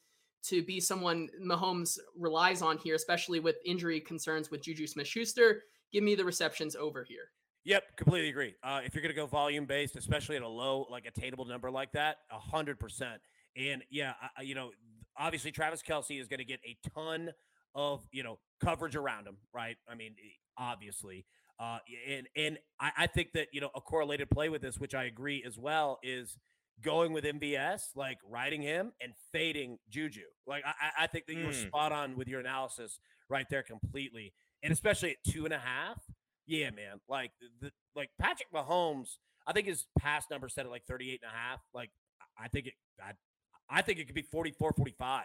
to 0.45 0.63
be 0.63 0.79
someone 0.79 1.29
Mahomes 1.43 1.99
relies 2.17 2.63
on 2.63 2.79
here, 2.79 2.95
especially 2.95 3.39
with 3.39 3.57
injury 3.65 3.99
concerns 3.99 4.49
with 4.49 4.63
Juju 4.63 4.87
Smith 4.87 5.07
Schuster. 5.07 5.61
Give 5.91 6.03
me 6.03 6.15
the 6.15 6.25
receptions 6.25 6.75
over 6.75 7.03
here. 7.03 7.29
Yep, 7.65 7.97
completely 7.97 8.29
agree. 8.29 8.55
Uh, 8.63 8.81
if 8.83 8.95
you're 8.95 9.03
going 9.03 9.13
to 9.13 9.19
go 9.19 9.27
volume 9.27 9.65
based, 9.65 9.95
especially 9.95 10.37
at 10.37 10.41
a 10.41 10.47
low, 10.47 10.87
like 10.89 11.05
attainable 11.05 11.45
number 11.45 11.69
like 11.69 11.91
that, 11.91 12.17
100%. 12.31 12.77
And 13.57 13.83
yeah, 13.91 14.13
I, 14.37 14.41
you 14.41 14.55
know, 14.55 14.71
obviously 15.17 15.51
Travis 15.51 15.81
Kelce 15.81 16.19
is 16.19 16.27
going 16.27 16.39
to 16.39 16.45
get 16.45 16.59
a 16.65 16.77
ton 16.93 17.31
of, 17.73 18.07
you 18.11 18.23
know, 18.23 18.39
coverage 18.63 18.95
around 18.95 19.27
him, 19.27 19.37
right? 19.53 19.77
I 19.89 19.95
mean, 19.95 20.15
obviously. 20.57 21.25
Uh, 21.59 21.79
and 22.09 22.27
and 22.35 22.57
I, 22.79 22.91
I 22.99 23.07
think 23.07 23.31
that, 23.33 23.47
you 23.53 23.61
know, 23.61 23.69
a 23.75 23.81
correlated 23.81 24.29
play 24.29 24.49
with 24.49 24.61
this, 24.61 24.77
which 24.77 24.93
I 24.93 25.05
agree 25.05 25.43
as 25.45 25.57
well, 25.57 25.99
is– 26.03 26.37
going 26.81 27.13
with 27.13 27.23
MVS, 27.23 27.95
like 27.95 28.17
riding 28.29 28.61
him 28.61 28.91
and 29.01 29.13
fading 29.31 29.77
Juju. 29.89 30.21
Like 30.47 30.63
I, 30.65 31.03
I 31.03 31.07
think 31.07 31.25
that 31.27 31.35
you 31.35 31.45
were 31.45 31.51
mm. 31.51 31.67
spot 31.67 31.91
on 31.91 32.17
with 32.17 32.27
your 32.27 32.39
analysis 32.39 32.99
right 33.29 33.45
there 33.49 33.63
completely, 33.63 34.33
and 34.63 34.73
especially 34.73 35.11
at 35.11 35.31
two 35.31 35.45
and 35.45 35.53
a 35.53 35.59
half. 35.59 36.01
Yeah, 36.45 36.69
man. 36.71 36.99
Like 37.09 37.31
the 37.61 37.71
like 37.95 38.09
Patrick 38.19 38.51
Mahomes, 38.53 39.17
I 39.47 39.53
think 39.53 39.67
his 39.67 39.87
past 39.97 40.29
number 40.29 40.49
set 40.49 40.65
at 40.65 40.71
like 40.71 40.85
38 40.87 41.21
and 41.23 41.31
a 41.31 41.35
half. 41.35 41.59
Like 41.73 41.91
I 42.39 42.47
think 42.47 42.67
it 42.67 42.73
I, 43.01 43.11
I 43.69 43.81
think 43.81 43.99
it 43.99 44.05
could 44.05 44.15
be 44.15 44.21
44, 44.21 44.73
45 44.73 45.23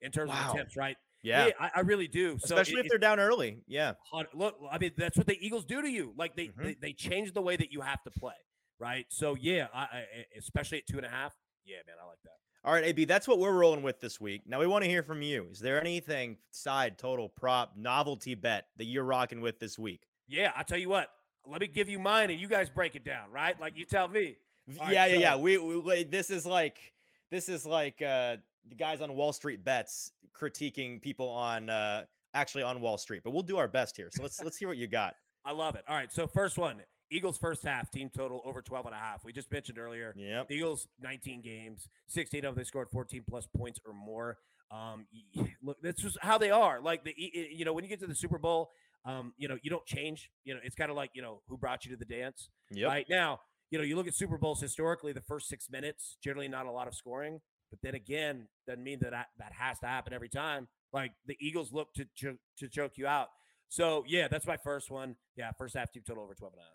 in 0.00 0.10
terms 0.10 0.30
wow. 0.30 0.48
of 0.48 0.54
attempts, 0.54 0.76
right? 0.76 0.96
Yeah, 1.22 1.46
yeah 1.46 1.52
I, 1.60 1.70
I, 1.76 1.80
really 1.80 2.08
do. 2.08 2.36
Especially 2.42 2.74
so 2.74 2.80
if 2.80 2.88
they're 2.88 2.98
down 2.98 3.20
early. 3.20 3.58
Yeah. 3.68 3.92
Look, 4.34 4.56
I 4.70 4.78
mean, 4.78 4.90
that's 4.96 5.16
what 5.16 5.26
the 5.26 5.38
Eagles 5.40 5.64
do 5.64 5.80
to 5.80 5.88
you. 5.88 6.12
Like 6.16 6.34
they, 6.34 6.46
mm-hmm. 6.46 6.64
they, 6.64 6.76
they 6.80 6.92
change 6.92 7.32
the 7.32 7.42
way 7.42 7.54
that 7.56 7.72
you 7.72 7.80
have 7.80 8.02
to 8.02 8.10
play 8.10 8.34
right? 8.82 9.06
So 9.08 9.36
yeah, 9.40 9.68
I, 9.72 9.80
I, 9.80 10.04
especially 10.36 10.78
at 10.78 10.86
two 10.86 10.96
and 10.96 11.06
a 11.06 11.08
half. 11.08 11.34
Yeah, 11.64 11.76
man, 11.86 11.96
I 12.02 12.06
like 12.06 12.18
that. 12.24 12.32
All 12.64 12.72
right, 12.72 12.84
AB, 12.84 13.04
that's 13.06 13.26
what 13.26 13.38
we're 13.38 13.52
rolling 13.52 13.82
with 13.82 14.00
this 14.00 14.20
week. 14.20 14.42
Now 14.46 14.58
we 14.60 14.66
want 14.66 14.84
to 14.84 14.90
hear 14.90 15.02
from 15.02 15.22
you. 15.22 15.48
Is 15.50 15.60
there 15.60 15.80
anything 15.80 16.36
side, 16.50 16.98
total, 16.98 17.28
prop, 17.28 17.74
novelty 17.76 18.34
bet 18.34 18.66
that 18.76 18.84
you're 18.84 19.04
rocking 19.04 19.40
with 19.40 19.58
this 19.58 19.78
week? 19.78 20.02
Yeah, 20.28 20.52
I'll 20.56 20.64
tell 20.64 20.78
you 20.78 20.88
what. 20.88 21.08
let 21.46 21.60
me 21.60 21.68
give 21.68 21.88
you 21.88 21.98
mine 21.98 22.30
and 22.30 22.40
you 22.40 22.48
guys 22.48 22.68
break 22.68 22.94
it 22.96 23.04
down, 23.04 23.30
right? 23.32 23.58
Like 23.60 23.76
you 23.76 23.84
tell 23.84 24.08
me. 24.08 24.36
All 24.78 24.86
right, 24.86 24.92
yeah, 24.92 25.06
yeah, 25.06 25.14
so- 25.14 25.20
yeah. 25.20 25.36
We, 25.36 25.58
we 25.58 26.04
this 26.04 26.30
is 26.30 26.44
like 26.44 26.91
this 27.32 27.48
is 27.48 27.66
like 27.66 28.00
uh 28.02 28.36
the 28.68 28.76
guys 28.76 29.00
on 29.00 29.16
Wall 29.16 29.32
Street 29.32 29.64
bets 29.64 30.12
critiquing 30.38 31.02
people 31.02 31.28
on 31.28 31.68
uh 31.68 32.04
actually 32.34 32.62
on 32.62 32.80
Wall 32.80 32.98
Street. 32.98 33.22
But 33.24 33.32
we'll 33.32 33.42
do 33.42 33.56
our 33.56 33.66
best 33.66 33.96
here. 33.96 34.08
So 34.12 34.22
let's 34.22 34.40
let's 34.40 34.56
hear 34.56 34.68
what 34.68 34.76
you 34.76 34.86
got. 34.86 35.14
I 35.44 35.52
love 35.52 35.74
it. 35.74 35.82
All 35.88 35.96
right. 35.96 36.12
So 36.12 36.28
first 36.28 36.56
one, 36.56 36.82
Eagles 37.10 37.38
first 37.38 37.64
half 37.64 37.90
team 37.90 38.10
total 38.16 38.42
over 38.44 38.62
12 38.62 38.86
and 38.86 38.94
a 38.94 38.98
half. 38.98 39.24
We 39.24 39.32
just 39.32 39.50
mentioned 39.50 39.78
earlier. 39.78 40.14
Yep. 40.16 40.48
The 40.48 40.54
Eagles 40.54 40.86
19 41.00 41.42
games, 41.42 41.88
16 42.06 42.44
of 42.44 42.54
them 42.54 42.60
they 42.60 42.64
scored 42.64 42.88
14 42.90 43.24
plus 43.28 43.48
points 43.56 43.80
or 43.84 43.92
more. 43.92 44.38
Um, 44.70 45.06
look, 45.62 45.78
that's 45.82 46.02
just 46.02 46.18
how 46.20 46.38
they 46.38 46.50
are. 46.50 46.80
Like 46.80 47.04
the, 47.04 47.14
you 47.16 47.64
know, 47.64 47.72
when 47.72 47.82
you 47.82 47.90
get 47.90 48.00
to 48.00 48.06
the 48.06 48.14
Super 48.14 48.38
Bowl, 48.38 48.70
um, 49.04 49.32
you 49.36 49.48
know, 49.48 49.58
you 49.62 49.70
don't 49.70 49.84
change. 49.84 50.30
You 50.44 50.54
know, 50.54 50.60
it's 50.62 50.76
kind 50.76 50.90
of 50.90 50.96
like 50.96 51.10
you 51.14 51.22
know 51.22 51.42
who 51.48 51.56
brought 51.56 51.84
you 51.84 51.90
to 51.90 51.96
the 51.96 52.04
dance. 52.04 52.50
Right 52.88 53.06
now, 53.10 53.40
you 53.72 53.78
know, 53.78 53.84
you 53.84 53.96
look 53.96 54.06
at 54.06 54.14
Super 54.14 54.36
Bowls 54.36 54.60
historically, 54.60 55.14
the 55.14 55.22
first 55.22 55.48
six 55.48 55.70
minutes 55.70 56.18
generally 56.22 56.46
not 56.46 56.66
a 56.66 56.70
lot 56.70 56.86
of 56.86 56.94
scoring, 56.94 57.40
but 57.70 57.80
then 57.82 57.94
again, 57.94 58.46
doesn't 58.66 58.84
mean 58.84 58.98
that 59.00 59.12
that, 59.12 59.28
that 59.38 59.50
has 59.52 59.78
to 59.78 59.86
happen 59.86 60.12
every 60.12 60.28
time. 60.28 60.68
Like 60.92 61.12
the 61.26 61.38
Eagles 61.40 61.72
look 61.72 61.92
to 61.94 62.06
cho- 62.14 62.36
to 62.58 62.68
choke 62.68 62.98
you 62.98 63.06
out. 63.06 63.28
So 63.70 64.04
yeah, 64.06 64.28
that's 64.28 64.46
my 64.46 64.58
first 64.58 64.90
one. 64.90 65.16
Yeah, 65.36 65.52
first 65.56 65.74
half 65.74 65.90
team 65.90 66.02
total 66.06 66.22
over 66.22 66.34
12 66.34 66.52
and 66.52 66.60
a 66.60 66.64
half. 66.64 66.72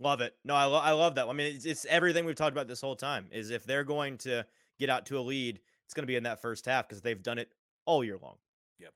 Love 0.00 0.20
it. 0.22 0.34
No, 0.44 0.54
I, 0.56 0.64
lo- 0.64 0.80
I 0.80 0.90
love 0.90 1.14
that. 1.14 1.28
I 1.28 1.32
mean, 1.32 1.54
it's, 1.54 1.66
it's 1.66 1.84
everything 1.88 2.24
we've 2.24 2.34
talked 2.34 2.52
about 2.52 2.66
this 2.66 2.80
whole 2.80 2.96
time. 2.96 3.28
Is 3.30 3.50
if 3.50 3.64
they're 3.64 3.84
going 3.84 4.18
to 4.18 4.44
get 4.80 4.90
out 4.90 5.06
to 5.06 5.18
a 5.18 5.22
lead, 5.22 5.60
it's 5.84 5.94
going 5.94 6.02
to 6.02 6.08
be 6.08 6.16
in 6.16 6.24
that 6.24 6.42
first 6.42 6.66
half 6.66 6.88
because 6.88 7.00
they've 7.00 7.22
done 7.22 7.38
it 7.38 7.48
all 7.86 8.02
year 8.02 8.18
long. 8.20 8.34
Yep. 8.80 8.92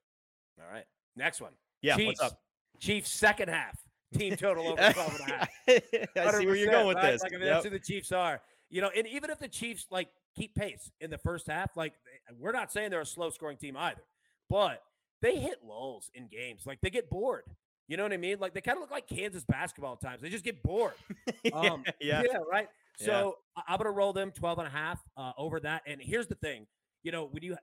All 0.60 0.72
right. 0.72 0.86
Next 1.14 1.40
one. 1.40 1.52
Yeah. 1.82 1.94
Chiefs, 1.94 2.20
What's 2.20 2.32
up? 2.32 2.40
Chiefs 2.80 3.12
second 3.12 3.48
half 3.48 3.78
team 4.14 4.36
total 4.36 4.68
over 4.68 4.92
12 4.92 5.20
and 5.20 5.30
a 5.30 5.32
half. 5.34 5.48
I 6.16 6.38
see 6.38 6.46
where 6.46 6.56
you're 6.56 6.70
going 6.70 6.86
with 6.86 6.96
right? 6.96 7.12
this. 7.12 7.22
Like, 7.22 7.32
I 7.34 7.36
mean, 7.36 7.46
Yep. 7.46 7.54
that's 7.54 7.64
who 7.64 7.70
the 7.70 7.78
Chiefs 7.78 8.12
are. 8.12 8.40
You 8.70 8.80
know, 8.80 8.90
and 8.96 9.06
even 9.06 9.30
if 9.30 9.38
the 9.38 9.48
Chiefs 9.48 9.86
like 9.90 10.08
keep 10.36 10.54
pace 10.54 10.90
in 11.00 11.10
the 11.10 11.18
first 11.18 11.46
half, 11.46 11.76
like 11.76 11.92
we're 12.38 12.52
not 12.52 12.72
saying 12.72 12.90
they're 12.90 13.00
a 13.00 13.06
slow 13.06 13.30
scoring 13.30 13.56
team 13.56 13.76
either, 13.76 14.02
but 14.48 14.82
they 15.22 15.36
hit 15.36 15.58
lulls 15.64 16.10
in 16.14 16.28
games. 16.28 16.62
Like 16.66 16.80
they 16.80 16.90
get 16.90 17.08
bored. 17.10 17.44
You 17.86 17.96
know 17.98 18.02
what 18.02 18.12
I 18.14 18.16
mean? 18.16 18.38
Like 18.40 18.54
they 18.54 18.60
kind 18.62 18.76
of 18.78 18.80
look 18.80 18.90
like 18.90 19.06
Kansas 19.06 19.44
basketball 19.44 19.92
at 19.92 20.00
times. 20.00 20.22
They 20.22 20.30
just 20.30 20.44
get 20.44 20.62
bored. 20.62 20.94
Um, 21.52 21.84
yeah. 22.00 22.22
right. 22.50 22.68
So 22.96 23.36
I- 23.56 23.62
I'm 23.68 23.76
going 23.76 23.84
to 23.86 23.90
roll 23.90 24.12
them 24.14 24.30
12 24.32 24.58
and 24.60 24.66
a 24.66 24.70
half 24.70 24.98
uh, 25.16 25.32
over 25.36 25.60
that. 25.60 25.82
And 25.86 26.00
here's 26.00 26.26
the 26.26 26.34
thing, 26.36 26.66
you 27.02 27.12
know, 27.12 27.26
when 27.30 27.42
you 27.42 27.56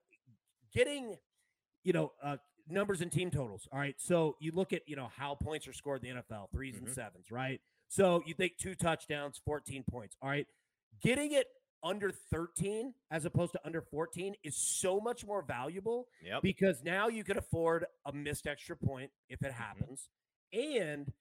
getting, 0.73 1.15
you 1.83 1.93
know, 1.93 2.11
uh, 2.23 2.37
numbers 2.67 3.01
and 3.01 3.11
team 3.11 3.31
totals. 3.31 3.67
All 3.71 3.79
right. 3.79 3.95
So 3.99 4.35
you 4.39 4.51
look 4.51 4.73
at, 4.73 4.87
you 4.87 4.95
know, 4.95 5.07
how 5.15 5.35
points 5.35 5.67
are 5.67 5.73
scored 5.73 6.03
in 6.03 6.15
the 6.15 6.21
NFL, 6.21 6.49
3s 6.51 6.77
and 6.77 6.87
Mhm. 6.87 6.93
sevens, 6.93 7.31
right? 7.31 7.61
So 7.87 8.23
you 8.25 8.33
think 8.33 8.57
two 8.57 8.75
touchdowns, 8.75 9.37
14 9.39 9.83
points. 9.83 10.15
All 10.21 10.29
right. 10.29 10.47
Getting 11.01 11.31
it 11.33 11.47
under 11.83 12.11
13 12.11 12.93
as 13.09 13.25
opposed 13.25 13.53
to 13.53 13.65
under 13.65 13.81
14 13.81 14.35
is 14.43 14.55
so 14.55 14.99
much 14.99 15.25
more 15.25 15.41
valuable 15.41 16.07
Yep. 16.21 16.43
because 16.43 16.83
now 16.83 17.07
you 17.07 17.23
can 17.23 17.37
afford 17.37 17.85
a 18.05 18.13
missed 18.13 18.45
extra 18.47 18.77
point 18.77 19.11
if 19.29 19.41
it 19.41 19.51
happens. 19.51 20.09
And, 20.53 21.11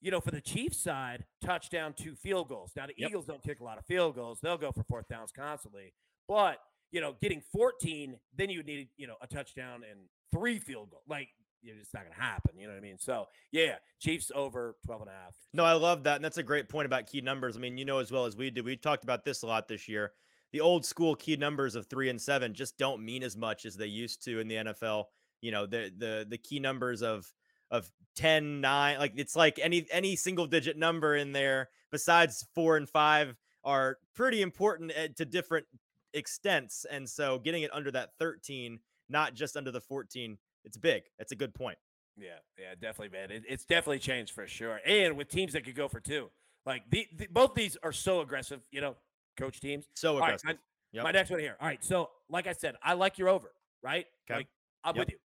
you 0.00 0.10
know, 0.10 0.20
for 0.20 0.30
the 0.30 0.40
Chiefs 0.40 0.78
side, 0.78 1.26
touchdown, 1.42 1.92
two 1.94 2.16
field 2.16 2.48
goals. 2.48 2.74
Now, 2.74 2.86
the 2.86 2.94
Yep. 2.96 3.10
Eagles 3.10 3.26
don't 3.26 3.42
kick 3.42 3.60
a 3.60 3.64
lot 3.64 3.76
of 3.78 3.84
field 3.86 4.14
goals. 4.14 4.40
They'll 4.40 4.56
go 4.58 4.72
for 4.72 4.82
fourth 4.84 5.08
downs 5.08 5.30
constantly. 5.30 5.92
But, 6.26 6.62
you 6.90 7.00
know, 7.02 7.12
getting 7.14 7.42
14, 7.42 8.18
then 8.32 8.48
you 8.48 8.60
would 8.60 8.66
need, 8.66 8.88
you 8.96 9.06
know, 9.06 9.16
a 9.20 9.26
touchdown 9.26 9.84
and 9.84 10.08
three 10.32 10.58
field 10.58 10.90
goals. 10.90 11.04
Like, 11.08 11.28
it's 11.62 11.92
not 11.92 12.04
going 12.04 12.14
to 12.14 12.20
happen. 12.20 12.58
You 12.58 12.66
know 12.66 12.74
what 12.74 12.78
I 12.78 12.82
mean? 12.82 12.98
So, 12.98 13.26
yeah, 13.50 13.76
Chiefs 14.00 14.30
over 14.34 14.76
12 14.86 15.02
and 15.02 15.10
a 15.10 15.12
half. 15.12 15.34
No, 15.52 15.64
I 15.64 15.72
love 15.72 16.04
that. 16.04 16.16
And 16.16 16.24
that's 16.24 16.38
a 16.38 16.42
great 16.42 16.68
point 16.68 16.86
about 16.86 17.06
key 17.06 17.20
numbers. 17.20 17.56
I 17.56 17.60
mean, 17.60 17.76
you 17.76 17.84
know 17.84 17.98
as 17.98 18.12
well 18.12 18.26
as 18.26 18.36
we 18.36 18.50
do. 18.50 18.62
We 18.62 18.76
talked 18.76 19.04
about 19.04 19.24
this 19.24 19.42
a 19.42 19.46
lot 19.46 19.68
this 19.68 19.88
year. 19.88 20.12
The 20.52 20.60
old 20.60 20.86
school 20.86 21.14
key 21.14 21.36
numbers 21.36 21.74
of 21.74 21.86
three 21.86 22.08
and 22.08 22.20
seven 22.20 22.54
just 22.54 22.78
don't 22.78 23.04
mean 23.04 23.22
as 23.22 23.36
much 23.36 23.66
as 23.66 23.76
they 23.76 23.86
used 23.86 24.24
to 24.24 24.40
in 24.40 24.48
the 24.48 24.54
NFL. 24.54 25.04
You 25.42 25.52
know, 25.52 25.66
the 25.66 25.92
the 25.96 26.26
the 26.28 26.38
key 26.38 26.58
numbers 26.58 27.02
of 27.02 27.30
of 27.70 27.90
10, 28.16 28.62
9, 28.62 28.98
like 28.98 29.12
it's 29.16 29.36
like 29.36 29.58
any 29.62 29.86
any 29.92 30.16
single 30.16 30.46
digit 30.46 30.78
number 30.78 31.16
in 31.16 31.32
there 31.32 31.68
besides 31.92 32.46
four 32.54 32.76
and 32.76 32.88
five 32.88 33.36
are 33.62 33.98
pretty 34.14 34.42
important 34.42 34.90
eh, 34.94 35.08
to 35.16 35.24
different 35.24 35.66
extents. 36.14 36.86
And 36.90 37.08
so 37.08 37.38
getting 37.38 37.62
it 37.62 37.74
under 37.74 37.90
that 37.90 38.10
13, 38.18 38.80
not 39.08 39.34
just 39.34 39.56
under 39.56 39.70
the 39.70 39.80
14, 39.80 40.38
it's 40.64 40.76
big. 40.76 41.04
That's 41.18 41.32
a 41.32 41.36
good 41.36 41.54
point. 41.54 41.78
Yeah, 42.16 42.30
yeah, 42.58 42.74
definitely, 42.80 43.16
man. 43.16 43.30
It, 43.30 43.44
it's 43.48 43.64
definitely 43.64 44.00
changed 44.00 44.32
for 44.34 44.46
sure. 44.48 44.80
And 44.84 45.16
with 45.16 45.28
teams 45.28 45.52
that 45.52 45.64
could 45.64 45.76
go 45.76 45.86
for 45.88 46.00
two, 46.00 46.30
like 46.66 46.82
the, 46.90 47.06
the 47.16 47.28
both 47.30 47.54
these 47.54 47.76
are 47.82 47.92
so 47.92 48.20
aggressive. 48.20 48.60
You 48.72 48.80
know, 48.80 48.96
coach 49.36 49.60
teams. 49.60 49.86
So 49.94 50.14
All 50.14 50.20
right, 50.20 50.28
aggressive. 50.30 50.46
my, 50.46 50.54
Yep. 50.92 51.04
my 51.04 51.10
next 51.12 51.30
one 51.30 51.38
here. 51.38 51.54
All 51.60 51.68
right, 51.68 51.84
so 51.84 52.10
like 52.30 52.46
I 52.46 52.52
said, 52.54 52.74
I 52.82 52.94
like 52.94 53.18
your 53.18 53.28
over. 53.28 53.52
Right? 53.82 54.06
'Kay. 54.26 54.34
Like 54.34 54.48
I'm 54.84 54.96
Yep. 54.96 55.06
with 55.06 55.10
you. 55.12 55.18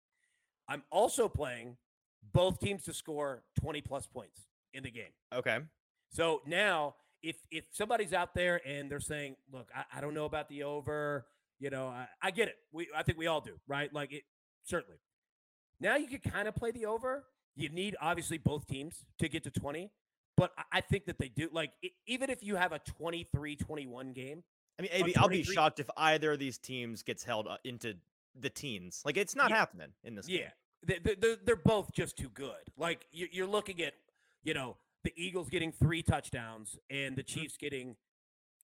I'm 0.68 0.82
also 0.90 1.28
playing 1.28 1.76
both 2.32 2.58
teams 2.60 2.84
to 2.84 2.92
score 2.94 3.42
20 3.60 3.80
plus 3.82 4.06
points 4.06 4.40
in 4.74 4.82
the 4.82 4.90
game. 4.90 5.12
okay. 5.32 5.58
So 6.10 6.42
now, 6.46 6.96
if 7.22 7.36
if 7.52 7.64
somebody's 7.70 8.12
out 8.12 8.34
there 8.34 8.60
and 8.66 8.90
they're 8.90 8.98
saying, 9.00 9.36
"Look, 9.52 9.70
I, 9.74 9.98
I 9.98 10.00
don't 10.00 10.14
know 10.14 10.24
about 10.24 10.48
the 10.48 10.62
over," 10.64 11.26
you 11.60 11.70
know, 11.70 11.86
I, 11.88 12.08
I 12.22 12.30
get 12.32 12.48
it. 12.48 12.56
We 12.72 12.88
I 12.96 13.02
think 13.04 13.18
we 13.18 13.26
all 13.28 13.40
do, 13.40 13.52
right? 13.68 13.92
Like 13.92 14.12
it 14.12 14.22
certainly. 14.64 14.98
Now 15.80 15.96
you 15.96 16.06
can 16.08 16.18
kind 16.30 16.48
of 16.48 16.54
play 16.54 16.70
the 16.72 16.86
over. 16.86 17.24
You 17.56 17.68
need 17.68 17.96
obviously 18.00 18.38
both 18.38 18.66
teams 18.66 19.04
to 19.18 19.28
get 19.28 19.44
to 19.44 19.50
20, 19.50 19.90
but 20.36 20.52
I, 20.56 20.78
I 20.78 20.80
think 20.80 21.06
that 21.06 21.18
they 21.18 21.28
do. 21.28 21.48
Like 21.52 21.72
e- 21.82 21.90
even 22.06 22.30
if 22.30 22.42
you 22.42 22.56
have 22.56 22.72
a 22.72 22.80
23-21 23.34 24.14
game, 24.14 24.42
I 24.78 24.82
mean, 24.82 24.90
AB, 24.92 25.16
I'll 25.16 25.28
be 25.28 25.42
shocked 25.42 25.80
if 25.80 25.88
either 25.96 26.32
of 26.32 26.38
these 26.38 26.58
teams 26.58 27.02
gets 27.02 27.24
held 27.24 27.46
uh, 27.46 27.56
into 27.64 27.94
the 28.38 28.50
teens. 28.50 29.02
Like 29.04 29.16
it's 29.16 29.34
not 29.36 29.50
Yeah. 29.50 29.56
happening 29.56 29.88
in 30.04 30.14
this. 30.14 30.28
yeah, 30.28 30.38
game. 30.38 30.48
they, 30.86 30.98
they, 30.98 31.14
they're, 31.20 31.36
they're 31.44 31.56
both 31.56 31.92
just 31.92 32.16
too 32.16 32.28
good. 32.30 32.54
Like 32.76 33.06
you- 33.12 33.28
you're 33.32 33.46
looking 33.46 33.80
at, 33.82 33.94
you 34.42 34.54
know, 34.54 34.76
the 35.04 35.12
Eagles 35.16 35.48
getting 35.48 35.72
three 35.72 36.02
touchdowns 36.02 36.78
and 36.90 37.16
the 37.16 37.22
Chiefs 37.22 37.56
getting 37.56 37.96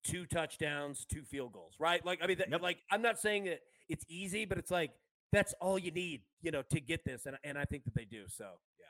two 0.06 0.26
touchdowns, 0.26 1.04
two 1.04 1.22
field 1.24 1.52
goals, 1.52 1.74
right? 1.78 2.04
Like 2.04 2.20
I 2.22 2.26
mean, 2.26 2.38
that, 2.38 2.50
Yep. 2.50 2.62
like 2.62 2.78
I'm 2.90 3.02
not 3.02 3.18
saying 3.18 3.44
that 3.44 3.60
it's 3.88 4.04
easy, 4.08 4.44
but 4.44 4.58
it's 4.58 4.70
like 4.70 4.92
that's 5.32 5.52
all 5.60 5.78
you 5.78 5.90
need, 5.90 6.22
you 6.42 6.50
know, 6.50 6.62
to 6.70 6.80
get 6.80 7.04
this, 7.04 7.26
and 7.26 7.36
and 7.44 7.58
I 7.58 7.64
think 7.64 7.84
that 7.84 7.94
they 7.94 8.04
do. 8.04 8.24
So 8.28 8.44
yeah, 8.78 8.86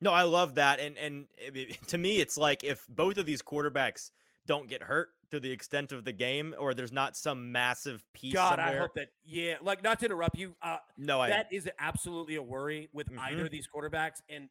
No, 0.00 0.12
I 0.12 0.22
love 0.22 0.54
that, 0.56 0.80
and 0.80 0.96
and 0.98 1.26
it- 1.36 1.56
it- 1.56 1.78
to 1.88 1.98
me, 1.98 2.20
it's 2.20 2.36
like 2.36 2.64
if 2.64 2.86
both 2.88 3.18
of 3.18 3.26
these 3.26 3.42
quarterbacks 3.42 4.10
don't 4.46 4.68
get 4.68 4.82
hurt 4.82 5.08
to 5.30 5.40
the 5.40 5.50
extent 5.50 5.90
of 5.90 6.04
the 6.04 6.12
game, 6.12 6.54
or 6.58 6.74
there's 6.74 6.92
not 6.92 7.16
some 7.16 7.50
massive 7.50 8.04
piece 8.12 8.34
God, 8.34 8.58
somewhere. 8.58 8.76
I 8.76 8.78
hope 8.78 8.94
that 8.94 9.08
yeah, 9.24 9.56
like 9.62 9.82
not 9.82 9.98
to 10.00 10.06
interrupt 10.06 10.36
you, 10.38 10.54
uh, 10.62 10.76
no, 10.96 11.20
I 11.20 11.28
that 11.30 11.52
is 11.52 11.68
absolutely 11.78 12.36
a 12.36 12.42
worry 12.42 12.88
with 12.92 13.08
either 13.18 13.42
Mhm. 13.42 13.46
of 13.46 13.50
these 13.50 13.66
quarterbacks, 13.66 14.20
and 14.28 14.48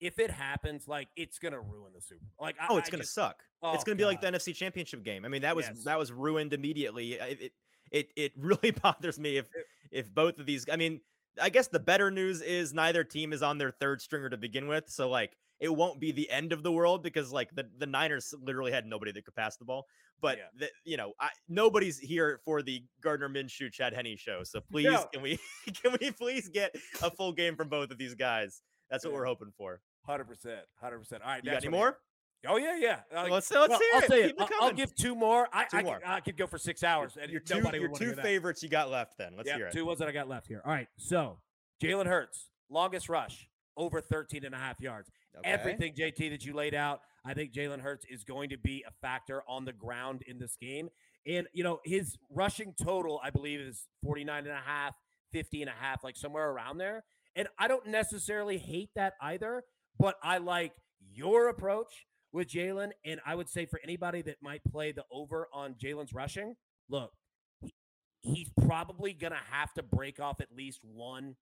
if 0.00 0.18
it 0.18 0.30
happens, 0.30 0.88
like 0.88 1.08
it's 1.16 1.38
gonna 1.38 1.60
ruin 1.60 1.92
the 1.94 2.00
Super. 2.00 2.20
Bowl. 2.38 2.46
Like 2.46 2.56
oh, 2.60 2.64
I, 2.64 2.66
oh, 2.74 2.78
it's 2.78 2.88
I 2.88 2.92
gonna 2.92 3.02
just- 3.02 3.14
suck. 3.14 3.42
oh, 3.62 3.74
it's 3.74 3.84
gonna 3.84 3.96
be 3.96 4.04
like 4.04 4.20
the 4.20 4.26
NFC 4.28 4.54
Championship 4.54 5.02
game. 5.04 5.24
I 5.24 5.28
mean, 5.28 5.42
that 5.42 5.54
was 5.56 5.66
Yes. 5.66 5.84
that 5.84 5.98
was 5.98 6.12
ruined 6.12 6.52
immediately. 6.52 7.12
It, 7.14 7.40
it 7.40 7.52
it 7.90 8.08
it 8.16 8.32
really 8.36 8.70
bothers 8.82 9.18
me 9.18 9.36
if 9.36 9.46
if 9.90 10.12
both 10.14 10.38
of 10.38 10.46
these. 10.46 10.66
I 10.70 10.76
mean, 10.76 11.00
I 11.40 11.50
guess 11.50 11.68
the 11.68 11.80
better 11.80 12.10
news 12.10 12.40
is 12.42 12.72
neither 12.72 13.04
team 13.04 13.32
is 13.32 13.42
on 13.42 13.58
their 13.58 13.70
third 13.70 14.00
stringer 14.00 14.28
to 14.30 14.36
begin 14.36 14.68
with, 14.68 14.84
so 14.88 15.08
like 15.08 15.36
it 15.58 15.68
won't 15.74 16.00
be 16.00 16.10
the 16.10 16.30
end 16.30 16.52
of 16.54 16.62
the 16.62 16.72
world 16.72 17.02
because 17.02 17.32
like 17.32 17.54
the 17.54 17.68
the 17.78 17.86
Niners 17.86 18.32
literally 18.42 18.72
had 18.72 18.86
nobody 18.86 19.12
that 19.12 19.24
could 19.24 19.34
pass 19.36 19.56
the 19.56 19.64
ball. 19.64 19.86
But 20.22 20.36
Yeah. 20.38 20.44
the, 20.58 20.68
you 20.84 20.96
know, 20.98 21.14
I, 21.18 21.30
nobody's 21.48 21.98
here 21.98 22.40
for 22.44 22.60
the 22.62 22.82
Gardner 23.02 23.28
Minshew 23.30 23.72
Chad 23.72 23.94
Henne 23.94 24.16
show. 24.18 24.42
So 24.44 24.60
please, 24.60 24.84
No. 24.84 25.04
can 25.12 25.22
we 25.22 25.38
can 25.82 25.96
we 26.00 26.10
please 26.10 26.48
get 26.48 26.74
a 27.02 27.10
full 27.10 27.32
game 27.32 27.56
from 27.56 27.68
both 27.68 27.90
of 27.90 27.98
these 27.98 28.14
guys? 28.14 28.62
That's 28.90 29.04
what 29.04 29.14
we're 29.14 29.24
hoping 29.24 29.52
for. 29.56 29.80
Hundred 30.10 30.24
percent, 30.24 30.60
hundred 30.80 30.98
percent. 30.98 31.22
All 31.22 31.30
right, 31.30 31.44
You 31.44 31.52
got 31.52 31.64
any 31.64 31.70
more? 31.70 31.98
Oh 32.46 32.56
yeah, 32.56 32.76
yeah. 32.76 33.00
Uh, 33.14 33.28
let's 33.30 33.50
let's 33.50 33.68
well, 33.68 33.78
hear 33.78 33.88
I'll 33.94 34.12
it. 34.12 34.34
I'll- 34.38 34.48
I'll 34.62 34.72
give 34.72 34.94
two 34.94 35.14
more. 35.14 35.48
I 35.52 35.64
Two 35.64 35.76
I, 35.78 35.82
more. 35.82 35.98
Could, 35.98 36.08
I 36.08 36.20
could 36.20 36.36
go 36.36 36.46
for 36.46 36.58
six 36.58 36.82
hours. 36.82 37.16
And 37.20 37.30
your 37.30 37.40
two 37.40 37.56
nobody 37.56 37.78
your 37.78 37.88
two 37.90 38.06
hear 38.06 38.14
that. 38.14 38.24
favorites 38.24 38.62
you 38.62 38.68
got 38.68 38.90
left. 38.90 39.18
Then 39.18 39.34
let's 39.36 39.50
hear 39.50 39.66
it. 39.66 39.72
two 39.72 39.84
ones 39.84 39.98
that 39.98 40.08
I 40.08 40.12
got 40.12 40.28
left 40.28 40.46
here. 40.46 40.62
All 40.64 40.72
right, 40.72 40.88
so 40.96 41.38
Jalen 41.82 42.06
Hurts, 42.06 42.50
longest 42.70 43.08
rush, 43.08 43.48
over 43.76 44.00
13 44.00 44.44
and 44.44 44.54
a 44.54 44.58
half 44.58 44.80
yards. 44.80 45.10
Okay. 45.38 45.48
Everything, 45.48 45.94
JT, 45.94 46.30
that 46.30 46.44
you 46.44 46.54
laid 46.54 46.74
out, 46.74 47.00
I 47.24 47.34
think 47.34 47.52
Jalen 47.52 47.80
Hurts 47.80 48.04
is 48.10 48.24
going 48.24 48.50
to 48.50 48.58
be 48.58 48.84
a 48.86 48.90
factor 49.00 49.42
on 49.46 49.64
the 49.64 49.72
ground 49.72 50.22
in 50.26 50.38
this 50.38 50.56
game. 50.60 50.88
And, 51.26 51.46
you 51.52 51.62
know, 51.62 51.80
his 51.84 52.16
rushing 52.30 52.74
total, 52.82 53.20
I 53.22 53.30
believe, 53.30 53.60
is 53.60 53.86
49 54.02 54.38
and 54.38 54.48
a 54.48 54.56
half, 54.56 54.94
50 55.32 55.62
and 55.62 55.70
a 55.70 55.74
half, 55.78 56.02
like 56.02 56.16
somewhere 56.16 56.50
around 56.50 56.78
there. 56.78 57.04
And 57.36 57.48
I 57.58 57.68
don't 57.68 57.86
necessarily 57.86 58.58
hate 58.58 58.90
that 58.96 59.14
either, 59.20 59.62
but 60.00 60.16
I 60.22 60.38
like 60.38 60.72
your 61.12 61.48
approach 61.48 62.06
with 62.32 62.48
Jalen. 62.48 62.90
And 63.04 63.20
I 63.26 63.34
would 63.34 63.48
say 63.48 63.66
for 63.66 63.80
anybody 63.84 64.22
that 64.22 64.36
might 64.42 64.62
play 64.64 64.92
the 64.92 65.04
over 65.12 65.48
on 65.52 65.74
Jalen's 65.74 66.12
rushing, 66.12 66.56
look, 66.88 67.12
he- 67.60 67.74
he's 68.20 68.50
probably 68.66 69.12
going 69.12 69.32
to 69.32 69.38
have 69.50 69.72
to 69.74 69.82
break 69.82 70.18
off 70.20 70.40
at 70.40 70.48
least 70.56 70.80
one 70.84 71.36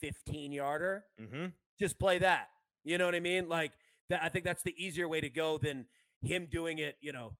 15 0.00 0.52
yarder 0.52 1.04
Mm-hmm. 1.20 1.46
just 1.80 1.98
play 1.98 2.18
that. 2.18 2.48
You 2.84 2.98
know 2.98 3.04
what 3.06 3.14
I 3.16 3.20
mean? 3.20 3.48
Like 3.48 3.72
that 4.10 4.22
I 4.22 4.28
think 4.28 4.44
that's 4.44 4.62
the 4.62 4.74
easier 4.82 5.08
way 5.08 5.20
to 5.20 5.28
go 5.30 5.58
than 5.58 5.86
him 6.22 6.46
doing 6.50 6.78
it, 6.78 6.96
you 7.00 7.12
know, 7.12 7.32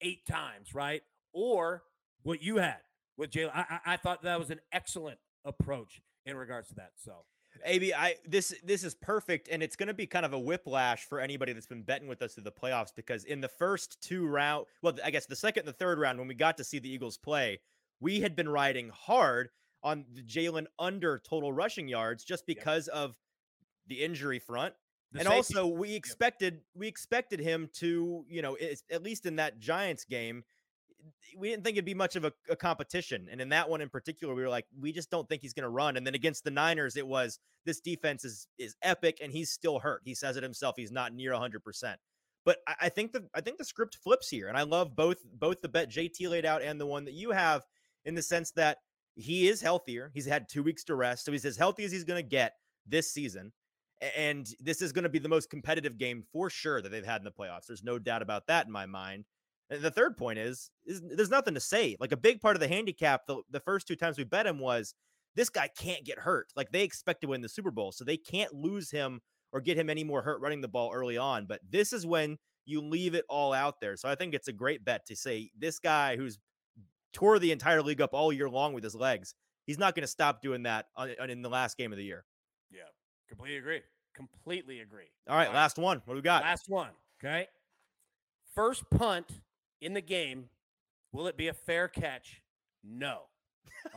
eight 0.00 0.26
times, 0.26 0.74
right? 0.74 1.02
Or 1.32 1.82
what 2.22 2.42
you 2.42 2.58
had 2.58 2.78
with 3.16 3.30
Jalen. 3.30 3.50
I, 3.54 3.64
I, 3.86 3.92
I 3.94 3.96
thought 3.96 4.22
that 4.22 4.38
was 4.38 4.50
an 4.50 4.60
excellent 4.72 5.18
approach 5.44 6.00
in 6.26 6.36
regards 6.36 6.68
to 6.68 6.74
that. 6.74 6.92
So 6.96 7.24
AB, 7.64 7.92
I 7.94 8.16
this 8.26 8.54
this 8.62 8.84
is 8.84 8.94
perfect, 8.94 9.48
and 9.50 9.62
it's 9.62 9.76
going 9.76 9.88
to 9.88 9.94
be 9.94 10.06
kind 10.06 10.26
of 10.26 10.32
a 10.32 10.38
whiplash 10.38 11.04
for 11.04 11.20
anybody 11.20 11.52
that's 11.52 11.66
been 11.66 11.82
betting 11.82 12.08
with 12.08 12.22
us 12.22 12.34
through 12.34 12.44
the 12.44 12.52
playoffs 12.52 12.94
because 12.94 13.24
in 13.24 13.40
the 13.40 13.48
first 13.48 14.00
two 14.00 14.26
round, 14.26 14.66
well, 14.82 14.94
I 15.04 15.10
guess 15.10 15.26
the 15.26 15.36
second 15.36 15.62
and 15.62 15.68
the 15.68 15.72
third 15.72 15.98
round, 15.98 16.18
when 16.18 16.28
we 16.28 16.34
got 16.34 16.56
to 16.58 16.64
see 16.64 16.78
the 16.78 16.90
Eagles 16.90 17.16
play, 17.16 17.60
we 18.00 18.20
had 18.20 18.36
been 18.36 18.48
riding 18.48 18.90
hard 18.90 19.50
on 19.82 20.04
the 20.12 20.22
Jalen 20.22 20.66
under 20.78 21.18
total 21.18 21.52
rushing 21.52 21.88
yards 21.88 22.24
just 22.24 22.46
because 22.46 22.88
yep. 22.92 22.96
of 22.96 23.16
the 23.86 24.02
injury 24.04 24.38
front. 24.38 24.74
The 25.12 25.20
and 25.20 25.28
safety. 25.28 25.56
also 25.56 25.66
we 25.68 25.94
expected 25.94 26.54
yep. 26.54 26.62
we 26.74 26.88
expected 26.88 27.40
him 27.40 27.70
to, 27.74 28.24
you 28.28 28.42
know, 28.42 28.56
at 28.90 29.02
least 29.02 29.24
in 29.24 29.36
that 29.36 29.58
Giants 29.58 30.04
game, 30.04 30.44
we 31.36 31.50
didn't 31.50 31.64
think 31.64 31.76
it'd 31.76 31.84
be 31.84 31.94
much 31.94 32.16
of 32.16 32.24
a, 32.24 32.32
a, 32.50 32.56
competition. 32.56 33.28
And 33.30 33.40
in 33.40 33.48
that 33.50 33.68
one 33.68 33.80
in 33.80 33.88
particular, 33.88 34.34
we 34.34 34.42
were 34.42 34.48
like, 34.48 34.66
we 34.78 34.92
just 34.92 35.10
don't 35.10 35.28
think 35.28 35.42
he's 35.42 35.52
going 35.52 35.64
to 35.64 35.68
run. 35.68 35.96
And 35.96 36.06
then 36.06 36.14
against 36.14 36.44
the 36.44 36.50
Niners, 36.50 36.96
it 36.96 37.06
was 37.06 37.38
this 37.64 37.80
defense 37.80 38.24
is 38.24 38.48
is 38.58 38.76
epic, 38.82 39.18
and 39.22 39.32
he's 39.32 39.50
still 39.50 39.78
hurt. 39.78 40.02
He 40.04 40.14
says 40.14 40.36
it 40.36 40.42
himself; 40.42 40.74
he's 40.76 40.92
not 40.92 41.12
near 41.12 41.32
hundred 41.34 41.62
percent. 41.64 41.98
But 42.44 42.58
I, 42.66 42.74
I, 42.82 42.88
think 42.88 43.12
the 43.12 43.24
I 43.34 43.40
think 43.40 43.58
the 43.58 43.64
script 43.64 43.98
flips 44.02 44.28
here, 44.28 44.48
and 44.48 44.56
I 44.56 44.62
love 44.62 44.96
both 44.96 45.18
both 45.38 45.60
the 45.60 45.68
bet 45.68 45.90
JT 45.90 46.28
laid 46.28 46.46
out 46.46 46.62
and 46.62 46.80
the 46.80 46.86
one 46.86 47.04
that 47.04 47.14
you 47.14 47.30
have 47.30 47.64
in 48.04 48.14
the 48.14 48.22
sense 48.22 48.50
that 48.52 48.78
he 49.14 49.48
is 49.48 49.60
healthier. 49.60 50.10
He's 50.14 50.26
had 50.26 50.48
two 50.48 50.62
weeks 50.62 50.84
to 50.84 50.94
rest, 50.94 51.24
so 51.24 51.32
he's 51.32 51.44
as 51.44 51.56
healthy 51.56 51.84
as 51.84 51.92
he's 51.92 52.04
going 52.04 52.22
to 52.22 52.28
get 52.28 52.54
this 52.86 53.12
season. 53.12 53.52
And 54.16 54.48
this 54.60 54.80
is 54.80 54.92
going 54.92 55.02
to 55.02 55.08
be 55.08 55.18
the 55.18 55.28
most 55.28 55.50
competitive 55.50 55.98
game 55.98 56.22
for 56.32 56.48
sure 56.48 56.80
that 56.80 56.90
they've 56.90 57.04
had 57.04 57.20
in 57.20 57.24
the 57.24 57.32
playoffs. 57.32 57.66
There's 57.66 57.82
no 57.82 57.98
doubt 57.98 58.22
about 58.22 58.46
that 58.46 58.66
in 58.66 58.72
my 58.72 58.86
mind. 58.86 59.24
And 59.70 59.82
the 59.82 59.90
third 59.90 60.16
point 60.16 60.38
is, 60.38 60.70
is 60.86 61.02
there's 61.02 61.30
nothing 61.30 61.54
to 61.54 61.60
say. 61.60 61.96
Like 62.00 62.12
a 62.12 62.16
big 62.16 62.40
part 62.40 62.56
of 62.56 62.60
the 62.60 62.68
handicap, 62.68 63.26
the, 63.26 63.42
the 63.50 63.60
first 63.60 63.86
two 63.86 63.96
times 63.96 64.16
we 64.16 64.24
bet 64.24 64.46
him 64.46 64.58
was 64.58 64.94
this 65.36 65.50
guy 65.50 65.68
can't 65.78 66.04
get 66.04 66.18
hurt. 66.18 66.52
Like 66.56 66.72
they 66.72 66.82
expect 66.82 67.20
to 67.22 67.28
win 67.28 67.42
the 67.42 67.48
Super 67.48 67.70
Bowl, 67.70 67.92
so 67.92 68.04
they 68.04 68.16
can't 68.16 68.52
lose 68.54 68.90
him 68.90 69.20
or 69.52 69.60
get 69.60 69.78
him 69.78 69.90
any 69.90 70.04
more 70.04 70.22
hurt 70.22 70.40
running 70.40 70.60
the 70.60 70.68
ball 70.68 70.90
early 70.92 71.18
on. 71.18 71.46
But 71.46 71.60
this 71.68 71.92
is 71.92 72.06
when 72.06 72.38
you 72.64 72.80
leave 72.80 73.14
it 73.14 73.24
all 73.28 73.52
out 73.52 73.80
there. 73.80 73.96
So 73.96 74.08
I 74.08 74.14
think 74.14 74.34
it's 74.34 74.48
a 74.48 74.52
great 74.52 74.84
bet 74.84 75.06
to 75.06 75.16
say 75.16 75.50
this 75.58 75.78
guy 75.78 76.16
who's 76.16 76.38
tore 77.12 77.38
the 77.38 77.52
entire 77.52 77.82
league 77.82 78.00
up 78.00 78.10
all 78.12 78.32
year 78.32 78.48
long 78.48 78.72
with 78.72 78.84
his 78.84 78.94
legs, 78.94 79.34
he's 79.66 79.78
not 79.78 79.94
going 79.94 80.02
to 80.02 80.08
stop 80.08 80.42
doing 80.42 80.64
that 80.64 80.86
on, 80.96 81.10
on, 81.20 81.30
in 81.30 81.42
the 81.42 81.48
last 81.48 81.76
game 81.76 81.92
of 81.92 81.98
the 81.98 82.04
year. 82.04 82.24
Yeah, 82.70 82.82
completely 83.28 83.58
agree. 83.58 83.80
Completely 84.14 84.80
agree. 84.80 85.10
All 85.28 85.36
right, 85.36 85.48
all 85.48 85.54
last 85.54 85.78
right. 85.78 85.84
one. 85.84 86.02
What 86.04 86.14
do 86.14 86.18
we 86.18 86.22
got? 86.22 86.42
Last 86.42 86.68
one. 86.68 86.90
Okay. 87.22 87.46
First 88.54 88.84
punt 88.90 89.26
in 89.80 89.94
the 89.94 90.00
game, 90.00 90.48
will 91.12 91.26
it 91.26 91.36
be 91.36 91.48
a 91.48 91.54
fair 91.54 91.88
catch? 91.88 92.42
No. 92.84 93.22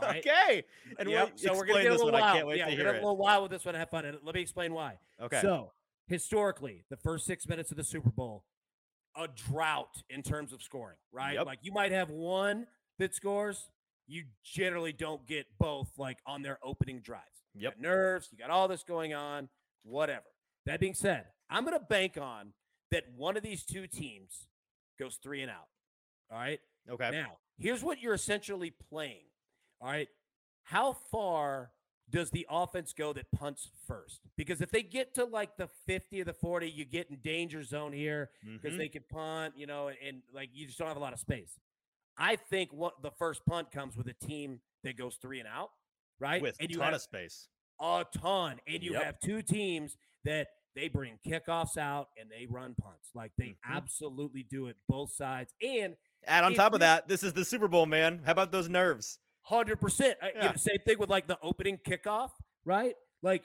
okay. 0.03 0.63
And 0.99 1.09
yep. 1.09 1.33
so 1.35 1.53
we're 1.53 1.65
gonna 1.65 1.83
get 1.83 1.91
a 1.91 1.95
little 1.95 2.11
wild. 2.11 2.55
yeah, 2.55 2.67
we're 2.67 2.71
gonna 2.71 2.75
get 2.75 2.87
a 2.87 2.91
little 2.93 3.17
wild 3.17 3.43
with 3.43 3.51
this 3.51 3.65
one. 3.65 3.75
Have 3.75 3.89
fun. 3.89 4.05
And 4.05 4.17
let 4.23 4.35
me 4.35 4.41
explain 4.41 4.73
why. 4.73 4.97
Okay. 5.21 5.41
So 5.41 5.71
historically, 6.07 6.83
the 6.89 6.97
first 6.97 7.25
six 7.25 7.47
minutes 7.47 7.71
of 7.71 7.77
the 7.77 7.83
Super 7.83 8.09
Bowl, 8.09 8.43
a 9.15 9.27
drought 9.27 10.03
in 10.09 10.21
terms 10.21 10.53
of 10.53 10.61
scoring, 10.61 10.97
right? 11.11 11.35
Yep. 11.35 11.45
Like 11.45 11.59
you 11.61 11.71
might 11.71 11.91
have 11.91 12.09
one 12.09 12.67
that 12.99 13.13
scores. 13.13 13.69
You 14.07 14.25
generally 14.43 14.91
don't 14.91 15.25
get 15.25 15.45
both 15.57 15.89
like 15.97 16.17
on 16.25 16.41
their 16.41 16.59
opening 16.63 16.99
drives. 16.99 17.23
Yep. 17.55 17.75
You 17.77 17.81
nerves, 17.81 18.29
you 18.31 18.37
got 18.37 18.49
all 18.49 18.67
this 18.67 18.83
going 18.83 19.13
on, 19.13 19.47
whatever. 19.83 20.25
That 20.65 20.79
being 20.79 20.93
said, 20.93 21.25
I'm 21.49 21.63
gonna 21.63 21.79
bank 21.79 22.17
on 22.19 22.53
that 22.91 23.05
one 23.15 23.37
of 23.37 23.43
these 23.43 23.63
two 23.63 23.87
teams 23.87 24.47
goes 24.99 25.19
three 25.21 25.41
and 25.41 25.51
out. 25.51 25.67
All 26.31 26.37
right. 26.37 26.59
Okay. 26.89 27.11
Now, 27.11 27.37
here's 27.57 27.83
what 27.83 28.01
you're 28.01 28.13
essentially 28.13 28.73
playing. 28.89 29.25
All 29.81 29.89
right. 29.89 30.07
How 30.63 30.93
far 30.93 31.71
does 32.09 32.29
the 32.29 32.45
offense 32.49 32.93
go 32.93 33.13
that 33.13 33.25
punts 33.31 33.69
first? 33.87 34.21
Because 34.37 34.61
if 34.61 34.71
they 34.71 34.83
get 34.83 35.15
to 35.15 35.25
like 35.25 35.57
the 35.57 35.69
50 35.87 36.21
or 36.21 36.25
the 36.25 36.33
40, 36.33 36.69
you 36.69 36.85
get 36.85 37.09
in 37.09 37.17
danger 37.17 37.63
zone 37.63 37.93
here 37.93 38.29
because 38.43 38.71
mm-hmm. 38.71 38.77
they 38.77 38.89
can 38.89 39.03
punt, 39.09 39.53
you 39.57 39.65
know, 39.65 39.87
and, 39.87 39.97
and, 40.05 40.21
like 40.33 40.49
you 40.53 40.65
just 40.65 40.77
don't 40.77 40.87
have 40.87 40.97
a 40.97 41.01
lot 41.01 41.13
of 41.13 41.19
space. 41.19 41.59
I 42.17 42.35
think 42.35 42.71
what 42.73 43.01
the 43.01 43.11
first 43.11 43.45
punt 43.45 43.71
comes 43.71 43.95
with 43.95 44.07
a 44.07 44.25
team 44.25 44.59
that 44.83 44.97
goes 44.97 45.15
three 45.15 45.39
and 45.39 45.47
out, 45.47 45.71
right? 46.19 46.41
With 46.41 46.57
and 46.59 46.69
a 46.69 46.77
ton 46.77 46.93
of 46.93 47.01
space. 47.01 47.47
A 47.79 48.05
ton. 48.17 48.59
And 48.67 48.83
you 48.83 48.93
yep. 48.93 49.03
have 49.03 49.19
two 49.19 49.41
teams 49.41 49.97
that 50.25 50.49
they 50.75 50.87
bring 50.87 51.17
kickoffs 51.25 51.77
out 51.77 52.09
and 52.19 52.29
they 52.29 52.47
run 52.49 52.75
punts. 52.81 53.09
Like 53.13 53.31
they 53.37 53.45
mm-hmm. 53.45 53.73
absolutely 53.73 54.43
do 54.43 54.67
it 54.67 54.77
both 54.87 55.11
sides. 55.11 55.53
And 55.61 55.95
add 56.25 56.43
on 56.43 56.53
top 56.53 56.73
of 56.73 56.79
that, 56.79 57.07
this 57.07 57.23
is 57.23 57.33
the 57.33 57.45
Super 57.45 57.67
Bowl, 57.67 57.85
man. 57.85 58.21
How 58.25 58.31
about 58.31 58.51
those 58.51 58.69
nerves? 58.69 59.19
Hundred 59.43 59.81
percent. 59.81 60.17
You 60.35 60.41
know, 60.41 60.53
same 60.55 60.77
thing 60.85 60.99
with 60.99 61.09
like 61.09 61.27
the 61.27 61.37
opening 61.41 61.77
kickoff, 61.77 62.29
right? 62.63 62.93
Like 63.21 63.43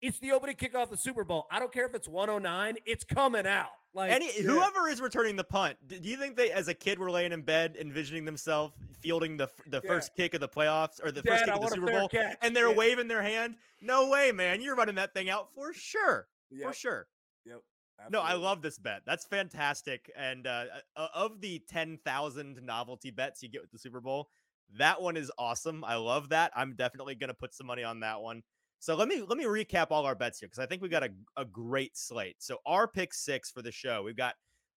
it's 0.00 0.18
the 0.20 0.32
opening 0.32 0.56
kickoff 0.56 0.84
of 0.84 0.90
the 0.90 0.96
Super 0.96 1.24
Bowl. 1.24 1.46
I 1.50 1.58
don't 1.58 1.72
care 1.72 1.86
if 1.86 1.94
it's 1.94 2.08
109, 2.08 2.76
it's 2.86 3.04
coming 3.04 3.46
out. 3.46 3.70
Like 3.94 4.12
Any, 4.12 4.26
yeah. 4.26 4.42
whoever 4.42 4.88
is 4.88 5.00
returning 5.00 5.34
the 5.34 5.44
punt, 5.44 5.76
do 5.86 5.96
you 6.02 6.18
think 6.18 6.36
they, 6.36 6.52
as 6.52 6.68
a 6.68 6.74
kid, 6.74 6.98
were 6.98 7.10
laying 7.10 7.32
in 7.32 7.40
bed 7.40 7.76
envisioning 7.80 8.24
themselves 8.24 8.74
fielding 9.00 9.36
the 9.36 9.48
the 9.66 9.80
yeah. 9.82 9.90
first 9.90 10.14
kick 10.14 10.34
of 10.34 10.40
the 10.40 10.48
playoffs 10.48 11.02
or 11.02 11.10
the 11.10 11.22
Dad, 11.22 11.30
first 11.30 11.44
kick 11.46 11.54
of 11.54 11.60
the 11.62 11.68
Super 11.68 11.92
Bowl, 11.92 12.08
catch. 12.08 12.36
and 12.42 12.54
they're 12.54 12.68
yeah. 12.68 12.76
waving 12.76 13.08
their 13.08 13.22
hand? 13.22 13.56
No 13.80 14.10
way, 14.10 14.30
man! 14.30 14.60
You're 14.60 14.76
running 14.76 14.96
that 14.96 15.14
thing 15.14 15.30
out 15.30 15.48
for 15.54 15.72
sure 15.72 16.28
yep. 16.50 16.68
for 16.68 16.74
sure. 16.74 17.06
Yep. 17.44 17.62
Absolutely. 18.00 18.28
No, 18.28 18.32
I 18.32 18.34
love 18.38 18.62
this 18.62 18.78
bet. 18.78 19.02
That's 19.04 19.24
fantastic. 19.26 20.10
And 20.16 20.46
uh, 20.46 20.64
of 20.96 21.40
the 21.40 21.60
10,000 21.68 22.60
novelty 22.62 23.10
bets 23.10 23.42
you 23.42 23.48
get 23.48 23.60
with 23.60 23.72
the 23.72 23.78
Super 23.78 24.00
Bowl, 24.00 24.28
that 24.76 25.02
one 25.02 25.16
is 25.16 25.32
awesome. 25.36 25.84
I 25.84 25.96
love 25.96 26.28
that. 26.28 26.52
I'm 26.54 26.74
definitely 26.76 27.16
going 27.16 27.28
to 27.28 27.34
put 27.34 27.54
some 27.54 27.66
money 27.66 27.82
on 27.82 28.00
that 28.00 28.20
one. 28.20 28.42
So 28.80 28.94
let 28.94 29.08
me 29.08 29.24
let 29.26 29.36
me 29.36 29.44
recap 29.44 29.88
all 29.90 30.06
our 30.06 30.14
bets 30.14 30.38
here 30.38 30.48
because 30.48 30.62
I 30.62 30.66
think 30.66 30.82
we 30.82 30.88
got 30.88 31.02
a, 31.02 31.10
a 31.36 31.44
great 31.44 31.96
slate. 31.96 32.36
So 32.38 32.58
our 32.64 32.86
pick 32.86 33.12
six 33.12 33.50
for 33.50 33.60
the 33.60 33.72
show, 33.72 34.04
we've 34.04 34.16
got 34.16 34.34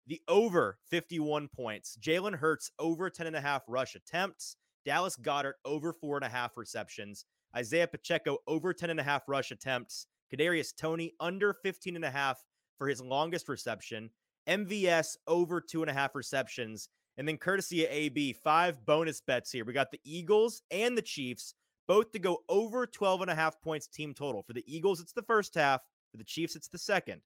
the 0.08 0.20
over 0.26 0.78
51 0.90 1.48
points, 1.48 1.96
Jalen 2.00 2.34
Hurts 2.34 2.72
over 2.80 3.08
10 3.08 3.28
and 3.28 3.36
a 3.36 3.40
half 3.40 3.62
rush 3.68 3.94
attempts, 3.94 4.56
Dallas 4.84 5.16
Goedert 5.16 5.54
over 5.64 5.92
four 5.92 6.16
and 6.16 6.24
a 6.24 6.28
half 6.28 6.56
receptions, 6.56 7.24
Isaiah 7.56 7.86
Pacheco 7.86 8.38
over 8.48 8.72
10 8.72 8.90
and 8.90 8.98
a 8.98 9.04
half 9.04 9.28
rush 9.28 9.52
attempts, 9.52 10.08
Kadarius 10.32 10.74
Toney 10.74 11.12
under 11.20 11.52
15 11.52 11.96
and 11.96 12.04
a 12.04 12.10
half 12.10 12.42
for 12.78 12.88
his 12.88 13.00
longest 13.00 13.48
reception. 13.48 14.10
MVS 14.48 15.16
over 15.26 15.60
two 15.60 15.82
and 15.82 15.90
a 15.90 15.94
half 15.94 16.14
receptions. 16.14 16.88
And 17.16 17.28
then 17.28 17.36
courtesy 17.36 17.84
of 17.84 17.92
AB, 17.92 18.32
five 18.32 18.84
bonus 18.86 19.20
bets 19.20 19.52
here. 19.52 19.64
We 19.64 19.72
got 19.72 19.90
the 19.90 20.00
Eagles 20.04 20.62
and 20.70 20.96
the 20.96 21.02
Chiefs 21.02 21.54
both 21.86 22.12
to 22.12 22.18
go 22.18 22.38
over 22.48 22.86
12 22.86 23.22
and 23.22 23.30
a 23.30 23.34
half 23.34 23.60
points 23.60 23.86
team 23.86 24.14
total. 24.14 24.42
For 24.42 24.54
the 24.54 24.64
Eagles, 24.66 25.00
it's 25.00 25.12
the 25.12 25.22
first 25.22 25.54
half. 25.54 25.82
For 26.10 26.16
the 26.16 26.24
Chiefs, 26.24 26.56
it's 26.56 26.68
the 26.68 26.78
second. 26.78 27.20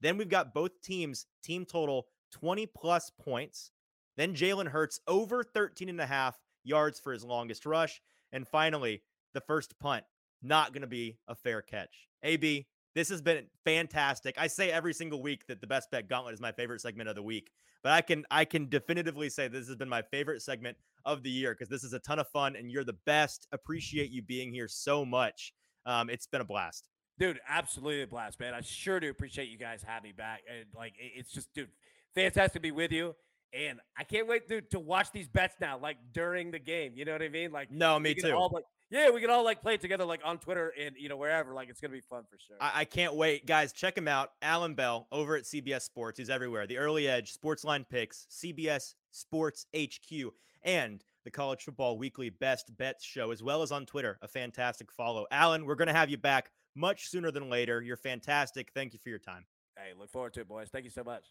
Then 0.00 0.16
we've 0.16 0.28
got 0.28 0.54
both 0.54 0.80
teams 0.82 1.26
team 1.42 1.64
total 1.64 2.06
20 2.32 2.66
plus 2.66 3.10
points. 3.10 3.70
Then 4.16 4.34
Jalen 4.34 4.68
Hurts 4.68 5.00
over 5.08 5.42
13 5.42 5.88
and 5.88 6.00
a 6.00 6.06
half 6.06 6.38
yards 6.64 7.00
for 7.00 7.12
his 7.12 7.24
longest 7.24 7.66
rush. 7.66 8.00
And 8.32 8.46
finally, 8.46 9.02
the 9.34 9.40
first 9.40 9.78
punt 9.78 10.04
not 10.42 10.72
going 10.72 10.82
to 10.82 10.88
be 10.88 11.18
a 11.28 11.34
fair 11.34 11.62
catch. 11.62 12.08
AB, 12.22 12.66
this 12.94 13.08
has 13.08 13.22
been 13.22 13.46
fantastic. 13.64 14.36
I 14.38 14.46
say 14.46 14.70
every 14.70 14.92
single 14.92 15.22
week 15.22 15.46
that 15.46 15.60
the 15.60 15.66
best 15.66 15.90
bet 15.90 16.08
gauntlet 16.08 16.34
is 16.34 16.40
my 16.40 16.52
favorite 16.52 16.80
segment 16.80 17.08
of 17.08 17.14
the 17.14 17.22
week, 17.22 17.50
but 17.82 17.92
I 17.92 18.02
can 18.02 18.24
I 18.30 18.44
can 18.44 18.68
definitively 18.68 19.30
say 19.30 19.48
this 19.48 19.66
has 19.68 19.76
been 19.76 19.88
my 19.88 20.02
favorite 20.02 20.42
segment 20.42 20.76
of 21.04 21.22
the 21.22 21.30
year 21.30 21.54
because 21.54 21.68
this 21.68 21.84
is 21.84 21.92
a 21.94 21.98
ton 21.98 22.18
of 22.18 22.28
fun 22.28 22.54
and 22.56 22.70
you're 22.70 22.84
the 22.84 22.96
best. 23.06 23.48
Appreciate 23.52 24.10
you 24.10 24.22
being 24.22 24.52
here 24.52 24.68
so 24.68 25.04
much. 25.04 25.52
Um, 25.86 26.10
it's 26.10 26.26
been 26.26 26.40
a 26.40 26.44
blast. 26.44 26.88
Dude, 27.18 27.40
absolutely 27.48 28.02
a 28.02 28.06
blast, 28.06 28.40
man. 28.40 28.54
I 28.54 28.60
sure 28.60 29.00
do 29.00 29.08
appreciate 29.10 29.48
you 29.48 29.58
guys 29.58 29.82
having 29.86 30.10
me 30.10 30.12
back. 30.12 30.42
And 30.48 30.66
like 30.74 30.94
it's 30.98 31.32
just 31.32 31.52
dude, 31.54 31.70
fantastic 32.14 32.54
to 32.54 32.60
be 32.60 32.72
with 32.72 32.92
you. 32.92 33.14
And 33.54 33.80
I 33.98 34.04
can't 34.04 34.26
wait 34.26 34.48
dude, 34.48 34.70
to 34.70 34.80
watch 34.80 35.12
these 35.12 35.28
bets 35.28 35.56
now, 35.60 35.78
like 35.78 35.96
during 36.12 36.50
the 36.50 36.58
game. 36.58 36.92
You 36.94 37.04
know 37.04 37.12
what 37.12 37.22
I 37.22 37.28
mean? 37.28 37.52
Like 37.52 37.70
no, 37.70 37.98
me 37.98 38.14
too. 38.14 38.32
All, 38.32 38.50
like, 38.52 38.64
yeah, 38.92 39.08
we 39.08 39.22
can 39.22 39.30
all 39.30 39.42
like 39.42 39.62
play 39.62 39.78
together 39.78 40.04
like 40.04 40.20
on 40.22 40.38
Twitter 40.38 40.74
and 40.78 40.94
you 40.98 41.08
know 41.08 41.16
wherever. 41.16 41.54
Like 41.54 41.70
it's 41.70 41.80
gonna 41.80 41.94
be 41.94 42.02
fun 42.02 42.24
for 42.30 42.38
sure. 42.38 42.56
I, 42.60 42.80
I, 42.80 42.84
can't 42.84 43.14
wait, 43.14 43.46
guys. 43.46 43.72
Check 43.72 43.96
him 43.96 44.06
out, 44.06 44.32
Alan 44.42 44.74
Bell 44.74 45.08
over 45.10 45.34
at 45.34 45.44
CBS 45.44 45.82
Sports. 45.82 46.18
He's 46.18 46.28
everywhere. 46.28 46.66
The 46.66 46.76
Early 46.76 47.08
Edge, 47.08 47.34
Sportsline 47.34 47.88
Picks, 47.88 48.26
CBS 48.30 48.94
Sports 49.10 49.64
HQ, 49.74 50.32
and 50.62 51.02
the 51.24 51.30
College 51.30 51.62
Football 51.62 51.96
Weekly 51.96 52.28
Best 52.28 52.76
Bets 52.76 53.02
Show, 53.02 53.30
as 53.30 53.42
well 53.42 53.62
as 53.62 53.72
on 53.72 53.86
Twitter. 53.86 54.18
A 54.20 54.28
fantastic 54.28 54.92
follow, 54.92 55.26
Alan. 55.30 55.64
We're 55.64 55.74
gonna 55.74 55.94
have 55.94 56.10
you 56.10 56.18
back 56.18 56.50
much 56.74 57.08
sooner 57.08 57.30
than 57.30 57.48
later. 57.48 57.80
You're 57.80 57.96
fantastic. 57.96 58.72
Thank 58.74 58.92
you 58.92 58.98
for 58.98 59.08
your 59.08 59.18
time. 59.18 59.46
Hey, 59.74 59.92
look 59.98 60.10
forward 60.10 60.34
to 60.34 60.40
it, 60.40 60.48
boys. 60.48 60.68
Thank 60.70 60.84
you 60.84 60.90
so 60.90 61.02
much. 61.02 61.24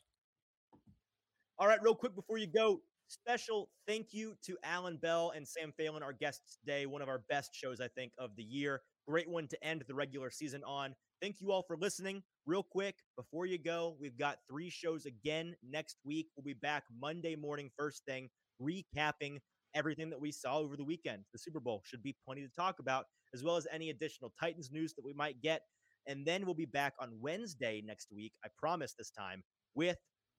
All 1.59 1.67
right, 1.67 1.81
real 1.83 1.93
quick 1.93 2.15
before 2.15 2.39
you 2.39 2.47
go, 2.47 2.81
Special 3.11 3.67
thank 3.85 4.13
you 4.13 4.35
to 4.45 4.57
Alan 4.63 4.95
Bell 4.95 5.33
and 5.35 5.45
Sam 5.45 5.73
Phelan, 5.75 6.01
our 6.01 6.13
guests 6.13 6.57
today. 6.63 6.85
One 6.85 7.01
of 7.01 7.09
our 7.09 7.21
best 7.29 7.53
shows, 7.53 7.81
I 7.81 7.89
think, 7.89 8.13
of 8.17 8.37
the 8.37 8.43
year. 8.43 8.83
Great 9.05 9.29
one 9.29 9.49
to 9.49 9.61
end 9.61 9.83
the 9.85 9.93
regular 9.93 10.31
season 10.31 10.63
on. 10.65 10.95
Thank 11.21 11.41
you 11.41 11.51
all 11.51 11.61
for 11.67 11.75
listening. 11.75 12.23
Real 12.45 12.63
quick, 12.63 12.95
before 13.17 13.45
you 13.45 13.57
go, 13.57 13.97
we've 13.99 14.17
got 14.17 14.37
three 14.49 14.69
shows 14.69 15.05
again 15.05 15.53
next 15.61 15.97
week. 16.05 16.27
We'll 16.37 16.45
be 16.45 16.53
back 16.53 16.85
Monday 17.01 17.35
morning, 17.35 17.69
first 17.77 18.03
thing, 18.07 18.29
recapping 18.61 19.39
everything 19.75 20.09
that 20.09 20.21
we 20.21 20.31
saw 20.31 20.59
over 20.59 20.77
the 20.77 20.85
weekend. 20.85 21.23
The 21.33 21.39
Super 21.39 21.59
Bowl 21.59 21.81
should 21.83 22.01
be 22.01 22.15
plenty 22.25 22.43
to 22.43 22.53
talk 22.55 22.79
about, 22.79 23.07
as 23.33 23.43
well 23.43 23.57
as 23.57 23.67
any 23.73 23.89
additional 23.89 24.31
Titans 24.39 24.69
news 24.71 24.93
that 24.93 25.03
we 25.03 25.11
might 25.11 25.41
get. 25.41 25.63
And 26.07 26.25
then 26.25 26.45
we'll 26.45 26.55
be 26.55 26.65
back 26.65 26.93
on 26.97 27.09
Wednesday 27.19 27.83
next 27.85 28.07
week. 28.15 28.31
I 28.45 28.47
promise 28.57 28.93
this 28.97 29.11
time 29.11 29.43
with 29.75 29.97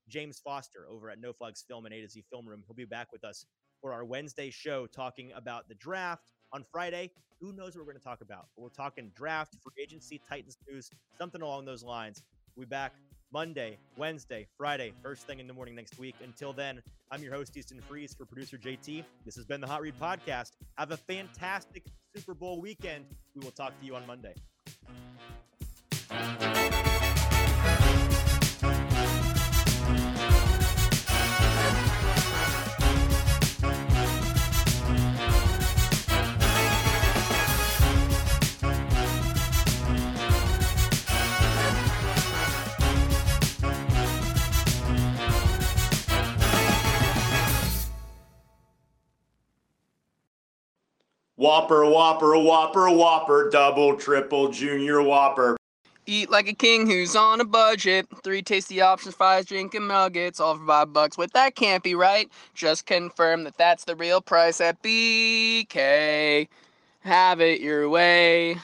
James 0.09 0.41
Foster 0.41 0.87
over 0.91 1.11
at 1.11 1.21
No 1.21 1.33
Flags 1.33 1.65
Film 1.67 1.87
and 1.87 1.95
A 1.95 2.01
to 2.01 2.09
Z 2.09 2.25
Film 2.31 2.47
Room. 2.47 2.63
He'll 2.67 2.75
be 2.75 2.85
back 2.85 3.13
with 3.13 3.25
us 3.25 3.47
for 3.81 3.93
our 3.93 4.05
Wednesday 4.05 4.51
show 4.51 4.87
talking 4.87 5.33
about 5.35 5.69
the 5.69 5.75
draft. 5.75 6.33
On 6.53 6.65
Friday, 6.71 7.11
who 7.41 7.53
knows 7.53 7.75
what 7.75 7.79
we're 7.85 7.93
going 7.93 7.99
to 7.99 8.05
talk 8.05 8.21
about? 8.21 8.47
We're 8.57 8.69
talking 8.69 9.11
draft, 9.17 9.57
free 9.63 9.83
agency, 9.83 10.21
Titans 10.29 10.59
news, 10.69 10.91
something 11.19 11.43
along 11.43 11.65
those 11.65 11.83
lines. 11.83 12.23
We'll 12.55 12.67
be 12.67 12.71
back 12.71 12.93
Monday, 13.33 13.79
Wednesday, 13.97 14.47
Friday, 14.59 14.93
first 15.03 15.27
thing 15.27 15.41
in 15.41 15.47
the 15.47 15.55
morning 15.55 15.75
next 15.75 15.99
week. 15.99 16.15
Until 16.23 16.53
then, 16.53 16.83
I'm 17.11 17.23
your 17.23 17.33
host, 17.33 17.57
Easton 17.57 17.81
Freeze, 17.81 18.15
for 18.15 18.27
producer 18.27 18.59
JT. 18.59 19.05
This 19.25 19.35
has 19.37 19.47
been 19.47 19.61
the 19.61 19.67
Hot 19.67 19.81
Read 19.81 19.99
Podcast. 19.99 20.53
Have 20.77 20.93
a 20.93 20.97
fantastic 20.99 21.87
Super 22.15 22.35
Bowl 22.35 22.61
weekend. 22.61 23.07
We 23.35 23.43
will 23.43 23.51
talk 23.51 23.79
to 23.81 23.87
you 23.87 23.97
on 23.97 24.07
Monday. 24.07 24.35
Whopper, 51.53 51.85
Whopper, 51.85 52.39
Whopper, 52.39 52.89
Whopper, 52.89 53.51
double, 53.51 53.95
triple, 53.95 54.49
junior 54.49 55.03
Whopper. 55.03 55.59
Eat 56.07 56.31
like 56.31 56.49
a 56.49 56.55
king 56.55 56.87
who's 56.87 57.15
on 57.15 57.43
a 57.43 57.45
budget. 57.45 58.07
Three 58.25 58.41
tasty 58.41 58.81
options, 58.81 59.15
fries, 59.15 59.45
drink, 59.45 59.75
and 59.75 59.87
nuggets, 59.87 60.41
all 60.41 60.57
for 60.57 60.65
five 60.67 60.95
bucks. 60.95 61.19
Wait, 61.19 61.31
that 61.35 61.55
can't 61.55 61.85
be 61.85 61.95
right. 61.95 62.31
Just 62.55 62.87
confirm 62.87 63.45
that 63.45 63.59
that's 63.59 63.85
the 63.85 63.95
real 63.95 64.23
price 64.23 64.63
at 64.63 64.83
BK. 64.83 66.49
Have 67.01 67.43
it 67.43 67.61
your 67.61 67.87
way. 67.91 68.57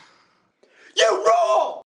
You 0.97 1.25
rule! 1.27 1.85